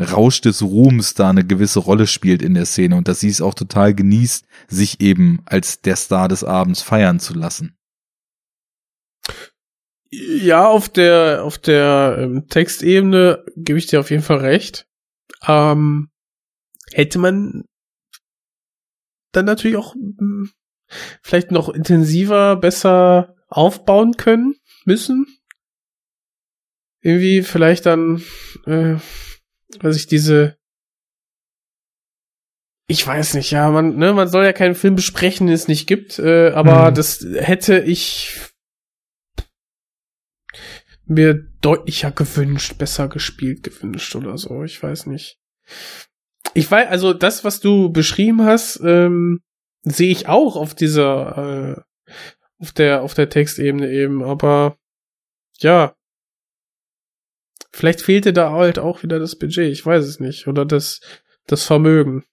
Rausch 0.01 0.41
des 0.41 0.63
Ruhms 0.63 1.15
da 1.15 1.31
eine 1.31 1.45
gewisse 1.45 1.81
Rolle 1.81 2.07
spielt 2.07 2.43
in 2.43 2.55
der 2.55 2.67
Szene 2.67 2.97
und 2.97 3.09
dass 3.09 3.21
sie 3.21 3.29
es 3.29 3.41
auch 3.41 3.55
total 3.55 3.95
genießt, 3.95 4.47
sich 4.69 5.01
eben 5.01 5.43
als 5.45 5.81
der 5.81 5.97
Star 5.97 6.29
des 6.29 6.45
Abends 6.45 6.83
feiern 6.83 7.21
zu 7.21 7.35
lassen. 7.35 7.77
Ja, 10.11 10.67
auf 10.67 10.91
der 10.91 11.43
auf 11.43 11.57
der 11.57 12.17
ähm, 12.19 12.47
Textebene 12.49 13.45
gebe 13.57 13.79
ich 13.79 13.87
dir 13.87 14.01
auf 14.01 14.11
jeden 14.11 14.23
Fall 14.23 14.39
recht. 14.39 14.87
Ähm, 15.47 16.11
hätte 16.93 17.19
man 17.19 17.65
dann 19.33 19.47
natürlich 19.47 19.79
auch 19.79 19.95
mh, 19.95 20.13
hm, 20.19 20.51
vielleicht 21.23 21.51
noch 21.51 21.71
intensiver, 21.71 22.57
besser 22.57 23.35
aufbauen 23.49 24.17
können 24.17 24.57
müssen. 24.85 25.27
Irgendwie 27.01 27.43
vielleicht 27.43 27.87
dann 27.87 28.23
äh, 28.67 28.97
dass 29.81 29.97
ich 29.97 30.07
diese 30.07 30.57
ich 32.89 33.07
weiß 33.07 33.35
nicht, 33.35 33.51
ja, 33.51 33.71
man, 33.71 33.97
ne, 33.97 34.13
man 34.13 34.29
soll 34.29 34.45
ja 34.45 34.53
keinen 34.53 34.75
Film 34.75 34.97
besprechen, 34.97 35.47
den 35.47 35.55
es 35.55 35.67
nicht 35.67 35.87
gibt, 35.87 36.19
äh, 36.19 36.51
aber 36.51 36.91
mhm. 36.91 36.95
das 36.95 37.25
hätte 37.37 37.79
ich 37.79 38.39
mir 41.07 41.35
deutlicher 41.61 42.11
gewünscht, 42.11 42.77
besser 42.79 43.09
gespielt 43.09 43.63
gewünscht 43.63 44.15
oder 44.15 44.37
so, 44.37 44.63
ich 44.63 44.83
weiß 44.83 45.07
nicht. 45.07 45.39
Ich 46.55 46.71
weiß, 46.71 46.89
also 46.89 47.15
das, 47.15 47.45
was 47.45 47.61
du 47.61 47.91
beschrieben 47.91 48.43
hast, 48.43 48.81
ähm, 48.85 49.41
sehe 49.83 50.11
ich 50.11 50.29
auch 50.29 50.57
auf 50.57 50.75
dieser, 50.75 51.77
äh, 51.79 52.13
auf 52.59 52.73
der, 52.73 53.03
auf 53.03 53.15
der 53.15 53.31
Textebene 53.31 53.91
eben, 53.91 54.23
aber 54.23 54.77
ja, 55.61 55.95
Vielleicht 57.73 58.03
fehlte 58.03 58.33
da 58.33 58.53
halt 58.53 58.79
auch 58.79 59.03
wieder 59.03 59.19
das 59.19 59.37
Budget, 59.37 59.73
ich 59.73 59.85
weiß 59.85 60.05
es 60.05 60.21
nicht. 60.21 60.47
Oder 60.47 60.65
das, 60.65 61.01
das 61.47 61.65
Vermögen, 61.65 62.25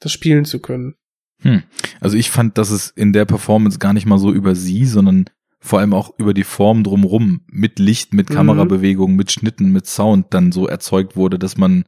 das 0.00 0.12
spielen 0.12 0.44
zu 0.44 0.60
können. 0.60 0.94
Hm. 1.42 1.62
Also 2.00 2.16
ich 2.16 2.30
fand, 2.30 2.56
dass 2.56 2.70
es 2.70 2.88
in 2.88 3.12
der 3.12 3.26
Performance 3.26 3.78
gar 3.78 3.92
nicht 3.92 4.06
mal 4.06 4.18
so 4.18 4.32
über 4.32 4.54
sie, 4.54 4.86
sondern 4.86 5.26
vor 5.60 5.78
allem 5.78 5.94
auch 5.94 6.12
über 6.18 6.34
die 6.34 6.44
Form 6.44 6.84
drumrum, 6.84 7.40
mit 7.46 7.78
Licht, 7.78 8.12
mit 8.12 8.28
mhm. 8.28 8.34
Kamerabewegung, 8.34 9.16
mit 9.16 9.32
Schnitten, 9.32 9.72
mit 9.72 9.86
Sound 9.86 10.26
dann 10.30 10.52
so 10.52 10.66
erzeugt 10.66 11.16
wurde, 11.16 11.38
dass 11.38 11.56
man 11.56 11.84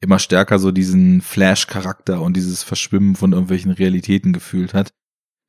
immer 0.00 0.18
stärker 0.18 0.58
so 0.58 0.72
diesen 0.72 1.20
Flash-Charakter 1.20 2.22
und 2.22 2.36
dieses 2.36 2.62
Verschwimmen 2.62 3.14
von 3.14 3.32
irgendwelchen 3.32 3.70
Realitäten 3.70 4.32
gefühlt 4.32 4.74
hat. 4.74 4.90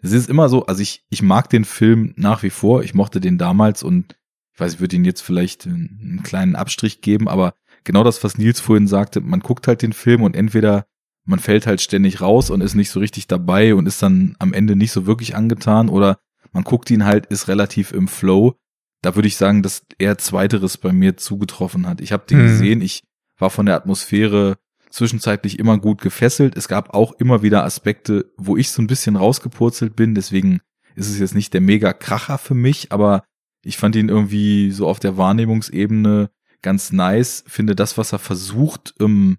Es 0.03 0.11
ist 0.11 0.29
immer 0.29 0.49
so, 0.49 0.65
also 0.65 0.81
ich, 0.81 1.05
ich 1.09 1.21
mag 1.21 1.49
den 1.49 1.65
Film 1.65 2.13
nach 2.17 2.43
wie 2.43 2.49
vor, 2.49 2.83
ich 2.83 2.93
mochte 2.93 3.19
den 3.19 3.37
damals 3.37 3.81
und 3.81 4.15
ich 4.53 4.60
weiß, 4.60 4.76
ich 4.76 4.80
würde 4.80 4.95
ihn 4.95 5.06
jetzt 5.06 5.22
vielleicht 5.22 5.65
einen 5.65 6.22
kleinen 6.23 6.56
Abstrich 6.56 7.02
geben, 7.02 7.28
aber 7.28 7.53
genau 7.84 8.03
das, 8.03 8.23
was 8.23 8.38
Nils 8.38 8.60
vorhin 8.60 8.88
sagte, 8.88 9.22
man 9.22 9.40
guckt 9.40 9.68
halt 9.68 9.82
den 9.82 9.94
Film 9.94 10.23
und 10.23 10.36
entweder 10.36 10.86
man 11.26 11.40
fällt 11.40 11.68
halt 11.68 11.82
ständig 11.82 12.22
raus 12.22 12.49
und 12.49 12.61
ist 12.61 12.76
nicht 12.76 12.90
so 12.90 12.99
richtig 12.99 13.28
dabei 13.28 13.76
und 13.76 13.88
ist 13.88 14.02
dann 14.02 14.36
am 14.40 14.53
Ende 14.53 14.76
nicht 14.76 14.91
so 14.91 15.06
wirklich 15.06 15.36
angetan 15.36 15.90
oder 15.90 16.19
man 16.52 16.64
guckt 16.64 16.90
ihn 16.90 17.06
halt, 17.06 17.28
ist 17.28 17.48
relativ 17.48 17.91
im 17.91 18.07
Flow. 18.07 18.56
Da 19.02 19.15
würde 19.15 19.28
ich 19.28 19.38
sagen, 19.38 19.64
dass 19.64 19.86
er 19.98 20.18
zweiteres 20.18 20.78
bei 20.78 20.91
mir 20.91 21.18
zugetroffen 21.18 21.88
hat. 21.88 22.02
Ich 22.02 22.11
habe 22.11 22.26
den 22.28 22.40
mhm. 22.40 22.44
gesehen, 22.44 22.82
ich 22.82 23.03
war 23.38 23.49
von 23.49 23.65
der 23.65 23.76
Atmosphäre 23.76 24.57
zwischenzeitlich 24.90 25.57
immer 25.57 25.78
gut 25.78 26.02
gefesselt. 26.02 26.57
Es 26.57 26.68
gab 26.68 26.94
auch 26.94 27.14
immer 27.14 27.41
wieder 27.41 27.64
Aspekte, 27.64 28.32
wo 28.38 28.57
ich 28.57 28.72
so 28.72 28.82
ein 28.82 28.88
bisschen 28.88 29.15
rausgepurzelt 29.15 29.95
bin, 29.95 30.14
deswegen 30.15 30.60
ist 30.95 31.10
es 31.10 31.19
jetzt 31.19 31.36
nicht 31.36 31.53
der 31.53 31.61
mega 31.61 31.94
Kracher 31.94 32.38
für 32.38 32.53
mich, 32.53 32.91
aber 32.91 33.23
ich 33.63 33.77
fand 33.77 33.95
ihn 33.95 34.09
irgendwie 34.09 34.71
so 34.71 34.88
auf 34.88 34.99
der 34.99 35.17
Wahrnehmungsebene 35.17 36.29
ganz 36.61 36.91
nice. 36.91 37.43
Finde 37.47 37.75
das, 37.75 37.97
was 37.97 38.13
er 38.13 38.19
versucht, 38.19 38.93
ähm, 38.99 39.38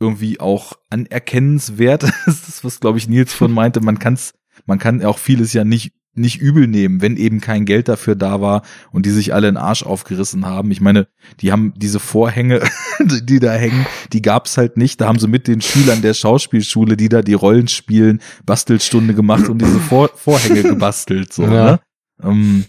irgendwie 0.00 0.40
auch 0.40 0.74
anerkennenswert. 0.90 2.02
das 2.26 2.48
ist, 2.48 2.64
was, 2.64 2.80
glaube 2.80 2.98
ich, 2.98 3.08
Nils 3.08 3.32
von 3.32 3.52
meinte. 3.52 3.80
Man 3.80 3.98
kann's, 3.98 4.34
man 4.66 4.78
kann 4.78 5.04
auch 5.04 5.18
vieles 5.18 5.52
ja 5.52 5.64
nicht 5.64 5.92
nicht 6.18 6.40
übel 6.40 6.66
nehmen, 6.66 7.02
wenn 7.02 7.16
eben 7.16 7.40
kein 7.40 7.66
Geld 7.66 7.88
dafür 7.88 8.14
da 8.14 8.40
war 8.40 8.62
und 8.90 9.04
die 9.04 9.10
sich 9.10 9.34
alle 9.34 9.48
den 9.48 9.58
Arsch 9.58 9.82
aufgerissen 9.82 10.46
haben. 10.46 10.70
Ich 10.70 10.80
meine, 10.80 11.08
die 11.40 11.52
haben 11.52 11.74
diese 11.76 12.00
Vorhänge, 12.00 12.62
die 13.00 13.38
da 13.38 13.52
hängen, 13.52 13.86
die 14.12 14.22
gab's 14.22 14.56
halt 14.56 14.76
nicht. 14.78 15.00
Da 15.00 15.08
haben 15.08 15.18
sie 15.18 15.28
mit 15.28 15.46
den 15.46 15.60
Schülern 15.60 16.02
der 16.02 16.14
Schauspielschule, 16.14 16.96
die 16.96 17.08
da 17.08 17.22
die 17.22 17.34
Rollen 17.34 17.68
spielen, 17.68 18.20
Bastelstunde 18.46 19.14
gemacht 19.14 19.48
und 19.48 19.58
diese 19.58 19.78
Vor 19.78 20.10
Vorhänge 20.14 20.62
gebastelt. 20.62 21.32
So, 21.32 21.42
ja. 21.42 21.72
ne? 21.72 21.80
ähm, 22.22 22.64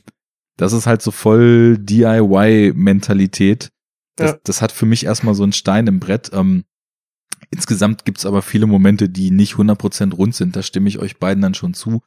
das 0.58 0.74
ist 0.74 0.88
halt 0.88 1.02
so 1.02 1.12
voll 1.12 1.78
DIY-Mentalität. 1.78 3.72
Das, 4.16 4.32
ja. 4.32 4.38
das 4.44 4.62
hat 4.62 4.72
für 4.72 4.88
mich 4.88 5.06
erstmal 5.06 5.36
so 5.36 5.44
einen 5.44 5.54
Stein 5.54 5.88
im 5.88 6.00
Brett. 6.00 6.32
Ähm, 6.34 6.66
insgesamt 7.52 8.04
gibt's 8.06 8.26
aber 8.26 8.42
viele 8.42 8.66
Momente, 8.66 9.08
die 9.08 9.32
nicht 9.32 9.54
100% 9.54 10.14
rund 10.14 10.36
sind. 10.36 10.56
Da 10.56 10.64
stimme 10.64 10.90
ich 10.90 11.00
euch 11.00 11.20
beiden 11.20 11.42
dann 11.42 11.54
schon 11.54 11.76
zu. 11.76 12.02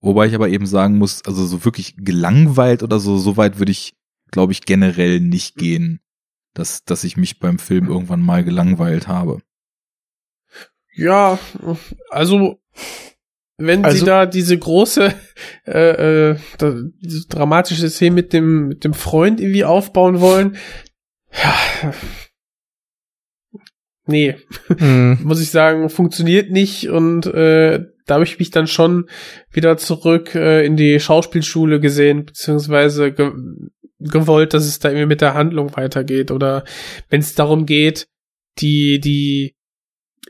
Wobei 0.00 0.26
ich 0.26 0.34
aber 0.34 0.48
eben 0.48 0.66
sagen 0.66 0.96
muss, 0.96 1.22
also 1.26 1.44
so 1.44 1.64
wirklich 1.64 1.94
gelangweilt 1.98 2.82
oder 2.82 2.98
so, 2.98 3.18
so 3.18 3.36
weit 3.36 3.58
würde 3.58 3.72
ich, 3.72 3.94
glaube 4.30 4.52
ich, 4.52 4.62
generell 4.62 5.20
nicht 5.20 5.56
gehen, 5.56 6.00
dass, 6.54 6.84
dass 6.84 7.04
ich 7.04 7.18
mich 7.18 7.38
beim 7.38 7.58
Film 7.58 7.88
irgendwann 7.88 8.22
mal 8.22 8.42
gelangweilt 8.42 9.08
habe. 9.08 9.42
Ja, 10.94 11.38
also 12.08 12.60
wenn 13.60 13.84
also, 13.84 13.98
sie 13.98 14.04
da 14.04 14.26
diese 14.26 14.58
große, 14.58 15.14
äh, 15.66 16.30
äh, 16.30 16.36
diese 17.00 17.28
dramatische 17.28 17.88
Szene 17.88 18.14
mit 18.14 18.32
dem, 18.32 18.68
mit 18.68 18.84
dem 18.84 18.94
Freund 18.94 19.40
irgendwie 19.40 19.64
aufbauen 19.64 20.20
wollen, 20.20 20.56
ja, 21.32 21.92
nee, 24.06 24.36
mhm. 24.78 25.18
muss 25.24 25.40
ich 25.40 25.50
sagen, 25.50 25.88
funktioniert 25.88 26.50
nicht 26.50 26.88
und 26.88 27.26
äh, 27.26 27.84
da 28.06 28.14
habe 28.14 28.24
ich 28.24 28.38
mich 28.38 28.50
dann 28.50 28.66
schon 28.66 29.08
wieder 29.52 29.76
zurück 29.76 30.34
äh, 30.34 30.66
in 30.66 30.76
die 30.76 30.98
Schauspielschule 30.98 31.78
gesehen, 31.80 32.24
beziehungsweise 32.24 33.12
ge 33.12 33.32
gewollt, 34.02 34.54
dass 34.54 34.64
es 34.64 34.78
da 34.78 34.88
irgendwie 34.88 35.06
mit 35.06 35.20
der 35.20 35.34
Handlung 35.34 35.76
weitergeht 35.76 36.30
oder 36.30 36.64
wenn 37.10 37.20
es 37.20 37.34
darum 37.34 37.66
geht, 37.66 38.08
die, 38.58 38.98
die 38.98 39.54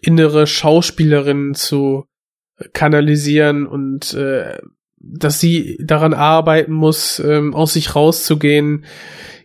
innere 0.03 0.49
Schauspielerin 0.49 1.55
zu 1.55 2.07
kanalisieren 2.73 3.67
und 3.67 4.15
äh, 4.15 4.59
dass 4.99 5.41
sie 5.41 5.79
daran 5.83 6.13
arbeiten 6.15 6.73
muss, 6.73 7.19
ähm, 7.21 7.55
aus 7.55 7.73
sich 7.73 7.95
rauszugehen. 7.95 8.85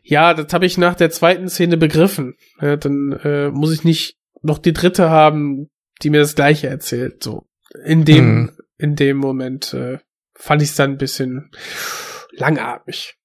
Ja, 0.03 0.33
das 0.33 0.53
habe 0.53 0.65
ich 0.65 0.77
nach 0.77 0.95
der 0.95 1.09
zweiten 1.11 1.49
Szene 1.49 1.77
begriffen. 1.77 2.35
Ja, 2.61 2.75
dann 2.75 3.13
äh, 3.23 3.49
muss 3.49 3.71
ich 3.73 3.83
nicht 3.83 4.17
noch 4.41 4.57
die 4.59 4.73
dritte 4.73 5.09
haben, 5.09 5.69
die 6.01 6.09
mir 6.09 6.19
das 6.19 6.35
gleiche 6.35 6.67
erzählt. 6.67 7.23
So 7.23 7.47
in 7.85 8.05
dem 8.05 8.35
Mhm. 8.35 8.51
in 8.77 8.95
dem 8.95 9.17
Moment 9.17 9.73
äh, 9.73 9.99
fand 10.33 10.61
ich 10.61 10.69
es 10.69 10.75
dann 10.75 10.91
ein 10.91 10.97
bisschen 10.97 11.49
langatmig. 12.31 13.15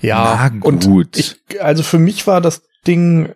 Ja, 0.00 0.50
Na 0.52 0.66
und 0.66 0.84
gut. 0.84 1.16
ich, 1.16 1.40
also 1.60 1.82
für 1.82 1.98
mich 1.98 2.26
war 2.26 2.40
das 2.40 2.62
Ding, 2.86 3.34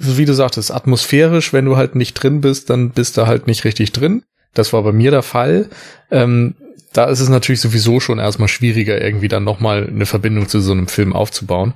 wie 0.00 0.24
du 0.24 0.34
sagtest, 0.34 0.72
atmosphärisch. 0.72 1.52
Wenn 1.52 1.66
du 1.66 1.76
halt 1.76 1.94
nicht 1.94 2.14
drin 2.14 2.40
bist, 2.40 2.70
dann 2.70 2.90
bist 2.90 3.16
du 3.16 3.26
halt 3.26 3.46
nicht 3.46 3.64
richtig 3.64 3.92
drin. 3.92 4.22
Das 4.54 4.72
war 4.72 4.82
bei 4.82 4.92
mir 4.92 5.10
der 5.10 5.22
Fall. 5.22 5.68
Ähm, 6.10 6.54
da 6.92 7.04
ist 7.04 7.20
es 7.20 7.28
natürlich 7.28 7.60
sowieso 7.60 8.00
schon 8.00 8.18
erstmal 8.18 8.48
schwieriger, 8.48 9.00
irgendwie 9.00 9.28
dann 9.28 9.44
nochmal 9.44 9.86
eine 9.86 10.06
Verbindung 10.06 10.48
zu 10.48 10.60
so 10.60 10.72
einem 10.72 10.88
Film 10.88 11.12
aufzubauen. 11.12 11.74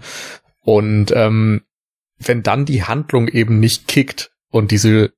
Und 0.62 1.12
ähm, 1.14 1.62
wenn 2.18 2.42
dann 2.42 2.64
die 2.64 2.82
Handlung 2.82 3.28
eben 3.28 3.60
nicht 3.60 3.86
kickt 3.86 4.30
und 4.50 4.70
diese 4.70 5.12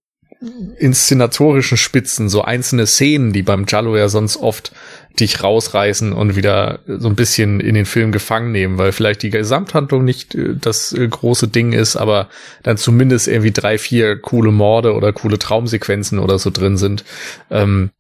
inszenatorischen 0.78 1.78
Spitzen, 1.78 2.28
so 2.28 2.42
einzelne 2.42 2.86
Szenen, 2.86 3.32
die 3.32 3.42
beim 3.42 3.64
Jallo 3.66 3.96
ja 3.96 4.08
sonst 4.08 4.36
oft 4.36 4.72
dich 5.18 5.42
rausreißen 5.42 6.12
und 6.12 6.36
wieder 6.36 6.80
so 6.86 7.08
ein 7.08 7.16
bisschen 7.16 7.60
in 7.60 7.74
den 7.74 7.86
Film 7.86 8.12
gefangen 8.12 8.52
nehmen, 8.52 8.76
weil 8.78 8.92
vielleicht 8.92 9.22
die 9.22 9.30
Gesamthandlung 9.30 10.04
nicht 10.04 10.34
äh, 10.34 10.54
das 10.60 10.92
äh, 10.92 11.06
große 11.08 11.48
Ding 11.48 11.72
ist, 11.72 11.96
aber 11.96 12.28
dann 12.62 12.76
zumindest 12.76 13.28
irgendwie 13.28 13.52
drei, 13.52 13.78
vier 13.78 14.20
coole 14.20 14.52
Morde 14.52 14.94
oder 14.94 15.12
coole 15.12 15.38
Traumsequenzen 15.38 16.18
oder 16.18 16.38
so 16.38 16.50
drin 16.50 16.76
sind. 16.76 17.04
Ähm, 17.50 17.90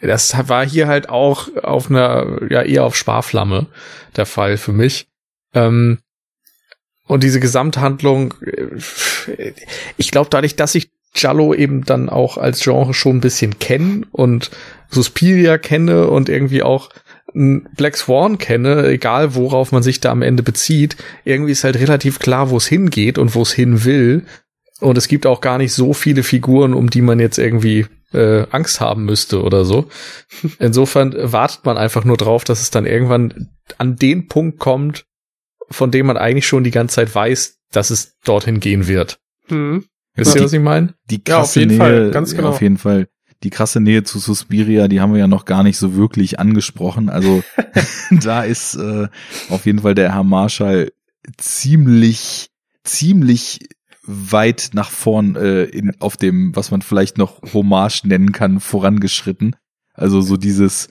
das 0.00 0.48
war 0.48 0.66
hier 0.66 0.88
halt 0.88 1.08
auch 1.08 1.48
auf 1.62 1.88
einer, 1.88 2.40
ja, 2.50 2.62
eher 2.62 2.84
auf 2.84 2.96
Sparflamme 2.96 3.66
der 4.16 4.26
Fall 4.26 4.56
für 4.56 4.72
mich. 4.72 5.06
Ähm, 5.54 5.98
und 7.06 7.22
diese 7.22 7.40
Gesamthandlung, 7.40 8.34
äh, 8.44 9.52
ich 9.96 10.10
glaube 10.10 10.30
dadurch, 10.30 10.56
dass 10.56 10.74
ich 10.74 10.90
Jallo 11.14 11.54
eben 11.54 11.84
dann 11.84 12.08
auch 12.08 12.38
als 12.38 12.62
Genre 12.62 12.94
schon 12.94 13.16
ein 13.16 13.20
bisschen 13.20 13.58
kenne 13.58 14.02
und 14.12 14.50
Suspiria 14.88 15.58
kenne 15.58 16.08
und 16.08 16.28
irgendwie 16.28 16.62
auch 16.62 16.90
Black 17.34 17.96
Swan 17.96 18.38
kenne, 18.38 18.88
egal 18.88 19.34
worauf 19.34 19.72
man 19.72 19.82
sich 19.82 20.00
da 20.00 20.10
am 20.10 20.22
Ende 20.22 20.42
bezieht, 20.42 20.96
irgendwie 21.24 21.52
ist 21.52 21.64
halt 21.64 21.76
relativ 21.78 22.18
klar, 22.18 22.50
wo 22.50 22.58
es 22.58 22.66
hingeht 22.66 23.16
und 23.16 23.34
wo 23.34 23.42
es 23.42 23.52
hin 23.52 23.84
will. 23.84 24.26
Und 24.80 24.98
es 24.98 25.08
gibt 25.08 25.26
auch 25.26 25.40
gar 25.40 25.58
nicht 25.58 25.72
so 25.72 25.94
viele 25.94 26.24
Figuren, 26.24 26.74
um 26.74 26.90
die 26.90 27.02
man 27.02 27.20
jetzt 27.20 27.38
irgendwie 27.38 27.86
äh, 28.12 28.44
Angst 28.50 28.80
haben 28.80 29.04
müsste 29.04 29.42
oder 29.42 29.64
so. 29.64 29.88
Insofern 30.58 31.14
wartet 31.32 31.64
man 31.64 31.78
einfach 31.78 32.04
nur 32.04 32.16
drauf, 32.16 32.44
dass 32.44 32.60
es 32.60 32.70
dann 32.70 32.84
irgendwann 32.84 33.50
an 33.78 33.96
den 33.96 34.26
Punkt 34.26 34.58
kommt, 34.58 35.06
von 35.70 35.90
dem 35.90 36.06
man 36.06 36.16
eigentlich 36.16 36.46
schon 36.46 36.64
die 36.64 36.70
ganze 36.70 36.96
Zeit 36.96 37.14
weiß, 37.14 37.60
dass 37.70 37.90
es 37.90 38.18
dorthin 38.24 38.60
gehen 38.60 38.88
wird. 38.88 39.20
Mhm. 39.48 39.86
Wisst 40.14 40.34
ihr, 40.34 40.40
die- 40.40 40.44
was 40.44 40.52
ich 40.52 40.60
meine? 40.60 40.94
Die 41.10 41.22
Ja, 41.26 41.38
auf 41.38 41.42
krasse 41.44 41.60
jeden 41.60 41.70
Nähe, 41.70 41.78
Fall, 41.78 42.10
ganz 42.10 42.30
ja, 42.32 42.36
genau. 42.38 42.50
auf 42.50 42.60
jeden 42.62 42.78
Fall. 42.78 43.08
Die 43.42 43.50
krasse 43.50 43.80
Nähe 43.80 44.04
zu 44.04 44.18
Suspiria, 44.20 44.86
die 44.86 45.00
haben 45.00 45.12
wir 45.12 45.18
ja 45.20 45.26
noch 45.26 45.44
gar 45.46 45.62
nicht 45.64 45.76
so 45.76 45.96
wirklich 45.96 46.38
angesprochen. 46.38 47.08
Also 47.08 47.42
da 48.10 48.42
ist 48.44 48.74
äh, 48.76 49.08
auf 49.48 49.66
jeden 49.66 49.80
Fall 49.80 49.94
der 49.94 50.12
Herr 50.14 50.22
Marschall 50.24 50.92
ziemlich, 51.38 52.50
ziemlich 52.84 53.60
weit 54.04 54.70
nach 54.72 54.90
vorn 54.90 55.36
äh, 55.36 55.64
in, 55.64 55.92
auf 56.00 56.16
dem, 56.16 56.54
was 56.56 56.70
man 56.70 56.82
vielleicht 56.82 57.18
noch 57.18 57.40
Hommage 57.54 58.04
nennen 58.04 58.32
kann, 58.32 58.58
vorangeschritten. 58.60 59.54
Also 59.94 60.20
so 60.20 60.36
dieses 60.36 60.88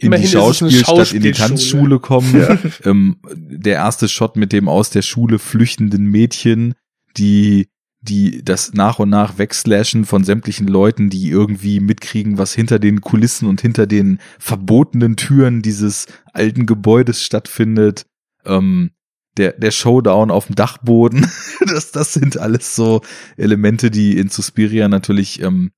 in 0.00 0.06
Immerhin 0.08 0.28
die 0.30 0.36
eine 0.36 0.42
Schauspielstadt, 0.44 1.12
in 1.12 1.22
die 1.22 1.34
Schauspielschule. 1.34 1.48
Tanzschule 1.48 2.00
kommen. 2.00 2.72
Ähm, 2.84 3.16
der 3.34 3.74
erste 3.74 4.08
Shot 4.08 4.36
mit 4.36 4.52
dem 4.52 4.68
aus 4.68 4.90
der 4.90 5.02
Schule 5.02 5.38
flüchtenden 5.38 6.04
Mädchen, 6.06 6.74
die 7.16 7.68
die 8.08 8.44
das 8.44 8.72
nach 8.72 8.98
und 8.98 9.10
nach 9.10 9.38
wegslashen 9.38 10.04
von 10.04 10.24
sämtlichen 10.24 10.66
Leuten, 10.66 11.10
die 11.10 11.28
irgendwie 11.28 11.80
mitkriegen, 11.80 12.38
was 12.38 12.54
hinter 12.54 12.78
den 12.78 13.00
Kulissen 13.00 13.46
und 13.48 13.60
hinter 13.60 13.86
den 13.86 14.18
verbotenen 14.38 15.16
Türen 15.16 15.62
dieses 15.62 16.06
alten 16.32 16.66
Gebäudes 16.66 17.22
stattfindet. 17.22 18.06
Ähm, 18.44 18.90
der, 19.36 19.52
der 19.52 19.70
Showdown 19.70 20.30
auf 20.30 20.46
dem 20.46 20.56
Dachboden, 20.56 21.30
das, 21.66 21.92
das 21.92 22.12
sind 22.12 22.38
alles 22.38 22.74
so 22.74 23.02
Elemente, 23.36 23.90
die 23.90 24.18
in 24.18 24.30
Suspiria 24.30 24.88
natürlich 24.88 25.40
ähm, 25.40 25.70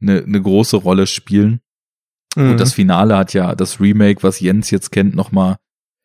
eine, 0.00 0.22
eine 0.22 0.42
große 0.42 0.76
Rolle 0.76 1.06
spielen. 1.06 1.60
Mhm. 2.36 2.50
Und 2.50 2.60
das 2.60 2.74
Finale 2.74 3.16
hat 3.16 3.32
ja 3.32 3.54
das 3.54 3.80
Remake, 3.80 4.22
was 4.22 4.40
Jens 4.40 4.70
jetzt 4.70 4.92
kennt, 4.92 5.14
nochmal 5.14 5.56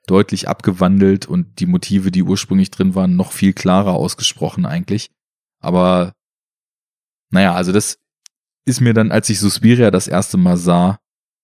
deutlich 0.07 0.47
abgewandelt 0.47 1.27
und 1.27 1.59
die 1.59 1.65
Motive, 1.65 2.11
die 2.11 2.23
ursprünglich 2.23 2.71
drin 2.71 2.95
waren, 2.95 3.15
noch 3.15 3.31
viel 3.31 3.53
klarer 3.53 3.93
ausgesprochen 3.93 4.65
eigentlich. 4.65 5.09
Aber 5.61 6.13
naja, 7.29 7.53
also 7.53 7.71
das 7.71 7.99
ist 8.65 8.81
mir 8.81 8.93
dann, 8.93 9.11
als 9.11 9.29
ich 9.29 9.39
Suspiria 9.39 9.91
das 9.91 10.07
erste 10.07 10.37
Mal 10.37 10.57
sah, 10.57 10.99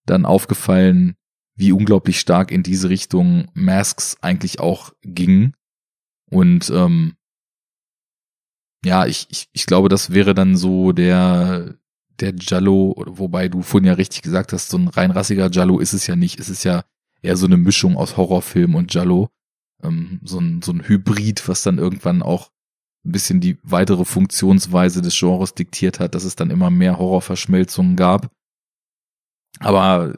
dann 0.06 0.26
aufgefallen, 0.26 1.16
wie 1.56 1.72
unglaublich 1.72 2.20
stark 2.20 2.52
in 2.52 2.62
diese 2.62 2.88
Richtung 2.88 3.48
Masks 3.54 4.16
eigentlich 4.20 4.60
auch 4.60 4.92
ging. 5.02 5.54
Und 6.30 6.70
ähm, 6.70 7.14
ja, 8.84 9.06
ich, 9.06 9.26
ich, 9.30 9.48
ich 9.52 9.66
glaube, 9.66 9.88
das 9.88 10.12
wäre 10.12 10.34
dann 10.34 10.56
so 10.56 10.92
der, 10.92 11.74
der 12.20 12.34
Jallo, 12.38 12.94
wobei 13.06 13.48
du 13.48 13.62
vorhin 13.62 13.88
ja 13.88 13.94
richtig 13.94 14.22
gesagt 14.22 14.52
hast, 14.52 14.68
so 14.68 14.78
ein 14.78 14.88
rein 14.88 15.10
rassiger 15.10 15.50
Jallo 15.50 15.80
ist 15.80 15.94
es 15.94 16.06
ja 16.06 16.14
nicht. 16.14 16.38
Es 16.38 16.48
ist 16.48 16.62
ja 16.64 16.84
eher 17.22 17.36
so 17.36 17.46
eine 17.46 17.56
Mischung 17.56 17.96
aus 17.96 18.16
Horrorfilm 18.16 18.74
und 18.76 18.94
Jallo. 18.94 19.30
Ähm, 19.82 20.20
so, 20.22 20.38
ein, 20.38 20.62
so 20.62 20.72
ein 20.72 20.86
Hybrid, 20.86 21.48
was 21.48 21.62
dann 21.62 21.78
irgendwann 21.78 22.22
auch 22.22 22.52
ein 23.04 23.12
bisschen 23.12 23.40
die 23.40 23.58
weitere 23.62 24.04
Funktionsweise 24.04 25.02
des 25.02 25.18
Genres 25.18 25.54
diktiert 25.54 26.00
hat, 26.00 26.14
dass 26.14 26.24
es 26.24 26.36
dann 26.36 26.50
immer 26.50 26.70
mehr 26.70 26.98
Horrorverschmelzungen 26.98 27.96
gab. 27.96 28.30
Aber 29.60 30.14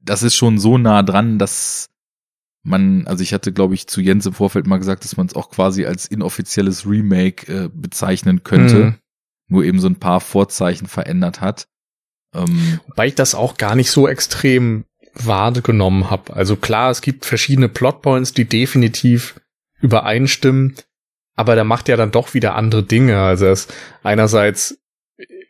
das 0.00 0.22
ist 0.22 0.34
schon 0.34 0.58
so 0.58 0.78
nah 0.78 1.02
dran, 1.02 1.38
dass 1.38 1.88
man, 2.62 3.06
also 3.06 3.22
ich 3.22 3.32
hatte, 3.32 3.52
glaube 3.52 3.74
ich, 3.74 3.86
zu 3.86 4.00
Jens 4.00 4.26
im 4.26 4.32
Vorfeld 4.32 4.66
mal 4.66 4.78
gesagt, 4.78 5.04
dass 5.04 5.16
man 5.16 5.26
es 5.26 5.34
auch 5.34 5.50
quasi 5.50 5.84
als 5.86 6.06
inoffizielles 6.06 6.86
Remake 6.86 7.52
äh, 7.52 7.68
bezeichnen 7.72 8.42
könnte, 8.42 8.76
Mhm. 8.76 8.94
nur 9.48 9.64
eben 9.64 9.78
so 9.78 9.88
ein 9.88 10.00
paar 10.00 10.20
Vorzeichen 10.20 10.88
verändert 10.88 11.40
hat. 11.40 11.68
Ähm, 12.34 12.80
Wobei 12.88 13.06
ich 13.06 13.14
das 13.14 13.34
auch 13.34 13.56
gar 13.56 13.76
nicht 13.76 13.90
so 13.92 14.08
extrem 14.08 14.84
wahrgenommen 15.14 16.10
habe. 16.10 16.34
Also 16.34 16.56
klar, 16.56 16.90
es 16.90 17.00
gibt 17.02 17.24
verschiedene 17.24 17.68
Plotpoints, 17.68 18.32
die 18.32 18.44
definitiv 18.46 19.40
übereinstimmen, 19.80 20.74
aber 21.36 21.54
der 21.54 21.64
macht 21.64 21.88
ja 21.88 21.96
dann 21.96 22.10
doch 22.10 22.34
wieder 22.34 22.54
andere 22.54 22.82
Dinge. 22.82 23.18
Also 23.20 23.46
er 23.46 23.52
ist 23.52 23.72
einerseits 24.02 24.78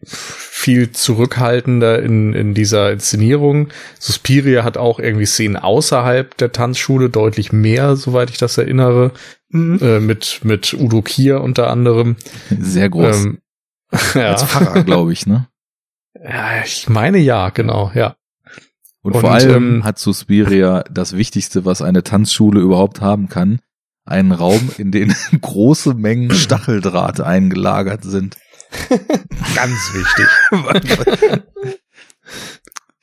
viel 0.04 0.92
zurückhaltender 0.92 2.02
in, 2.02 2.32
in 2.34 2.54
dieser 2.54 2.92
Inszenierung. 2.92 3.68
Suspiria 3.98 4.62
hat 4.62 4.76
auch 4.76 5.00
irgendwie 5.00 5.26
Szenen 5.26 5.56
außerhalb 5.56 6.36
der 6.36 6.52
Tanzschule, 6.52 7.08
deutlich 7.08 7.52
mehr, 7.52 7.96
soweit 7.96 8.30
ich 8.30 8.38
das 8.38 8.58
erinnere, 8.58 9.12
Mhm. 9.48 9.78
äh, 9.80 10.00
mit, 10.00 10.40
mit 10.42 10.74
Udo 10.74 11.02
Kier 11.02 11.40
unter 11.40 11.70
anderem. 11.70 12.16
sehr 12.50 12.88
groß. 12.88 13.24
Ähm, 13.24 13.38
ja. 14.14 14.32
Als 14.32 14.42
Pfarrer, 14.44 14.82
glaube 14.82 15.12
ich, 15.12 15.26
ne? 15.26 15.48
ja, 16.14 16.62
ich 16.64 16.88
meine 16.88 17.18
ja, 17.18 17.50
genau, 17.50 17.92
ja. 17.94 18.16
Und, 19.02 19.14
Und, 19.14 19.20
vor 19.20 19.30
allem 19.30 19.76
ähm, 19.76 19.84
hat 19.84 20.00
Suspiria 20.00 20.82
das 20.90 21.16
Wichtigste, 21.16 21.64
was 21.64 21.80
eine 21.80 22.02
Tanzschule 22.02 22.60
überhaupt 22.60 23.00
haben 23.00 23.28
kann. 23.28 23.60
Einen 24.06 24.32
Raum, 24.32 24.70
in 24.78 24.92
den 24.92 25.14
große 25.40 25.94
Mengen 25.94 26.30
Stacheldraht 26.30 27.20
eingelagert 27.20 28.04
sind. 28.04 28.38
Ganz 29.54 29.92
wichtig. 29.94 31.42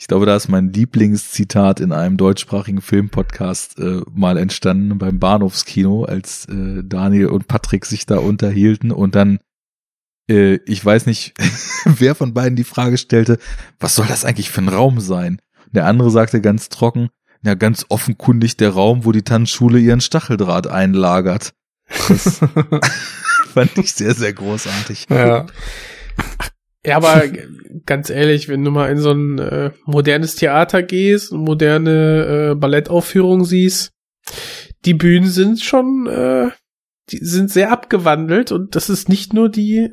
Ich 0.04 0.08
glaube, 0.08 0.26
da 0.26 0.36
ist 0.36 0.50
mein 0.50 0.74
Lieblingszitat 0.74 1.80
in 1.80 1.94
einem 1.94 2.18
deutschsprachigen 2.18 2.82
Filmpodcast 2.82 3.80
äh, 3.80 4.02
mal 4.12 4.38
entstanden 4.38 4.98
beim 4.98 5.18
Bahnhofskino, 5.18 6.04
als 6.04 6.46
äh, 6.50 6.84
Daniel 6.84 7.28
und 7.28 7.48
Patrick 7.48 7.86
sich 7.86 8.06
da 8.06 8.18
unterhielten 8.18 8.92
und 8.92 9.16
dann 9.16 9.40
äh, 10.30 10.60
ich 10.66 10.84
weiß 10.84 11.06
nicht, 11.06 11.34
wer 11.86 12.16
von 12.16 12.34
beiden 12.34 12.56
die 12.56 12.64
Frage 12.64 12.98
stellte, 12.98 13.38
was 13.80 13.96
soll 13.96 14.08
das 14.08 14.26
eigentlich 14.26 14.50
für 14.52 14.62
ein 14.62 14.70
Raum 14.70 15.00
sein? 15.00 15.42
Der 15.72 15.86
andere 15.86 16.12
sagte 16.12 16.42
ganz 16.42 16.70
trocken, 16.70 17.10
ja, 17.44 17.56
ganz 17.56 17.86
offenkundig 17.90 18.58
der 18.58 18.70
Raum, 18.72 19.06
wo 19.06 19.12
die 19.12 19.24
Tanzschule 19.24 19.80
ihren 19.80 20.02
Stacheldraht 20.02 20.68
einlagert. 20.68 21.54
Das 22.08 22.40
fand 23.54 23.78
ich 23.78 23.94
sehr, 23.94 24.14
sehr 24.14 24.34
großartig. 24.34 25.08
ja. 25.10 25.46
Ja, 26.86 26.98
aber 26.98 27.24
ganz 27.86 28.10
ehrlich, 28.10 28.50
wenn 28.50 28.64
du 28.64 28.72
mal 28.72 28.92
in 28.92 28.98
so 28.98 29.12
ein 29.12 29.40
äh, 29.40 29.72
modernes 29.86 30.36
Theater 30.36 30.84
gehst 30.84 31.32
moderne 31.32 32.52
äh, 32.52 32.56
Ballettaufführungen 32.56 33.46
siehst, 33.46 33.94
die 34.84 34.94
Bühnen 34.94 35.30
sind 35.30 35.62
schon, 35.62 36.08
äh, 36.08 36.50
die 37.10 37.20
sind 37.24 37.52
sehr 37.52 37.72
abgewandelt 37.72 38.52
und 38.52 38.76
das 38.76 38.90
ist 38.90 39.08
nicht 39.08 39.34
nur 39.34 39.50
die 39.50 39.92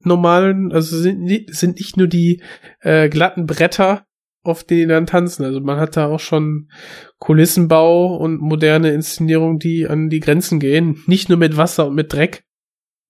normalen, 0.00 0.72
also 0.72 0.98
sind, 0.98 1.28
sind 1.54 1.78
nicht 1.78 1.96
nur 1.96 2.08
die 2.08 2.42
äh, 2.80 3.08
glatten 3.08 3.46
Bretter, 3.46 4.04
auf 4.42 4.64
denen 4.64 4.80
die 4.80 4.86
dann 4.88 5.06
tanzen. 5.06 5.44
Also 5.44 5.60
man 5.60 5.78
hat 5.78 5.96
da 5.96 6.06
auch 6.06 6.20
schon 6.20 6.70
Kulissenbau 7.18 8.16
und 8.16 8.40
moderne 8.40 8.92
Inszenierung, 8.92 9.58
die 9.58 9.86
an 9.88 10.08
die 10.10 10.20
Grenzen 10.20 10.58
gehen. 10.60 11.02
Nicht 11.06 11.28
nur 11.28 11.38
mit 11.38 11.56
Wasser 11.56 11.86
und 11.86 11.94
mit 11.94 12.12
Dreck, 12.12 12.44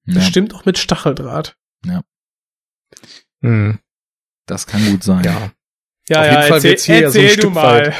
Ja, 0.04 0.14
bestimmt 0.14 0.54
auch 0.54 0.64
mit 0.64 0.78
Stacheldraht. 0.78 1.56
Mhm. 3.40 3.78
das 4.46 4.66
kann 4.66 4.84
gut 4.90 5.02
sein. 5.02 5.24
Ja. 5.24 5.50
Ja, 6.08 6.20
Auf 6.20 6.26
ja, 6.26 6.32
jeden 6.32 6.42
Fall 6.42 6.56
erzähl, 6.58 6.70
wird's 6.70 6.84
hier 6.84 7.00
ja 7.00 7.10
so 7.10 7.20
ein 7.20 7.28
Stück 7.28 7.54
mal. 7.54 7.86
weit- 7.86 7.94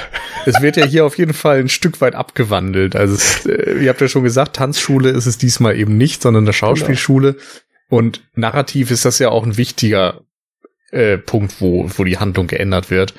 Es 0.44 0.60
wird 0.60 0.76
ja 0.76 0.84
hier 0.84 1.04
auf 1.06 1.18
jeden 1.18 1.32
Fall 1.34 1.60
ein 1.60 1.68
Stück 1.68 2.00
weit 2.00 2.14
abgewandelt. 2.16 2.96
Also, 2.96 3.14
es, 3.14 3.46
äh, 3.46 3.78
ihr 3.82 3.88
habt 3.88 4.00
ja 4.00 4.08
schon 4.08 4.24
gesagt, 4.24 4.56
Tanzschule 4.56 5.10
ist 5.10 5.26
es 5.26 5.38
diesmal 5.38 5.76
eben 5.76 5.96
nicht, 5.96 6.20
sondern 6.20 6.44
eine 6.44 6.52
Schauspielschule. 6.52 7.36
Und 7.88 8.22
narrativ 8.34 8.90
ist 8.90 9.04
das 9.04 9.18
ja 9.20 9.28
auch 9.30 9.44
ein 9.44 9.56
wichtiger 9.56 10.22
äh, 10.92 11.18
Punkt, 11.18 11.60
wo, 11.60 11.90
wo 11.96 12.04
die 12.04 12.18
Handlung 12.18 12.46
geändert 12.46 12.90
wird. 12.90 13.14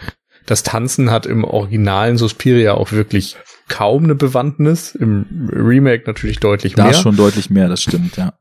Das 0.45 0.63
Tanzen 0.63 1.11
hat 1.11 1.25
im 1.25 1.43
originalen 1.43 2.17
Suspiria 2.17 2.73
auch 2.73 2.91
wirklich 2.91 3.37
kaum 3.69 4.03
eine 4.05 4.15
Bewandtnis. 4.15 4.93
Im 4.95 5.49
Remake 5.51 6.03
natürlich 6.07 6.39
deutlich 6.39 6.75
Da 6.75 6.85
mehr. 6.85 6.93
schon 6.93 7.15
deutlich 7.15 7.49
mehr, 7.49 7.67
das 7.69 7.81
stimmt, 7.83 8.17
ja. 8.17 8.33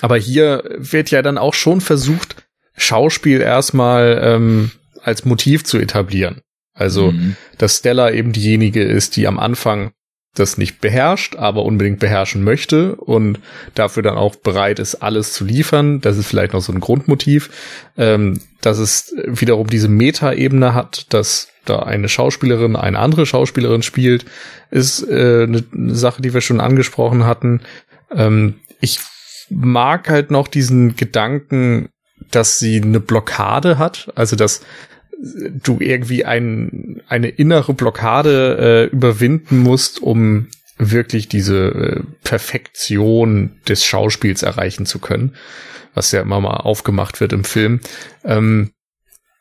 Aber 0.00 0.16
hier 0.16 0.62
wird 0.76 1.10
ja 1.10 1.22
dann 1.22 1.38
auch 1.38 1.54
schon 1.54 1.80
versucht, 1.80 2.36
Schauspiel 2.76 3.40
erstmal 3.40 4.20
ähm, 4.22 4.70
als 5.02 5.24
Motiv 5.24 5.64
zu 5.64 5.78
etablieren. 5.78 6.40
Also, 6.74 7.12
Mhm. 7.12 7.36
dass 7.58 7.78
Stella 7.78 8.10
eben 8.12 8.32
diejenige 8.32 8.82
ist, 8.82 9.16
die 9.16 9.26
am 9.26 9.38
Anfang 9.38 9.92
das 10.34 10.56
nicht 10.56 10.80
beherrscht, 10.80 11.36
aber 11.36 11.64
unbedingt 11.64 11.98
beherrschen 11.98 12.42
möchte 12.42 12.96
und 12.96 13.38
dafür 13.74 14.02
dann 14.02 14.16
auch 14.16 14.36
bereit 14.36 14.78
ist, 14.78 14.96
alles 14.96 15.34
zu 15.34 15.44
liefern. 15.44 16.00
Das 16.00 16.16
ist 16.16 16.26
vielleicht 16.26 16.54
noch 16.54 16.62
so 16.62 16.72
ein 16.72 16.80
Grundmotiv. 16.80 17.50
Ähm, 17.98 18.40
dass 18.62 18.78
es 18.78 19.14
wiederum 19.26 19.66
diese 19.66 19.88
Meta-Ebene 19.88 20.74
hat, 20.74 21.06
dass 21.12 21.48
da 21.64 21.80
eine 21.80 22.08
Schauspielerin 22.08 22.76
eine 22.76 22.98
andere 22.98 23.26
Schauspielerin 23.26 23.82
spielt, 23.82 24.24
ist 24.70 25.06
äh, 25.08 25.44
eine, 25.44 25.64
Sache, 25.94 26.22
die 26.22 26.32
wir 26.32 26.40
schon 26.40 26.60
angesprochen 26.60 27.26
hatten. 27.26 27.60
Ähm, 28.10 28.54
ich 28.80 29.00
mag 29.50 30.08
halt 30.08 30.30
noch 30.30 30.48
diesen 30.48 30.96
Gedanken, 30.96 31.90
dass 32.30 32.58
sie 32.58 32.80
eine 32.80 33.00
Blockade 33.00 33.78
hat, 33.78 34.10
also 34.14 34.36
dass 34.36 34.62
du 35.22 35.78
irgendwie 35.80 36.24
ein, 36.24 37.02
eine 37.08 37.28
innere 37.28 37.74
Blockade 37.74 38.88
äh, 38.90 38.94
überwinden 38.94 39.58
musst, 39.58 40.02
um 40.02 40.48
wirklich 40.78 41.28
diese 41.28 41.68
äh, 41.68 42.02
Perfektion 42.24 43.52
des 43.68 43.84
Schauspiels 43.84 44.42
erreichen 44.42 44.84
zu 44.84 44.98
können, 44.98 45.34
was 45.94 46.10
ja 46.10 46.22
immer 46.22 46.40
mal 46.40 46.56
aufgemacht 46.56 47.20
wird 47.20 47.32
im 47.32 47.44
Film. 47.44 47.80
Ähm, 48.24 48.72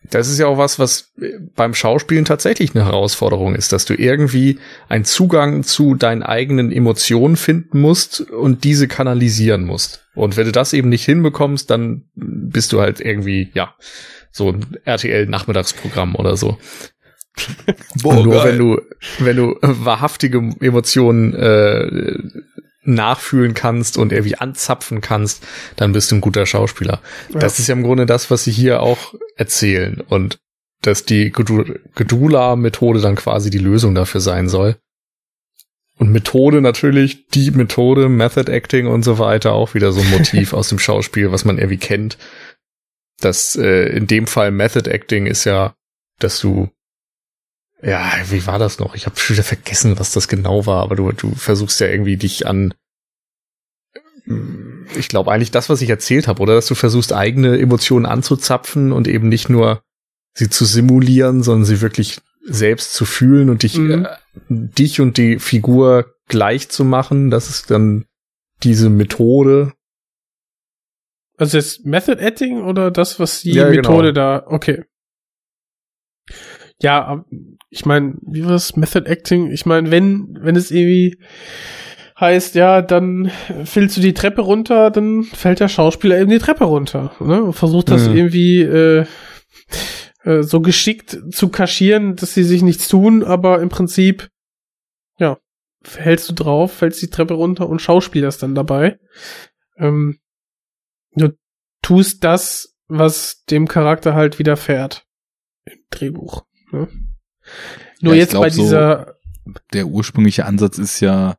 das 0.09 0.29
ist 0.29 0.39
ja 0.39 0.47
auch 0.47 0.57
was, 0.57 0.79
was 0.79 1.11
beim 1.55 1.73
Schauspielen 1.73 2.25
tatsächlich 2.25 2.75
eine 2.75 2.85
Herausforderung 2.85 3.55
ist, 3.55 3.71
dass 3.71 3.85
du 3.85 3.93
irgendwie 3.93 4.59
einen 4.89 5.05
Zugang 5.05 5.63
zu 5.63 5.93
deinen 5.93 6.23
eigenen 6.23 6.71
Emotionen 6.71 7.35
finden 7.35 7.79
musst 7.79 8.21
und 8.21 8.63
diese 8.63 8.87
kanalisieren 8.87 9.63
musst. 9.63 10.05
Und 10.15 10.37
wenn 10.37 10.45
du 10.45 10.51
das 10.51 10.73
eben 10.73 10.89
nicht 10.89 11.05
hinbekommst, 11.05 11.69
dann 11.69 12.05
bist 12.15 12.73
du 12.73 12.81
halt 12.81 12.99
irgendwie, 12.99 13.51
ja, 13.53 13.75
so 14.31 14.49
ein 14.51 14.77
RTL-Nachmittagsprogramm 14.85 16.15
oder 16.15 16.37
so. 16.37 16.57
Boah, 18.01 18.23
Nur 18.23 18.33
geil. 18.35 18.51
wenn 18.51 18.57
du, 18.57 18.81
wenn 19.19 19.37
du 19.37 19.55
wahrhaftige 19.61 20.37
Emotionen 20.59 21.33
äh, 21.33 22.17
nachfühlen 22.83 23.53
kannst 23.53 23.97
und 23.97 24.11
irgendwie 24.11 24.35
anzapfen 24.37 25.01
kannst, 25.01 25.45
dann 25.75 25.93
bist 25.93 26.11
du 26.11 26.15
ein 26.15 26.21
guter 26.21 26.45
Schauspieler. 26.45 27.01
Das 27.31 27.59
ist 27.59 27.67
ja 27.67 27.73
im 27.73 27.83
Grunde 27.83 28.05
das, 28.05 28.31
was 28.31 28.43
sie 28.43 28.51
hier 28.51 28.81
auch 28.81 29.13
erzählen 29.35 30.01
und 30.01 30.39
dass 30.81 31.05
die 31.05 31.31
Gedu- 31.31 31.79
Gedula-Methode 31.95 33.01
dann 33.01 33.15
quasi 33.15 33.49
die 33.49 33.59
Lösung 33.59 33.93
dafür 33.93 34.19
sein 34.19 34.49
soll. 34.49 34.77
Und 35.99 36.11
Methode 36.11 36.61
natürlich, 36.61 37.27
die 37.27 37.51
Methode, 37.51 38.09
Method 38.09 38.51
Acting 38.51 38.87
und 38.87 39.03
so 39.03 39.19
weiter, 39.19 39.53
auch 39.53 39.75
wieder 39.75 39.91
so 39.91 40.01
ein 40.01 40.09
Motiv 40.09 40.53
aus 40.53 40.69
dem 40.69 40.79
Schauspiel, 40.79 41.31
was 41.31 41.45
man 41.45 41.59
irgendwie 41.59 41.77
kennt. 41.77 42.17
Das 43.21 43.55
äh, 43.55 43.95
in 43.95 44.07
dem 44.07 44.27
Fall 44.27 44.51
Method 44.51 44.89
Acting 44.89 45.25
ist 45.27 45.45
ja, 45.45 45.75
dass 46.19 46.39
du 46.39 46.69
ja, 47.83 48.11
wie 48.29 48.45
war 48.45 48.59
das 48.59 48.77
noch? 48.77 48.93
Ich 48.93 49.07
habe 49.07 49.19
schon 49.19 49.35
wieder 49.35 49.43
vergessen, 49.43 49.97
was 49.97 50.11
das 50.11 50.27
genau 50.27 50.67
war, 50.67 50.83
aber 50.83 50.95
du, 50.95 51.11
du 51.13 51.33
versuchst 51.33 51.79
ja 51.79 51.87
irgendwie 51.87 52.17
dich 52.17 52.45
an 52.45 52.73
ich 54.95 55.07
glaube 55.09 55.31
eigentlich 55.31 55.51
das, 55.51 55.69
was 55.69 55.81
ich 55.81 55.89
erzählt 55.89 56.27
habe, 56.27 56.41
oder 56.41 56.55
dass 56.55 56.67
du 56.67 56.75
versuchst, 56.75 57.11
eigene 57.13 57.57
Emotionen 57.59 58.05
anzuzapfen 58.05 58.91
und 58.91 59.07
eben 59.07 59.29
nicht 59.29 59.49
nur 59.49 59.81
sie 60.33 60.49
zu 60.49 60.65
simulieren, 60.65 61.43
sondern 61.43 61.65
sie 61.65 61.81
wirklich 61.81 62.19
selbst 62.43 62.93
zu 62.93 63.05
fühlen 63.05 63.49
und 63.49 63.63
dich, 63.63 63.77
Mhm. 63.77 64.05
äh, 64.05 64.09
dich 64.49 65.01
und 65.01 65.17
die 65.17 65.39
Figur 65.39 66.13
gleich 66.27 66.69
zu 66.69 66.85
machen. 66.85 67.29
Das 67.29 67.49
ist 67.49 67.71
dann 67.71 68.05
diese 68.63 68.89
Methode. 68.89 69.73
Also 71.41 71.57
das 71.57 71.79
Method 71.83 72.21
Acting 72.21 72.61
oder 72.61 72.91
das, 72.91 73.19
was 73.19 73.41
die 73.41 73.53
Ja, 73.53 73.67
Methode 73.67 74.13
genau. 74.13 74.39
da, 74.39 74.43
okay. 74.45 74.83
Ja, 76.79 77.03
ab- 77.03 77.25
ich 77.71 77.83
meine, 77.83 78.13
wie 78.21 78.43
war 78.43 78.51
das 78.51 78.75
Method 78.75 79.09
Acting? 79.09 79.49
Ich 79.49 79.65
meine, 79.65 79.89
wenn, 79.89 80.37
wenn 80.39 80.55
es 80.55 80.69
irgendwie 80.69 81.17
heißt, 82.19 82.53
ja, 82.53 82.83
dann 82.83 83.31
fällst 83.65 83.97
du 83.97 84.01
die 84.01 84.13
Treppe 84.13 84.41
runter, 84.41 84.91
dann 84.91 85.23
fällt 85.23 85.59
der 85.61 85.67
Schauspieler 85.67 86.19
eben 86.19 86.29
die 86.29 86.37
Treppe 86.37 86.65
runter. 86.65 87.15
Ne? 87.19 87.41
Und 87.41 87.53
versucht 87.53 87.89
das 87.89 88.05
Mhm. 88.07 88.15
irgendwie 88.17 88.61
äh, 88.61 89.05
äh, 90.23 90.43
so 90.43 90.61
geschickt 90.61 91.17
zu 91.31 91.49
kaschieren, 91.49 92.15
dass 92.17 92.35
sie 92.35 92.43
sich 92.43 92.61
nichts 92.61 92.87
tun, 92.87 93.23
aber 93.23 93.61
im 93.63 93.69
Prinzip, 93.69 94.29
ja, 95.17 95.39
hältst 95.97 96.29
du 96.29 96.33
drauf, 96.33 96.71
fällst 96.71 97.01
die 97.01 97.09
Treppe 97.09 97.33
runter 97.33 97.67
und 97.67 97.81
schauspielerst 97.81 98.43
dann 98.43 98.53
dabei. 98.53 98.99
Ähm, 99.77 100.19
du 101.15 101.29
tust 101.81 102.23
das, 102.23 102.75
was 102.87 103.43
dem 103.49 103.67
Charakter 103.67 104.13
halt 104.13 104.39
widerfährt 104.39 105.05
im 105.65 105.79
Drehbuch. 105.89 106.45
Ne? 106.71 106.87
Nur 108.01 108.13
Ja, 108.13 108.19
jetzt 108.19 108.31
glaub, 108.31 108.43
bei 108.43 108.49
so- 108.49 108.63
dieser, 108.63 109.15
der 109.73 109.87
ursprüngliche 109.87 110.45
Ansatz 110.45 110.77
ist 110.77 110.99
ja 110.99 111.37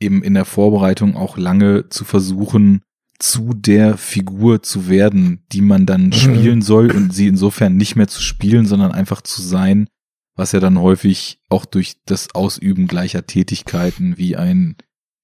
eben 0.00 0.22
in 0.22 0.34
der 0.34 0.44
Vorbereitung 0.44 1.16
auch 1.16 1.36
lange 1.36 1.88
zu 1.88 2.04
versuchen, 2.04 2.82
zu 3.18 3.52
der 3.54 3.98
Figur 3.98 4.62
zu 4.62 4.88
werden, 4.88 5.44
die 5.52 5.60
man 5.60 5.84
dann 5.84 6.12
spielen 6.12 6.62
soll 6.62 6.90
und 6.90 7.12
sie 7.14 7.26
insofern 7.26 7.76
nicht 7.76 7.94
mehr 7.96 8.08
zu 8.08 8.22
spielen, 8.22 8.64
sondern 8.64 8.92
einfach 8.92 9.20
zu 9.20 9.42
sein, 9.42 9.88
was 10.36 10.52
ja 10.52 10.60
dann 10.60 10.78
häufig 10.80 11.38
auch 11.50 11.66
durch 11.66 11.96
das 12.06 12.34
Ausüben 12.34 12.86
gleicher 12.86 13.26
Tätigkeiten 13.26 14.16
wie 14.16 14.36
ein 14.36 14.76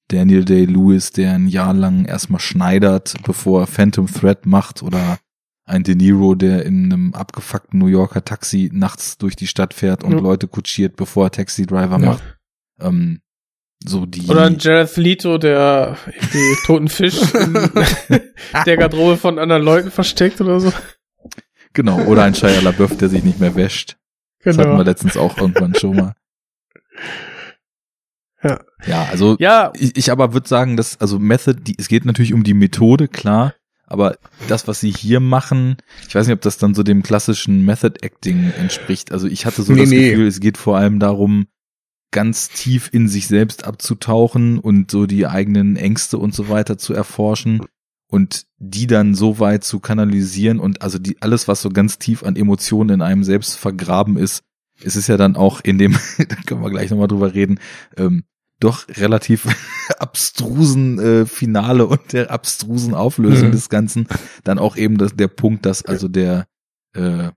Daniel 0.09 0.45
Day-Lewis, 0.45 1.11
der 1.11 1.33
ein 1.35 1.49
Jahr 1.49 1.75
lang 1.75 2.05
erstmal 2.05 2.41
schneidert, 2.41 3.15
bevor 3.25 3.63
er 3.63 3.67
Phantom 3.67 4.07
Thread 4.07 4.47
macht 4.47 4.83
oder 4.83 5.19
ein 5.65 5.83
De 5.83 5.95
Niro, 5.97 6.35
der 6.37 6.65
in 6.65 6.85
einem 6.93 7.15
abgefuckten 7.15 7.79
New 7.81 7.89
Yorker 7.89 8.25
Taxi 8.25 8.71
nachts 8.73 9.19
durch 9.19 9.35
die 9.35 9.49
Stadt 9.49 9.75
fährt 9.75 10.05
und 10.05 10.13
Ja. 10.13 10.19
Leute 10.19 10.47
kutschiert, 10.47 10.95
bevor 10.97 11.27
er 11.27 11.31
Taxi 11.33 11.67
Driver 11.67 11.99
Ja. 11.99 12.11
macht. 12.11 12.23
Ähm, 12.81 13.21
so 13.85 14.07
die. 14.07 14.27
oder 14.29 14.45
ein 14.45 14.59
Jared 14.59 14.97
Leto, 14.97 15.39
der 15.39 15.97
die 16.33 16.55
toten 16.67 16.89
Fisch 16.89 17.21
in 17.35 17.53
der 18.67 18.77
Garderobe 18.77 19.17
von 19.17 19.39
anderen 19.41 19.63
Leuten 19.65 19.91
versteckt 19.91 20.41
oder 20.41 20.61
so. 20.61 20.73
genau, 21.73 22.01
oder 22.05 22.23
ein 22.25 22.35
Shia 22.35 22.61
LaBeouf, 22.61 22.97
der 22.97 23.09
sich 23.09 23.25
nicht 23.25 23.41
mehr 23.41 23.55
wäscht. 23.57 23.97
Das 24.45 24.57
hatten 24.57 24.69
Genau. 24.69 24.79
wir 24.81 24.85
letztens 24.85 25.17
auch 25.17 25.37
irgendwann 25.37 25.75
schon 25.75 25.97
mal. 25.97 26.15
Ja. 28.43 28.61
Ja, 28.87 29.05
also 29.11 29.37
Ja, 29.39 29.73
ich, 29.75 29.97
ich 29.97 30.13
aber 30.13 30.33
würde 30.33 30.49
sagen, 30.49 30.77
dass, 30.77 31.01
also 31.01 31.19
Method, 31.19 31.61
die, 31.61 31.77
es 31.79 31.89
geht 31.89 32.05
natürlich 32.05 32.35
um 32.35 32.45
die 32.45 32.55
Methode, 32.55 33.09
klar, 33.09 33.55
aber 33.87 34.19
das, 34.49 34.67
was 34.67 34.81
sie 34.81 34.91
hier 34.91 35.21
machen, 35.21 35.77
ich 36.09 36.15
weiß 36.15 36.27
nicht, 36.27 36.35
ob 36.35 36.41
das 36.41 36.59
dann 36.59 36.75
so 36.75 36.83
dem 36.83 37.03
klassischen 37.03 37.65
Method 37.65 38.01
Acting 38.03 38.53
entspricht. 38.59 39.13
Also 39.13 39.29
ich 39.29 39.47
hatte 39.47 39.63
so 39.63 39.73
Nee, 39.73 39.81
das 39.81 39.91
nee. 39.91 40.11
Gefühl, 40.11 40.27
es 40.27 40.41
geht 40.41 40.59
vor 40.59 40.77
allem 40.77 40.99
darum, 40.99 41.47
ganz 42.11 42.49
tief 42.49 42.89
in 42.93 43.09
sich 43.09 43.29
selbst 43.29 43.65
abzutauchen 43.65 44.59
und 44.59 44.91
so 44.91 45.07
die 45.07 45.27
eigenen 45.27 45.77
Ängste 45.77 46.19
und 46.19 46.35
so 46.35 46.49
weiter 46.49 46.79
zu 46.79 46.95
erforschen 46.95 47.63
und 48.09 48.47
die 48.59 48.87
dann 48.87 49.15
so 49.15 49.39
weit 49.39 49.65
zu 49.65 49.81
kanalisieren 49.81 50.59
und 50.59 50.83
also 50.83 50.99
die 50.99 51.21
alles, 51.21 51.49
was 51.49 51.63
so 51.63 51.69
ganz 51.71 51.99
tief 51.99 52.23
an 52.23 52.37
Emotionen 52.37 52.91
in 52.91 53.03
einem 53.03 53.25
selbst 53.25 53.57
vergraben 53.57 54.17
ist, 54.17 54.43
es 54.85 54.97
ist 54.97 55.07
ja 55.09 55.17
dann 55.17 55.37
auch 55.37 55.61
in 55.63 55.79
dem, 55.79 55.93
da 56.19 56.37
können 56.47 56.63
wir 56.63 56.71
gleich 56.71 56.91
nochmal 56.91 57.09
drüber 57.09 57.35
reden, 57.35 57.61
ähm, 57.97 58.25
doch 58.61 58.89
relativ 58.89 59.47
abstrusen 59.99 60.99
äh, 60.99 61.27
Finale 61.27 61.87
und 61.87 62.13
der 62.13 62.31
abstrusen 62.31 62.95
Auflösung 62.95 63.49
Mhm. 63.49 63.53
des 63.53 63.69
Ganzen 63.69 64.09
dann 64.45 64.59
auch 64.59 64.77
eben 64.77 64.97
das, 64.99 65.15
der 65.15 65.29
Punkt, 65.29 65.67
dass 65.67 65.85
also 65.85 66.09
der 66.09 66.47
äh, 66.95 67.31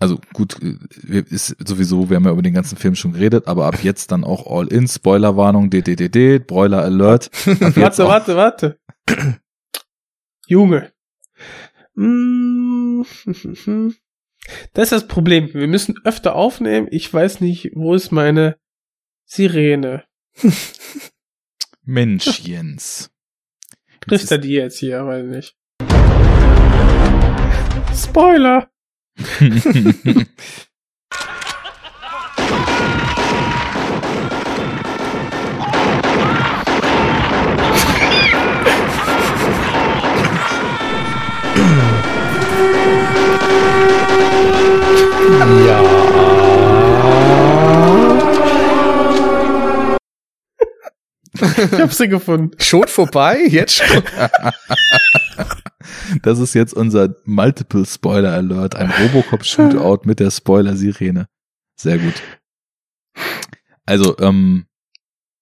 also 0.00 0.20
gut, 0.32 0.56
äh, 0.62 1.24
ist 1.28 1.56
sowieso, 1.66 2.08
wir 2.08 2.16
haben 2.16 2.24
ja 2.24 2.30
über 2.30 2.42
den 2.42 2.54
ganzen 2.54 2.76
Film 2.76 2.94
schon 2.94 3.14
geredet, 3.14 3.48
aber 3.48 3.66
ab 3.66 3.82
jetzt 3.82 4.12
dann 4.12 4.22
auch 4.22 4.46
All-In, 4.46 4.86
Spoilerwarnung, 4.86 5.70
DDDD, 5.70 6.38
Broiler 6.46 6.82
Alert. 6.82 7.30
Warte, 7.46 8.04
warte, 8.06 8.36
warte. 8.36 8.78
Junge. 10.46 10.92
Mm, 11.94 13.02
Das 14.72 14.84
ist 14.84 14.92
das 14.92 15.08
Problem. 15.08 15.52
Wir 15.54 15.66
müssen 15.66 15.96
öfter 16.04 16.34
aufnehmen. 16.34 16.88
Ich 16.90 17.12
weiß 17.12 17.40
nicht, 17.40 17.70
wo 17.74 17.94
ist 17.94 18.12
meine 18.12 18.56
Sirene? 19.24 20.04
Mensch, 21.84 22.40
Jens. 22.40 23.10
Trifft 24.00 24.30
er 24.30 24.38
die 24.38 24.52
jetzt 24.52 24.78
hier? 24.78 25.06
Weiß 25.06 25.24
nicht. 25.24 25.56
Spoiler! 27.94 28.70
Ich 51.34 51.72
hab 51.80 51.92
sie 51.92 52.08
gefunden. 52.08 52.50
Schon 52.58 52.88
vorbei? 52.88 53.40
Jetzt 53.48 53.82
schon? 53.82 54.02
Das 56.22 56.38
ist 56.38 56.54
jetzt 56.54 56.74
unser 56.74 57.14
Multiple 57.24 57.84
Spoiler 57.86 58.32
Alert, 58.32 58.74
ein 58.76 58.90
Robocop 58.90 59.44
Shootout 59.44 60.00
mit 60.06 60.20
der 60.20 60.30
Spoiler 60.30 60.76
Sirene. 60.76 61.28
Sehr 61.76 61.98
gut. 61.98 62.14
Also, 63.86 64.16
ähm, 64.18 64.66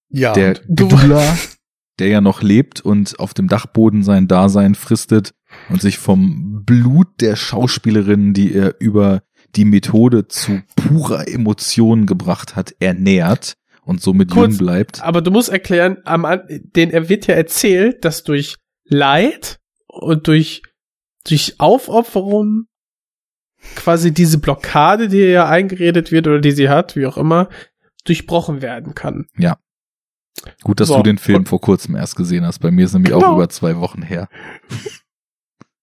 Ja. 0.09 0.33
der 0.33 0.53
Gdula, 0.67 1.37
der 1.99 2.07
ja 2.07 2.21
noch 2.21 2.41
lebt 2.41 2.81
und 2.81 3.19
auf 3.19 3.33
dem 3.33 3.47
Dachboden 3.47 4.03
sein 4.03 4.27
Dasein 4.27 4.75
fristet 4.75 5.33
und 5.69 5.81
sich 5.81 5.97
vom 5.99 6.63
Blut 6.65 7.07
der 7.21 7.35
Schauspielerin, 7.35 8.33
die 8.33 8.53
er 8.53 8.75
über 8.79 9.23
die 9.55 9.65
Methode 9.65 10.27
zu 10.27 10.61
purer 10.75 11.27
Emotion 11.27 12.05
gebracht 12.05 12.55
hat, 12.55 12.75
ernährt 12.79 13.55
und 13.83 14.01
somit 14.01 14.31
Kurz, 14.31 14.49
jung 14.51 14.57
bleibt. 14.57 15.01
Aber 15.01 15.21
du 15.21 15.31
musst 15.31 15.49
erklären, 15.49 15.97
am, 16.03 16.25
den 16.49 16.91
er 16.91 17.09
wird 17.09 17.27
ja 17.27 17.35
erzählt, 17.35 18.03
dass 18.05 18.23
durch 18.23 18.55
Leid 18.85 19.59
und 19.87 20.27
durch, 20.27 20.61
durch 21.25 21.55
Aufopferung 21.59 22.65
quasi 23.75 24.13
diese 24.13 24.37
Blockade, 24.37 25.07
die 25.07 25.17
ja 25.19 25.49
eingeredet 25.49 26.11
wird 26.11 26.27
oder 26.27 26.39
die 26.39 26.51
sie 26.51 26.69
hat, 26.69 26.95
wie 26.95 27.05
auch 27.07 27.17
immer, 27.17 27.49
durchbrochen 28.05 28.61
werden 28.61 28.93
kann. 28.93 29.25
Gut, 30.63 30.79
dass 30.79 30.89
So, 30.89 30.97
du 30.97 31.03
den 31.03 31.17
Film 31.17 31.45
vor 31.47 31.59
kurzem 31.59 31.95
erst 31.95 32.15
gesehen 32.15 32.45
hast. 32.45 32.59
Bei 32.59 32.69
mir 32.69 32.85
ist 32.85 32.93
nämlich 32.93 33.13
auch 33.13 33.19
Genau. 33.21 33.35
über 33.35 33.49
zwei 33.49 33.77
Wochen 33.77 34.03
her. 34.03 34.29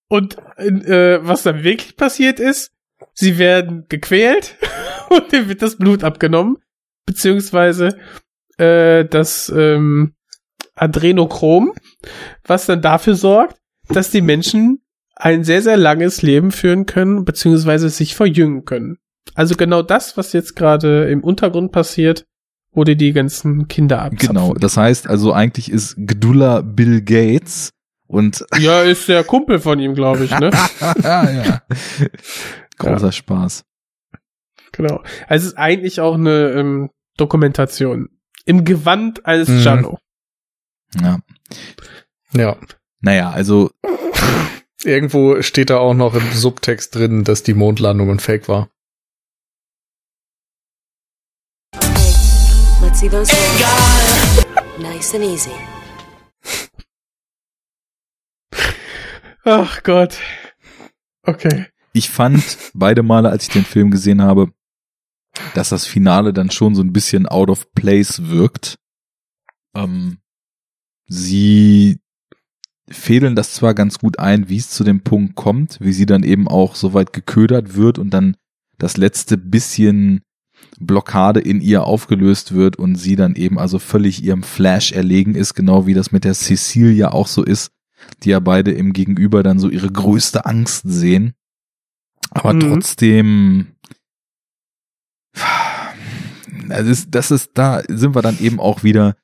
Und 0.09 0.39
äh, 0.57 1.19
was 1.27 1.43
dann 1.43 1.65
wirklich 1.65 1.97
passiert 1.97 2.39
ist, 2.39 2.71
sie 3.13 3.39
werden 3.39 3.87
gequält 3.89 4.57
und 5.09 5.33
denen 5.33 5.49
wird 5.49 5.63
das 5.63 5.77
Blut 5.77 6.05
abgenommen, 6.05 6.59
beziehungsweise 7.07 7.99
äh, 8.59 9.05
das 9.05 9.53
ähm, 9.55 10.15
Adrenochrom, 10.75 11.73
was 12.45 12.67
dann 12.67 12.83
dafür 12.83 13.15
sorgt, 13.15 13.57
dass 13.89 14.11
die 14.11 14.23
Menschen 14.23 14.81
ein 15.17 15.45
sehr, 15.45 15.63
sehr 15.63 15.77
langes 15.77 16.23
Leben 16.23 16.51
führen 16.51 16.87
können, 16.87 17.25
beziehungsweise 17.25 17.89
sich 17.89 18.15
verjüngen 18.15 18.65
können. 18.65 18.99
Also 19.35 19.55
genau 19.55 19.83
das, 19.83 20.17
was 20.17 20.33
jetzt 20.33 20.57
gerade 20.57 21.09
im 21.11 21.23
Untergrund 21.23 21.73
passiert, 21.73 22.27
wurde 22.73 22.97
die 22.97 23.13
ganzen 23.13 23.69
Kinder 23.69 24.03
abzapfen. 24.03 24.29
Genau. 24.29 24.55
Das 24.55 24.77
heißt 24.77 25.09
also 25.09 25.33
eigentlich 25.33 25.71
ist 25.71 25.97
Gdula 25.97 26.63
Bill 26.63 27.03
Gates 27.03 27.71
und 28.07 28.45
Ja, 28.59 28.83
ist 28.83 29.09
der 29.09 29.25
Kumpel 29.25 29.61
von 29.61 29.79
ihm, 29.79 29.95
glaube 29.95 30.25
ich, 30.25 30.39
ne? 30.39 30.51
ja. 31.03 31.63
Großer 32.79 33.13
Spaß. 33.13 33.65
Genau. 34.73 35.03
Also 35.29 35.47
es 35.47 35.53
ist 35.53 35.59
eigentlich 35.59 36.01
auch 36.01 36.15
eine 36.15 36.51
ähm, 36.51 36.91
Dokumentation. 37.17 38.09
Im 38.45 38.65
Gewand 38.65 39.25
eines 39.27 39.49
Mhm. 39.49 39.61
Giallo. 39.61 39.99
Ja. 41.01 41.19
ja. 42.33 42.57
Naja, 43.01 43.31
also 43.31 43.71
Irgendwo 44.85 45.41
steht 45.41 45.71
da 45.71 45.79
auch 45.79 45.95
noch 45.95 46.15
im 46.15 46.31
Subtext 46.33 46.95
drin, 46.95 47.25
dass 47.25 47.43
die 47.43 47.55
Mondlandung 47.55 48.11
ein 48.11 48.19
Fake 48.21 48.49
war. 48.49 48.69
Let's 52.83 53.01
see 53.01 53.09
those 53.09 53.33
hands. 53.33 54.45
Nice 54.79 55.15
and 55.15 55.25
easy. 55.25 55.51
Ach 59.45 59.83
Gott. 59.83 60.19
Okay. 61.23 61.67
Ich 61.95 62.11
fand 62.11 62.59
beide 62.75 63.03
Male, 63.03 63.31
als 63.31 63.45
ich 63.45 63.51
den 63.51 63.65
Film 63.65 63.91
gesehen 63.91 64.21
habe, 64.21 64.53
dass 65.55 65.71
das 65.71 65.87
Finale 65.87 66.33
dann 66.33 66.51
schon 66.51 66.75
so 66.75 66.83
ein 66.83 66.93
bisschen 66.93 67.27
out 67.27 67.49
of 67.49 67.73
place 67.73 68.29
wirkt. 68.29 68.79
Ähm, 69.75 70.19
sie 71.07 71.99
fädeln 72.91 73.35
das 73.35 73.55
zwar 73.55 73.75
ganz 73.75 73.99
gut 73.99 74.19
ein, 74.19 74.49
wie 74.49 74.59
es 74.59 74.71
zu 74.71 74.85
dem 74.85 75.03
Punkt 75.03 75.37
kommt, 75.37 75.79
wie 75.81 75.93
sie 75.93 76.07
dann 76.07 76.23
eben 76.23 76.49
auch 76.49 76.75
so 76.75 76.93
weit 76.93 77.13
geködert 77.13 77.75
wird 77.75 77.99
und 77.99 78.11
dann 78.11 78.37
das 78.77 78.97
letzte 78.97 79.39
bisschen 79.39 80.21
Blockade 80.79 81.41
in 81.41 81.61
ihr 81.61 81.85
aufgelöst 81.85 82.55
wird 82.55 82.77
und 82.77 82.97
sie 82.97 83.17
dann 83.17 83.37
eben 83.37 83.59
also 83.59 83.79
völlig 83.79 84.23
ihrem 84.23 84.43
Flash 84.43 84.93
erlegen 84.93 85.35
ist, 85.35 85.55
genau 85.55 85.87
wie 85.87 85.95
das 85.95 86.11
mit 86.11 86.25
der 86.25 86.35
Cecilia 86.35 87.13
auch 87.13 87.29
so 87.29 87.45
ist, 87.45 87.71
die 88.23 88.31
ja 88.31 88.41
beide 88.41 88.73
im 88.73 88.93
Gegenüber 88.93 89.43
dann 89.43 89.61
so 89.61 89.69
ihre 89.69 89.91
größte 89.91 90.45
Angst 90.45 90.83
sehen. 90.85 91.35
Aber 92.35 92.53
Mhm. 92.53 92.61
trotzdem, 92.61 93.67
das 96.69 96.87
ist, 96.87 97.15
das 97.15 97.31
ist, 97.31 97.51
da 97.55 97.83
sind 97.89 98.15
wir 98.15 98.23
dann 98.23 98.39
eben 98.41 98.61
auch 98.61 98.83
wieder. 98.83 99.17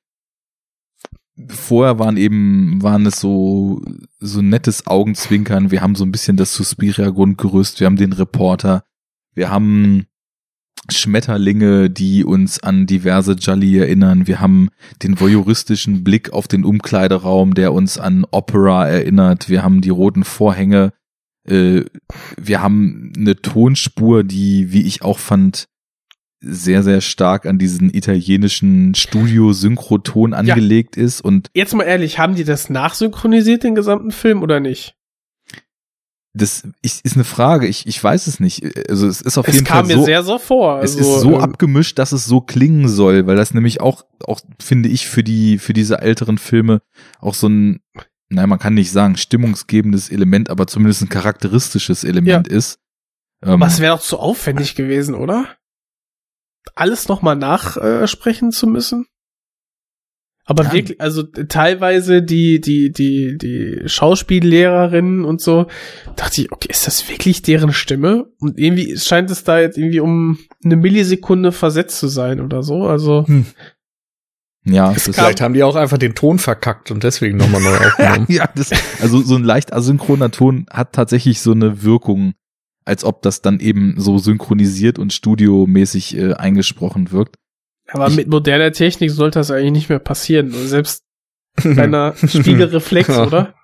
Vorher 1.48 1.98
waren 1.98 2.16
eben, 2.16 2.82
waren 2.82 3.06
es 3.06 3.18
so, 3.18 3.82
so 4.18 4.42
nettes 4.42 4.86
Augenzwinkern. 4.86 5.70
Wir 5.70 5.80
haben 5.80 5.94
so 5.94 6.04
ein 6.04 6.12
bisschen 6.12 6.36
das 6.36 6.54
Suspiria-Grundgerüst. 6.54 7.80
Wir 7.80 7.86
haben 7.86 7.96
den 7.96 8.12
Reporter. 8.12 8.84
Wir 9.34 9.50
haben 9.50 10.04
Schmetterlinge, 10.90 11.88
die 11.88 12.24
uns 12.24 12.62
an 12.62 12.86
diverse 12.86 13.32
Jolly 13.32 13.78
erinnern. 13.78 14.26
Wir 14.26 14.40
haben 14.40 14.68
den 15.02 15.18
voyeuristischen 15.18 16.04
Blick 16.04 16.32
auf 16.32 16.46
den 16.46 16.64
Umkleideraum, 16.64 17.54
der 17.54 17.72
uns 17.72 17.96
an 17.96 18.26
Opera 18.30 18.86
erinnert. 18.88 19.48
Wir 19.48 19.62
haben 19.62 19.80
die 19.80 19.90
roten 19.90 20.24
Vorhänge. 20.24 20.92
Äh, 21.44 21.84
wir 22.36 22.62
haben 22.62 23.12
eine 23.16 23.36
Tonspur, 23.36 24.24
die, 24.24 24.72
wie 24.72 24.82
ich 24.82 25.02
auch 25.02 25.18
fand, 25.18 25.68
sehr, 26.42 26.82
sehr 26.82 27.00
stark 27.02 27.44
an 27.44 27.58
diesen 27.58 27.92
italienischen 27.92 28.94
Studio-Synchroton 28.94 30.32
angelegt 30.32 30.96
ist 30.96 31.20
und 31.20 31.48
Jetzt 31.54 31.74
mal 31.74 31.84
ehrlich, 31.84 32.18
haben 32.18 32.34
die 32.34 32.44
das 32.44 32.70
nachsynchronisiert, 32.70 33.62
den 33.62 33.74
gesamten 33.74 34.10
Film, 34.10 34.42
oder 34.42 34.58
nicht? 34.58 34.94
das 36.32 36.62
ich, 36.80 37.04
ist 37.04 37.16
eine 37.16 37.24
Frage, 37.24 37.66
ich, 37.66 37.86
ich 37.86 38.02
weiß 38.02 38.26
es 38.28 38.38
nicht. 38.38 38.62
Also 38.88 39.08
es 39.08 39.20
ist 39.20 39.36
auf 39.36 39.48
Es 39.48 39.54
jeden 39.54 39.66
kam 39.66 39.86
Fall 39.86 39.96
mir 39.96 40.00
so, 40.00 40.04
sehr 40.04 40.22
so 40.22 40.38
vor. 40.38 40.80
es 40.80 40.96
Also, 40.96 41.16
ist 41.16 41.20
so 41.22 41.34
ähm, 41.34 41.40
abgemischt, 41.40 41.98
dass 41.98 42.12
es 42.12 42.24
so 42.24 42.40
klingen 42.40 42.88
soll, 42.88 43.26
weil 43.26 43.36
das 43.36 43.52
nämlich 43.52 43.80
auch, 43.80 44.04
auch 44.24 44.40
finde 44.62 44.88
ich, 44.88 45.08
für 45.08 45.24
die, 45.24 45.58
für 45.58 45.72
diese 45.72 46.00
älteren 46.00 46.38
Filme 46.38 46.82
auch 47.18 47.34
so 47.34 47.48
ein, 47.48 47.80
nein, 48.30 48.48
man 48.48 48.58
kann 48.58 48.74
nicht 48.74 48.90
sagen, 48.90 49.16
stimmungsgebendes 49.16 50.10
Element, 50.10 50.48
aber 50.50 50.66
zumindest 50.66 51.02
ein 51.02 51.08
charakteristisches 51.08 52.04
Element 52.04 52.48
ist. 52.48 52.78
Ähm, 53.42 53.60
Was 53.60 53.80
wäre 53.80 53.96
doch 53.96 54.02
zu 54.02 54.18
aufwendig 54.18 54.74
gewesen, 54.74 55.14
oder? 55.14 55.46
Alles 56.74 57.08
nochmal 57.08 57.36
nachsprechen 57.36 58.52
zu 58.52 58.66
müssen? 58.66 59.06
Aber 60.44 60.64
Ja. 60.64 60.72
wirklich, 60.72 61.00
also 61.00 61.22
teilweise 61.22 62.22
die, 62.22 62.60
die, 62.60 62.90
die, 62.92 63.38
die 63.38 63.88
Schauspiellehrerinnen 63.88 65.24
und 65.24 65.40
so, 65.40 65.66
dachte 66.16 66.42
ich, 66.42 66.52
okay, 66.52 66.68
ist 66.70 66.86
das 66.86 67.08
wirklich 67.08 67.42
deren 67.42 67.72
Stimme? 67.72 68.26
Und 68.40 68.58
irgendwie 68.58 68.96
scheint 68.98 69.30
es 69.30 69.44
da 69.44 69.60
jetzt 69.60 69.78
irgendwie 69.78 70.00
um 70.00 70.38
eine 70.64 70.76
Millisekunde 70.76 71.52
versetzt 71.52 71.98
zu 71.98 72.08
sein 72.08 72.40
oder 72.40 72.62
so. 72.62 72.82
Also, 72.84 73.26
ja, 74.64 74.92
es 74.92 75.04
das 75.04 75.16
kam- 75.16 75.24
Vielleicht 75.24 75.40
haben 75.40 75.54
die 75.54 75.62
auch 75.62 75.76
einfach 75.76 75.98
den 75.98 76.14
Ton 76.14 76.38
verkackt 76.38 76.90
und 76.90 77.02
deswegen 77.02 77.36
nochmal 77.38 77.62
neu 77.62 77.76
aufgenommen. 77.86 78.26
ja, 78.28 78.48
das, 78.54 78.70
also 79.00 79.22
so 79.22 79.36
ein 79.36 79.44
leicht 79.44 79.72
asynchroner 79.72 80.30
Ton 80.30 80.66
hat 80.70 80.92
tatsächlich 80.92 81.40
so 81.40 81.52
eine 81.52 81.82
Wirkung, 81.82 82.34
als 82.84 83.04
ob 83.04 83.22
das 83.22 83.40
dann 83.42 83.60
eben 83.60 83.94
so 83.98 84.18
synchronisiert 84.18 84.98
und 84.98 85.12
studiomäßig 85.12 86.16
äh, 86.16 86.32
eingesprochen 86.34 87.10
wirkt. 87.10 87.36
aber 87.88 88.08
Ich- 88.08 88.16
mit 88.16 88.28
moderner 88.28 88.72
Technik 88.72 89.10
sollte 89.10 89.38
das 89.38 89.50
eigentlich 89.50 89.72
nicht 89.72 89.88
mehr 89.88 89.98
passieren. 89.98 90.50
Selbst 90.52 91.04
kleiner 91.56 92.14
Spiegelreflex, 92.16 93.08
Ja. 93.08 93.26
oder? 93.26 93.54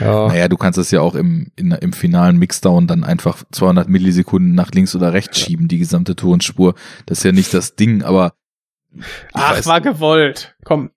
Ja. 0.00 0.28
Naja, 0.28 0.48
du 0.48 0.56
kannst 0.56 0.78
es 0.78 0.90
ja 0.90 1.00
auch 1.00 1.14
im, 1.14 1.50
in, 1.56 1.70
im 1.72 1.92
finalen 1.92 2.38
Mixdown 2.38 2.86
dann 2.86 3.04
einfach 3.04 3.42
200 3.52 3.88
Millisekunden 3.88 4.54
nach 4.54 4.70
links 4.72 4.94
oder 4.96 5.12
rechts 5.12 5.38
schieben, 5.40 5.68
die 5.68 5.78
gesamte 5.78 6.16
Tonspur. 6.16 6.74
Das 7.06 7.18
ist 7.18 7.24
ja 7.24 7.32
nicht 7.32 7.52
das 7.54 7.74
Ding, 7.76 8.02
aber 8.02 8.32
Ach, 9.32 9.56
weiß- 9.56 9.66
war 9.66 9.80
gewollt. 9.80 10.54
Komm, 10.64 10.90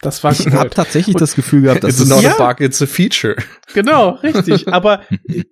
das 0.00 0.22
war 0.24 0.32
ich 0.32 0.40
habe 0.40 0.50
gewollt. 0.50 0.74
tatsächlich 0.74 1.16
das 1.16 1.34
Gefühl 1.34 1.62
gehabt, 1.62 1.84
dass 1.84 1.92
It's 1.94 2.02
es 2.02 2.08
not 2.08 2.22
Ja. 2.22 2.36
a 2.38 2.48
bug, 2.52 2.60
it's 2.60 2.80
a 2.82 2.86
feature. 2.86 3.36
Genau, 3.74 4.10
richtig. 4.10 4.68
Aber 4.72 5.02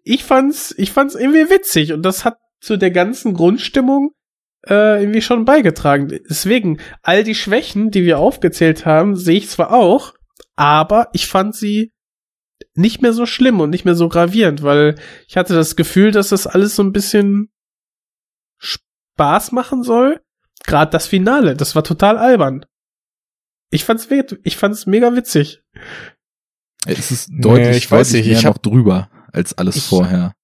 ich 0.04 0.24
fand's, 0.24 0.74
ich 0.76 0.92
fand's 0.92 1.14
irgendwie 1.14 1.50
witzig 1.50 1.92
und 1.92 2.02
das 2.02 2.24
hat 2.24 2.38
zu 2.60 2.76
der 2.76 2.90
ganzen 2.90 3.34
Grundstimmung 3.34 4.10
äh, 4.68 5.00
irgendwie 5.02 5.22
schon 5.22 5.44
beigetragen. 5.46 6.08
Deswegen, 6.28 6.78
all 7.02 7.24
die 7.24 7.34
Schwächen, 7.34 7.90
die 7.90 8.04
wir 8.04 8.18
aufgezählt 8.18 8.84
haben, 8.84 9.16
sehe 9.16 9.38
ich 9.38 9.48
zwar 9.48 9.72
auch, 9.72 10.12
aber 10.56 11.08
ich 11.14 11.26
fand 11.28 11.54
sie 11.56 11.92
nicht 12.74 13.00
mehr 13.00 13.14
so 13.14 13.24
schlimm 13.24 13.60
und 13.60 13.70
nicht 13.70 13.86
mehr 13.86 13.94
so 13.94 14.08
gravierend, 14.10 14.62
weil 14.62 14.96
ich 15.28 15.36
hatte 15.38 15.54
das 15.54 15.76
Gefühl, 15.76 16.10
dass 16.12 16.28
das 16.28 16.46
alles 16.46 16.76
so 16.76 16.82
ein 16.82 16.92
bisschen 16.92 17.50
Spaß 18.58 19.52
machen 19.52 19.82
soll. 19.82 20.20
Gerade 20.66 20.90
das 20.90 21.06
Finale, 21.06 21.54
das 21.54 21.74
war 21.74 21.84
total 21.84 22.18
albern. 22.18 22.64
Ich 23.70 23.84
fand's, 23.84 24.08
ich 24.42 24.56
fand's 24.56 24.86
mega 24.86 25.14
witzig. 25.14 25.62
es 26.86 27.10
ist 27.10 27.30
deutlich, 27.32 27.68
Nee, 27.68 27.76
ich 27.76 27.90
weiß 27.90 28.12
nicht, 28.12 28.26
ich 28.26 28.42
noch 28.42 28.54
hab- 28.54 28.62
drüber 28.62 29.10
als 29.32 29.56
alles 29.56 29.76
Ich- 29.76 29.84
vorher. 29.86 30.34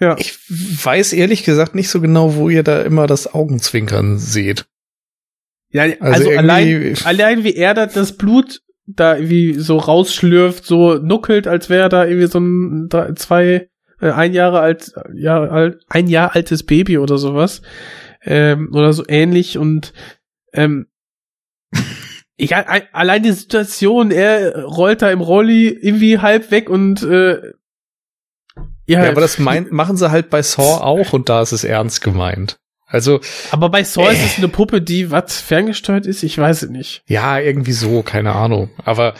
Ja. 0.00 0.16
Ich 0.18 0.38
weiß 0.48 1.14
ehrlich 1.14 1.42
gesagt 1.44 1.74
nicht 1.74 1.88
so 1.88 2.00
genau, 2.02 2.34
wo 2.34 2.50
ihr 2.50 2.62
da 2.62 2.82
immer 2.82 3.06
das 3.06 3.32
Augenzwinkern 3.32 4.18
seht. 4.18 4.66
Ja, 5.70 5.84
Also 5.84 6.28
also, 6.28 6.30
allein, 6.32 6.94
allein 7.04 7.44
wie 7.44 7.54
er 7.54 7.72
da 7.74 7.86
das 7.86 8.16
Blut 8.16 8.60
da 8.86 9.16
irgendwie 9.16 9.54
so 9.54 9.78
rausschlürft, 9.78 10.64
so 10.66 10.94
nuckelt, 10.96 11.46
als 11.46 11.68
wäre 11.70 11.88
da 11.88 12.04
irgendwie 12.04 12.26
so 12.28 12.38
ein 12.38 12.88
drei, 12.88 13.12
zwei, 13.14 13.68
äh, 14.00 14.10
ein 14.10 14.32
Jahre 14.34 14.60
alt, 14.60 14.92
alt, 14.96 15.82
ein 15.88 16.06
Jahr 16.08 16.34
altes 16.36 16.62
Baby 16.64 16.98
oder 16.98 17.16
sowas. 17.18 17.62
Ähm, 18.26 18.70
oder 18.72 18.92
so 18.92 19.04
ähnlich 19.08 19.56
und 19.56 19.92
ähm, 20.52 20.88
ein, 22.38 22.82
allein 22.92 23.22
die 23.22 23.32
Situation, 23.32 24.10
er 24.10 24.64
rollt 24.64 25.00
da 25.02 25.10
im 25.10 25.20
Rolli 25.20 25.68
irgendwie 25.68 26.18
halb 26.18 26.50
weg 26.50 26.68
und 26.68 27.02
äh, 27.02 27.52
ja, 28.88 29.04
Ja, 29.04 29.10
aber 29.10 29.20
das 29.20 29.38
mein, 29.38 29.68
machen 29.70 29.96
sie 29.96 30.10
halt 30.10 30.30
bei 30.30 30.42
Saw 30.42 30.62
auch 30.82 31.12
und 31.12 31.28
da 31.28 31.42
ist 31.42 31.52
es 31.52 31.64
ernst 31.64 32.02
gemeint. 32.02 32.58
Also, 32.88 33.20
aber 33.50 33.68
bei 33.68 33.82
Saw 33.82 34.08
ist 34.12 34.20
Äh. 34.20 34.24
es 34.26 34.38
eine 34.38 34.46
Puppe, 34.48 34.80
die 34.80 35.10
was 35.10 35.40
ferngesteuert 35.40 36.06
ist, 36.06 36.22
ich 36.22 36.38
weiß 36.38 36.62
es 36.62 36.70
nicht. 36.70 37.02
ja, 37.06 37.38
irgendwie 37.40 37.72
so, 37.72 38.02
keine 38.02 38.32
Ahnung. 38.36 38.70
Aber 38.84 39.14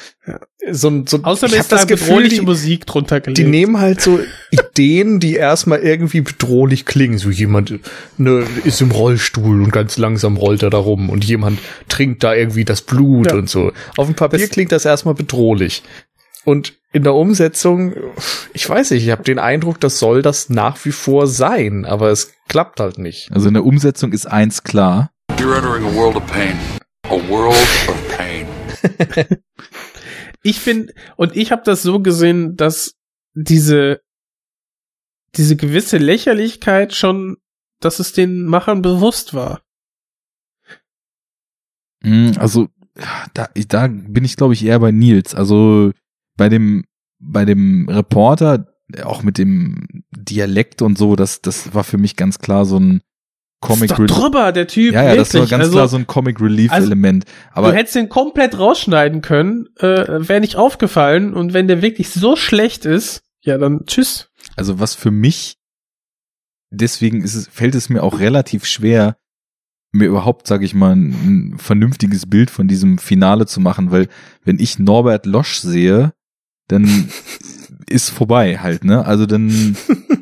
so, 0.70 0.88
ein- 0.88 1.06
so 1.08 1.20
Außerdem 1.22 1.54
ich 1.54 1.58
hab 1.58 1.72
ist 1.72 1.82
da 1.82 1.84
bedrohliche 1.84 2.42
Musik 2.42 2.86
drunter 2.86 3.20
gelegt. 3.20 3.38
Die 3.38 3.44
nehmen 3.44 3.80
halt 3.80 4.00
so 4.00 4.20
Ideen, 4.52 5.18
die 5.18 5.34
erstmal 5.34 5.80
irgendwie 5.80 6.20
bedrohlich 6.20 6.84
klingen. 6.86 7.18
So 7.18 7.30
jemand 7.30 7.74
ne, 8.18 8.44
ist 8.64 8.80
im 8.80 8.92
Rollstuhl 8.92 9.60
und 9.62 9.72
ganz 9.72 9.96
langsam 9.96 10.36
rollt 10.36 10.62
er 10.62 10.70
da 10.70 10.78
rum 10.78 11.10
und 11.10 11.24
jemand 11.24 11.58
trinkt 11.88 12.22
da 12.22 12.34
irgendwie 12.34 12.64
das 12.64 12.82
Blut 12.82 13.32
Ja. 13.32 13.34
und 13.36 13.50
so. 13.50 13.72
Auf 13.96 14.06
dem 14.06 14.14
Papier 14.14 14.38
Das- 14.38 14.50
klingt 14.50 14.70
das 14.70 14.84
erstmal 14.84 15.14
bedrohlich. 15.14 15.82
Und 16.44 16.74
in 16.96 17.02
der 17.02 17.14
Umsetzung, 17.14 17.94
ich 18.54 18.66
weiß 18.66 18.92
nicht, 18.92 19.04
ich 19.04 19.10
habe 19.10 19.22
den 19.22 19.38
Eindruck, 19.38 19.78
das 19.80 19.98
soll 19.98 20.22
das 20.22 20.48
nach 20.48 20.82
wie 20.86 20.92
vor 20.92 21.26
sein, 21.26 21.84
aber 21.84 22.08
es 22.10 22.32
klappt 22.48 22.80
halt 22.80 22.96
nicht. 22.96 23.30
Also 23.32 23.48
in 23.48 23.54
der 23.54 23.66
Umsetzung 23.66 24.12
ist 24.12 24.24
eins 24.24 24.62
klar. 24.62 25.10
You're 25.32 25.54
entering 25.58 25.84
a 25.84 25.94
world 25.94 26.16
of 26.16 26.26
pain. 26.26 26.56
A 27.02 27.28
world 27.28 27.52
of 27.52 28.16
pain. 28.16 28.46
ich 30.42 30.58
finde, 30.58 30.94
und 31.16 31.36
ich 31.36 31.52
habe 31.52 31.60
das 31.66 31.82
so 31.82 32.00
gesehen, 32.00 32.56
dass 32.56 32.94
diese, 33.34 34.00
diese 35.36 35.54
gewisse 35.56 35.98
Lächerlichkeit 35.98 36.94
schon, 36.94 37.36
dass 37.80 37.98
es 37.98 38.14
den 38.14 38.46
Machern 38.46 38.80
bewusst 38.80 39.34
war. 39.34 39.60
Hm, 42.02 42.32
Also 42.38 42.68
da, 43.34 43.50
da 43.68 43.86
bin 43.86 44.24
ich, 44.24 44.36
glaube 44.36 44.54
ich, 44.54 44.64
eher 44.64 44.78
bei 44.78 44.92
Nils. 44.92 45.34
Also 45.34 45.92
bei 46.36 46.48
dem, 46.48 46.84
bei 47.18 47.44
dem 47.44 47.88
Reporter, 47.88 48.72
auch 49.02 49.22
mit 49.22 49.38
dem 49.38 49.86
Dialekt 50.10 50.82
und 50.82 50.96
so, 50.96 51.16
das, 51.16 51.42
das 51.42 51.74
war 51.74 51.84
für 51.84 51.98
mich 51.98 52.16
ganz 52.16 52.38
klar 52.38 52.64
so 52.64 52.78
ein 52.78 53.02
Comic 53.60 53.88
doch 53.88 54.06
drüber, 54.06 54.52
der 54.52 54.66
Typ. 54.66 54.94
Ja, 54.94 55.02
ja, 55.02 55.16
das 55.16 55.32
war 55.34 55.46
ganz 55.46 55.64
also, 55.64 55.72
klar 55.72 55.88
so 55.88 55.96
ein 55.96 56.06
Comic 56.06 56.40
Relief 56.40 56.70
also, 56.70 56.86
Element. 56.86 57.24
Aber 57.52 57.70
du 57.70 57.76
hättest 57.76 57.96
den 57.96 58.08
komplett 58.08 58.58
rausschneiden 58.58 59.22
können, 59.22 59.68
äh, 59.78 60.28
wäre 60.28 60.40
nicht 60.40 60.56
aufgefallen. 60.56 61.34
Und 61.34 61.54
wenn 61.54 61.66
der 61.66 61.82
wirklich 61.82 62.10
so 62.10 62.36
schlecht 62.36 62.84
ist, 62.84 63.22
ja, 63.42 63.58
dann 63.58 63.86
tschüss. 63.86 64.28
Also 64.56 64.78
was 64.78 64.94
für 64.94 65.10
mich, 65.10 65.56
deswegen 66.70 67.22
ist 67.22 67.34
es, 67.34 67.48
fällt 67.48 67.74
es 67.74 67.88
mir 67.88 68.02
auch 68.02 68.20
relativ 68.20 68.66
schwer, 68.66 69.16
mir 69.92 70.06
überhaupt, 70.06 70.46
sage 70.46 70.64
ich 70.64 70.74
mal, 70.74 70.94
ein, 70.94 71.52
ein 71.54 71.58
vernünftiges 71.58 72.28
Bild 72.28 72.50
von 72.50 72.68
diesem 72.68 72.98
Finale 72.98 73.46
zu 73.46 73.60
machen, 73.60 73.90
weil 73.90 74.08
wenn 74.44 74.58
ich 74.58 74.78
Norbert 74.78 75.26
Losch 75.26 75.58
sehe, 75.58 76.12
dann 76.68 77.08
ist 77.88 78.10
vorbei 78.10 78.58
halt, 78.58 78.84
ne? 78.84 79.04
Also 79.04 79.26
dann, 79.26 79.76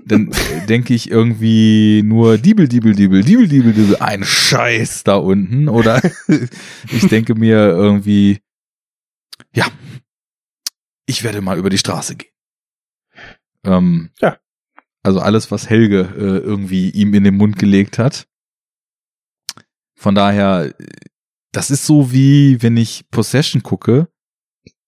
dann 0.05 0.31
denke 0.69 0.95
ich 0.95 1.11
irgendwie 1.11 2.03
nur 2.05 2.37
Diebel, 2.39 2.69
Diebel, 2.69 2.95
Diebel, 2.95 3.23
Diebel, 3.23 3.49
Diebel, 3.49 3.73
Diebel, 3.73 3.97
ein 3.97 4.25
Scheiß 4.25 5.05
da 5.05 5.17
unten. 5.17 5.69
Oder 5.69 6.03
ich 6.91 7.09
denke 7.09 7.35
mir 7.35 7.57
irgendwie, 7.57 8.41
ja, 9.55 9.67
ich 11.07 11.25
werde 11.25 11.41
mal 11.41 11.59
über 11.59 11.71
die 11.71 11.79
Straße 11.79 12.17
gehen. 12.17 12.31
Ähm, 13.65 14.11
Ja. 14.21 14.39
Also 15.03 15.21
alles, 15.21 15.51
was 15.51 15.69
Helge 15.69 16.01
äh, 16.17 16.39
irgendwie 16.39 16.89
ihm 16.91 17.13
in 17.13 17.25
den 17.25 17.37
Mund 17.37 17.59
gelegt 17.59 17.99
hat. 17.99 18.27
Von 19.95 20.15
daher, 20.15 20.75
das 21.53 21.71
ist 21.71 21.85
so 21.85 22.11
wie, 22.11 22.63
wenn 22.63 22.77
ich 22.79 23.05
Possession 23.11 23.63
gucke, 23.63 24.09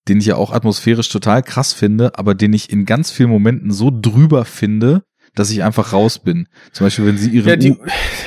den 0.08 0.18
ich 0.18 0.26
ja 0.26 0.36
auch 0.36 0.52
atmosphärisch 0.52 1.08
total 1.08 1.42
krass 1.42 1.72
finde, 1.72 2.18
aber 2.18 2.34
den 2.34 2.52
ich 2.52 2.70
in 2.70 2.84
ganz 2.84 3.10
vielen 3.10 3.30
Momenten 3.30 3.70
so 3.72 3.90
drüber 3.92 4.44
finde, 4.44 5.02
dass 5.34 5.50
ich 5.50 5.62
einfach 5.62 5.92
raus 5.92 6.18
bin. 6.18 6.48
Zum 6.72 6.86
Beispiel, 6.86 7.06
wenn 7.06 7.18
sie 7.18 7.30
ihre 7.30 7.50
Ja, 7.50 7.56
die, 7.56 7.76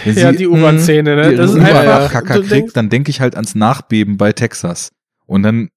wenn 0.06 0.16
ja, 0.16 0.32
sie 0.32 0.38
die 0.38 0.48
U-Bahn-Szene, 0.48 1.16
ne? 1.16 1.36
Das 1.36 1.52
ist 1.52 1.60
einfach, 1.60 2.24
kriegt, 2.24 2.52
denkst, 2.52 2.74
dann 2.74 2.90
denke 2.90 3.10
ich 3.10 3.20
halt 3.20 3.36
ans 3.36 3.56
Nachbeben 3.56 4.18
bei 4.18 4.32
Texas. 4.32 4.92
Und 5.26 5.44
dann 5.44 5.70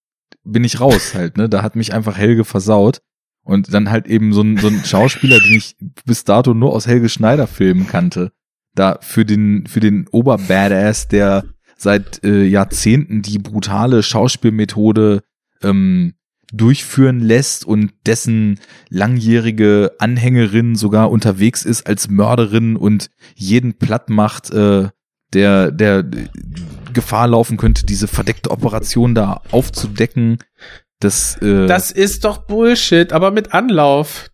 bin 0.44 0.64
ich 0.64 0.80
raus 0.80 1.14
halt, 1.14 1.36
ne? 1.36 1.48
Da 1.48 1.62
hat 1.62 1.74
mich 1.74 1.94
einfach 1.94 2.16
Helge 2.16 2.44
versaut. 2.44 3.00
Und 3.44 3.74
dann 3.74 3.90
halt 3.90 4.06
eben 4.06 4.32
so 4.32 4.42
ein, 4.42 4.58
so 4.58 4.68
ein 4.68 4.84
Schauspieler, 4.84 5.40
den 5.40 5.56
ich 5.56 5.74
bis 6.04 6.22
dato 6.22 6.54
nur 6.54 6.72
aus 6.72 6.86
Helge 6.86 7.08
Schneider 7.08 7.48
Filmen 7.48 7.88
kannte. 7.88 8.30
Da 8.74 8.98
für 9.00 9.24
den, 9.24 9.66
für 9.66 9.80
den 9.80 10.06
Oberbadass, 10.08 11.08
der 11.08 11.44
seit 11.76 12.22
äh, 12.24 12.44
Jahrzehnten 12.44 13.22
die 13.22 13.38
brutale 13.38 14.02
Schauspielmethode 14.02 15.22
ähm, 15.62 16.14
durchführen 16.52 17.20
lässt 17.20 17.64
und 17.64 17.92
dessen 18.06 18.60
langjährige 18.90 19.92
Anhängerin 19.98 20.76
sogar 20.76 21.10
unterwegs 21.10 21.64
ist 21.64 21.86
als 21.86 22.08
Mörderin 22.08 22.76
und 22.76 23.10
jeden 23.34 23.74
platt 23.74 24.10
macht, 24.10 24.50
äh, 24.50 24.88
der, 25.32 25.70
der 25.70 26.04
Gefahr 26.92 27.26
laufen 27.26 27.56
könnte, 27.56 27.86
diese 27.86 28.06
verdeckte 28.06 28.50
Operation 28.50 29.14
da 29.14 29.40
aufzudecken. 29.50 30.38
Das, 31.00 31.36
äh, 31.40 31.66
das 31.66 31.90
ist 31.90 32.24
doch 32.24 32.38
Bullshit, 32.46 33.12
aber 33.12 33.30
mit 33.30 33.54
Anlauf. 33.54 34.30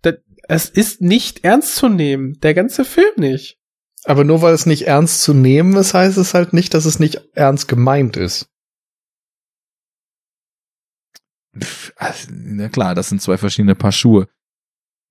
Es 0.49 0.69
ist 0.69 1.01
nicht 1.01 1.45
ernst 1.45 1.77
zu 1.77 1.89
nehmen. 1.89 2.39
Der 2.41 2.55
ganze 2.55 2.85
Film 2.85 3.13
nicht. 3.17 3.59
Aber 4.05 4.25
nur 4.25 4.43
weil 4.43 4.55
es 4.55 4.67
nicht 4.67 4.87
ernst 4.87 5.23
zu 5.23 5.35
nehmen 5.35 5.77
ist, 5.77 5.95
heißt 5.95 6.19
es 6.19 6.35
halt 6.35 6.53
nicht, 6.53 6.75
dass 6.75 6.85
es 6.85 6.99
nicht 6.99 7.21
ernst 7.35 7.69
gemeint 7.69 8.17
ist. 8.17 8.49
Also, 11.97 12.29
Na 12.33 12.69
klar, 12.69 12.95
das 12.95 13.09
sind 13.09 13.21
zwei 13.23 13.37
verschiedene 13.37 13.75
Paar 13.75 13.93
Schuhe. 13.93 14.29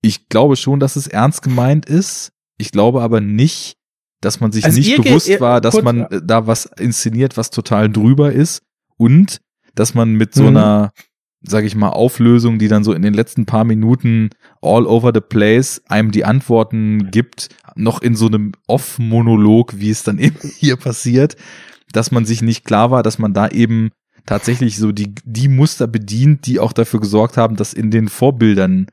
Ich 0.02 0.28
glaube 0.28 0.56
schon, 0.56 0.80
dass 0.80 0.96
es 0.96 1.06
ernst 1.06 1.42
gemeint 1.42 1.86
ist. 1.86 2.32
Ich 2.56 2.70
glaube 2.70 3.02
aber 3.02 3.20
nicht, 3.20 3.76
dass 4.20 4.40
man 4.40 4.52
sich 4.52 4.64
Also 4.64 4.78
nicht 4.78 4.94
geht- 4.96 5.04
bewusst 5.04 5.28
ihr- 5.28 5.40
war, 5.40 5.60
dass 5.60 5.74
kurz- 5.74 5.84
man 5.84 6.00
äh, 6.02 6.20
da 6.24 6.46
was 6.46 6.66
inszeniert, 6.78 7.36
was 7.36 7.50
total 7.50 7.88
drüber 7.90 8.32
ist 8.32 8.62
und 8.96 9.40
dass 9.74 9.94
man 9.94 10.14
mit 10.14 10.34
so 10.34 10.42
Mhm. 10.42 10.48
einer, 10.56 10.92
sag 11.40 11.64
ich 11.64 11.76
mal, 11.76 11.90
Auflösung, 11.90 12.58
die 12.58 12.66
dann 12.68 12.82
so 12.84 12.92
in 12.92 13.02
den 13.02 13.14
letzten 13.14 13.46
paar 13.46 13.64
Minuten 13.64 14.30
all 14.60 14.86
over 14.86 15.12
the 15.14 15.20
place 15.20 15.82
einem 15.88 16.10
die 16.10 16.24
Antworten 16.24 17.10
gibt, 17.12 17.48
noch 17.76 18.02
in 18.02 18.16
so 18.16 18.26
einem 18.26 18.52
Off-Monolog, 18.66 19.78
wie 19.78 19.90
es 19.90 20.02
dann 20.02 20.18
eben 20.18 20.38
hier 20.58 20.76
passiert, 20.76 21.36
dass 21.92 22.10
man 22.10 22.24
sich 22.26 22.42
nicht 22.42 22.64
klar 22.64 22.90
war, 22.90 23.02
dass 23.02 23.18
man 23.18 23.32
da 23.34 23.48
eben 23.48 23.90
tatsächlich 24.28 24.76
so 24.76 24.92
die, 24.92 25.14
die 25.24 25.48
Muster 25.48 25.86
bedient, 25.86 26.46
die 26.46 26.60
auch 26.60 26.72
dafür 26.74 27.00
gesorgt 27.00 27.36
haben, 27.38 27.56
dass 27.56 27.72
in 27.72 27.90
den 27.90 28.08
Vorbildern, 28.08 28.86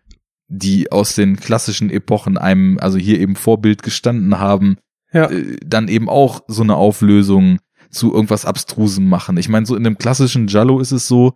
die 0.48 0.92
aus 0.92 1.14
den 1.16 1.36
klassischen 1.36 1.90
Epochen 1.90 2.38
einem, 2.38 2.78
also 2.80 2.98
hier 2.98 3.20
eben 3.20 3.36
Vorbild 3.36 3.84
gestanden 3.84 4.40
haben, 4.40 4.78
Ja. 5.12 5.30
äh, 5.30 5.58
dann 5.66 5.90
eben 5.90 6.08
auch 6.10 6.42
so 6.48 6.64
eine 6.64 6.76
Auflösung 6.76 7.60
zu 7.90 8.14
irgendwas 8.14 8.46
Abstrusem 8.46 9.10
machen. 9.10 9.36
Ich 9.38 9.50
meine, 9.50 9.66
so 9.66 9.76
in 9.76 9.84
dem 9.84 9.98
klassischen 9.98 10.48
Jallo 10.48 10.80
ist 10.80 10.92
es 10.94 11.08
so, 11.08 11.34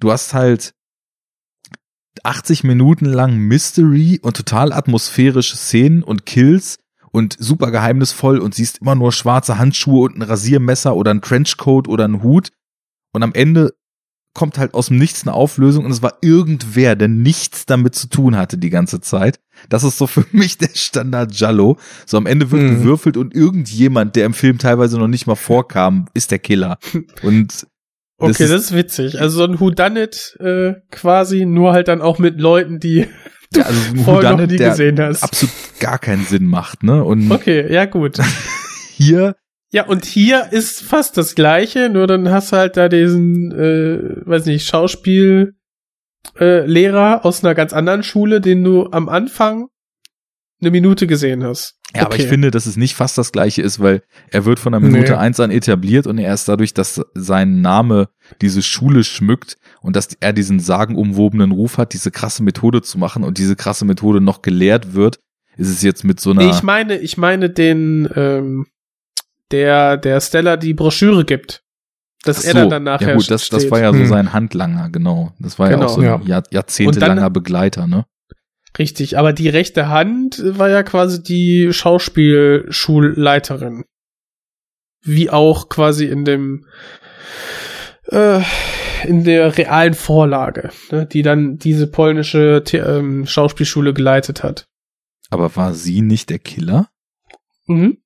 du 0.00 0.10
hast 0.10 0.32
halt 0.32 0.72
80 2.22 2.64
Minuten 2.64 3.06
lang 3.06 3.36
Mystery 3.36 4.20
und 4.22 4.36
total 4.36 4.72
atmosphärische 4.72 5.56
Szenen 5.56 6.02
und 6.02 6.24
Kills 6.24 6.78
und 7.10 7.36
super 7.38 7.70
geheimnisvoll 7.70 8.38
und 8.38 8.54
siehst 8.54 8.78
immer 8.78 8.94
nur 8.94 9.12
schwarze 9.12 9.58
Handschuhe 9.58 10.04
und 10.04 10.16
ein 10.16 10.22
Rasiermesser 10.22 10.96
oder 10.96 11.10
ein 11.12 11.20
Trenchcoat 11.20 11.88
oder 11.88 12.06
ein 12.06 12.22
Hut. 12.22 12.50
Und 13.14 13.22
am 13.22 13.32
Ende 13.32 13.72
kommt 14.36 14.58
halt 14.58 14.74
aus 14.74 14.88
dem 14.88 14.98
Nichts 14.98 15.22
eine 15.22 15.32
Auflösung 15.32 15.84
und 15.84 15.92
es 15.92 16.02
war 16.02 16.18
irgendwer, 16.20 16.96
der 16.96 17.06
nichts 17.06 17.66
damit 17.66 17.94
zu 17.94 18.08
tun 18.08 18.36
hatte 18.36 18.58
die 18.58 18.68
ganze 18.70 19.00
Zeit. 19.00 19.38
Das 19.68 19.84
ist 19.84 19.96
so 19.96 20.06
für 20.08 20.26
mich 20.32 20.58
der 20.58 20.70
Standard 20.74 21.32
Jallo. 21.38 21.78
So 22.04 22.16
am 22.16 22.26
Ende 22.26 22.50
wird 22.50 22.62
Mhm. 22.62 22.70
gewürfelt 22.80 23.16
und 23.16 23.32
irgendjemand, 23.34 24.16
der 24.16 24.26
im 24.26 24.34
Film 24.34 24.58
teilweise 24.58 24.98
noch 24.98 25.06
nicht 25.08 25.26
mal 25.28 25.36
vorkam, 25.36 26.06
ist 26.14 26.32
der 26.32 26.40
Killer. 26.40 26.78
Und 27.22 27.66
Okay, 28.16 28.30
ist- 28.30 28.40
das 28.52 28.62
ist 28.64 28.74
witzig. 28.74 29.20
Also 29.20 29.38
so 29.38 29.44
ein 29.44 29.58
Whodunit 29.60 30.36
äh, 30.40 30.74
quasi, 30.90 31.46
nur 31.46 31.72
halt 31.72 31.88
dann 31.88 32.00
auch 32.02 32.18
mit 32.18 32.40
Leuten, 32.40 32.78
die 32.80 33.06
du 33.52 33.58
ja, 33.60 33.66
also 33.66 33.80
vorher 34.04 34.30
noch 34.32 34.38
Whodunit, 34.38 34.50
nie 34.52 34.56
der 34.56 34.70
gesehen 34.70 35.00
hast. 35.00 35.22
absolut 35.22 35.54
gar 35.80 35.98
keinen 35.98 36.24
Sinn 36.24 36.46
macht, 36.46 36.82
ne? 36.84 37.02
Und 37.04 37.30
Okay, 37.30 37.72
ja 37.72 37.84
gut. 37.86 38.18
hier 38.96 39.36
Ja, 39.74 39.86
und 39.86 40.04
hier 40.04 40.52
ist 40.52 40.82
fast 40.82 41.16
das 41.16 41.34
gleiche, 41.34 41.88
nur 41.88 42.06
dann 42.06 42.30
hast 42.30 42.52
du 42.52 42.56
halt 42.56 42.76
da 42.76 42.88
diesen, 42.88 43.50
äh, 43.50 44.24
weiß 44.24 44.46
nicht, 44.46 44.68
Schauspiel 44.68 45.56
äh, 46.38 46.64
Lehrer 46.64 47.24
aus 47.24 47.42
einer 47.42 47.56
ganz 47.56 47.72
anderen 47.72 48.04
Schule, 48.04 48.40
den 48.40 48.62
du 48.62 48.86
am 48.92 49.08
Anfang 49.08 49.66
eine 50.60 50.70
Minute 50.70 51.08
gesehen 51.08 51.42
hast. 51.42 51.74
Ja, 51.92 52.02
aber 52.02 52.14
Okay. 52.14 52.22
ich 52.22 52.28
finde, 52.28 52.52
dass 52.52 52.66
es 52.66 52.76
nicht 52.76 52.94
fast 52.94 53.18
das 53.18 53.32
gleiche 53.32 53.62
ist, 53.62 53.80
weil 53.80 54.02
er 54.30 54.44
wird 54.44 54.60
von 54.60 54.70
der 54.70 54.80
Minute 54.80 55.10
Nee. 55.12 55.18
eins 55.18 55.40
an 55.40 55.50
etabliert 55.50 56.06
und 56.06 56.18
erst 56.18 56.46
dadurch, 56.48 56.72
dass 56.72 57.00
sein 57.14 57.60
Name 57.60 58.10
diese 58.40 58.62
Schule 58.62 59.02
schmückt 59.02 59.56
und 59.82 59.96
dass 59.96 60.08
er 60.20 60.32
diesen 60.32 60.60
sagenumwobenen 60.60 61.50
Ruf 61.50 61.78
hat, 61.78 61.94
diese 61.94 62.12
krasse 62.12 62.44
Methode 62.44 62.80
zu 62.82 62.96
machen 62.96 63.24
und 63.24 63.38
diese 63.38 63.56
krasse 63.56 63.84
Methode 63.84 64.20
noch 64.20 64.40
gelehrt 64.40 64.94
wird, 64.94 65.18
ist 65.56 65.68
es 65.68 65.82
jetzt 65.82 66.04
mit 66.04 66.20
so 66.20 66.30
einer 66.30 66.44
Nee, 66.44 66.50
ich 66.50 66.62
meine, 66.62 66.96
ich 66.98 67.16
meine 67.18 67.50
den, 67.50 68.08
ähm, 68.14 68.66
der, 69.50 69.96
der 69.96 70.20
Stella 70.20 70.56
die 70.56 70.74
Broschüre 70.74 71.24
gibt. 71.24 71.62
Dass 72.24 72.38
Ach 72.40 72.44
er 72.44 72.52
so, 72.52 72.58
dann, 72.60 72.70
dann 72.70 72.82
nachher 72.84 73.08
ja 73.10 73.14
gut, 73.16 73.30
das, 73.30 73.48
das 73.50 73.62
steht. 73.62 73.70
war 73.70 73.80
ja 73.80 73.92
so 73.92 73.98
Hm. 73.98 74.06
sein 74.06 74.32
Handlanger, 74.32 74.88
genau. 74.90 75.32
Das 75.38 75.58
war 75.58 75.70
ja 75.70 75.76
Genau, 75.76 75.86
auch 75.86 75.94
so 75.94 76.00
ein 76.00 76.06
ja. 76.06 76.20
Jahr, 76.24 76.42
jahrzehntelanger 76.50 77.20
dann- 77.22 77.32
Begleiter, 77.32 77.86
ne? 77.86 78.06
Richtig, 78.78 79.18
aber 79.18 79.32
die 79.32 79.48
rechte 79.48 79.88
Hand 79.88 80.42
war 80.44 80.68
ja 80.68 80.82
quasi 80.82 81.22
die 81.22 81.72
Schauspielschulleiterin. 81.72 83.84
Wie 85.02 85.30
auch 85.30 85.68
quasi 85.68 86.06
in 86.06 86.24
dem 86.24 86.66
äh, 88.08 88.40
in 89.06 89.22
der 89.24 89.56
realen 89.58 89.94
Vorlage, 89.94 90.70
ne, 90.90 91.06
die 91.06 91.22
dann 91.22 91.58
diese 91.58 91.86
polnische 91.86 92.62
The 92.66 92.78
ähm, 92.78 93.26
Schauspielschule 93.26 93.92
geleitet 93.94 94.42
hat. 94.42 94.66
Aber 95.30 95.54
war 95.56 95.74
sie 95.74 96.00
nicht 96.02 96.30
der 96.30 96.38
Killer? 96.38 96.88
Mhm. 97.66 97.98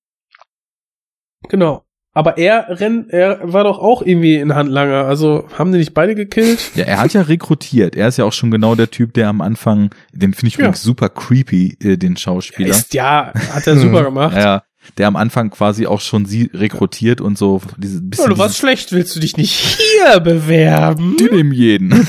Genau. 1.48 1.84
Aber 2.14 2.36
er 2.36 2.66
rennt, 2.80 3.10
er 3.10 3.52
war 3.52 3.62
doch 3.64 3.78
auch 3.78 4.02
irgendwie 4.02 4.38
ein 4.38 4.54
Handlanger. 4.54 5.04
Also 5.04 5.46
haben 5.56 5.70
die 5.70 5.78
nicht 5.78 5.94
beide 5.94 6.14
gekillt? 6.16 6.72
Ja, 6.74 6.84
er 6.84 6.98
hat 6.98 7.12
ja 7.12 7.22
rekrutiert. 7.22 7.94
Er 7.94 8.08
ist 8.08 8.16
ja 8.16 8.24
auch 8.24 8.32
schon 8.32 8.50
genau 8.50 8.74
der 8.74 8.90
Typ, 8.90 9.14
der 9.14 9.28
am 9.28 9.40
Anfang, 9.40 9.94
den 10.12 10.34
finde 10.34 10.48
ich 10.48 10.54
Ja. 10.54 10.60
übrigens 10.60 10.82
super 10.82 11.10
creepy, 11.10 11.76
äh, 11.80 11.96
den 11.96 12.16
Schauspieler. 12.16 12.70
Ist, 12.70 12.92
ja, 12.94 13.32
hat 13.52 13.66
er 13.68 13.76
super 13.76 14.02
gemacht. 14.04 14.36
Ja, 14.36 14.64
der 14.96 15.06
am 15.06 15.14
Anfang 15.14 15.50
quasi 15.50 15.86
auch 15.86 16.00
schon 16.00 16.24
sie 16.26 16.50
rekrutiert 16.52 17.20
und 17.20 17.38
so 17.38 17.60
diese 17.76 18.02
Ja, 18.16 18.26
du 18.26 18.38
warst 18.38 18.56
schlecht, 18.56 18.90
willst 18.90 19.14
du 19.14 19.20
dich 19.20 19.36
nicht 19.36 19.52
hier 19.52 20.18
bewerben? 20.18 21.16
die 21.20 21.24
nehmen 21.30 21.52
jeden. 21.52 21.90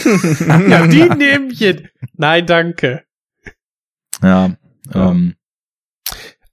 Ja, 0.69 0.87
die 0.87 1.03
nehmen 1.03 1.51
jeden. 1.51 1.89
Nein, 2.15 2.47
danke. 2.47 3.03
ja, 4.23 4.55
Ja. 4.93 5.11
ähm, 5.11 5.35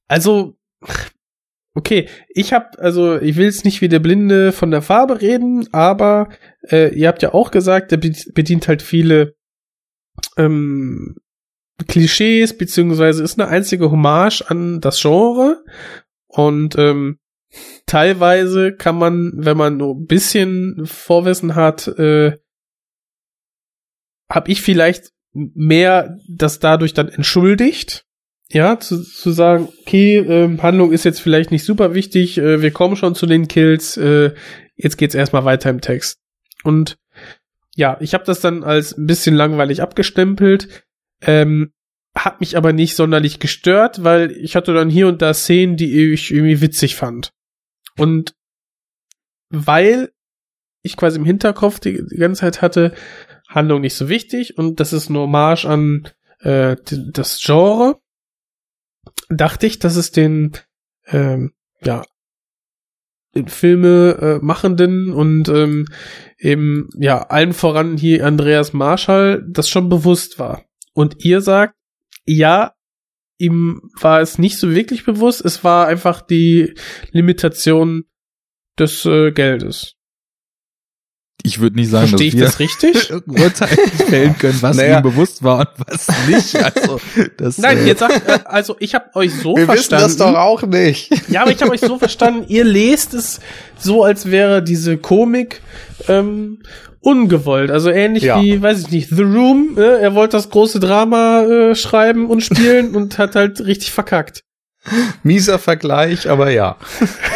Also, 0.08 0.56
okay, 1.76 2.08
ich 2.28 2.52
hab, 2.54 2.78
also 2.78 3.20
ich 3.20 3.36
will 3.36 3.44
jetzt 3.44 3.66
nicht 3.66 3.82
wie 3.82 3.88
der 3.88 4.00
Blinde 4.00 4.50
von 4.52 4.70
der 4.70 4.80
Farbe 4.80 5.20
reden, 5.20 5.68
aber 5.72 6.30
äh, 6.70 6.94
ihr 6.94 7.06
habt 7.06 7.22
ja 7.22 7.34
auch 7.34 7.50
gesagt, 7.50 7.92
der 7.92 7.98
be- 7.98 8.16
bedient 8.32 8.66
halt 8.66 8.80
viele 8.80 9.36
ähm, 10.38 11.16
Klischees, 11.86 12.56
beziehungsweise 12.56 13.22
ist 13.22 13.38
eine 13.38 13.48
einzige 13.50 13.90
Hommage 13.90 14.42
an 14.48 14.80
das 14.80 15.02
Genre. 15.02 15.62
Und 16.26 16.76
ähm, 16.78 17.18
teilweise 17.84 18.72
kann 18.74 18.96
man, 18.96 19.32
wenn 19.36 19.58
man 19.58 19.76
nur 19.76 19.94
ein 19.94 20.06
bisschen 20.06 20.86
Vorwissen 20.86 21.54
hat, 21.54 21.88
äh, 21.88 22.38
habe 24.30 24.50
ich 24.50 24.62
vielleicht 24.62 25.12
mehr 25.34 26.16
das 26.26 26.58
dadurch 26.58 26.94
dann 26.94 27.10
entschuldigt. 27.10 28.05
Ja, 28.50 28.78
zu, 28.78 29.02
zu 29.02 29.32
sagen, 29.32 29.68
okay, 29.80 30.18
ähm, 30.18 30.62
Handlung 30.62 30.92
ist 30.92 31.04
jetzt 31.04 31.20
vielleicht 31.20 31.50
nicht 31.50 31.64
super 31.64 31.94
wichtig, 31.94 32.38
äh, 32.38 32.62
wir 32.62 32.70
kommen 32.70 32.96
schon 32.96 33.16
zu 33.16 33.26
den 33.26 33.48
Kills, 33.48 33.96
äh, 33.96 34.34
jetzt 34.76 34.98
geht's 34.98 35.16
erstmal 35.16 35.44
weiter 35.44 35.68
im 35.68 35.80
Text. 35.80 36.20
Und 36.62 36.96
ja, 37.74 37.98
ich 38.00 38.14
habe 38.14 38.24
das 38.24 38.40
dann 38.40 38.62
als 38.62 38.96
ein 38.96 39.06
bisschen 39.06 39.34
langweilig 39.34 39.82
abgestempelt, 39.82 40.84
ähm, 41.22 41.72
hat 42.14 42.40
mich 42.40 42.56
aber 42.56 42.72
nicht 42.72 42.94
sonderlich 42.94 43.40
gestört, 43.40 44.04
weil 44.04 44.30
ich 44.30 44.56
hatte 44.56 44.72
dann 44.72 44.90
hier 44.90 45.08
und 45.08 45.22
da 45.22 45.34
Szenen, 45.34 45.76
die 45.76 46.12
ich 46.12 46.32
irgendwie 46.32 46.60
witzig 46.60 46.94
fand. 46.96 47.32
Und 47.98 48.34
weil 49.50 50.10
ich 50.82 50.96
quasi 50.96 51.18
im 51.18 51.24
Hinterkopf 51.24 51.80
die, 51.80 52.00
die 52.10 52.16
ganze 52.16 52.40
Zeit 52.40 52.62
hatte, 52.62 52.94
Handlung 53.48 53.80
nicht 53.80 53.94
so 53.94 54.08
wichtig 54.08 54.56
und 54.56 54.80
das 54.80 54.92
ist 54.92 55.10
eine 55.10 55.20
Hommage 55.20 55.66
an 55.66 56.08
äh, 56.40 56.76
das 56.84 57.40
Genre, 57.42 57.98
dachte 59.28 59.66
ich, 59.66 59.78
dass 59.78 59.96
es 59.96 60.12
den 60.12 60.52
ähm, 61.06 61.52
ja 61.82 62.02
Filme 63.46 64.16
äh, 64.40 64.44
machenden 64.44 65.12
und 65.12 65.48
ähm, 65.48 65.86
eben 66.38 66.88
ja 66.98 67.22
allen 67.22 67.52
voran 67.52 67.98
hier 67.98 68.24
Andreas 68.24 68.72
Marschall 68.72 69.44
das 69.48 69.68
schon 69.68 69.88
bewusst 69.88 70.38
war. 70.38 70.64
Und 70.94 71.24
ihr 71.24 71.42
sagt, 71.42 71.74
ja, 72.24 72.72
ihm 73.38 73.90
war 74.00 74.20
es 74.20 74.38
nicht 74.38 74.58
so 74.58 74.74
wirklich 74.74 75.04
bewusst, 75.04 75.44
es 75.44 75.62
war 75.62 75.86
einfach 75.86 76.22
die 76.22 76.74
Limitation 77.10 78.04
des 78.78 79.04
äh, 79.04 79.32
Geldes. 79.32 79.95
Ich 81.42 81.60
würde 81.60 81.76
nicht 81.76 81.90
sagen, 81.90 82.08
Verstehe 82.08 82.28
ich 82.28 82.34
dass 82.36 82.58
wir 82.58 82.66
das 82.66 82.82
richtig? 82.84 83.12
Urteil 83.26 83.68
fällen 84.08 84.36
können, 84.38 84.58
was 84.62 84.76
Naja. 84.76 84.96
ihm 84.98 85.02
bewusst 85.02 85.42
war 85.44 85.60
und 85.60 85.68
was 85.86 86.08
nicht. 86.28 86.56
Also, 86.56 87.00
das, 87.36 87.58
Nein, 87.58 87.78
äh, 87.78 87.86
jetzt 87.86 88.00
sagt, 88.00 88.28
äh, 88.28 88.38
also 88.46 88.76
ich 88.80 88.94
habe 88.94 89.04
euch 89.14 89.32
so 89.32 89.50
Wir 89.56 89.68
wissen 89.68 89.74
verstanden. 89.90 90.04
das 90.04 90.16
doch 90.16 90.34
auch 90.34 90.62
nicht. 90.62 91.10
Ja, 91.28 91.42
aber 91.42 91.52
ich 91.52 91.60
habe 91.62 91.70
euch 91.72 91.80
so 91.80 91.98
verstanden, 91.98 92.44
ihr 92.48 92.64
lest 92.64 93.14
es 93.14 93.40
so, 93.78 94.02
als 94.02 94.30
wäre 94.30 94.62
diese 94.62 94.96
Komik 94.96 95.60
ähm, 96.08 96.62
ungewollt. 97.00 97.70
Also 97.70 97.90
ähnlich 97.90 98.24
Ja. 98.24 98.40
wie, 98.42 98.60
weiß 98.60 98.80
ich 98.80 98.90
nicht, 98.90 99.10
The 99.10 99.22
Room. 99.22 99.76
Äh, 99.78 100.00
er 100.00 100.14
wollte 100.16 100.36
das 100.36 100.50
große 100.50 100.80
Drama 100.80 101.42
äh, 101.42 101.74
schreiben 101.76 102.26
und 102.26 102.40
spielen 102.42 102.96
und 102.96 103.18
hat 103.18 103.36
halt 103.36 103.60
richtig 103.64 103.92
verkackt. 103.92 104.42
Mieser 105.22 105.58
Vergleich, 105.60 106.28
aber 106.28 106.50
ja. 106.50 106.76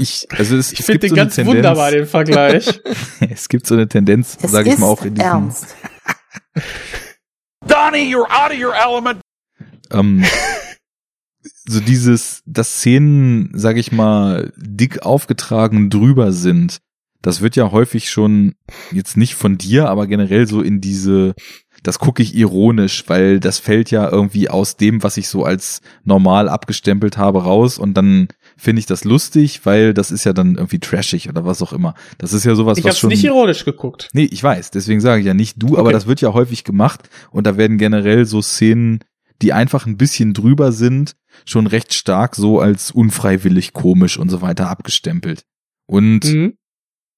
ich, 0.00 0.26
also 0.30 0.56
es, 0.56 0.72
Ich 0.72 0.80
es 0.80 0.86
finde 0.86 1.00
den 1.00 1.10
so 1.10 1.14
eine 1.14 1.22
ganz 1.24 1.34
Tendenz, 1.34 1.56
wunderbar, 1.56 1.90
den 1.90 2.06
Vergleich. 2.06 2.80
Es 3.30 3.48
gibt 3.48 3.66
so 3.66 3.74
eine 3.74 3.88
Tendenz, 3.88 4.36
sage 4.42 4.70
ich 4.72 4.78
mal 4.78 4.86
auch 4.86 5.04
in 5.04 5.14
diesem, 5.14 5.30
ernst. 5.30 5.74
Donnie, 7.66 8.12
you're 8.12 8.28
out 8.30 8.50
of 8.52 8.58
your 8.58 8.74
element. 8.74 9.20
ähm, 9.92 10.24
so 11.64 11.80
dieses, 11.80 12.42
dass 12.46 12.76
Szenen, 12.76 13.50
sage 13.54 13.80
ich 13.80 13.92
mal, 13.92 14.52
dick 14.56 15.02
aufgetragen 15.02 15.90
drüber 15.90 16.32
sind. 16.32 16.78
Das 17.20 17.40
wird 17.40 17.54
ja 17.54 17.70
häufig 17.70 18.10
schon 18.10 18.54
jetzt 18.90 19.16
nicht 19.16 19.36
von 19.36 19.56
dir, 19.56 19.88
aber 19.88 20.08
generell 20.08 20.48
so 20.48 20.60
in 20.60 20.80
diese, 20.80 21.34
das 21.84 22.00
gucke 22.00 22.20
ich 22.20 22.34
ironisch, 22.34 23.04
weil 23.06 23.38
das 23.38 23.58
fällt 23.58 23.92
ja 23.92 24.10
irgendwie 24.10 24.48
aus 24.50 24.76
dem, 24.76 25.04
was 25.04 25.16
ich 25.16 25.28
so 25.28 25.44
als 25.44 25.82
normal 26.02 26.48
abgestempelt 26.48 27.16
habe, 27.18 27.44
raus 27.44 27.78
und 27.78 27.94
dann 27.94 28.26
finde 28.56 28.80
ich 28.80 28.86
das 28.86 29.04
lustig, 29.04 29.64
weil 29.64 29.94
das 29.94 30.10
ist 30.10 30.24
ja 30.24 30.32
dann 30.32 30.56
irgendwie 30.56 30.78
trashig 30.78 31.28
oder 31.28 31.44
was 31.44 31.62
auch 31.62 31.72
immer. 31.72 31.94
Das 32.18 32.32
ist 32.32 32.44
ja 32.44 32.54
sowas, 32.54 32.78
Ich 32.78 32.84
was 32.84 32.90
habe 32.90 32.98
schon 32.98 33.08
nicht 33.10 33.24
ironisch 33.24 33.64
geguckt. 33.64 34.08
Nee, 34.12 34.24
ich 34.30 34.42
weiß, 34.42 34.70
deswegen 34.70 35.00
sage 35.00 35.20
ich 35.20 35.26
ja 35.26 35.34
nicht 35.34 35.62
du, 35.62 35.74
aber 35.78 35.84
Okay. 35.88 35.92
das 35.92 36.06
wird 36.06 36.20
ja 36.20 36.32
häufig 36.32 36.64
gemacht 36.64 37.08
und 37.30 37.46
da 37.46 37.56
werden 37.56 37.78
generell 37.78 38.24
so 38.24 38.42
Szenen, 38.42 39.00
die 39.40 39.52
einfach 39.52 39.86
ein 39.86 39.96
bisschen 39.96 40.34
drüber 40.34 40.70
sind, 40.72 41.16
schon 41.44 41.66
recht 41.66 41.94
stark 41.94 42.36
so 42.36 42.60
als 42.60 42.90
unfreiwillig 42.90 43.72
komisch 43.72 44.18
und 44.18 44.28
so 44.28 44.40
weiter 44.42 44.68
abgestempelt. 44.68 45.44
Und 45.86 46.24
Mhm. 46.24 46.54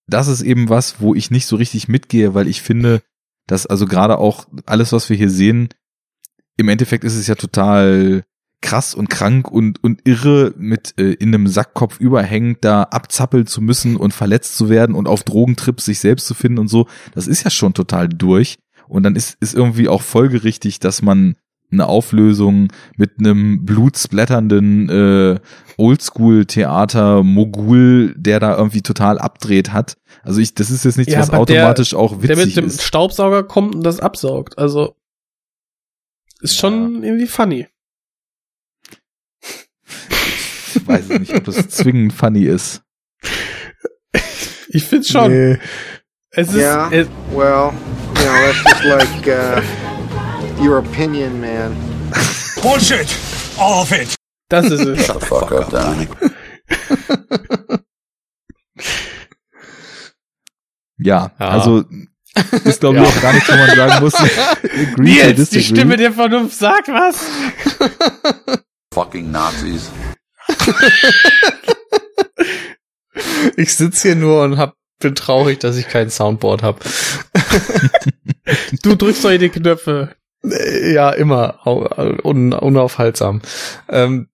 das 0.07 0.29
ist 0.29 0.41
eben 0.43 0.69
was, 0.69 1.01
wo 1.01 1.15
ich 1.15 1.31
nicht 1.31 1.47
so 1.47 1.57
richtig 1.57 1.89
mitgehe, 1.89 2.33
weil 2.35 2.49
ich 2.49 2.63
finde, 2.63 3.03
dass 3.47 3.67
also 3.67 3.87
gerade 3.87 4.19
auch 4.19 4.47
alles, 4.65 4.93
was 4.93 5.11
wir 5.11 5.17
hier 5.17 5.29
sehen, 5.31 5.69
im 6.57 6.69
Endeffekt 6.69 7.05
ist 7.05 7.17
es 7.17 7.27
ja 7.27 7.35
total 7.35 8.25
krass 8.65 8.95
und 8.95 9.11
krank 9.11 9.51
und, 9.51 9.85
und 9.85 10.01
irre, 10.05 10.55
mit 10.57 10.95
äh, 10.99 11.13
in 11.13 11.35
einem 11.35 11.47
Sackkopf 11.47 12.01
überhängend 12.01 12.65
da 12.65 12.85
abzappeln 12.85 13.47
zu 13.47 13.61
müssen 13.61 13.97
und 13.97 14.15
verletzt 14.15 14.57
zu 14.57 14.71
werden 14.71 14.97
und 14.97 15.07
auf 15.07 15.23
Drogentrips 15.23 15.85
sich 15.85 15.99
selbst 16.01 16.27
zu 16.27 16.33
finden 16.35 16.59
und 16.59 16.69
so. 16.69 16.89
Das 17.15 17.27
ist 17.27 17.45
ja 17.45 17.51
schon 17.51 17.75
total 17.75 18.09
durch. 18.09 18.57
Und 18.89 19.03
dann 19.03 19.17
ist, 19.17 19.37
ist 19.41 19.55
irgendwie 19.55 19.89
auch 19.89 20.01
folgerichtig, 20.03 20.81
dass 20.81 21.03
man 21.03 21.37
eine 21.71 21.87
Auflösung 21.87 22.69
mit 22.97 23.19
einem 23.19 23.67
blutsplatternden 23.67 24.89
äh, 24.89 25.39
Oldschool-Theater-Mogul, 25.77 28.15
der 28.17 28.41
da 28.41 28.57
irgendwie 28.57 28.83
total 28.83 29.19
abdreht 29.19 29.73
hat. 29.73 29.99
Also 30.23 30.41
ich, 30.41 30.55
das 30.55 30.71
ist 30.71 30.87
jetzt 30.87 30.97
nichts, 30.97 31.13
Ja, 31.13 31.21
was 31.21 31.31
automatisch 31.31 31.91
der, 31.91 31.99
auch 31.99 32.19
Der 32.19 32.39
witzig 32.39 32.47
mit 32.47 32.57
dem 32.57 32.67
ist. 32.67 32.83
Staubsauger 32.83 33.43
kommt 33.43 33.75
und 33.75 33.83
das 33.83 34.01
absaugt. 34.01 34.57
Also 34.59 34.95
ist 36.41 36.57
schon 36.57 37.03
irgendwie 37.03 37.27
funny. 37.27 37.67
Ich 40.85 40.89
weiß 40.89 41.09
nicht, 41.19 41.33
ob 41.35 41.45
das 41.45 41.67
zwingend 41.69 42.13
funny 42.13 42.45
ist. 42.45 42.83
Ich 44.69 44.85
find's 44.85 45.09
schon. 45.09 45.33
Nee. 45.33 45.59
Es 46.31 46.49
ist 46.49 46.57
Yeah. 46.57 46.91
es, 46.93 47.07
Well, 47.33 47.73
you 48.17 48.23
know, 48.23 48.53
that's 48.53 48.63
just 48.65 48.85
like 48.85 49.27
uh, 49.27 49.63
your 50.63 50.79
opinion, 50.79 51.41
man. 51.41 51.75
Bullshit! 52.61 53.07
All 53.59 53.81
of 53.83 53.93
it! 53.93 54.15
das 54.51 54.67
ist 54.67 54.81
es. 54.81 55.07
Shut 55.07 55.21
the 55.21 55.27
fuck 55.27 55.53
up, 55.53 55.71
Dominic. 55.71 56.11
Ja, 60.99 61.33
Ja. 61.39 61.49
also 61.49 61.85
ist 62.65 62.81
glaube 62.81 62.99
ich 62.99 63.03
Ja. 63.05 63.09
auch 63.09 63.23
gar 63.23 63.33
nicht, 63.33 63.49
wo 63.49 63.57
man 63.57 63.77
sagen 63.77 64.05
muss. 64.05 64.15
Nils, 64.99 65.51
die. 65.51 65.63
Stimme 65.63 65.97
der 65.97 66.13
Vernunft 66.13 66.59
sagt 66.59 66.89
was. 66.89 67.25
Fucking 68.93 69.31
Nazis. 69.31 69.91
Ich 73.57 73.75
sitze 73.77 74.09
hier 74.09 74.17
nur 74.17 74.43
und 74.43 74.59
hab, 74.59 74.75
bin 74.99 75.15
traurig, 75.15 75.61
dass 75.61 75.77
ich 75.77 75.89
kein 75.89 76.11
Soundboard 76.11 76.63
habe. 76.63 76.81
Du 78.83 78.97
drückst 78.97 79.25
doch 79.25 79.31
die 79.37 79.49
Knöpfe. 79.49 80.15
Ja, 80.43 81.11
immer. 81.11 81.67
Au- 81.67 81.87
Un, 82.23 82.53
unaufhaltsam. 82.53 83.41
Ähm, 83.89 84.29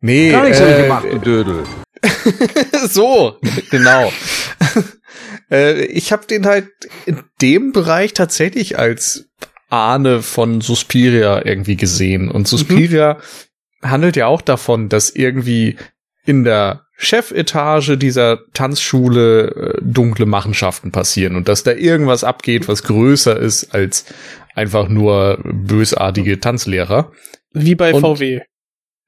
nee. 0.00 0.30
Gar 0.30 0.44
nicht 0.48 0.56
so 0.56 0.64
äh, 0.64 0.82
gemacht, 0.82 1.06
du 1.10 1.18
Dödel. 1.18 1.64
so, 2.88 3.38
genau. 3.70 4.12
äh, 5.50 5.84
ich 5.86 6.12
habe 6.12 6.26
den 6.26 6.46
halt 6.46 6.68
in 7.06 7.22
dem 7.40 7.72
Bereich 7.72 8.12
tatsächlich 8.12 8.78
als 8.78 9.26
Ahne 9.70 10.22
von 10.22 10.60
Suspiria 10.60 11.44
irgendwie 11.44 11.76
gesehen. 11.76 12.30
Und 12.30 12.48
Suspiria 12.48 13.18
handelt 13.84 14.16
ja 14.16 14.26
auch 14.26 14.40
davon, 14.42 14.88
dass 14.88 15.10
irgendwie 15.10 15.76
in 16.26 16.42
der 16.44 16.86
Chefetage 16.96 17.96
dieser 17.98 18.38
Tanzschule 18.54 19.74
äh, 19.76 19.78
dunkle 19.82 20.26
Machenschaften 20.26 20.90
passieren 20.92 21.36
und 21.36 21.48
dass 21.48 21.62
da 21.62 21.72
irgendwas 21.72 22.24
abgeht, 22.24 22.66
was 22.68 22.82
größer 22.84 23.36
ist 23.38 23.74
als 23.74 24.06
einfach 24.54 24.88
nur 24.88 25.38
bösartige 25.44 26.40
Tanzlehrer. 26.40 27.12
Wie 27.52 27.74
bei 27.74 27.92
Und- 27.92 28.00
VW. 28.00 28.40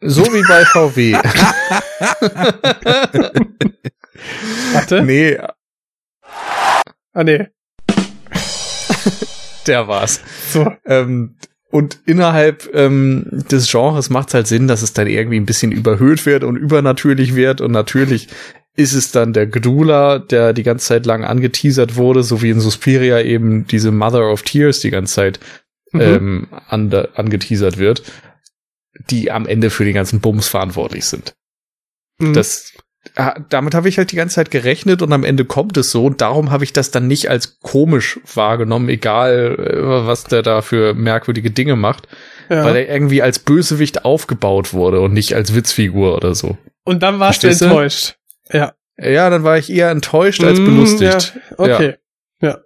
So 0.00 0.24
wie 0.26 0.42
bei 0.46 0.62
VW. 0.72 1.14
Warte. 4.72 5.02
nee, 5.02 5.38
Ah, 7.14 7.24
nee. 7.24 7.46
der 9.66 9.88
war's. 9.88 10.20
So. 10.50 10.70
Ähm, 10.84 11.36
und 11.76 12.00
innerhalb 12.06 12.68
ähm, 12.74 13.26
des 13.50 13.70
Genres 13.70 14.10
macht 14.10 14.28
es 14.28 14.34
halt 14.34 14.46
Sinn, 14.46 14.68
dass 14.68 14.82
es 14.82 14.92
dann 14.92 15.06
irgendwie 15.06 15.36
ein 15.36 15.46
bisschen 15.46 15.72
überhöht 15.72 16.24
wird 16.26 16.44
und 16.44 16.56
übernatürlich 16.56 17.34
wird. 17.34 17.60
Und 17.60 17.72
natürlich 17.72 18.28
ist 18.74 18.92
es 18.92 19.10
dann 19.10 19.32
der 19.32 19.46
Gdula, 19.46 20.18
der 20.18 20.52
die 20.52 20.62
ganze 20.62 20.86
Zeit 20.86 21.06
lang 21.06 21.24
angeteasert 21.24 21.96
wurde, 21.96 22.22
so 22.22 22.42
wie 22.42 22.50
in 22.50 22.60
Suspiria 22.60 23.20
eben 23.20 23.66
diese 23.66 23.90
Mother 23.90 24.30
of 24.30 24.42
Tears 24.42 24.80
die 24.80 24.90
ganze 24.90 25.14
Zeit 25.14 25.40
Mhm. 25.92 26.00
ähm, 26.00 26.48
an, 26.68 26.92
angeteasert 27.14 27.78
wird, 27.78 28.02
die 29.10 29.30
am 29.30 29.46
Ende 29.46 29.70
für 29.70 29.84
den 29.84 29.94
ganzen 29.94 30.20
Bums 30.20 30.48
verantwortlich 30.48 31.04
sind. 31.04 31.34
Mhm. 32.18 32.34
Das, 32.34 32.72
damit 33.48 33.74
habe 33.74 33.88
ich 33.88 33.98
halt 33.98 34.12
die 34.12 34.16
ganze 34.16 34.36
Zeit 34.36 34.50
gerechnet 34.50 35.02
und 35.02 35.12
am 35.12 35.24
Ende 35.24 35.44
kommt 35.44 35.76
es 35.76 35.90
so 35.90 36.06
und 36.06 36.20
darum 36.20 36.50
habe 36.50 36.64
ich 36.64 36.72
das 36.72 36.90
dann 36.90 37.06
nicht 37.06 37.30
als 37.30 37.60
komisch 37.60 38.20
wahrgenommen, 38.34 38.88
egal 38.88 39.56
äh, 39.58 40.06
was 40.06 40.24
der 40.24 40.42
da 40.42 40.62
für 40.62 40.94
merkwürdige 40.94 41.50
Dinge 41.50 41.76
macht, 41.76 42.08
ja. 42.48 42.64
weil 42.64 42.76
er 42.76 42.88
irgendwie 42.88 43.22
als 43.22 43.38
Bösewicht 43.38 44.04
aufgebaut 44.04 44.72
wurde 44.72 45.00
und 45.00 45.12
nicht 45.12 45.34
als 45.34 45.54
Witzfigur 45.54 46.16
oder 46.16 46.34
so. 46.34 46.56
Und 46.84 47.02
dann 47.02 47.18
warst 47.18 47.42
du 47.42 47.48
Verstehst 47.48 47.60
du? 47.62 47.64
enttäuscht. 47.66 48.16
Ja. 48.52 48.72
Ja, 48.98 49.28
dann 49.28 49.44
war 49.44 49.58
ich 49.58 49.70
eher 49.70 49.90
enttäuscht 49.90 50.42
als 50.42 50.58
Mm, 50.58 50.64
belustigt. 50.64 51.34
Ja, 51.34 51.58
okay. 51.58 51.94
Ja. 52.40 52.58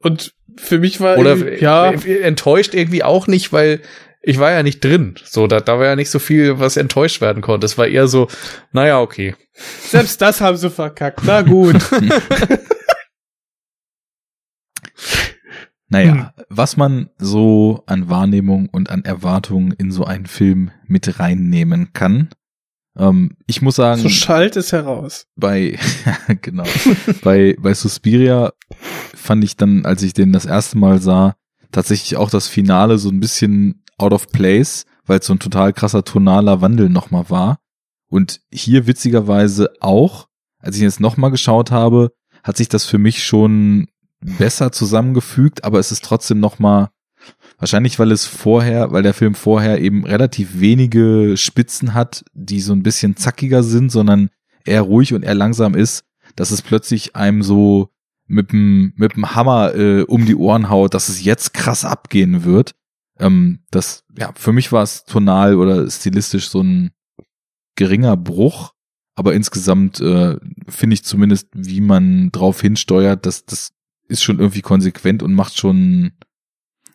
Und 0.00 0.34
für 0.56 0.78
mich 0.78 1.00
war 1.00 1.18
Oder 1.18 1.36
ja, 1.58 1.90
äh, 1.90 2.20
enttäuscht 2.20 2.74
irgendwie 2.74 3.02
auch 3.02 3.26
nicht, 3.26 3.52
weil 3.52 3.80
ich 4.24 4.38
war 4.38 4.50
ja 4.50 4.62
nicht 4.62 4.82
drin. 4.82 5.14
So, 5.24 5.46
da, 5.46 5.60
da 5.60 5.78
war 5.78 5.86
ja 5.86 5.96
nicht 5.96 6.10
so 6.10 6.18
viel, 6.18 6.58
was 6.58 6.76
enttäuscht 6.76 7.20
werden 7.20 7.42
konnte. 7.42 7.66
Es 7.66 7.78
war 7.78 7.86
eher 7.86 8.08
so, 8.08 8.28
naja, 8.72 9.00
okay. 9.00 9.34
selbst 9.88 10.20
das 10.20 10.40
haben 10.40 10.56
sie 10.56 10.70
verkackt. 10.70 11.20
Na 11.24 11.42
gut. 11.42 11.76
Naja, 15.94 16.34
was 16.48 16.76
man 16.76 17.10
so 17.18 17.84
an 17.86 18.08
Wahrnehmung 18.08 18.68
und 18.68 18.90
an 18.90 19.04
Erwartungen 19.04 19.70
in 19.70 19.92
so 19.92 20.04
einen 20.04 20.26
Film 20.26 20.72
mit 20.86 21.20
reinnehmen 21.20 21.92
kann. 21.92 22.30
Ähm, 22.96 23.36
ich 23.46 23.62
muss 23.62 23.76
sagen, 23.76 24.00
so 24.00 24.08
schallt 24.08 24.56
es 24.56 24.72
heraus. 24.72 25.28
bei, 25.36 25.78
genau, 26.42 26.64
bei, 27.22 27.56
bei 27.60 27.74
Suspiria 27.74 28.52
fand 29.14 29.44
ich 29.44 29.56
dann, 29.56 29.84
als 29.84 30.02
ich 30.02 30.14
den 30.14 30.32
das 30.32 30.46
erste 30.46 30.78
Mal 30.78 31.00
sah, 31.00 31.36
tatsächlich 31.70 32.16
auch 32.16 32.30
das 32.30 32.48
Finale 32.48 32.98
so 32.98 33.08
ein 33.08 33.20
bisschen 33.20 33.83
out 33.98 34.12
of 34.12 34.28
place, 34.28 34.84
weil 35.06 35.20
es 35.20 35.26
so 35.26 35.34
ein 35.34 35.38
total 35.38 35.72
krasser 35.72 36.04
tonaler 36.04 36.60
Wandel 36.60 36.88
nochmal 36.88 37.30
war. 37.30 37.58
Und 38.08 38.40
hier 38.50 38.86
witzigerweise 38.86 39.70
auch, 39.80 40.28
als 40.58 40.76
ich 40.76 40.82
jetzt 40.82 41.00
nochmal 41.00 41.30
geschaut 41.30 41.70
habe, 41.70 42.12
hat 42.42 42.56
sich 42.56 42.68
das 42.68 42.84
für 42.84 42.98
mich 42.98 43.24
schon 43.24 43.88
besser 44.20 44.72
zusammengefügt, 44.72 45.64
aber 45.64 45.78
es 45.78 45.92
ist 45.92 46.04
trotzdem 46.04 46.40
nochmal, 46.40 46.90
wahrscheinlich 47.58 47.98
weil 47.98 48.12
es 48.12 48.26
vorher, 48.26 48.92
weil 48.92 49.02
der 49.02 49.14
Film 49.14 49.34
vorher 49.34 49.80
eben 49.80 50.04
relativ 50.04 50.60
wenige 50.60 51.36
Spitzen 51.36 51.94
hat, 51.94 52.24
die 52.32 52.60
so 52.60 52.72
ein 52.72 52.82
bisschen 52.82 53.16
zackiger 53.16 53.62
sind, 53.62 53.90
sondern 53.90 54.30
eher 54.64 54.82
ruhig 54.82 55.12
und 55.12 55.22
eher 55.22 55.34
langsam 55.34 55.74
ist, 55.74 56.04
dass 56.36 56.50
es 56.50 56.62
plötzlich 56.62 57.16
einem 57.16 57.42
so 57.42 57.90
mit 58.26 58.52
dem 58.52 58.94
mit 58.96 59.16
dem 59.16 59.34
Hammer 59.34 59.74
äh, 59.74 60.02
um 60.02 60.24
die 60.24 60.36
Ohren 60.36 60.70
haut, 60.70 60.94
dass 60.94 61.08
es 61.08 61.22
jetzt 61.22 61.52
krass 61.52 61.84
abgehen 61.84 62.44
wird. 62.44 62.74
Ähm, 63.18 63.60
das 63.70 64.04
ja 64.18 64.32
für 64.34 64.52
mich 64.52 64.72
war 64.72 64.82
es 64.82 65.04
tonal 65.04 65.54
oder 65.56 65.88
stilistisch 65.90 66.48
so 66.48 66.60
ein 66.62 66.90
geringer 67.76 68.16
Bruch, 68.16 68.72
aber 69.16 69.34
insgesamt 69.34 70.00
äh, 70.00 70.36
finde 70.68 70.94
ich 70.94 71.04
zumindest, 71.04 71.48
wie 71.52 71.80
man 71.80 72.30
drauf 72.32 72.60
hinsteuert, 72.60 73.26
dass 73.26 73.44
das 73.44 73.72
ist 74.08 74.22
schon 74.22 74.38
irgendwie 74.38 74.62
konsequent 74.62 75.22
und 75.22 75.32
macht 75.34 75.56
schon 75.56 76.12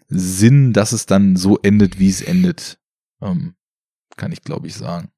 Sinn, 0.09 0.73
dass 0.73 0.91
es 0.91 1.05
dann 1.05 1.35
so 1.37 1.57
endet, 1.59 1.99
wie 1.99 2.09
es 2.09 2.21
endet. 2.21 2.79
Ähm, 3.21 3.55
kann 4.17 4.31
ich 4.31 4.41
glaube 4.41 4.67
ich 4.67 4.75
sagen. 4.75 5.11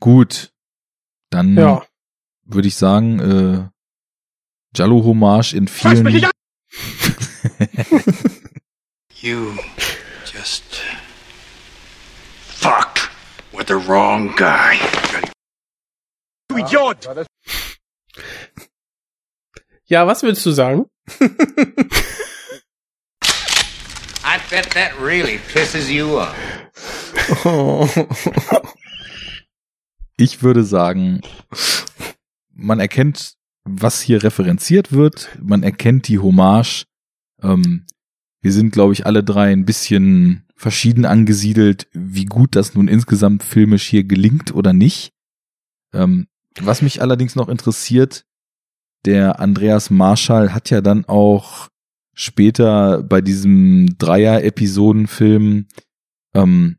Gut, 0.00 0.52
dann 1.30 1.56
Ja. 1.56 1.84
würde 2.44 2.66
ich 2.68 2.74
sagen, 2.76 3.20
äh, 3.20 3.68
Jallo 4.74 5.04
Hommage 5.04 5.52
in 5.54 5.68
vielen. 5.68 6.06
You 9.22 9.56
just 10.24 10.82
fucked 12.40 13.08
with 13.52 13.68
the 13.68 13.76
wrong 13.76 14.34
guy. 14.34 14.80
Du 16.48 16.56
Idiot! 16.56 17.06
Ja, 19.84 20.08
was 20.08 20.24
willst 20.24 20.44
du 20.44 20.50
sagen? 20.50 20.86
I 24.24 24.40
bet 24.50 24.72
that 24.74 24.98
really 25.00 25.38
pisses 25.38 25.88
you 25.88 26.18
off. 26.18 26.36
Ich 30.18 30.42
würde 30.42 30.64
sagen, 30.64 31.20
man 32.52 32.80
erkennt, 32.80 33.34
was 33.64 34.00
hier 34.02 34.22
referenziert 34.22 34.92
wird, 34.92 35.30
man 35.40 35.62
erkennt 35.62 36.06
die 36.08 36.18
Hommage. 36.18 36.84
Ähm, 37.42 37.86
wir 38.42 38.52
sind, 38.52 38.72
glaube 38.72 38.92
ich, 38.92 39.06
alle 39.06 39.24
drei 39.24 39.52
ein 39.52 39.64
bisschen 39.64 40.44
verschieden 40.56 41.04
angesiedelt, 41.06 41.88
wie 41.92 42.26
gut 42.26 42.54
das 42.54 42.74
nun 42.74 42.88
insgesamt 42.88 43.42
filmisch 43.42 43.84
hier 43.88 44.04
gelingt 44.04 44.54
oder 44.54 44.72
nicht. 44.72 45.12
Ähm, 45.92 46.26
was 46.60 46.82
mich 46.82 47.00
allerdings 47.00 47.34
noch 47.34 47.48
interessiert, 47.48 48.24
der 49.04 49.40
Andreas 49.40 49.90
Marschall 49.90 50.54
hat 50.54 50.70
ja 50.70 50.80
dann 50.80 51.04
auch 51.06 51.68
später 52.14 53.02
bei 53.02 53.20
diesem 53.20 53.96
Dreier-Episoden-Film 53.98 55.66
ähm? 56.34 56.76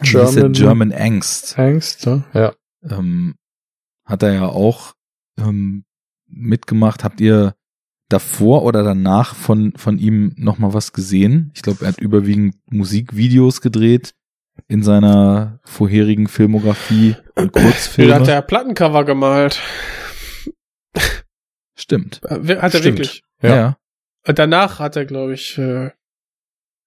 German- 0.00 0.52
German 0.52 0.92
Angst 0.92 1.58
Angst, 1.58 2.06
ne? 2.06 2.24
ja. 2.32 2.54
ähm, 2.82 3.34
hat 4.04 4.22
er 4.22 4.32
ja 4.32 4.46
auch 4.46 4.94
ähm, 5.38 5.84
mitgemacht. 6.26 7.02
Habt 7.04 7.20
ihr 7.20 7.54
davor 8.08 8.62
oder 8.64 8.82
danach 8.82 9.34
von, 9.34 9.72
von 9.76 9.98
ihm 9.98 10.32
noch 10.36 10.58
mal 10.58 10.72
was 10.74 10.92
gesehen. 10.92 11.50
Ich 11.54 11.62
glaube, 11.62 11.84
er 11.84 11.88
hat 11.88 12.00
überwiegend 12.00 12.56
Musikvideos 12.70 13.60
gedreht 13.60 14.14
in 14.66 14.82
seiner 14.82 15.60
vorherigen 15.64 16.26
Filmografie 16.26 17.16
und 17.36 17.54
Da 17.54 17.62
Kurzfilme. 17.62 18.14
hat 18.14 18.28
er 18.28 18.42
Plattencover 18.42 19.04
gemalt. 19.04 19.60
Stimmt. 21.76 22.20
Äh, 22.24 22.56
Hat 22.56 22.74
er 22.74 22.80
Stimmt. 22.80 22.84
wirklich. 22.84 23.22
Ja. 23.42 23.54
ja. 23.56 23.76
Und 24.26 24.38
danach 24.38 24.78
hat 24.80 24.96
er, 24.96 25.04
glaube 25.04 25.34
ich, 25.34 25.56
äh, 25.58 25.90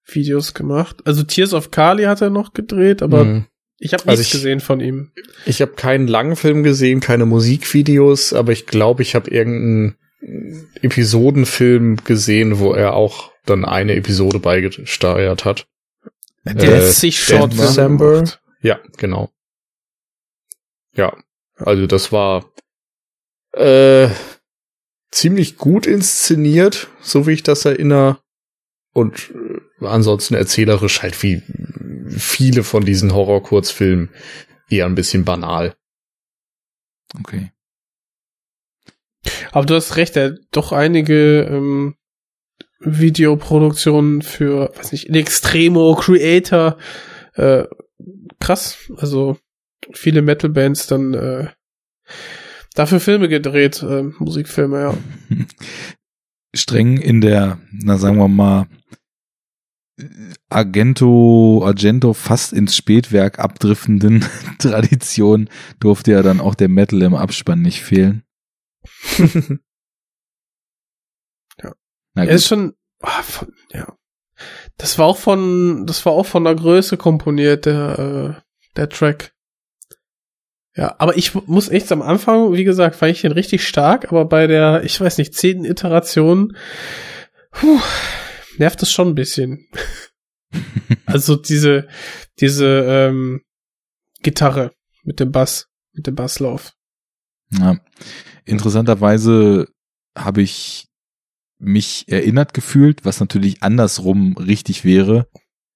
Videos 0.06 0.54
gemacht. 0.54 0.98
Also 1.06 1.22
Tears 1.22 1.54
of 1.54 1.70
Kali 1.70 2.04
hat 2.04 2.20
er 2.20 2.30
noch 2.30 2.52
gedreht, 2.52 3.02
aber 3.02 3.24
Mhm. 3.24 3.46
ich 3.78 3.92
habe 3.94 4.02
Also 4.08 4.20
nichts 4.20 4.34
ich- 4.34 4.40
gesehen 4.40 4.60
von 4.60 4.80
ihm. 4.80 5.12
Ich 5.46 5.62
habe 5.62 5.72
keinen 5.72 6.08
langen 6.08 6.36
Film 6.36 6.62
gesehen, 6.62 7.00
keine 7.00 7.24
Musikvideos, 7.24 8.32
aber 8.32 8.52
ich 8.52 8.66
glaube, 8.66 9.02
ich 9.02 9.14
habe 9.14 9.30
irgendeinen 9.30 9.96
Episodenfilm 10.82 11.96
gesehen, 12.04 12.58
wo 12.58 12.74
er 12.74 12.94
auch 12.94 13.32
dann 13.44 13.64
eine 13.64 13.94
Episode 13.94 14.38
beigesteuert 14.38 15.44
hat. 15.44 15.66
Der 16.44 16.82
Äh, 16.82 16.90
sich 16.90 17.18
Short 17.20 17.52
December. 17.52 18.24
Ja, 18.60 18.80
genau. 18.96 19.30
Ja, 20.94 21.16
also 21.56 21.86
das 21.86 22.12
war 22.12 22.52
äh, 23.52 24.08
ziemlich 25.10 25.56
gut 25.56 25.86
inszeniert, 25.86 26.88
so 27.00 27.26
wie 27.26 27.32
ich 27.32 27.42
das 27.42 27.64
erinnere. 27.64 28.18
Und 28.92 29.30
äh, 29.80 29.86
ansonsten 29.86 30.34
erzählerisch 30.34 31.02
halt 31.02 31.20
wie 31.22 31.42
viele 32.08 32.62
von 32.62 32.84
diesen 32.84 33.14
Horror-Kurzfilmen 33.14 34.10
eher 34.68 34.86
ein 34.86 34.94
bisschen 34.94 35.24
banal. 35.24 35.74
Okay. 37.18 37.52
Aber 39.52 39.66
du 39.66 39.74
hast 39.74 39.96
recht, 39.96 40.16
er 40.16 40.32
hat 40.32 40.38
doch 40.50 40.72
einige 40.72 41.42
ähm, 41.42 41.94
Videoproduktionen 42.80 44.22
für, 44.22 44.72
weiß 44.76 44.92
nicht, 44.92 45.08
in 45.08 45.14
Extremo, 45.14 45.94
Creator, 45.94 46.78
äh, 47.34 47.64
krass, 48.40 48.78
also 48.96 49.38
viele 49.92 50.22
Metal-Bands 50.22 50.86
dann 50.86 51.14
äh, 51.14 51.48
dafür 52.74 53.00
Filme 53.00 53.28
gedreht, 53.28 53.82
äh, 53.82 54.02
Musikfilme, 54.02 54.80
ja. 54.80 54.94
Streng 56.54 56.98
in 56.98 57.20
der, 57.20 57.58
na 57.70 57.96
sagen 57.96 58.18
wir 58.18 58.28
mal, 58.28 58.66
Argento, 60.48 61.62
Argento 61.64 62.12
fast 62.12 62.52
ins 62.52 62.76
Spätwerk 62.76 63.38
abdriftenden 63.38 64.24
Tradition 64.58 65.48
durfte 65.80 66.12
ja 66.12 66.22
dann 66.22 66.40
auch 66.40 66.54
der 66.54 66.68
Metal 66.68 67.00
im 67.02 67.14
Abspann 67.14 67.62
nicht 67.62 67.82
fehlen. 67.82 68.22
Ja. 71.62 71.74
Na 72.14 72.22
Er 72.22 72.26
gut. 72.28 72.34
ist 72.34 72.46
schon, 72.48 72.74
ah, 73.00 73.22
von, 73.22 73.52
ja. 73.72 73.96
Das 74.76 74.98
war 74.98 75.06
auch 75.06 75.18
von, 75.18 75.86
das 75.86 76.04
war 76.06 76.12
auch 76.12 76.26
von 76.26 76.44
der 76.44 76.54
Größe 76.54 76.96
komponiert, 76.96 77.66
der, 77.66 77.98
äh, 78.38 78.42
der 78.76 78.88
Track. 78.88 79.34
Ja, 80.74 80.96
aber 80.98 81.16
ich 81.18 81.34
muss 81.34 81.68
echt 81.68 81.92
am 81.92 82.00
Anfang, 82.00 82.54
wie 82.54 82.64
gesagt, 82.64 82.96
fand 82.96 83.12
ich 83.12 83.20
den 83.20 83.32
richtig 83.32 83.66
stark, 83.68 84.06
aber 84.10 84.24
bei 84.24 84.46
der, 84.46 84.82
ich 84.84 84.98
weiß 84.98 85.18
nicht, 85.18 85.34
zehnten 85.34 85.66
Iteration, 85.66 86.56
puh, 87.50 87.78
nervt 88.56 88.82
es 88.82 88.90
schon 88.90 89.08
ein 89.08 89.14
bisschen. 89.14 89.68
also 91.06 91.36
diese, 91.36 91.88
diese, 92.40 92.84
ähm, 92.86 93.42
Gitarre 94.22 94.72
mit 95.02 95.20
dem 95.20 95.30
Bass, 95.30 95.68
mit 95.92 96.06
dem 96.06 96.14
Basslauf. 96.14 96.72
Ja. 97.58 97.76
Interessanterweise 98.44 99.68
habe 100.16 100.42
ich 100.42 100.88
mich 101.58 102.04
erinnert 102.08 102.54
gefühlt, 102.54 103.04
was 103.04 103.20
natürlich 103.20 103.62
andersrum 103.62 104.36
richtig 104.36 104.84
wäre, 104.84 105.28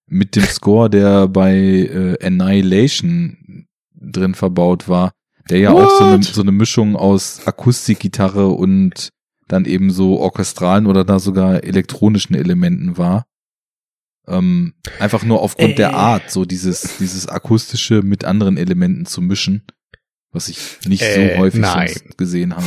mit 0.07 0.37
dem 0.37 0.45
Score, 0.45 0.91
der 0.91 1.29
bei 1.29 1.55
äh, 1.55 2.25
Annihilation 2.25 3.67
drin 3.95 4.35
verbaut 4.35 4.89
war, 4.89 5.13
der 5.49 5.59
ja 5.59 5.71
auch 5.73 5.91
so 5.99 6.05
eine, 6.05 6.17
What? 6.17 6.25
so 6.25 6.43
eine 6.43 6.53
Mischung 6.53 6.97
aus 6.97 7.47
Akustikgitarre 7.47 8.49
und 8.49 9.11
dann 9.49 9.65
eben 9.65 9.91
so 9.91 10.19
orchestralen 10.19 10.87
oder 10.87 11.05
da 11.05 11.19
sogar 11.19 11.63
elektronischen 11.63 12.35
Elementen 12.35 12.99
war. 12.99 13.27
Ähm, 14.27 14.75
einfach 14.99 15.23
nur 15.23 15.41
aufgrund 15.41 15.73
Äh. 15.73 15.77
der 15.77 15.95
Art, 15.95 16.31
so 16.31 16.45
dieses, 16.45 16.99
dieses 16.99 17.29
akustische 17.29 18.03
mit 18.03 18.25
anderen 18.25 18.57
Elementen 18.57 19.07
zu 19.07 19.23
mischen, 19.23 19.63
was 20.37 20.49
ich 20.49 20.59
nicht 20.87 21.03
Äh, 21.03 21.33
so 21.35 21.39
häufig 21.41 21.61
nein. 21.61 21.89
sonst 21.89 22.17
gesehen 22.19 22.55
habe. 22.55 22.65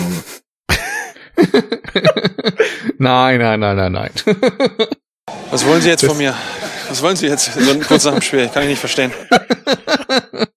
nein, 2.97 3.39
nein, 3.39 3.59
nein, 3.59 3.75
nein, 3.77 3.91
nein. 3.91 4.11
Was 5.51 5.65
wollen 5.65 5.81
Sie 5.81 5.89
jetzt 5.89 6.03
von 6.05 6.17
mir? 6.17 6.35
Was 6.89 7.01
wollen 7.01 7.15
Sie 7.15 7.27
jetzt? 7.27 7.53
So 7.53 7.79
kurz 7.79 8.03
nach 8.05 8.13
dem 8.13 8.21
Spiel. 8.21 8.47
Kann 8.49 8.63
ich 8.63 8.69
nicht 8.69 8.79
verstehen. 8.79 9.11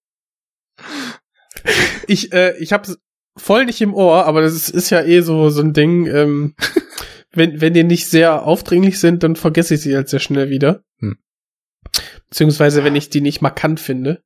Ich, 2.08 2.32
äh, 2.32 2.56
ich 2.58 2.72
hab's 2.72 2.98
voll 3.36 3.64
nicht 3.64 3.80
im 3.80 3.94
Ohr, 3.94 4.26
aber 4.26 4.42
das 4.42 4.52
ist, 4.54 4.68
ist 4.70 4.90
ja 4.90 5.02
eh 5.02 5.20
so, 5.20 5.48
so 5.50 5.62
ein 5.62 5.72
Ding, 5.72 6.06
ähm, 6.06 6.54
wenn, 7.32 7.60
wenn 7.60 7.72
die 7.72 7.84
nicht 7.84 8.10
sehr 8.10 8.42
aufdringlich 8.42 8.98
sind, 8.98 9.22
dann 9.22 9.36
vergesse 9.36 9.74
ich 9.74 9.80
sie 9.82 9.94
halt 9.94 10.08
sehr 10.08 10.18
schnell 10.18 10.50
wieder. 10.50 10.82
Hm. 10.98 11.16
Beziehungsweise, 12.28 12.84
wenn 12.84 12.96
ich 12.96 13.10
die 13.10 13.20
nicht 13.20 13.40
markant 13.40 13.78
finde. 13.80 14.22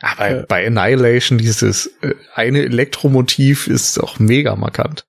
Aber 0.00 0.28
Äh. 0.30 0.46
bei 0.48 0.66
Annihilation 0.66 1.38
dieses 1.38 1.86
äh, 2.02 2.14
eine 2.34 2.60
Elektromotiv 2.62 3.66
ist 3.66 3.98
auch 3.98 4.18
mega 4.18 4.56
markant. 4.56 5.06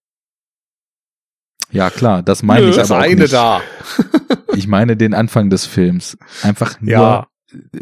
Ja, 1.72 1.90
klar, 1.90 2.22
das 2.22 2.44
meine 2.44 2.66
Nö, 2.66 2.72
ich 2.72 2.80
aber 2.80 2.98
auch 2.98 3.02
eine 3.04 3.16
nicht. 3.22 3.34
da. 3.34 3.62
Ich 4.54 4.68
meine 4.68 4.98
den 4.98 5.14
Anfang 5.14 5.50
des 5.50 5.66
Films. 5.66 6.18
Einfach 6.44 6.82
nur 6.82 6.92
Ja. 6.92 7.28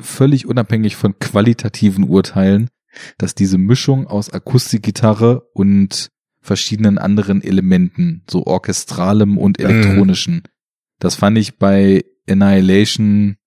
völlig 0.01 0.45
unabhängig 0.45 0.95
von 0.95 1.17
qualitativen 1.17 2.03
Urteilen, 2.03 2.69
dass 3.17 3.33
diese 3.33 3.57
Mischung 3.57 4.05
aus 4.05 4.29
Akustikgitarre 4.31 5.47
und 5.53 6.09
verschiedenen 6.41 6.99
anderen 6.99 7.41
Elementen, 7.41 8.23
so 8.29 8.45
orchestralem 8.45 9.39
und 9.39 9.57
Mhm. 9.59 9.65
elektronischen, 9.65 10.43
das 10.99 11.15
fand 11.15 11.39
ich 11.39 11.57
bei 11.57 12.05
Annihilation 12.29 13.37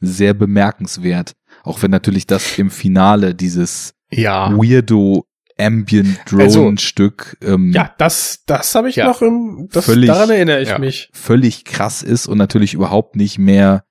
sehr 0.00 0.32
bemerkenswert. 0.32 1.34
Auch 1.62 1.82
wenn 1.82 1.90
natürlich 1.90 2.26
das 2.26 2.56
im 2.58 2.70
Finale 2.70 3.34
dieses 3.34 3.92
Ja. 4.10 4.50
weirdo 4.56 5.26
Ambient 5.58 6.18
Drone 6.26 6.44
Also, 6.44 6.72
Stück 6.78 7.36
ähm, 7.42 7.70
Ja, 7.72 7.94
das, 7.98 8.44
das 8.46 8.74
habe 8.74 8.88
ich 8.88 8.96
Ja. 8.96 9.06
noch 9.06 9.20
im, 9.20 9.68
das, 9.70 9.84
Völlig- 9.84 10.06
daran 10.08 10.30
erinnere 10.30 10.62
ich 10.62 10.70
ja. 10.70 10.78
mich. 10.78 11.10
völlig 11.12 11.66
krass 11.66 12.02
ist 12.02 12.26
und 12.26 12.38
natürlich 12.38 12.72
überhaupt 12.72 13.14
nicht 13.16 13.38
mehr 13.38 13.84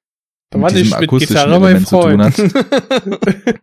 Da 0.50 0.60
war 0.60 0.72
mit 0.72 0.80
diesem 0.80 0.94
ich 0.94 1.00
mit 1.00 1.10
akustischen 1.10 1.36
Gitarre 1.36 1.60
mein 1.60 1.70
Element 1.76 1.88
zu 1.88 2.02
tun 2.02 2.24
hat. 2.24 2.38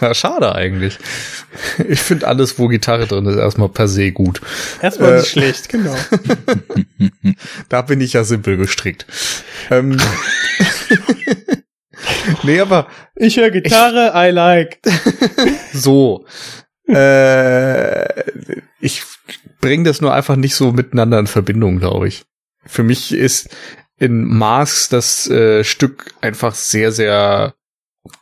ja, 0.00 0.14
schade 0.14 0.52
eigentlich. 0.54 0.98
Ich 1.88 2.00
finde 2.00 2.26
alles, 2.26 2.58
wo 2.58 2.66
Gitarre 2.66 3.06
drin 3.06 3.26
ist, 3.26 3.36
erstmal 3.36 3.68
per 3.68 3.86
se 3.86 4.10
gut. 4.10 4.40
Erstmal 4.82 5.12
Äh. 5.12 5.16
nicht 5.18 5.28
schlecht, 5.28 5.68
genau. 5.68 5.94
Da 7.68 7.82
bin 7.82 8.00
ich 8.00 8.14
ja 8.14 8.24
simpel 8.24 8.56
gestrickt. 8.56 9.06
Ähm, 9.70 9.96
nee, 12.42 12.60
aber 12.60 12.88
Ich 13.16 13.36
höre 13.36 13.50
Gitarre, 13.50 14.12
I 14.14 14.30
like. 14.30 14.80
so. 15.72 16.24
Äh, 16.86 18.30
ich 18.80 19.02
bringe 19.60 19.84
das 19.84 20.00
nur 20.00 20.12
einfach 20.12 20.36
nicht 20.36 20.54
so 20.54 20.72
miteinander 20.72 21.18
in 21.18 21.26
Verbindung, 21.26 21.78
glaube 21.78 22.08
ich. 22.08 22.24
Für 22.66 22.82
mich 22.82 23.12
ist 23.12 23.48
in 23.98 24.24
Masks 24.24 24.88
das 24.88 25.28
äh, 25.30 25.64
Stück 25.64 26.14
einfach 26.20 26.54
sehr, 26.54 26.92
sehr 26.92 27.54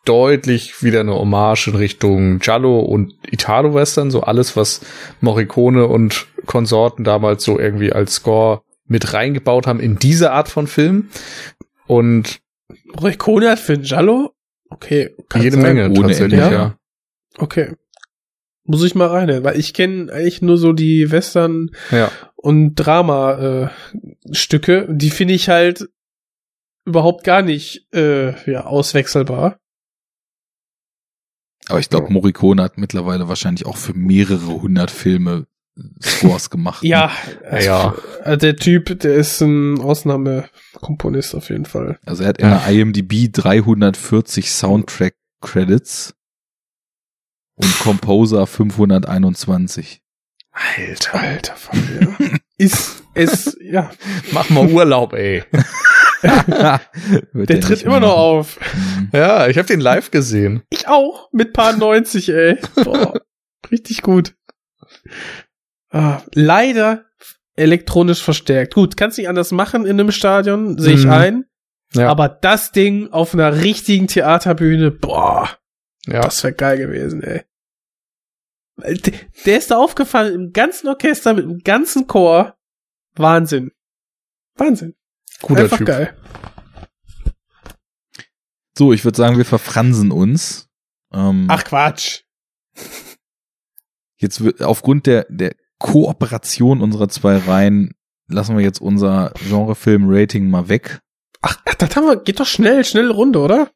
deutlich 0.04 0.82
wieder 0.82 1.00
eine 1.00 1.14
Hommage 1.14 1.68
in 1.68 1.74
Richtung 1.74 2.38
Giallo 2.38 2.80
und 2.80 3.14
Italo-Western, 3.26 4.10
so 4.10 4.20
alles, 4.20 4.56
was 4.56 4.80
Morricone 5.20 5.86
und 5.86 6.26
Konsorten 6.46 7.04
damals 7.04 7.44
so 7.44 7.58
irgendwie 7.58 7.92
als 7.92 8.14
Score 8.14 8.62
mit 8.86 9.12
reingebaut 9.12 9.66
haben 9.66 9.80
in 9.80 9.98
diese 9.98 10.32
Art 10.32 10.48
von 10.48 10.66
Film. 10.66 11.08
Und 11.86 12.40
Morricone 12.84 13.50
hat 13.50 13.58
für 13.58 13.78
Giallo? 13.78 14.34
Okay. 14.70 15.14
kann 15.28 15.42
jede 15.42 15.56
sein. 15.56 15.74
Menge 15.74 15.90
ohne 15.90 16.08
tatsächlich, 16.08 16.40
Ende, 16.40 16.54
ja. 16.54 16.78
Okay. 17.38 17.74
Muss 18.64 18.84
ich 18.84 18.94
mal 18.94 19.08
rein, 19.08 19.42
weil 19.44 19.58
ich 19.58 19.74
kenne 19.74 20.12
eigentlich 20.12 20.40
nur 20.40 20.56
so 20.56 20.72
die 20.72 21.10
Western 21.10 21.70
Ja. 21.90 22.10
und 22.36 22.74
Drama 22.76 23.38
äh, 23.64 23.68
Stücke, 24.34 24.86
die 24.90 25.10
finde 25.10 25.34
ich 25.34 25.48
halt 25.48 25.88
überhaupt 26.84 27.24
gar 27.24 27.42
nicht 27.42 27.92
äh, 27.92 28.50
ja, 28.50 28.64
auswechselbar. 28.64 29.58
Aber 31.68 31.78
ich 31.78 31.88
glaube, 31.88 32.12
Morricone 32.12 32.62
hat 32.62 32.76
mittlerweile 32.78 33.28
wahrscheinlich 33.28 33.66
auch 33.66 33.76
für 33.76 33.94
mehrere 33.94 34.62
hundert 34.62 34.90
Filme 34.90 35.46
Scores 36.02 36.50
gemacht. 36.50 36.84
Ja, 36.84 37.10
Ja, 37.50 37.58
ja. 37.60 37.94
äh, 38.24 38.36
der 38.36 38.56
Typ, 38.56 38.98
der 39.00 39.14
ist 39.14 39.40
ein 39.40 39.80
Ausnahmekomponist 39.80 41.34
auf 41.34 41.48
jeden 41.48 41.64
Fall. 41.64 41.98
Also 42.04 42.22
er 42.24 42.28
hat 42.30 42.38
in 42.38 42.48
der 42.48 42.66
IMDb 42.68 43.32
340 43.32 44.50
Soundtrack 44.50 45.14
Credits 45.40 46.14
und 47.54 47.78
Composer 47.80 48.46
521. 48.46 50.02
Alter. 50.52 51.14
Alter 51.20 51.56
Falter. 51.56 52.16
ist 52.58 53.02
es, 53.14 53.56
ja. 53.62 53.90
Mach 54.32 54.50
mal 54.50 54.68
Urlaub, 54.70 55.14
ey. 55.14 55.42
Der 56.22 56.80
er 57.34 57.60
tritt 57.60 57.82
immer 57.82 57.98
mehr 57.98 58.00
noch 58.00 58.16
machen. 58.16 58.18
auf. 58.18 58.60
Ja, 59.12 59.48
ich 59.48 59.58
habe 59.58 59.66
den 59.66 59.80
live 59.80 60.10
gesehen. 60.12 60.62
Ich 60.70 60.86
auch. 60.86 61.28
Mit 61.32 61.52
paar 61.52 61.76
90, 61.76 62.28
ey. 62.28 62.58
Boah, 62.76 63.14
richtig 63.72 64.02
gut. 64.02 64.34
Ah, 65.92 66.22
leider 66.34 67.04
elektronisch 67.54 68.22
verstärkt. 68.22 68.74
Gut, 68.74 68.96
kannst 68.96 69.18
nicht 69.18 69.28
anders 69.28 69.52
machen 69.52 69.84
in 69.84 70.00
einem 70.00 70.10
Stadion, 70.10 70.78
sehe 70.78 70.94
ich 70.94 71.04
Mhm. 71.04 71.10
ein. 71.12 71.44
Ja. 71.94 72.08
Aber 72.08 72.28
das 72.30 72.72
Ding 72.72 73.12
auf 73.12 73.34
einer 73.34 73.62
richtigen 73.62 74.06
Theaterbühne, 74.06 74.90
boah, 74.90 75.50
ja. 76.06 76.22
das 76.22 76.42
wäre 76.42 76.54
geil 76.54 76.78
gewesen, 76.78 77.22
ey. 77.22 77.42
Der 79.44 79.58
ist 79.58 79.70
da 79.70 79.76
aufgefallen 79.76 80.34
im 80.34 80.52
ganzen 80.54 80.88
Orchester 80.88 81.34
mit 81.34 81.44
dem 81.44 81.58
ganzen 81.58 82.06
Chor. 82.06 82.56
Wahnsinn. 83.14 83.70
Wahnsinn. 84.56 84.94
Guter 85.42 85.64
Einfach 85.64 85.76
Typ. 85.76 85.86
geil. 85.86 86.16
So, 88.76 88.94
ich 88.94 89.04
würde 89.04 89.18
sagen, 89.18 89.36
wir 89.36 89.44
verfransen 89.44 90.10
uns. 90.10 90.70
Ähm, 91.12 91.46
Ach 91.50 91.62
Quatsch. 91.64 92.22
Jetzt 94.16 94.42
wird 94.42 94.62
aufgrund 94.62 95.06
der, 95.06 95.26
der 95.28 95.54
Kooperation 95.82 96.80
unserer 96.80 97.08
zwei 97.08 97.36
Reihen 97.36 97.92
lassen 98.28 98.56
wir 98.56 98.64
jetzt 98.64 98.80
unser 98.80 99.32
Genrefilm-Rating 99.48 100.48
mal 100.48 100.68
weg. 100.68 101.00
Ach, 101.42 101.56
das 101.78 101.96
haben 101.96 102.06
wir, 102.06 102.16
geht 102.16 102.38
doch 102.40 102.46
schnell, 102.46 102.84
schnell 102.84 103.10
Runde, 103.10 103.40
oder? 103.40 103.68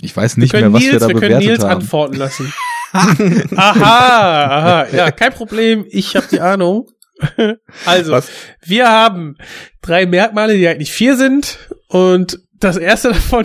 Ich 0.00 0.14
weiß 0.16 0.36
Wir 0.36 0.42
nicht 0.42 0.50
können 0.52 0.64
mehr, 0.64 0.72
was 0.74 0.82
Nils, 0.82 0.92
wir 0.92 1.00
da 1.00 1.08
wir 1.08 1.14
können 1.14 1.38
bewertet 1.38 1.48
Nils 1.48 1.64
haben. 1.64 1.80
antworten 1.80 2.16
lassen. 2.16 2.52
aha, 2.92 4.84
aha, 4.84 4.86
ja, 4.94 5.10
kein 5.10 5.32
Problem. 5.32 5.86
Ich 5.88 6.14
habe 6.14 6.26
die 6.30 6.40
Ahnung. 6.40 6.88
Also, 7.86 8.12
Was? 8.12 8.28
wir 8.64 8.88
haben 8.90 9.36
drei 9.80 10.06
Merkmale, 10.06 10.56
die 10.56 10.66
eigentlich 10.66 10.92
vier 10.92 11.16
sind. 11.16 11.58
Und 11.86 12.40
das 12.58 12.76
erste 12.76 13.08
davon, 13.08 13.44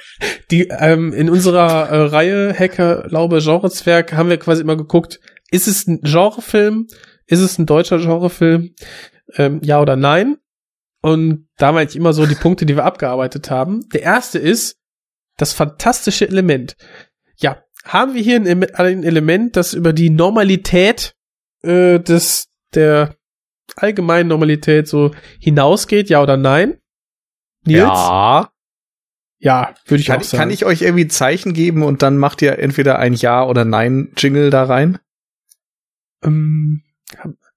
die 0.50 0.68
ähm, 0.68 1.12
in 1.12 1.28
unserer 1.28 1.90
äh, 1.90 2.02
Reihe 2.06 2.54
Hacker, 2.58 3.06
Laube, 3.08 3.40
Genrezwerg 3.42 4.14
haben 4.14 4.30
wir 4.30 4.38
quasi 4.38 4.62
immer 4.62 4.76
geguckt, 4.76 5.20
ist 5.50 5.68
es 5.68 5.86
ein 5.86 6.00
Genrefilm? 6.00 6.88
Ist 7.28 7.40
es 7.40 7.58
ein 7.58 7.66
deutscher 7.66 7.98
Genrefilm? 7.98 8.74
Ähm, 9.34 9.60
ja 9.62 9.80
oder 9.80 9.96
nein? 9.96 10.38
Und 11.00 11.48
da 11.56 11.70
meine 11.72 11.88
ich 11.88 11.94
immer 11.94 12.12
so 12.12 12.26
die 12.26 12.34
Punkte, 12.34 12.66
die 12.66 12.74
wir 12.74 12.84
abgearbeitet 12.84 13.50
haben. 13.50 13.88
Der 13.90 14.02
erste 14.02 14.38
ist 14.38 14.78
das 15.36 15.52
fantastische 15.52 16.26
Element. 16.26 16.74
Ja, 17.36 17.62
haben 17.84 18.14
wir 18.14 18.22
hier 18.22 18.36
ein, 18.36 18.64
ein 18.74 19.04
Element, 19.04 19.56
das 19.56 19.74
über 19.74 19.92
die 19.92 20.10
Normalität 20.10 21.14
äh, 21.62 22.00
des 22.00 22.48
der 22.74 23.14
allgemeinen 23.76 24.28
Normalität 24.28 24.88
so 24.88 25.14
hinausgeht, 25.38 26.08
ja 26.10 26.22
oder 26.22 26.36
nein? 26.36 26.78
Nils? 27.64 27.82
Ja. 27.82 28.50
Ja, 29.40 29.74
würde 29.86 30.00
ich 30.00 30.08
Kann, 30.08 30.18
auch 30.20 30.24
sagen. 30.24 30.40
kann 30.40 30.50
ich 30.50 30.64
euch 30.64 30.82
irgendwie 30.82 31.04
ein 31.04 31.10
Zeichen 31.10 31.52
geben 31.52 31.84
und 31.84 32.02
dann 32.02 32.16
macht 32.16 32.42
ihr 32.42 32.58
entweder 32.58 32.98
ein 32.98 33.14
Ja 33.14 33.44
oder 33.46 33.64
Nein 33.64 34.10
Jingle 34.16 34.50
da 34.50 34.64
rein? 34.64 34.98
ähm, 36.24 36.82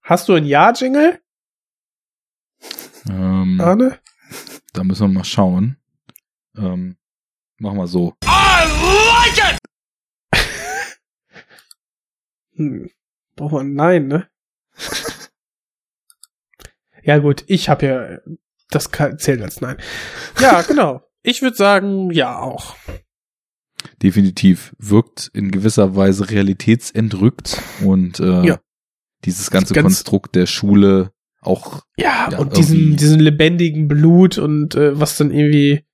hast 0.02 0.28
du 0.30 0.34
ein 0.34 0.46
Ja-Jingle, 0.46 1.20
Ähm, 3.10 3.60
Arne? 3.62 4.00
da 4.74 4.84
müssen 4.84 5.08
wir 5.10 5.20
mal 5.20 5.24
schauen. 5.24 5.78
Ähm, 6.56 6.98
machen 7.58 7.78
wir 7.78 7.88
so. 7.88 8.16
Hm. 12.56 12.90
Braucht 13.36 13.54
man 13.54 13.68
ein 13.68 13.74
Nein, 13.76 14.08
ne? 14.08 14.28
ja 17.04 17.18
gut, 17.18 17.44
ich 17.48 17.70
habe 17.70 17.86
ja, 17.86 18.34
das 18.70 18.90
zählt 19.18 19.42
als 19.42 19.62
Nein. 19.62 19.78
Ja, 20.40 20.62
genau. 20.68 21.02
Ich 21.24 21.42
würde 21.42 21.56
sagen, 21.56 22.12
ja 22.12 22.38
auch. 22.40 22.76
Definitiv 24.02 24.76
wirkt 24.78 25.30
in 25.34 25.52
gewisser 25.52 25.96
Weise 25.96 26.30
realitätsentrückt 26.30 27.62
und 27.84 28.20
äh, 28.20 28.44
Ja. 28.46 28.60
Dieses 29.26 29.52
ganze 29.52 29.74
Ganz- 29.74 29.84
Konstrukt 29.86 30.36
der 30.36 30.46
Schule 30.46 31.12
auch 31.42 31.82
Ja, 31.98 32.30
Ja, 32.32 32.38
und 32.40 32.56
diesen, 32.58 32.96
diesen 32.98 33.20
lebendigen 33.20 33.88
Blut 33.88 34.38
und 34.38 34.76
äh, 34.76 35.00
was 35.00 35.18
dann 35.18 35.32
irgendwie 35.32 35.86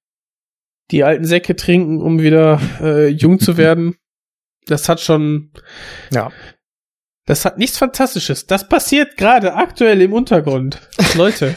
die 0.91 1.03
alten 1.03 1.25
Säcke 1.25 1.55
trinken, 1.55 2.01
um 2.01 2.19
wieder 2.21 2.59
äh, 2.81 3.07
jung 3.07 3.39
zu 3.39 3.57
werden. 3.57 3.95
Das 4.65 4.89
hat 4.89 4.99
schon, 4.99 5.51
Ja. 6.11 6.31
das 7.25 7.45
hat 7.45 7.57
nichts 7.57 7.77
Fantastisches. 7.77 8.45
Das 8.47 8.67
passiert 8.67 9.15
gerade 9.17 9.53
aktuell 9.55 10.01
im 10.01 10.11
Untergrund. 10.13 10.89
Leute, 11.15 11.55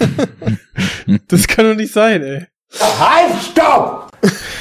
das 1.28 1.46
kann 1.48 1.66
doch 1.66 1.74
nicht 1.76 1.92
sein, 1.92 2.22
ey. 2.22 2.46
Halt, 2.78 3.42
stopp! 3.42 4.10
This 4.20 4.52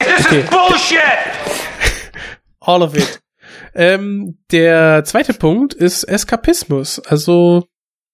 Okay. 0.26 0.40
is 0.40 0.50
bullshit! 0.50 0.98
All 2.60 2.82
of 2.82 2.96
it. 2.96 3.20
Ähm, 3.78 4.38
der 4.50 5.04
zweite 5.04 5.34
Punkt 5.34 5.72
ist 5.72 6.02
Eskapismus. 6.02 6.98
Also, 6.98 7.68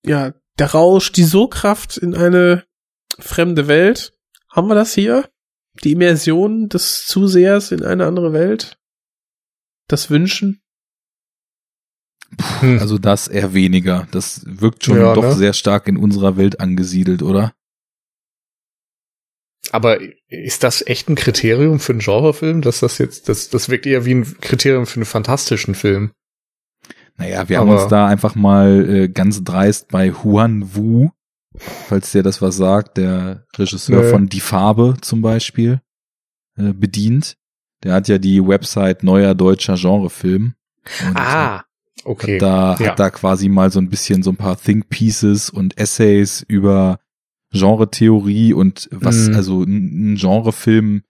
ja, 0.04 0.34
der 0.58 0.72
Rausch, 0.72 1.10
die 1.10 1.24
Sogkraft 1.24 1.96
in 1.96 2.14
eine 2.14 2.64
fremde 3.18 3.66
Welt. 3.66 4.12
Haben 4.50 4.68
wir 4.68 4.74
das 4.74 4.92
hier? 4.92 5.26
Die 5.82 5.92
Immersion 5.92 6.68
des 6.68 7.06
Zusehers 7.06 7.72
in 7.72 7.82
eine 7.82 8.04
andere 8.04 8.34
Welt? 8.34 8.78
Das 9.88 10.10
Wünschen? 10.10 10.60
Also 12.60 12.98
das 12.98 13.28
eher 13.28 13.54
weniger. 13.54 14.06
Das 14.10 14.42
wirkt 14.44 14.84
schon 14.84 14.98
Ja, 14.98 15.14
doch 15.14 15.22
ne? 15.22 15.34
sehr 15.34 15.54
stark 15.54 15.88
in 15.88 15.96
unserer 15.96 16.36
Welt 16.36 16.60
angesiedelt, 16.60 17.22
oder? 17.22 17.54
Aber 19.72 19.98
ist 20.28 20.62
das 20.62 20.86
echt 20.86 21.08
ein 21.08 21.14
Kriterium 21.14 21.80
für 21.80 21.92
einen 21.92 22.00
Genrefilm? 22.00 22.60
Dass 22.62 22.80
das 22.80 22.98
jetzt, 22.98 23.28
das, 23.28 23.48
das 23.50 23.68
wirkt 23.68 23.86
eher 23.86 24.04
wie 24.04 24.14
ein 24.14 24.40
Kriterium 24.40 24.86
für 24.86 24.96
einen 24.96 25.04
fantastischen 25.06 25.74
Film. 25.74 26.12
Naja, 27.16 27.48
wir 27.48 27.58
haben 27.58 27.70
Aber- 27.70 27.82
uns 27.82 27.90
da 27.90 28.06
einfach 28.06 28.34
mal 28.34 28.88
äh, 28.88 29.08
ganz 29.08 29.42
dreist 29.44 29.88
bei 29.88 30.10
Huan 30.12 30.74
Wu, 30.74 31.10
falls 31.56 32.12
der 32.12 32.22
das 32.22 32.42
was 32.42 32.56
sagt, 32.56 32.96
der 32.98 33.46
Regisseur 33.56 34.02
Nö. 34.02 34.10
von 34.10 34.28
Die 34.28 34.40
Farbe 34.40 34.96
zum 35.00 35.22
Beispiel, 35.22 35.80
äh, 36.58 36.72
bedient. 36.72 37.36
Der 37.84 37.94
hat 37.94 38.08
ja 38.08 38.18
die 38.18 38.44
Website 38.46 39.02
Neuer 39.02 39.34
Deutscher 39.34 39.76
Genrefilm. 39.76 40.54
Äh, 41.14 41.58
okay. 42.04 42.34
Hat 42.36 42.42
da, 42.42 42.76
Ja. 42.80 42.90
hat 42.90 42.98
da 42.98 43.10
quasi 43.10 43.48
mal 43.48 43.70
so 43.70 43.78
ein 43.78 43.90
bisschen 43.90 44.22
so 44.22 44.30
ein 44.30 44.36
paar 44.36 44.58
Think 44.60 44.88
Pieces 44.88 45.50
und 45.50 45.78
Essays 45.78 46.44
über 46.48 46.98
Genretheorie 47.54 48.52
und 48.52 48.88
was 48.92 49.28
Mhm. 49.28 49.34
also 49.34 49.62
ein 49.62 50.16
Genrefilm 50.16 51.02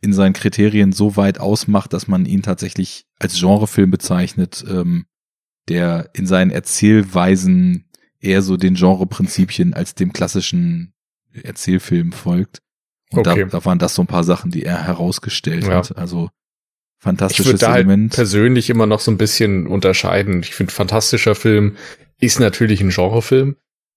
in 0.00 0.12
seinen 0.12 0.32
Kriterien 0.32 0.92
so 0.92 1.16
weit 1.16 1.38
ausmacht, 1.40 1.92
dass 1.92 2.08
man 2.08 2.26
ihn 2.26 2.42
tatsächlich 2.42 3.06
als 3.18 3.38
Genrefilm 3.38 3.90
bezeichnet, 3.90 4.64
ähm, 4.68 5.06
der 5.68 6.10
in 6.14 6.26
seinen 6.26 6.50
Erzählweisen 6.50 7.84
eher 8.20 8.42
so 8.42 8.56
den 8.56 8.74
Genreprinzipien 8.74 9.74
als 9.74 9.94
dem 9.94 10.12
klassischen 10.12 10.92
Erzählfilm 11.32 12.12
folgt. 12.12 12.62
Und 13.10 13.26
Okay. 13.26 13.44
da, 13.44 13.58
da 13.58 13.64
waren 13.64 13.78
das 13.78 13.94
so 13.94 14.02
ein 14.02 14.06
paar 14.08 14.24
Sachen, 14.24 14.50
die 14.50 14.64
er 14.64 14.84
herausgestellt 14.84 15.64
Ja. 15.64 15.76
hat. 15.78 15.96
Also 15.96 16.30
Ich 16.98 17.02
fantastisches 17.02 17.46
würde 17.46 17.58
da 17.58 17.68
halt 17.72 17.84
Element. 17.86 18.14
persönlich 18.14 18.70
immer 18.70 18.86
noch 18.86 19.00
so 19.00 19.10
ein 19.10 19.18
bisschen 19.18 19.66
unterscheiden. 19.66 20.40
Ich 20.40 20.54
finde, 20.54 20.72
fantastischer 20.72 21.34
Film 21.34 21.76
ist 22.18 22.40
natürlich 22.40 22.80
ein 22.80 22.88
Genrefilm, 22.90 23.56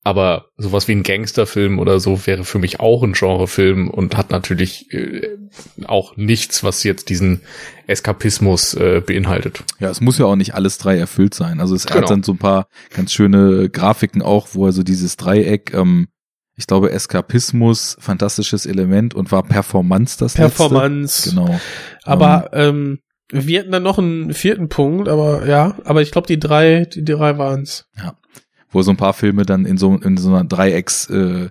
aber 0.09 0.47
sowas 0.57 0.87
wie 0.87 0.93
ein 0.93 1.03
Gangsterfilm 1.03 1.79
oder 1.79 1.99
so 1.99 2.25
wäre 2.25 2.43
für 2.43 2.59
mich 2.59 2.79
auch 2.79 3.03
ein 3.03 3.13
Genrefilm 3.13 3.89
und 3.89 4.17
hat 4.17 4.31
natürlich 4.31 4.91
äh, 4.93 5.37
auch 5.85 6.17
nichts, 6.17 6.63
was 6.63 6.83
jetzt 6.83 7.09
diesen 7.09 7.41
Eskapismus 7.87 8.73
äh, 8.73 9.01
beinhaltet. 9.05 9.63
Ja, 9.79 9.89
es 9.89 10.01
muss 10.01 10.17
ja 10.17 10.25
auch 10.25 10.35
nicht 10.35 10.53
alles 10.55 10.77
drei 10.77 10.97
erfüllt 10.97 11.33
sein. 11.33 11.59
Also 11.59 11.75
es 11.75 11.85
Genau. 11.85 12.01
hat 12.01 12.09
dann 12.09 12.23
so 12.23 12.33
ein 12.33 12.37
paar 12.37 12.67
ganz 12.95 13.13
schöne 13.13 13.69
Grafiken 13.69 14.21
auch, 14.21 14.49
wo 14.53 14.65
er 14.65 14.71
so 14.71 14.83
dieses 14.83 15.15
Dreieck, 15.17 15.73
ähm, 15.73 16.07
ich 16.55 16.67
glaube 16.67 16.91
Eskapismus, 16.91 17.95
fantastisches 17.99 18.65
Element 18.65 19.13
und 19.13 19.31
war 19.31 19.43
Performance 19.43 20.17
das 20.19 20.33
Performance. 20.33 21.29
letzte. 21.29 21.41
Genau. 21.45 21.59
Aber 22.03 22.49
ähm, 22.53 22.99
wir 23.31 23.59
hatten 23.59 23.71
dann 23.71 23.83
noch 23.83 23.99
einen 23.99 24.33
vierten 24.33 24.69
Punkt, 24.69 25.07
aber 25.07 25.47
ja, 25.47 25.75
aber 25.85 26.01
ich 26.01 26.11
glaube, 26.11 26.27
die 26.27 26.39
drei, 26.39 26.85
die 26.85 27.05
drei 27.05 27.37
waren's. 27.37 27.85
Ja. 27.97 28.15
Wo 28.69 28.81
so 28.81 28.91
ein 28.91 28.97
paar 28.97 29.13
Filme 29.13 29.45
dann 29.45 29.65
in 29.65 29.77
so, 29.77 29.95
in 29.95 30.17
so 30.17 30.29
einer 30.29 30.43
Dreiecks, 30.43 31.09
äh, 31.09 31.49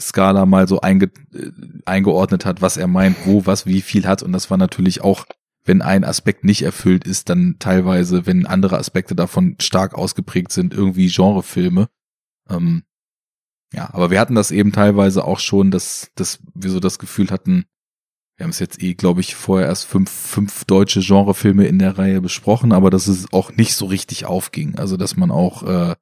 Skala 0.00 0.46
mal 0.46 0.68
so 0.68 0.80
einge, 0.80 1.06
äh, 1.34 1.50
eingeordnet 1.84 2.44
hat, 2.44 2.62
was 2.62 2.76
er 2.76 2.86
meint, 2.86 3.16
wo, 3.26 3.46
was, 3.46 3.66
wie 3.66 3.80
viel 3.80 4.06
hat. 4.06 4.22
Und 4.22 4.32
das 4.32 4.50
war 4.50 4.58
natürlich 4.58 5.02
auch, 5.02 5.26
wenn 5.64 5.82
ein 5.82 6.04
Aspekt 6.04 6.44
nicht 6.44 6.62
erfüllt 6.62 7.06
ist, 7.06 7.28
dann 7.28 7.56
teilweise, 7.58 8.26
wenn 8.26 8.46
andere 8.46 8.78
Aspekte 8.78 9.14
davon 9.14 9.56
stark 9.60 9.94
ausgeprägt 9.94 10.52
sind, 10.52 10.72
irgendwie 10.72 11.08
Genrefilme. 11.08 11.88
Ähm, 12.48 12.84
ja, 13.72 13.92
aber 13.92 14.10
wir 14.10 14.20
hatten 14.20 14.34
das 14.34 14.50
eben 14.50 14.72
teilweise 14.72 15.24
auch 15.24 15.40
schon, 15.40 15.70
dass, 15.70 16.10
dass 16.14 16.38
wir 16.54 16.70
so 16.70 16.80
das 16.80 16.98
Gefühl 16.98 17.30
hatten, 17.30 17.66
wir 18.36 18.44
haben 18.44 18.50
es 18.50 18.60
jetzt 18.60 18.80
eh, 18.82 18.94
glaube 18.94 19.20
ich, 19.20 19.34
vorher 19.34 19.66
erst 19.66 19.84
fünf, 19.86 20.10
fünf 20.10 20.64
deutsche 20.64 21.00
Genrefilme 21.00 21.66
in 21.66 21.80
der 21.80 21.98
Reihe 21.98 22.20
besprochen, 22.20 22.72
aber 22.72 22.88
dass 22.88 23.08
es 23.08 23.32
auch 23.32 23.52
nicht 23.52 23.74
so 23.74 23.86
richtig 23.86 24.26
aufging. 24.26 24.78
Also 24.78 24.96
dass 24.96 25.16
man 25.16 25.30
auch 25.30 25.64
äh, 25.64 25.96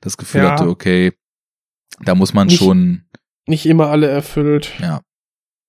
das 0.00 0.16
Gefühl 0.16 0.42
Ja. 0.42 0.52
hatte, 0.52 0.68
okay, 0.68 1.12
da 2.04 2.14
muss 2.14 2.34
man 2.34 2.46
Nicht- 2.48 2.58
schon, 2.58 3.04
Nicht 3.46 3.66
immer 3.66 3.88
alle 3.88 4.08
erfüllt. 4.08 4.72
ja, 4.80 5.00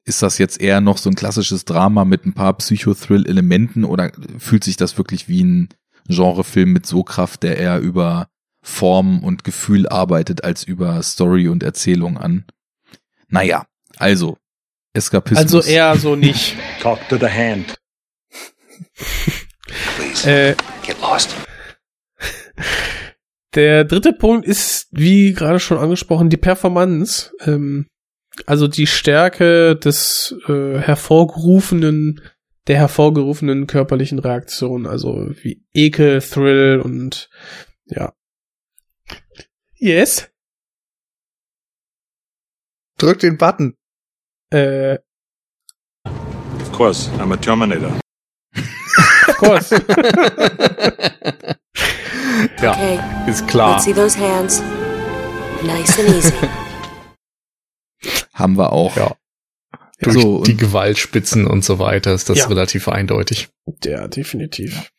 ist 0.05 0.21
das 0.21 0.37
jetzt 0.37 0.59
eher 0.61 0.81
noch 0.81 0.97
so 0.97 1.09
ein 1.09 1.15
klassisches 1.15 1.65
Drama 1.65 2.05
mit 2.05 2.25
ein 2.25 2.33
paar 2.33 2.53
Psychothrill-Elementen 2.57 3.83
oder 3.85 4.11
fühlt 4.37 4.63
sich 4.63 4.77
das 4.77 4.97
wirklich 4.97 5.27
wie 5.27 5.43
ein 5.43 5.69
Genrefilm 6.07 6.71
mit 6.73 6.85
so 6.85 7.03
Kraft, 7.03 7.43
der 7.43 7.57
eher 7.57 7.79
über 7.79 8.27
Form 8.63 9.23
und 9.23 9.43
Gefühl 9.43 9.87
arbeitet, 9.87 10.43
als 10.43 10.63
über 10.63 11.01
Story 11.03 11.47
und 11.47 11.63
Erzählung 11.63 12.17
an? 12.17 12.45
Naja, 13.27 13.65
also, 13.97 14.37
Eskapismus. 14.93 15.41
Also 15.53 15.61
eher 15.61 15.95
so 15.97 16.15
nicht. 16.17 16.55
Talk 16.81 17.07
to 17.09 17.17
the 17.17 17.27
hand. 17.27 17.75
äh, 20.25 20.55
Get 20.85 20.99
lost. 21.01 21.35
Der 23.53 23.83
dritte 23.83 24.13
Punkt 24.13 24.47
ist, 24.47 24.87
wie 24.91 25.33
gerade 25.33 25.59
schon 25.59 25.77
angesprochen, 25.77 26.29
die 26.29 26.37
Performance. 26.37 27.31
Ähm, 27.41 27.87
also 28.45 28.67
die 28.67 28.87
Stärke 28.87 29.75
des 29.75 30.33
äh, 30.47 30.77
hervorgerufenen, 30.79 32.21
der 32.67 32.77
hervorgerufenen 32.77 33.67
körperlichen 33.67 34.19
Reaktion. 34.19 34.87
Also 34.87 35.31
wie 35.41 35.65
Ekel, 35.73 36.21
Thrill 36.21 36.79
und 36.79 37.29
ja. 37.85 38.13
Yes. 39.75 40.29
Drück 42.97 43.19
den 43.19 43.37
Button. 43.37 43.75
Äh, 44.51 44.99
Of 46.05 46.71
course, 46.71 47.09
I'm 47.19 47.33
a 47.33 47.37
Terminator. 47.37 47.99
of 49.27 49.37
course. 49.37 49.75
Ja, 52.61 52.71
Okay. 52.71 52.99
ist 53.29 53.47
klar. 53.47 53.73
Let's 53.73 53.85
see 53.85 53.93
those 53.93 54.17
hands. 54.19 54.61
Nice 55.63 55.99
and 55.99 56.09
easy. 56.09 56.33
haben 58.33 58.57
wir 58.57 58.71
auch. 58.73 58.95
Ja. 58.95 59.15
Durch 60.01 60.19
So, 60.19 60.43
die 60.43 60.57
Gewaltspitzen 60.57 61.45
und 61.45 61.63
so 61.63 61.77
weiter 61.77 62.13
ist 62.13 62.29
das 62.29 62.39
Ja. 62.39 62.47
relativ 62.47 62.87
eindeutig. 62.87 63.49
ja, 63.85 64.07
definitiv. 64.07 64.89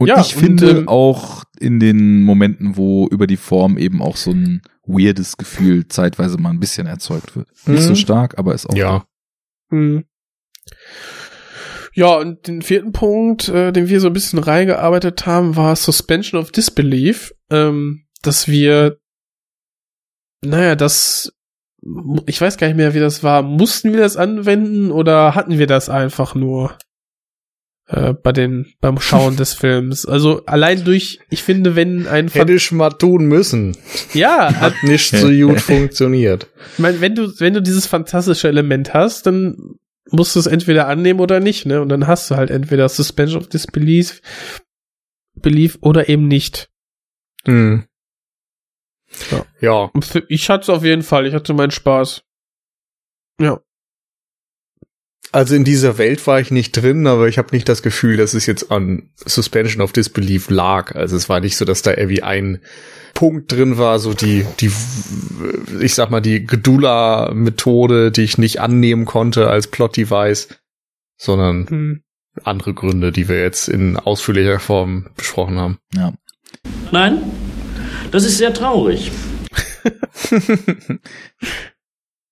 und 0.00 0.08
ja, 0.08 0.20
ich 0.20 0.34
und, 0.34 0.42
finde 0.42 0.70
ähm, 0.70 0.88
auch 0.88 1.44
in 1.60 1.78
den 1.78 2.22
Momenten, 2.24 2.76
wo 2.76 3.06
über 3.06 3.28
die 3.28 3.36
Form 3.36 3.78
eben 3.78 4.02
auch 4.02 4.16
so 4.16 4.32
ein 4.32 4.62
weirdes 4.84 5.36
Gefühl 5.36 5.86
zeitweise 5.86 6.38
mal 6.38 6.50
ein 6.50 6.58
bisschen 6.58 6.88
erzeugt 6.88 7.36
wird. 7.36 7.46
Nicht 7.66 7.84
so 7.84 7.90
Mhm. 7.90 7.96
stark, 7.96 8.36
aber 8.38 8.54
ist 8.54 8.66
auch. 8.68 8.74
Ja. 8.74 9.04
Hm. 9.70 10.04
Ja, 11.94 12.16
und 12.16 12.46
den 12.46 12.62
vierten 12.62 12.92
Punkt, 12.92 13.48
äh, 13.48 13.72
den 13.72 13.88
wir 13.88 14.00
so 14.00 14.06
ein 14.08 14.12
bisschen 14.14 14.38
reingearbeitet 14.38 15.26
haben, 15.26 15.56
war 15.56 15.76
Suspension 15.76 16.40
of 16.40 16.50
Disbelief, 16.50 17.34
ähm, 17.50 18.06
dass 18.22 18.48
wir, 18.48 18.98
naja, 20.44 20.74
das, 20.74 21.32
ich 22.26 22.40
weiß 22.40 22.56
gar 22.56 22.66
nicht 22.68 22.76
mehr, 22.76 22.94
wie 22.94 23.00
das 23.00 23.22
war. 23.22 23.42
Mussten 23.42 23.92
wir 23.92 24.00
das 24.00 24.16
anwenden 24.16 24.90
oder 24.90 25.34
hatten 25.34 25.58
wir 25.58 25.66
das 25.66 25.88
einfach 25.88 26.34
nur 26.34 26.76
äh, 27.88 28.14
bei 28.14 28.32
den 28.32 28.72
beim 28.80 28.98
Schauen 29.00 29.36
des 29.36 29.52
Films? 29.58 30.06
Also 30.06 30.44
allein 30.46 30.84
durch, 30.84 31.18
ich 31.30 31.42
finde, 31.42 31.76
wenn 31.76 32.06
ein 32.06 32.28
Fan- 32.28 32.40
Hätte 32.42 32.54
ich 32.54 32.72
mal 32.72 32.90
tun 32.90 33.26
müssen. 33.26 33.76
ja, 34.14 34.54
Hat 34.60 34.74
nicht 34.82 35.10
so 35.14 35.28
gut 35.28 35.60
funktioniert. 35.60 36.46
Ich 36.74 36.78
meine, 36.78 37.00
wenn 37.00 37.14
du, 37.14 37.28
wenn 37.38 37.52
du 37.54 37.60
dieses 37.60 37.86
fantastische 37.86 38.48
Element 38.48 38.94
hast, 38.94 39.26
dann 39.26 39.76
musst 40.12 40.34
du 40.34 40.40
es 40.40 40.46
entweder 40.46 40.88
annehmen 40.88 41.20
oder 41.20 41.40
nicht, 41.40 41.66
ne? 41.66 41.80
Und 41.80 41.88
dann 41.88 42.06
hast 42.06 42.30
du 42.30 42.36
halt 42.36 42.50
entweder 42.50 42.88
Suspension 42.88 43.40
of 43.40 43.48
Disbelief 43.48 44.20
Belief 45.34 45.78
oder 45.80 46.08
eben 46.08 46.28
nicht. 46.28 46.70
Hm. 47.46 47.84
Ja. 49.30 49.46
Ja. 49.60 49.90
Ich 50.28 50.48
hatte 50.48 50.62
es 50.62 50.68
auf 50.68 50.84
jeden 50.84 51.02
Fall, 51.02 51.26
ich 51.26 51.34
hatte 51.34 51.54
meinen 51.54 51.70
Spaß. 51.70 52.22
Ja. 53.40 53.60
Also 55.32 55.54
in 55.54 55.64
dieser 55.64 55.96
Welt 55.96 56.26
war 56.26 56.40
ich 56.40 56.50
nicht 56.50 56.72
drin, 56.72 57.06
aber 57.06 57.28
ich 57.28 57.38
habe 57.38 57.54
nicht 57.54 57.68
das 57.68 57.82
Gefühl, 57.82 58.18
dass 58.18 58.34
es 58.34 58.44
jetzt 58.44 58.70
an 58.70 59.10
Suspension 59.16 59.80
of 59.82 59.92
Disbelief 59.92 60.50
lag. 60.50 60.94
Also 60.94 61.16
es 61.16 61.28
war 61.28 61.40
nicht 61.40 61.56
so, 61.56 61.64
dass 61.64 61.80
da 61.80 61.92
irgendwie 61.92 62.22
ein 62.22 62.62
Punkt 63.22 63.52
drin 63.52 63.78
war, 63.78 64.00
so 64.00 64.14
die, 64.14 64.44
die, 64.58 64.72
ich 65.80 65.94
sag 65.94 66.10
mal, 66.10 66.20
die 66.20 66.44
Gedula-Methode, 66.44 68.10
die 68.10 68.22
ich 68.22 68.36
nicht 68.36 68.60
annehmen 68.60 69.04
konnte 69.04 69.48
als 69.48 69.68
Plot-Device, 69.68 70.48
sondern 71.16 71.68
Hm. 71.68 72.02
andere 72.42 72.74
Gründe, 72.74 73.12
die 73.12 73.28
wir 73.28 73.40
jetzt 73.40 73.68
in 73.68 73.96
ausführlicher 73.96 74.58
Form 74.58 75.06
besprochen 75.16 75.60
haben. 75.60 75.78
Ja. 75.94 76.14
Nein, 76.90 77.22
das 78.10 78.24
ist 78.24 78.38
sehr 78.38 78.52
traurig. 78.52 79.12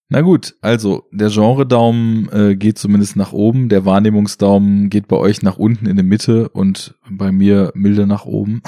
Na 0.08 0.22
gut, 0.22 0.56
also 0.60 1.06
der 1.12 1.30
Genre-Daumen 1.30 2.28
äh, 2.32 2.56
geht 2.56 2.80
zumindest 2.80 3.14
nach 3.14 3.32
oben, 3.32 3.68
der 3.68 3.84
Wahrnehmungsdaumen 3.84 4.90
geht 4.90 5.06
bei 5.06 5.18
euch 5.18 5.42
nach 5.42 5.56
unten 5.56 5.86
in 5.86 5.94
der 5.94 6.04
Mitte 6.04 6.48
und 6.48 6.96
bei 7.08 7.30
mir 7.30 7.70
milde 7.76 8.08
nach 8.08 8.24
oben. 8.24 8.60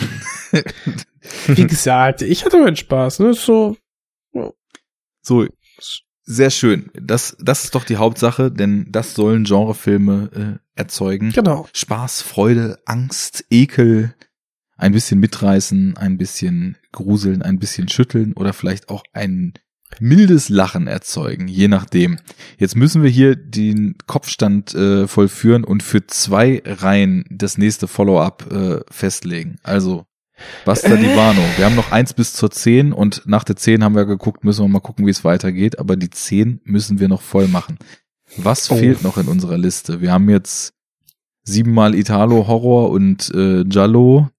Wie 1.46 1.66
gesagt, 1.66 2.22
ich 2.22 2.44
hatte 2.44 2.58
meinen 2.58 2.76
Spaß, 2.76 3.20
ne? 3.20 3.34
So. 3.34 3.76
So, 5.22 5.46
sehr 6.24 6.50
schön. 6.50 6.90
Das, 6.94 7.36
das 7.40 7.64
ist 7.64 7.74
doch 7.74 7.84
die 7.84 7.96
Hauptsache, 7.96 8.50
denn 8.50 8.86
das 8.90 9.14
sollen 9.14 9.44
Genrefilme 9.44 10.58
äh, 10.76 10.80
erzeugen. 10.80 11.32
Genau. 11.32 11.68
Spaß, 11.74 12.22
Freude, 12.22 12.78
Angst, 12.86 13.44
Ekel, 13.50 14.14
ein 14.76 14.92
bisschen 14.92 15.20
mitreißen, 15.20 15.96
ein 15.96 16.18
bisschen 16.18 16.76
gruseln, 16.90 17.42
ein 17.42 17.58
bisschen 17.58 17.88
schütteln 17.88 18.32
oder 18.32 18.52
vielleicht 18.52 18.88
auch 18.88 19.04
ein 19.12 19.54
mildes 20.00 20.48
Lachen 20.48 20.86
erzeugen, 20.86 21.48
je 21.48 21.68
nachdem. 21.68 22.18
Jetzt 22.56 22.76
müssen 22.76 23.02
wir 23.02 23.10
hier 23.10 23.36
den 23.36 23.96
Kopfstand 24.06 24.74
äh, 24.74 25.06
vollführen 25.06 25.64
und 25.64 25.82
für 25.82 26.06
zwei 26.06 26.62
Reihen 26.64 27.24
das 27.30 27.58
nächste 27.58 27.88
Follow-up 27.88 28.50
äh, 28.50 28.80
festlegen. 28.90 29.56
Also 29.62 30.06
Basta 30.64 30.96
die 30.96 31.16
Warnung. 31.16 31.44
Wir 31.56 31.64
haben 31.66 31.74
noch 31.74 31.90
eins 31.92 32.14
bis 32.14 32.32
zur 32.34 32.50
zehn 32.50 32.92
und 32.92 33.22
nach 33.26 33.44
der 33.44 33.56
zehn 33.56 33.82
haben 33.82 33.94
wir 33.96 34.04
geguckt, 34.04 34.44
müssen 34.44 34.64
wir 34.64 34.68
mal 34.68 34.80
gucken, 34.80 35.06
wie 35.06 35.10
es 35.10 35.24
weitergeht. 35.24 35.78
Aber 35.78 35.96
die 35.96 36.10
zehn 36.10 36.60
müssen 36.64 37.00
wir 37.00 37.08
noch 37.08 37.22
voll 37.22 37.48
machen. 37.48 37.78
Was 38.36 38.70
Oh. 38.70 38.76
fehlt 38.76 39.02
noch 39.02 39.18
in 39.18 39.26
unserer 39.28 39.58
Liste? 39.58 40.00
Wir 40.00 40.12
haben 40.12 40.30
jetzt 40.30 40.72
siebenmal 41.44 41.94
Italo 41.94 42.46
Horror 42.46 42.90
und 42.90 43.30
äh, 43.34 43.64
Giallo, 43.64 44.30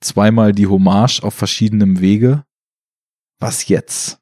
zweimal 0.00 0.52
die 0.52 0.66
Hommage 0.66 1.20
auf 1.22 1.34
verschiedenem 1.34 2.00
Wege. 2.00 2.44
Was 3.40 3.68
jetzt? 3.68 4.18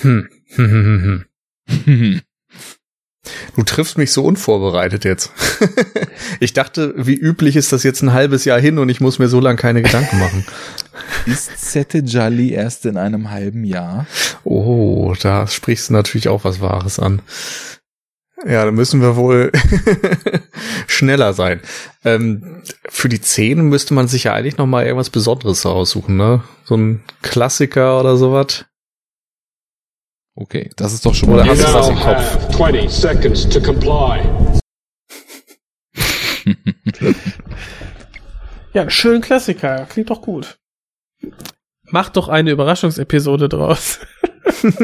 Hm, 0.00 0.28
hm, 0.54 0.70
hm, 0.70 1.24
hm. 1.84 2.20
Du 3.56 3.62
triffst 3.62 3.98
mich 3.98 4.12
so 4.12 4.24
unvorbereitet 4.24 5.04
jetzt. 5.04 5.32
ich 6.40 6.52
dachte, 6.52 6.94
wie 6.96 7.14
üblich 7.14 7.56
ist 7.56 7.72
das 7.72 7.82
jetzt 7.82 8.02
ein 8.02 8.12
halbes 8.12 8.44
Jahr 8.44 8.60
hin 8.60 8.78
und 8.78 8.88
ich 8.88 9.00
muss 9.00 9.18
mir 9.18 9.28
so 9.28 9.40
lange 9.40 9.58
keine 9.58 9.82
Gedanken 9.82 10.18
machen. 10.18 10.46
Ist 11.26 11.70
Sette 11.70 11.98
Jolly 11.98 12.52
erst 12.52 12.86
in 12.86 12.96
einem 12.96 13.30
halben 13.30 13.64
Jahr? 13.64 14.06
Oh, 14.44 15.14
da 15.20 15.46
sprichst 15.46 15.90
du 15.90 15.92
natürlich 15.92 16.28
auch 16.28 16.44
was 16.44 16.60
Wahres 16.60 16.98
an. 16.98 17.22
Ja, 18.46 18.64
da 18.64 18.70
müssen 18.70 19.00
wir 19.00 19.16
wohl 19.16 19.50
schneller 20.86 21.32
sein. 21.32 21.60
Ähm, 22.04 22.62
für 22.88 23.08
die 23.08 23.20
10 23.20 23.62
müsste 23.62 23.94
man 23.94 24.06
sich 24.06 24.24
ja 24.24 24.34
eigentlich 24.34 24.58
noch 24.58 24.66
mal 24.66 24.84
irgendwas 24.84 25.10
Besonderes 25.10 25.66
aussuchen, 25.66 26.16
ne? 26.16 26.42
So 26.64 26.76
ein 26.76 27.02
Klassiker 27.22 27.98
oder 27.98 28.16
sowas. 28.16 28.64
Okay, 30.40 30.70
das 30.76 30.92
ist 30.92 31.04
doch 31.04 31.16
schon 31.16 31.30
Oder 31.30 31.44
mal 31.44 31.50
hast 31.50 31.64
du 31.64 31.74
was 31.74 31.88
im 31.88 31.96
Kopf? 31.96 32.04
have 32.04 32.48
20 32.52 32.88
seconds 32.88 33.48
to 33.48 33.60
comply. 33.60 34.20
Ja, 38.74 38.82
ein 38.82 38.90
schönen 38.90 39.22
Klassiker. 39.22 39.86
Klingt 39.86 40.10
doch 40.10 40.20
gut. 40.20 40.58
Mach 41.84 42.10
doch 42.10 42.28
eine 42.28 42.50
Überraschungsepisode 42.50 43.48
draus. 43.48 43.98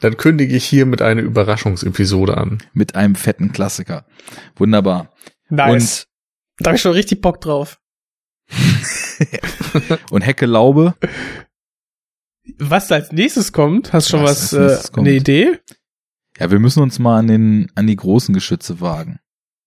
Dann 0.00 0.16
kündige 0.16 0.56
ich 0.56 0.64
hier 0.64 0.84
mit 0.84 1.00
einer 1.00 1.22
Überraschungsepisode 1.22 2.36
an. 2.36 2.58
Mit 2.72 2.96
einem 2.96 3.14
fetten 3.14 3.52
Klassiker. 3.52 4.04
Wunderbar. 4.56 5.14
Nice. 5.48 6.08
da 6.58 6.70
hab 6.70 6.74
ich 6.74 6.82
schon 6.82 6.92
richtig 6.92 7.20
Bock 7.22 7.40
drauf. 7.40 7.80
Und, 9.72 9.98
und 10.10 10.22
Hecke 10.22 10.46
Laube. 10.46 10.96
Was 12.58 12.92
als 12.92 13.12
nächstes 13.12 13.52
kommt, 13.52 13.92
hast 13.92 14.08
schon 14.08 14.22
Was 14.22 14.52
was, 14.52 14.92
äh, 14.94 14.98
eine 14.98 15.12
Idee? 15.12 15.58
Ja, 16.38 16.50
wir 16.50 16.58
müssen 16.58 16.82
uns 16.82 16.98
mal 16.98 17.18
an 17.18 17.26
den, 17.26 17.72
an 17.74 17.86
die 17.86 17.96
großen 17.96 18.34
Geschütze 18.34 18.80
wagen. 18.80 19.20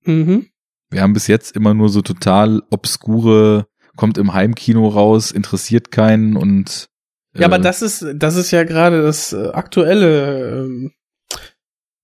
Mhm. 0.04 0.48
Wir 0.90 1.02
haben 1.02 1.14
bis 1.14 1.28
jetzt 1.28 1.56
immer 1.56 1.74
nur 1.74 1.90
so 1.90 2.02
total 2.02 2.62
obskure, 2.70 3.68
kommt 3.96 4.18
im 4.18 4.34
Heimkino 4.34 4.88
raus, 4.88 5.32
interessiert 5.32 5.92
keinen 5.92 6.38
und 6.38 6.90
Ja, 7.36 7.48
aber 7.48 7.58
äh, 7.58 7.62
das 7.62 7.82
ist, 7.82 8.06
das 8.16 8.36
ist 8.36 8.52
ja 8.52 8.64
gerade 8.64 9.02
das 9.02 9.34
äh, 9.34 9.50
aktuelle, 9.50 10.66
ähm, 10.66 10.92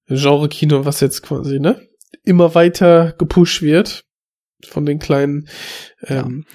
Genre-Kino, 0.07 0.85
was 0.85 0.99
jetzt 0.99 1.21
quasi, 1.21 1.59
ne? 1.59 1.87
Immer 2.23 2.55
weiter 2.55 3.13
gepusht 3.17 3.61
wird 3.61 4.05
von 4.65 4.85
den 4.85 4.99
kleinen 4.99 5.47
ähm, 6.03 6.45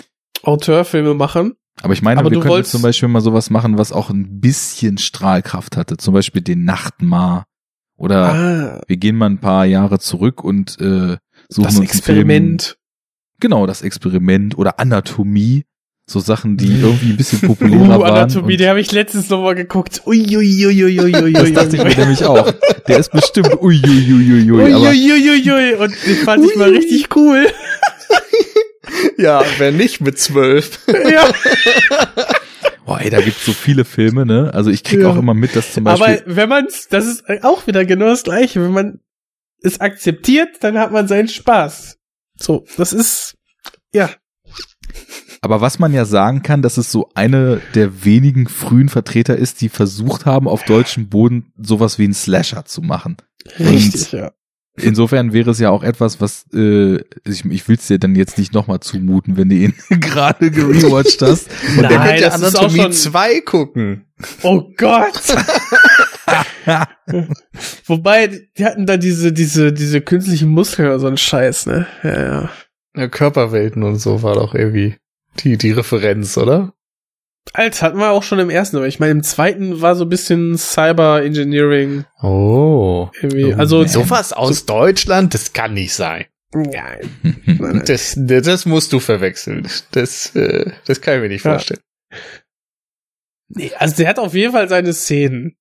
Auteurfilmemachern. 0.42 1.54
Aber 1.82 1.92
ich 1.92 2.02
meine, 2.02 2.20
Aber 2.20 2.30
wir 2.30 2.40
könnten 2.40 2.64
zum 2.64 2.82
Beispiel 2.82 3.08
mal 3.08 3.20
sowas 3.20 3.50
machen, 3.50 3.78
was 3.78 3.92
auch 3.92 4.10
ein 4.10 4.40
bisschen 4.40 4.98
Strahlkraft 4.98 5.76
hatte. 5.76 5.96
Zum 5.96 6.14
Beispiel 6.14 6.42
den 6.42 6.64
Nachtmar. 6.64 7.44
Oder 7.96 8.32
Ah. 8.34 8.80
wir 8.86 8.96
gehen 8.96 9.16
mal 9.16 9.26
ein 9.30 9.38
paar 9.38 9.64
Jahre 9.64 9.98
zurück 9.98 10.42
und 10.44 10.80
äh, 10.80 11.16
suchen 11.48 11.64
Das 11.64 11.76
uns 11.76 11.80
Experiment. 11.80 12.62
Film, 12.62 12.76
genau, 13.40 13.66
das 13.66 13.82
Experiment 13.82 14.56
oder 14.58 14.78
Anatomie. 14.80 15.64
So 16.10 16.20
Sachen, 16.20 16.56
die 16.56 16.80
irgendwie 16.80 17.10
ein 17.10 17.16
bisschen 17.18 17.40
populärer 17.48 17.98
Uh, 17.98 18.00
waren. 18.02 18.14
Anatomie, 18.14 18.56
den 18.56 18.68
habe 18.70 18.80
ich 18.80 18.90
letztens 18.92 19.28
noch 19.28 19.42
mal 19.42 19.54
geguckt. 19.54 20.00
Uiuiuiuiui. 20.06 21.32
das 21.34 21.52
dachte 21.52 21.76
ich 21.76 21.84
mir 21.84 21.94
nämlich 21.96 22.24
auch. 22.24 22.50
Der 22.88 22.98
ist 22.98 23.12
bestimmt 23.12 23.60
uiuiuiui. 23.60 24.72
aber 24.72 24.88
Uiuiuiui. 24.88 25.74
Und 25.74 25.94
den 26.06 26.16
fand 26.24 26.46
ich 26.46 26.56
mal 26.56 26.70
richtig 26.70 27.14
cool. 27.14 27.46
Ja, 29.16 29.44
wer 29.58 29.72
nicht 29.72 30.00
mit 30.00 30.18
zwölf. 30.18 30.80
ja. 30.88 31.28
Boah, 32.86 33.00
ey, 33.00 33.10
da 33.10 33.20
gibt's 33.20 33.44
so 33.44 33.52
viele 33.52 33.84
Filme, 33.84 34.24
ne? 34.24 34.50
Also 34.54 34.70
ich 34.70 34.82
krieg 34.82 35.00
Ja. 35.00 35.08
auch 35.10 35.16
immer 35.16 35.34
mit, 35.34 35.54
dass 35.54 35.74
zum 35.74 35.84
Beispiel. 35.84 36.22
Aber 36.24 36.36
wenn 36.36 36.48
man's, 36.48 36.88
das 36.88 37.06
ist 37.06 37.24
auch 37.42 37.66
wieder 37.66 37.84
genau 37.84 38.06
das 38.06 38.22
Gleiche. 38.22 38.62
Wenn 38.62 38.72
man 38.72 39.00
es 39.62 39.80
akzeptiert, 39.80 40.56
dann 40.60 40.78
hat 40.78 40.90
man 40.92 41.06
seinen 41.08 41.28
Spaß. 41.28 41.98
So, 42.36 42.64
das 42.76 42.92
ist, 42.94 43.36
ja. 43.92 44.08
Aber 45.40 45.60
was 45.60 45.78
man 45.78 45.92
ja 45.92 46.04
sagen 46.04 46.42
kann, 46.42 46.62
dass 46.62 46.78
es 46.78 46.90
so 46.90 47.10
eine 47.14 47.60
der 47.74 48.04
wenigen 48.04 48.48
frühen 48.48 48.88
Vertreter 48.88 49.36
ist, 49.36 49.60
die 49.60 49.68
versucht 49.68 50.24
haben, 50.24 50.48
auf 50.48 50.64
deutschem 50.64 51.08
Boden 51.08 51.52
sowas 51.58 51.98
wie 51.98 52.04
einen 52.04 52.14
Slasher 52.14 52.64
zu 52.64 52.80
machen. 52.80 53.18
Richtig, 53.58 54.12
ja. 54.12 54.32
Insofern 54.82 55.32
wäre 55.32 55.50
es 55.50 55.58
ja 55.58 55.70
auch 55.70 55.82
etwas, 55.82 56.20
was 56.20 56.46
äh, 56.54 56.96
ich, 57.26 57.44
ich 57.44 57.68
will 57.68 57.76
es 57.76 57.86
dir 57.86 57.98
dann 57.98 58.14
jetzt 58.14 58.38
nicht 58.38 58.52
nochmal 58.54 58.80
zumuten, 58.80 59.36
wenn 59.36 59.48
du 59.48 59.56
ihn 59.56 59.74
gerade 60.00 60.50
gerewatcht 60.50 61.20
hast. 61.22 61.48
Und 61.76 61.82
Nein, 61.82 61.90
dann 61.90 62.02
Könnt 62.06 62.20
ihr 62.20 62.26
das 62.30 62.40
ist 62.42 62.56
auch 62.56 62.62
Anatomie 62.62 62.82
schon- 62.82 62.92
2 62.92 63.40
gucken. 63.42 64.04
Oh 64.42 64.62
Gott! 64.76 65.12
Wobei, 67.86 68.28
die 68.56 68.64
hatten 68.64 68.86
da 68.86 68.96
diese, 68.96 69.32
diese, 69.32 69.72
diese 69.72 70.00
künstlichen 70.00 70.48
Muskeln 70.50 70.88
oder 70.88 70.98
so 71.00 71.06
ein 71.06 71.16
Scheiß, 71.16 71.66
ne? 71.66 71.86
Ja, 72.02 72.20
ja. 72.22 72.50
Ja, 72.96 73.08
Körperwelten 73.08 73.82
und 73.82 73.96
so 73.96 74.22
war 74.22 74.34
doch 74.34 74.54
irgendwie 74.54 74.96
die, 75.40 75.56
die 75.56 75.70
Referenz, 75.72 76.36
oder? 76.36 76.72
Als 77.54 77.82
hatten 77.82 77.98
wir 77.98 78.10
auch 78.10 78.22
schon 78.22 78.38
im 78.38 78.50
ersten, 78.50 78.76
aber 78.76 78.86
ich 78.86 79.00
meine, 79.00 79.12
im 79.12 79.22
zweiten 79.22 79.80
war 79.80 79.94
so 79.96 80.04
ein 80.04 80.08
bisschen 80.08 80.56
Cyber 80.58 81.22
Engineering 81.24 82.04
Oh. 82.22 83.08
irgendwie. 83.20 83.54
Also, 83.54 83.84
Sowas 83.86 84.32
aus 84.32 84.66
Deutschland, 84.66 85.34
das 85.34 85.52
kann 85.52 85.74
nicht 85.74 85.94
sein. 85.94 86.26
Nein. 86.54 87.82
Das, 87.86 88.14
das 88.16 88.66
musst 88.66 88.92
du 88.92 89.00
verwechseln. 89.00 89.68
Das, 89.92 90.34
äh, 90.34 90.70
das 90.86 91.00
kann 91.00 91.16
ich 91.16 91.20
mir 91.22 91.28
nicht 91.28 91.44
Ja. 91.44 91.52
vorstellen. 91.52 91.80
Nee, 93.50 93.70
also 93.78 93.96
der 93.96 94.08
hat 94.08 94.18
auf 94.18 94.34
jeden 94.34 94.52
Fall 94.52 94.68
seine 94.68 94.92
Szenen 94.92 95.56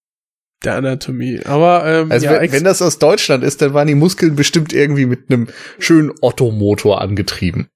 der 0.63 0.75
Anatomie. 0.75 1.41
Aber 1.45 1.85
ähm, 1.85 2.11
Also 2.11 2.25
ja, 2.25 2.41
wenn, 2.41 2.51
wenn 2.51 2.63
das 2.63 2.81
aus 2.81 2.99
Deutschland 2.99 3.43
ist, 3.43 3.61
dann 3.61 3.73
waren 3.73 3.87
die 3.87 3.95
Muskeln 3.95 4.35
bestimmt 4.35 4.73
irgendwie 4.73 5.05
mit 5.05 5.29
einem 5.29 5.47
schönen 5.79 6.11
Ottomotor 6.21 7.01
angetrieben. 7.01 7.69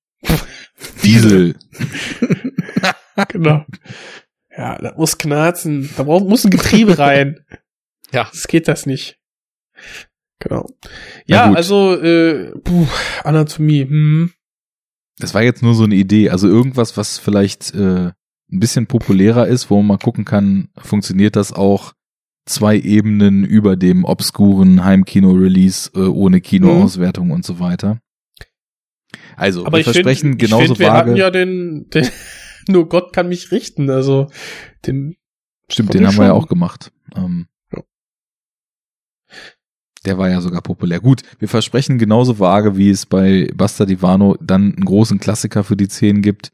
Diesel. 1.03 1.55
genau. 3.29 3.65
Ja, 4.55 4.77
da 4.77 4.93
muss 4.97 5.17
knarzen. 5.17 5.89
Da 5.95 6.03
muss 6.03 6.43
ein 6.45 6.51
Getriebe 6.51 6.97
rein. 6.97 7.45
Ja. 8.13 8.27
Das 8.29 8.47
geht 8.49 8.67
das 8.67 8.85
nicht. 8.85 9.17
Genau. 10.39 10.67
Na 11.27 11.47
Ja, 11.47 11.53
also 11.53 11.95
äh, 11.95 12.51
puh, 12.59 12.85
Anatomie. 13.23 13.83
Hm. 13.83 14.33
Das 15.17 15.33
war 15.33 15.43
jetzt 15.43 15.63
nur 15.63 15.75
so 15.75 15.85
eine 15.85 15.95
Idee. 15.95 16.29
Also 16.29 16.49
irgendwas, 16.49 16.97
was 16.97 17.19
vielleicht 17.19 17.73
äh, 17.73 18.07
ein 18.07 18.59
bisschen 18.59 18.87
populärer 18.87 19.47
ist, 19.47 19.69
wo 19.69 19.77
man 19.77 19.87
mal 19.87 19.97
gucken 19.97 20.25
kann, 20.25 20.67
funktioniert 20.77 21.37
das 21.37 21.53
auch 21.53 21.93
zwei 22.45 22.77
Ebenen 22.77 23.45
über 23.45 23.77
dem 23.77 24.03
obskuren 24.03 24.83
Heimkino-Release 24.83 25.91
äh, 25.95 25.99
ohne 25.99 26.41
Kinoauswertung 26.41 27.31
und 27.31 27.45
so 27.45 27.59
weiter. 27.59 28.01
Also, 29.35 29.65
Aber 29.65 29.77
wir 29.77 29.79
ich 29.79 29.85
versprechen 29.85 30.33
ich 30.33 30.39
genauso 30.39 30.65
find, 30.75 30.79
wir 30.79 30.87
vage. 30.87 30.97
hatten 30.97 31.15
ja 31.15 31.29
den, 31.29 31.89
den 31.89 32.09
nur 32.67 32.87
Gott 32.89 33.13
kann 33.13 33.27
mich 33.29 33.51
richten. 33.51 33.89
Also 33.89 34.27
den 34.85 35.15
Stimmt, 35.69 35.93
den 35.93 36.05
haben 36.07 36.17
wir 36.17 36.23
ja 36.25 36.29
schon- 36.31 36.37
auch 36.43 36.47
gemacht. 36.47 36.91
Ähm, 37.15 37.47
Ja. 37.73 37.81
Der 40.05 40.17
war 40.17 40.29
ja 40.29 40.41
sogar 40.41 40.61
populär. 40.61 40.99
Gut, 40.99 41.21
wir 41.39 41.47
versprechen 41.47 41.97
genauso 41.99 42.39
vage, 42.39 42.75
wie 42.75 42.89
es 42.89 43.05
bei 43.05 43.49
Basta 43.53 43.85
Divano 43.85 44.35
dann 44.41 44.73
einen 44.73 44.85
großen 44.85 45.19
Klassiker 45.19 45.63
für 45.63 45.77
die 45.77 45.87
10 45.87 46.21
gibt, 46.23 46.51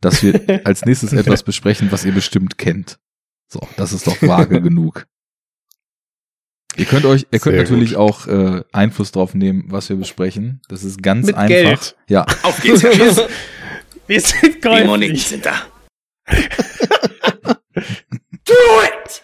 dass 0.00 0.22
wir 0.22 0.34
als 0.66 0.84
nächstes 0.84 1.12
etwas 1.12 1.42
besprechen, 1.44 1.92
was 1.92 2.04
ihr 2.04 2.12
bestimmt 2.12 2.58
kennt. 2.58 2.98
So, 3.46 3.60
das 3.76 3.92
ist 3.92 4.06
doch 4.06 4.20
vage 4.20 4.60
genug. 4.62 5.06
Ihr 6.76 6.84
könnt 6.84 7.06
euch, 7.06 7.26
ihr 7.32 7.38
könnt 7.40 7.54
Sehr 7.54 7.62
natürlich 7.62 7.90
gut. 7.90 7.98
auch 7.98 8.26
äh, 8.26 8.62
Einfluss 8.72 9.10
drauf 9.10 9.34
nehmen, 9.34 9.64
was 9.68 9.88
wir 9.88 9.96
besprechen. 9.96 10.60
Das 10.68 10.84
ist 10.84 11.02
ganz 11.02 11.26
Mit 11.26 11.34
einfach. 11.36 11.48
Geld. 11.48 11.96
Ja, 12.08 12.26
Auf 12.42 12.60
geht's. 12.62 12.82
Wir 14.08 14.20
sind 14.20 14.56
Die 14.56 14.60
käuflich. 14.60 14.86
Moneten 14.86 15.16
sind 15.16 15.46
da. 15.46 15.66
Do 18.44 18.54
it! 18.82 19.22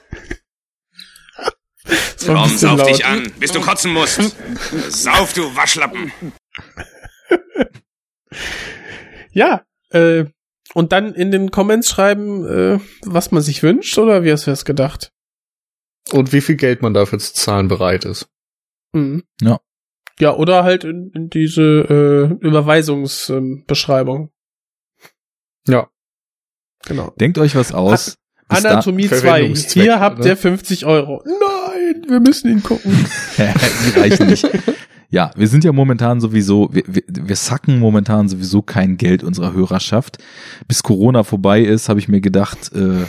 Komm, 2.24 2.48
sauf 2.56 2.78
laut. 2.78 2.88
dich 2.88 3.04
an, 3.04 3.30
bis 3.38 3.52
du 3.52 3.60
kotzen 3.60 3.92
musst. 3.92 4.20
Sauf, 4.88 5.32
du 5.32 5.54
Waschlappen. 5.56 6.12
Ja, 9.36 9.64
äh, 9.90 10.26
und 10.74 10.92
dann 10.92 11.12
in 11.12 11.32
den 11.32 11.50
Comments 11.50 11.88
schreiben, 11.88 12.46
äh, 12.46 12.78
was 13.02 13.32
man 13.32 13.42
sich 13.42 13.64
wünscht 13.64 13.98
oder 13.98 14.22
wie 14.22 14.30
hast 14.30 14.46
du 14.46 14.52
das 14.52 14.64
gedacht? 14.64 15.10
Und 16.12 16.32
wie 16.32 16.40
viel 16.40 16.54
Geld 16.54 16.82
man 16.82 16.94
dafür 16.94 17.18
zu 17.18 17.34
zahlen 17.34 17.66
bereit 17.66 18.04
ist. 18.04 18.28
Mhm. 18.92 19.24
Ja. 19.40 19.60
Ja, 20.20 20.36
oder 20.36 20.62
halt 20.62 20.84
in, 20.84 21.10
in 21.14 21.30
diese 21.30 21.62
äh, 21.62 22.46
Überweisungsbeschreibung. 22.46 24.30
Ja. 25.68 25.88
Genau. 26.86 27.12
denkt 27.18 27.38
euch 27.38 27.54
was 27.56 27.72
aus. 27.72 28.16
Da- 28.48 28.56
Anatomie 28.56 29.08
2. 29.08 29.16
Verwendungszweck, 29.20 29.82
Hier 29.84 30.00
habt 30.00 30.24
ihr 30.24 30.36
50 30.36 30.84
Euro. 30.84 31.22
Nein, 31.24 32.04
wir 32.08 32.20
müssen 32.20 32.50
ihn 32.50 32.62
gucken. 32.62 32.92
die 33.38 33.98
reichen 33.98 34.26
nicht. 34.26 34.46
Ja, 35.08 35.30
wir 35.36 35.48
sind 35.48 35.64
ja 35.64 35.72
momentan 35.72 36.20
sowieso, 36.20 36.68
wir, 36.72 36.82
wir, 36.86 37.02
wir 37.08 37.36
sacken 37.36 37.78
momentan 37.78 38.28
sowieso 38.28 38.62
kein 38.62 38.96
Geld 38.96 39.22
unserer 39.22 39.52
Hörerschaft. 39.54 40.18
Bis 40.68 40.82
Corona 40.82 41.22
vorbei 41.22 41.62
ist, 41.62 41.88
habe 41.88 42.00
ich 42.00 42.08
mir 42.08 42.20
gedacht, 42.20 42.72
äh, 42.74 43.04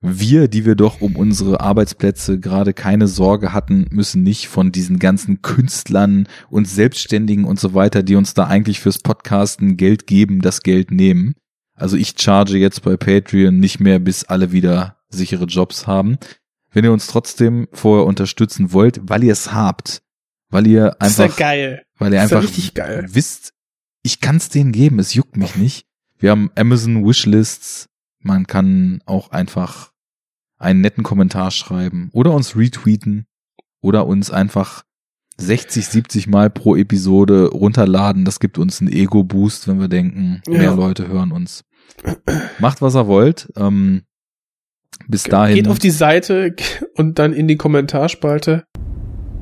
wir, 0.00 0.46
die 0.46 0.64
wir 0.64 0.76
doch 0.76 1.00
um 1.00 1.16
unsere 1.16 1.60
Arbeitsplätze 1.60 2.38
gerade 2.38 2.72
keine 2.72 3.08
Sorge 3.08 3.52
hatten, 3.52 3.86
müssen 3.90 4.22
nicht 4.22 4.46
von 4.48 4.70
diesen 4.70 5.00
ganzen 5.00 5.42
Künstlern 5.42 6.28
und 6.50 6.68
Selbstständigen 6.68 7.44
und 7.44 7.58
so 7.58 7.74
weiter, 7.74 8.02
die 8.04 8.14
uns 8.14 8.34
da 8.34 8.44
eigentlich 8.46 8.78
fürs 8.78 8.98
Podcasten 8.98 9.76
Geld 9.76 10.06
geben, 10.06 10.40
das 10.40 10.62
Geld 10.62 10.92
nehmen. 10.92 11.34
Also 11.78 11.96
ich 11.96 12.14
charge 12.18 12.56
jetzt 12.58 12.82
bei 12.82 12.96
Patreon 12.96 13.58
nicht 13.58 13.80
mehr, 13.80 13.98
bis 13.98 14.24
alle 14.24 14.52
wieder 14.52 14.96
sichere 15.08 15.44
Jobs 15.44 15.86
haben. 15.86 16.18
Wenn 16.70 16.84
ihr 16.84 16.92
uns 16.92 17.06
trotzdem 17.06 17.68
vorher 17.72 18.06
unterstützen 18.06 18.72
wollt, 18.72 19.00
weil 19.02 19.24
ihr 19.24 19.32
es 19.32 19.52
habt, 19.52 20.02
weil 20.50 20.66
ihr 20.66 20.96
Das 20.98 21.12
ist 21.12 21.18
ja 21.18 21.24
einfach, 21.24 21.36
geil. 21.38 21.82
weil 21.98 22.12
ihr 22.12 22.20
Das 22.20 22.32
einfach 22.32 22.42
richtig 22.42 22.74
geil. 22.74 23.06
wisst, 23.10 23.52
ich 24.02 24.20
kann 24.20 24.36
es 24.36 24.48
denen 24.48 24.72
geben, 24.72 24.98
es 24.98 25.14
juckt 25.14 25.36
mich 25.36 25.56
nicht. 25.56 25.86
Wir 26.18 26.30
haben 26.30 26.50
Amazon 26.56 27.06
Wishlists, 27.06 27.86
man 28.20 28.46
kann 28.46 29.00
auch 29.06 29.30
einfach 29.30 29.92
einen 30.58 30.80
netten 30.80 31.04
Kommentar 31.04 31.50
schreiben 31.52 32.10
oder 32.12 32.32
uns 32.34 32.56
retweeten 32.56 33.26
oder 33.80 34.06
uns 34.06 34.30
einfach 34.30 34.82
60, 35.36 35.86
70 35.86 36.26
Mal 36.26 36.50
pro 36.50 36.74
Episode 36.74 37.46
runterladen. 37.50 38.24
Das 38.24 38.40
gibt 38.40 38.58
uns 38.58 38.80
einen 38.80 38.92
Ego-Boost, 38.92 39.68
wenn 39.68 39.78
wir 39.78 39.86
denken, 39.88 40.42
Ja. 40.48 40.58
mehr 40.58 40.74
Leute 40.74 41.06
hören 41.06 41.30
uns. 41.30 41.62
Macht, 42.58 42.82
was 42.82 42.94
ihr 42.94 43.06
wollt. 43.06 43.52
Ähm, 43.56 44.02
bis 45.06 45.24
dahin. 45.24 45.56
Geht 45.56 45.68
auf 45.68 45.78
die 45.78 45.90
Seite 45.90 46.54
und 46.96 47.18
dann 47.18 47.32
in 47.32 47.48
die 47.48 47.56
Kommentarspalte. 47.56 48.64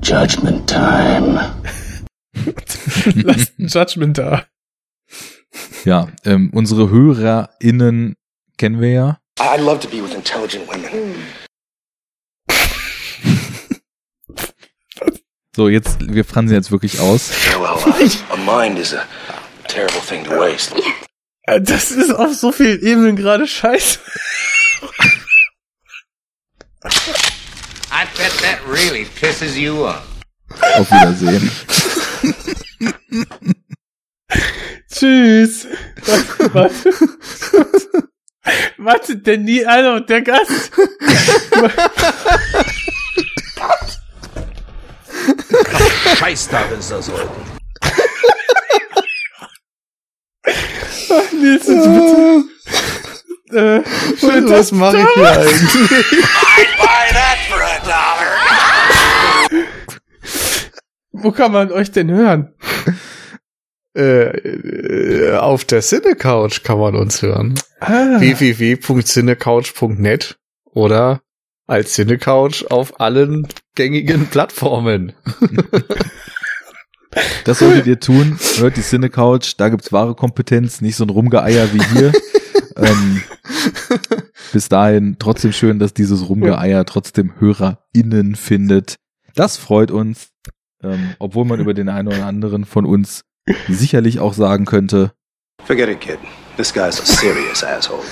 Judgment 0.03 0.69
Time. 0.69 1.55
Lasst 3.15 3.59
ein 3.59 3.67
Judgment 3.69 4.19
da. 4.19 4.45
ja, 5.85 6.09
ähm, 6.25 6.51
unsere 6.53 6.91
HörerInnen 6.91 8.17
kennen 8.59 8.81
wir 8.81 8.91
ja. 8.91 9.19
I 9.41 9.61
love 9.61 9.81
to 9.81 9.89
be 9.89 10.03
with 10.03 10.15
intelligent 10.15 10.67
women. 10.69 11.15
So, 15.57 15.71
jetzt, 15.71 16.13
wir 16.13 16.27
fransen 16.27 16.55
jetzt 16.55 16.71
wirklich 16.71 17.01
aus. 17.01 17.31
Farewell, 17.31 17.83
love. 17.83 18.19
A 18.29 18.37
mind 18.37 18.79
is 18.79 18.93
a 18.93 19.07
terrible 19.67 20.03
thing 20.07 20.23
to 20.25 20.33
waste. 20.33 20.75
Äh, 20.77 20.83
Das 21.47 21.93
ist 21.93 22.13
auf 22.13 22.35
so 22.35 22.51
vielen 22.51 22.83
Ebenen 22.83 23.15
gerade 23.17 23.47
scheiße. 23.47 24.01
I 26.85 28.05
bet 28.17 28.33
that 28.43 28.59
really 28.69 29.05
pisses 29.05 29.57
you 29.57 29.87
off. 29.87 30.03
Auf 30.75 30.91
Wiedersehen. 30.91 31.51
Tschüss. 34.93 35.67
Warte, 36.05 36.55
warte. 36.55 36.91
Warte, 38.79 39.17
der 39.17 39.39
nie, 39.39 39.65
Alter, 39.65 40.01
der 40.01 40.23
Gast. 40.23 40.73
Scheißtag 46.19 46.73
ist 46.73 46.91
das 46.91 47.09
heute. 47.11 47.56
Ach, 50.47 51.33
Nils, 51.33 51.67
jetzt 51.67 51.69
bitte. 51.69 52.45
Äh, 53.49 53.81
schönen 54.19 54.51
Was 54.51 54.71
Tag. 54.71 54.79
mache 54.79 54.99
ich 54.99 55.07
hier 55.15 55.31
eigentlich? 55.31 56.17
Wo 61.13 61.31
kann 61.33 61.53
man 61.53 61.71
euch 61.73 61.91
denn 61.93 62.11
hören? 62.11 62.53
Äh, 63.97 64.29
äh, 64.29 65.37
auf 65.37 65.65
der 65.65 65.81
Cinecouch 65.81 66.63
kann 66.63 66.79
man 66.79 66.95
uns 66.97 67.23
hören. 67.23 67.55
Ah. 67.81 68.21
www.cinecouch.net 68.21 70.37
oder 70.65 71.23
als 71.67 71.95
Cinecouch 71.95 72.71
auf 72.71 73.01
allen 73.01 73.49
gängigen 73.75 74.27
Plattformen. 74.27 75.15
Das 77.45 77.61
solltet 77.61 77.87
ihr 77.87 78.01
tun. 78.01 78.39
Hört 78.59 78.77
die 78.77 78.83
Cine 78.83 79.11
Couch. 79.11 79.55
Da 79.57 79.69
gibt's 79.69 79.93
wahre 79.93 80.15
Kompetenz, 80.15 80.81
nicht 80.81 80.97
so 80.97 81.05
ein 81.05 81.11
Rumgeeier 81.11 81.73
wie 81.73 81.83
hier. 81.95 82.13
ähm, 82.77 83.23
bis 84.53 84.69
dahin 84.69 85.17
trotzdem 85.19 85.53
schön, 85.53 85.79
dass 85.79 85.95
dieses 85.95 86.29
Rumgeeier 86.29 86.85
trotzdem 86.85 87.33
HörerInnen 87.39 88.35
findet. 88.35 88.97
Das 89.35 89.57
freut 89.57 89.91
uns. 89.91 90.29
Ähm, 90.83 91.15
obwohl 91.19 91.45
man 91.45 91.61
über 91.61 91.75
den 91.75 91.89
einen 91.89 92.09
oder 92.09 92.27
anderen 92.27 92.65
von 92.65 92.85
uns 92.85 93.23
sicherlich 93.69 94.21
auch 94.21 94.35
sagen 94.35 94.67
könnte, 94.67 95.13
Forget 95.65 95.89
it, 95.89 96.01
kid. 96.01 96.19
This 96.57 96.73
guy's 96.73 97.01
a 97.01 97.05
serious 97.05 97.65
asshole. 97.65 98.03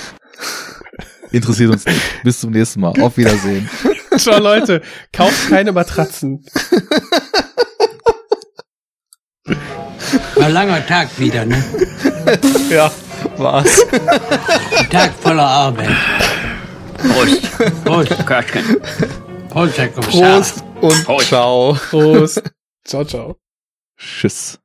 interessiert 1.30 1.70
uns 1.70 1.84
nicht. 1.86 2.00
Bis 2.24 2.40
zum 2.40 2.50
nächsten 2.50 2.80
Mal. 2.80 3.00
Auf 3.00 3.16
Wiedersehen. 3.16 3.68
Ciao, 4.16 4.40
Leute. 4.40 4.82
Kauft 5.12 5.48
keine 5.48 5.72
Matratzen. 5.72 6.44
War 10.36 10.46
ein 10.46 10.52
langer 10.52 10.86
Tag 10.86 11.08
wieder, 11.18 11.44
ne? 11.44 11.62
ja, 12.70 12.90
war's. 13.36 13.86
Ein 13.92 14.90
Tag 14.90 15.12
voller 15.20 15.46
Arbeit. 15.46 15.90
Prost. 16.98 17.84
Prost. 17.84 18.26
Körbchen. 18.26 18.80
Prost, 19.48 19.78
Herr 19.78 19.88
Kommissar. 19.88 20.36
Prost 20.36 20.64
und 20.80 21.04
Prost. 21.04 21.26
ciao. 21.28 21.76
Prost. 21.90 22.42
Ciao, 22.84 23.04
ciao. 23.04 23.36
Tschüss. 23.96 24.58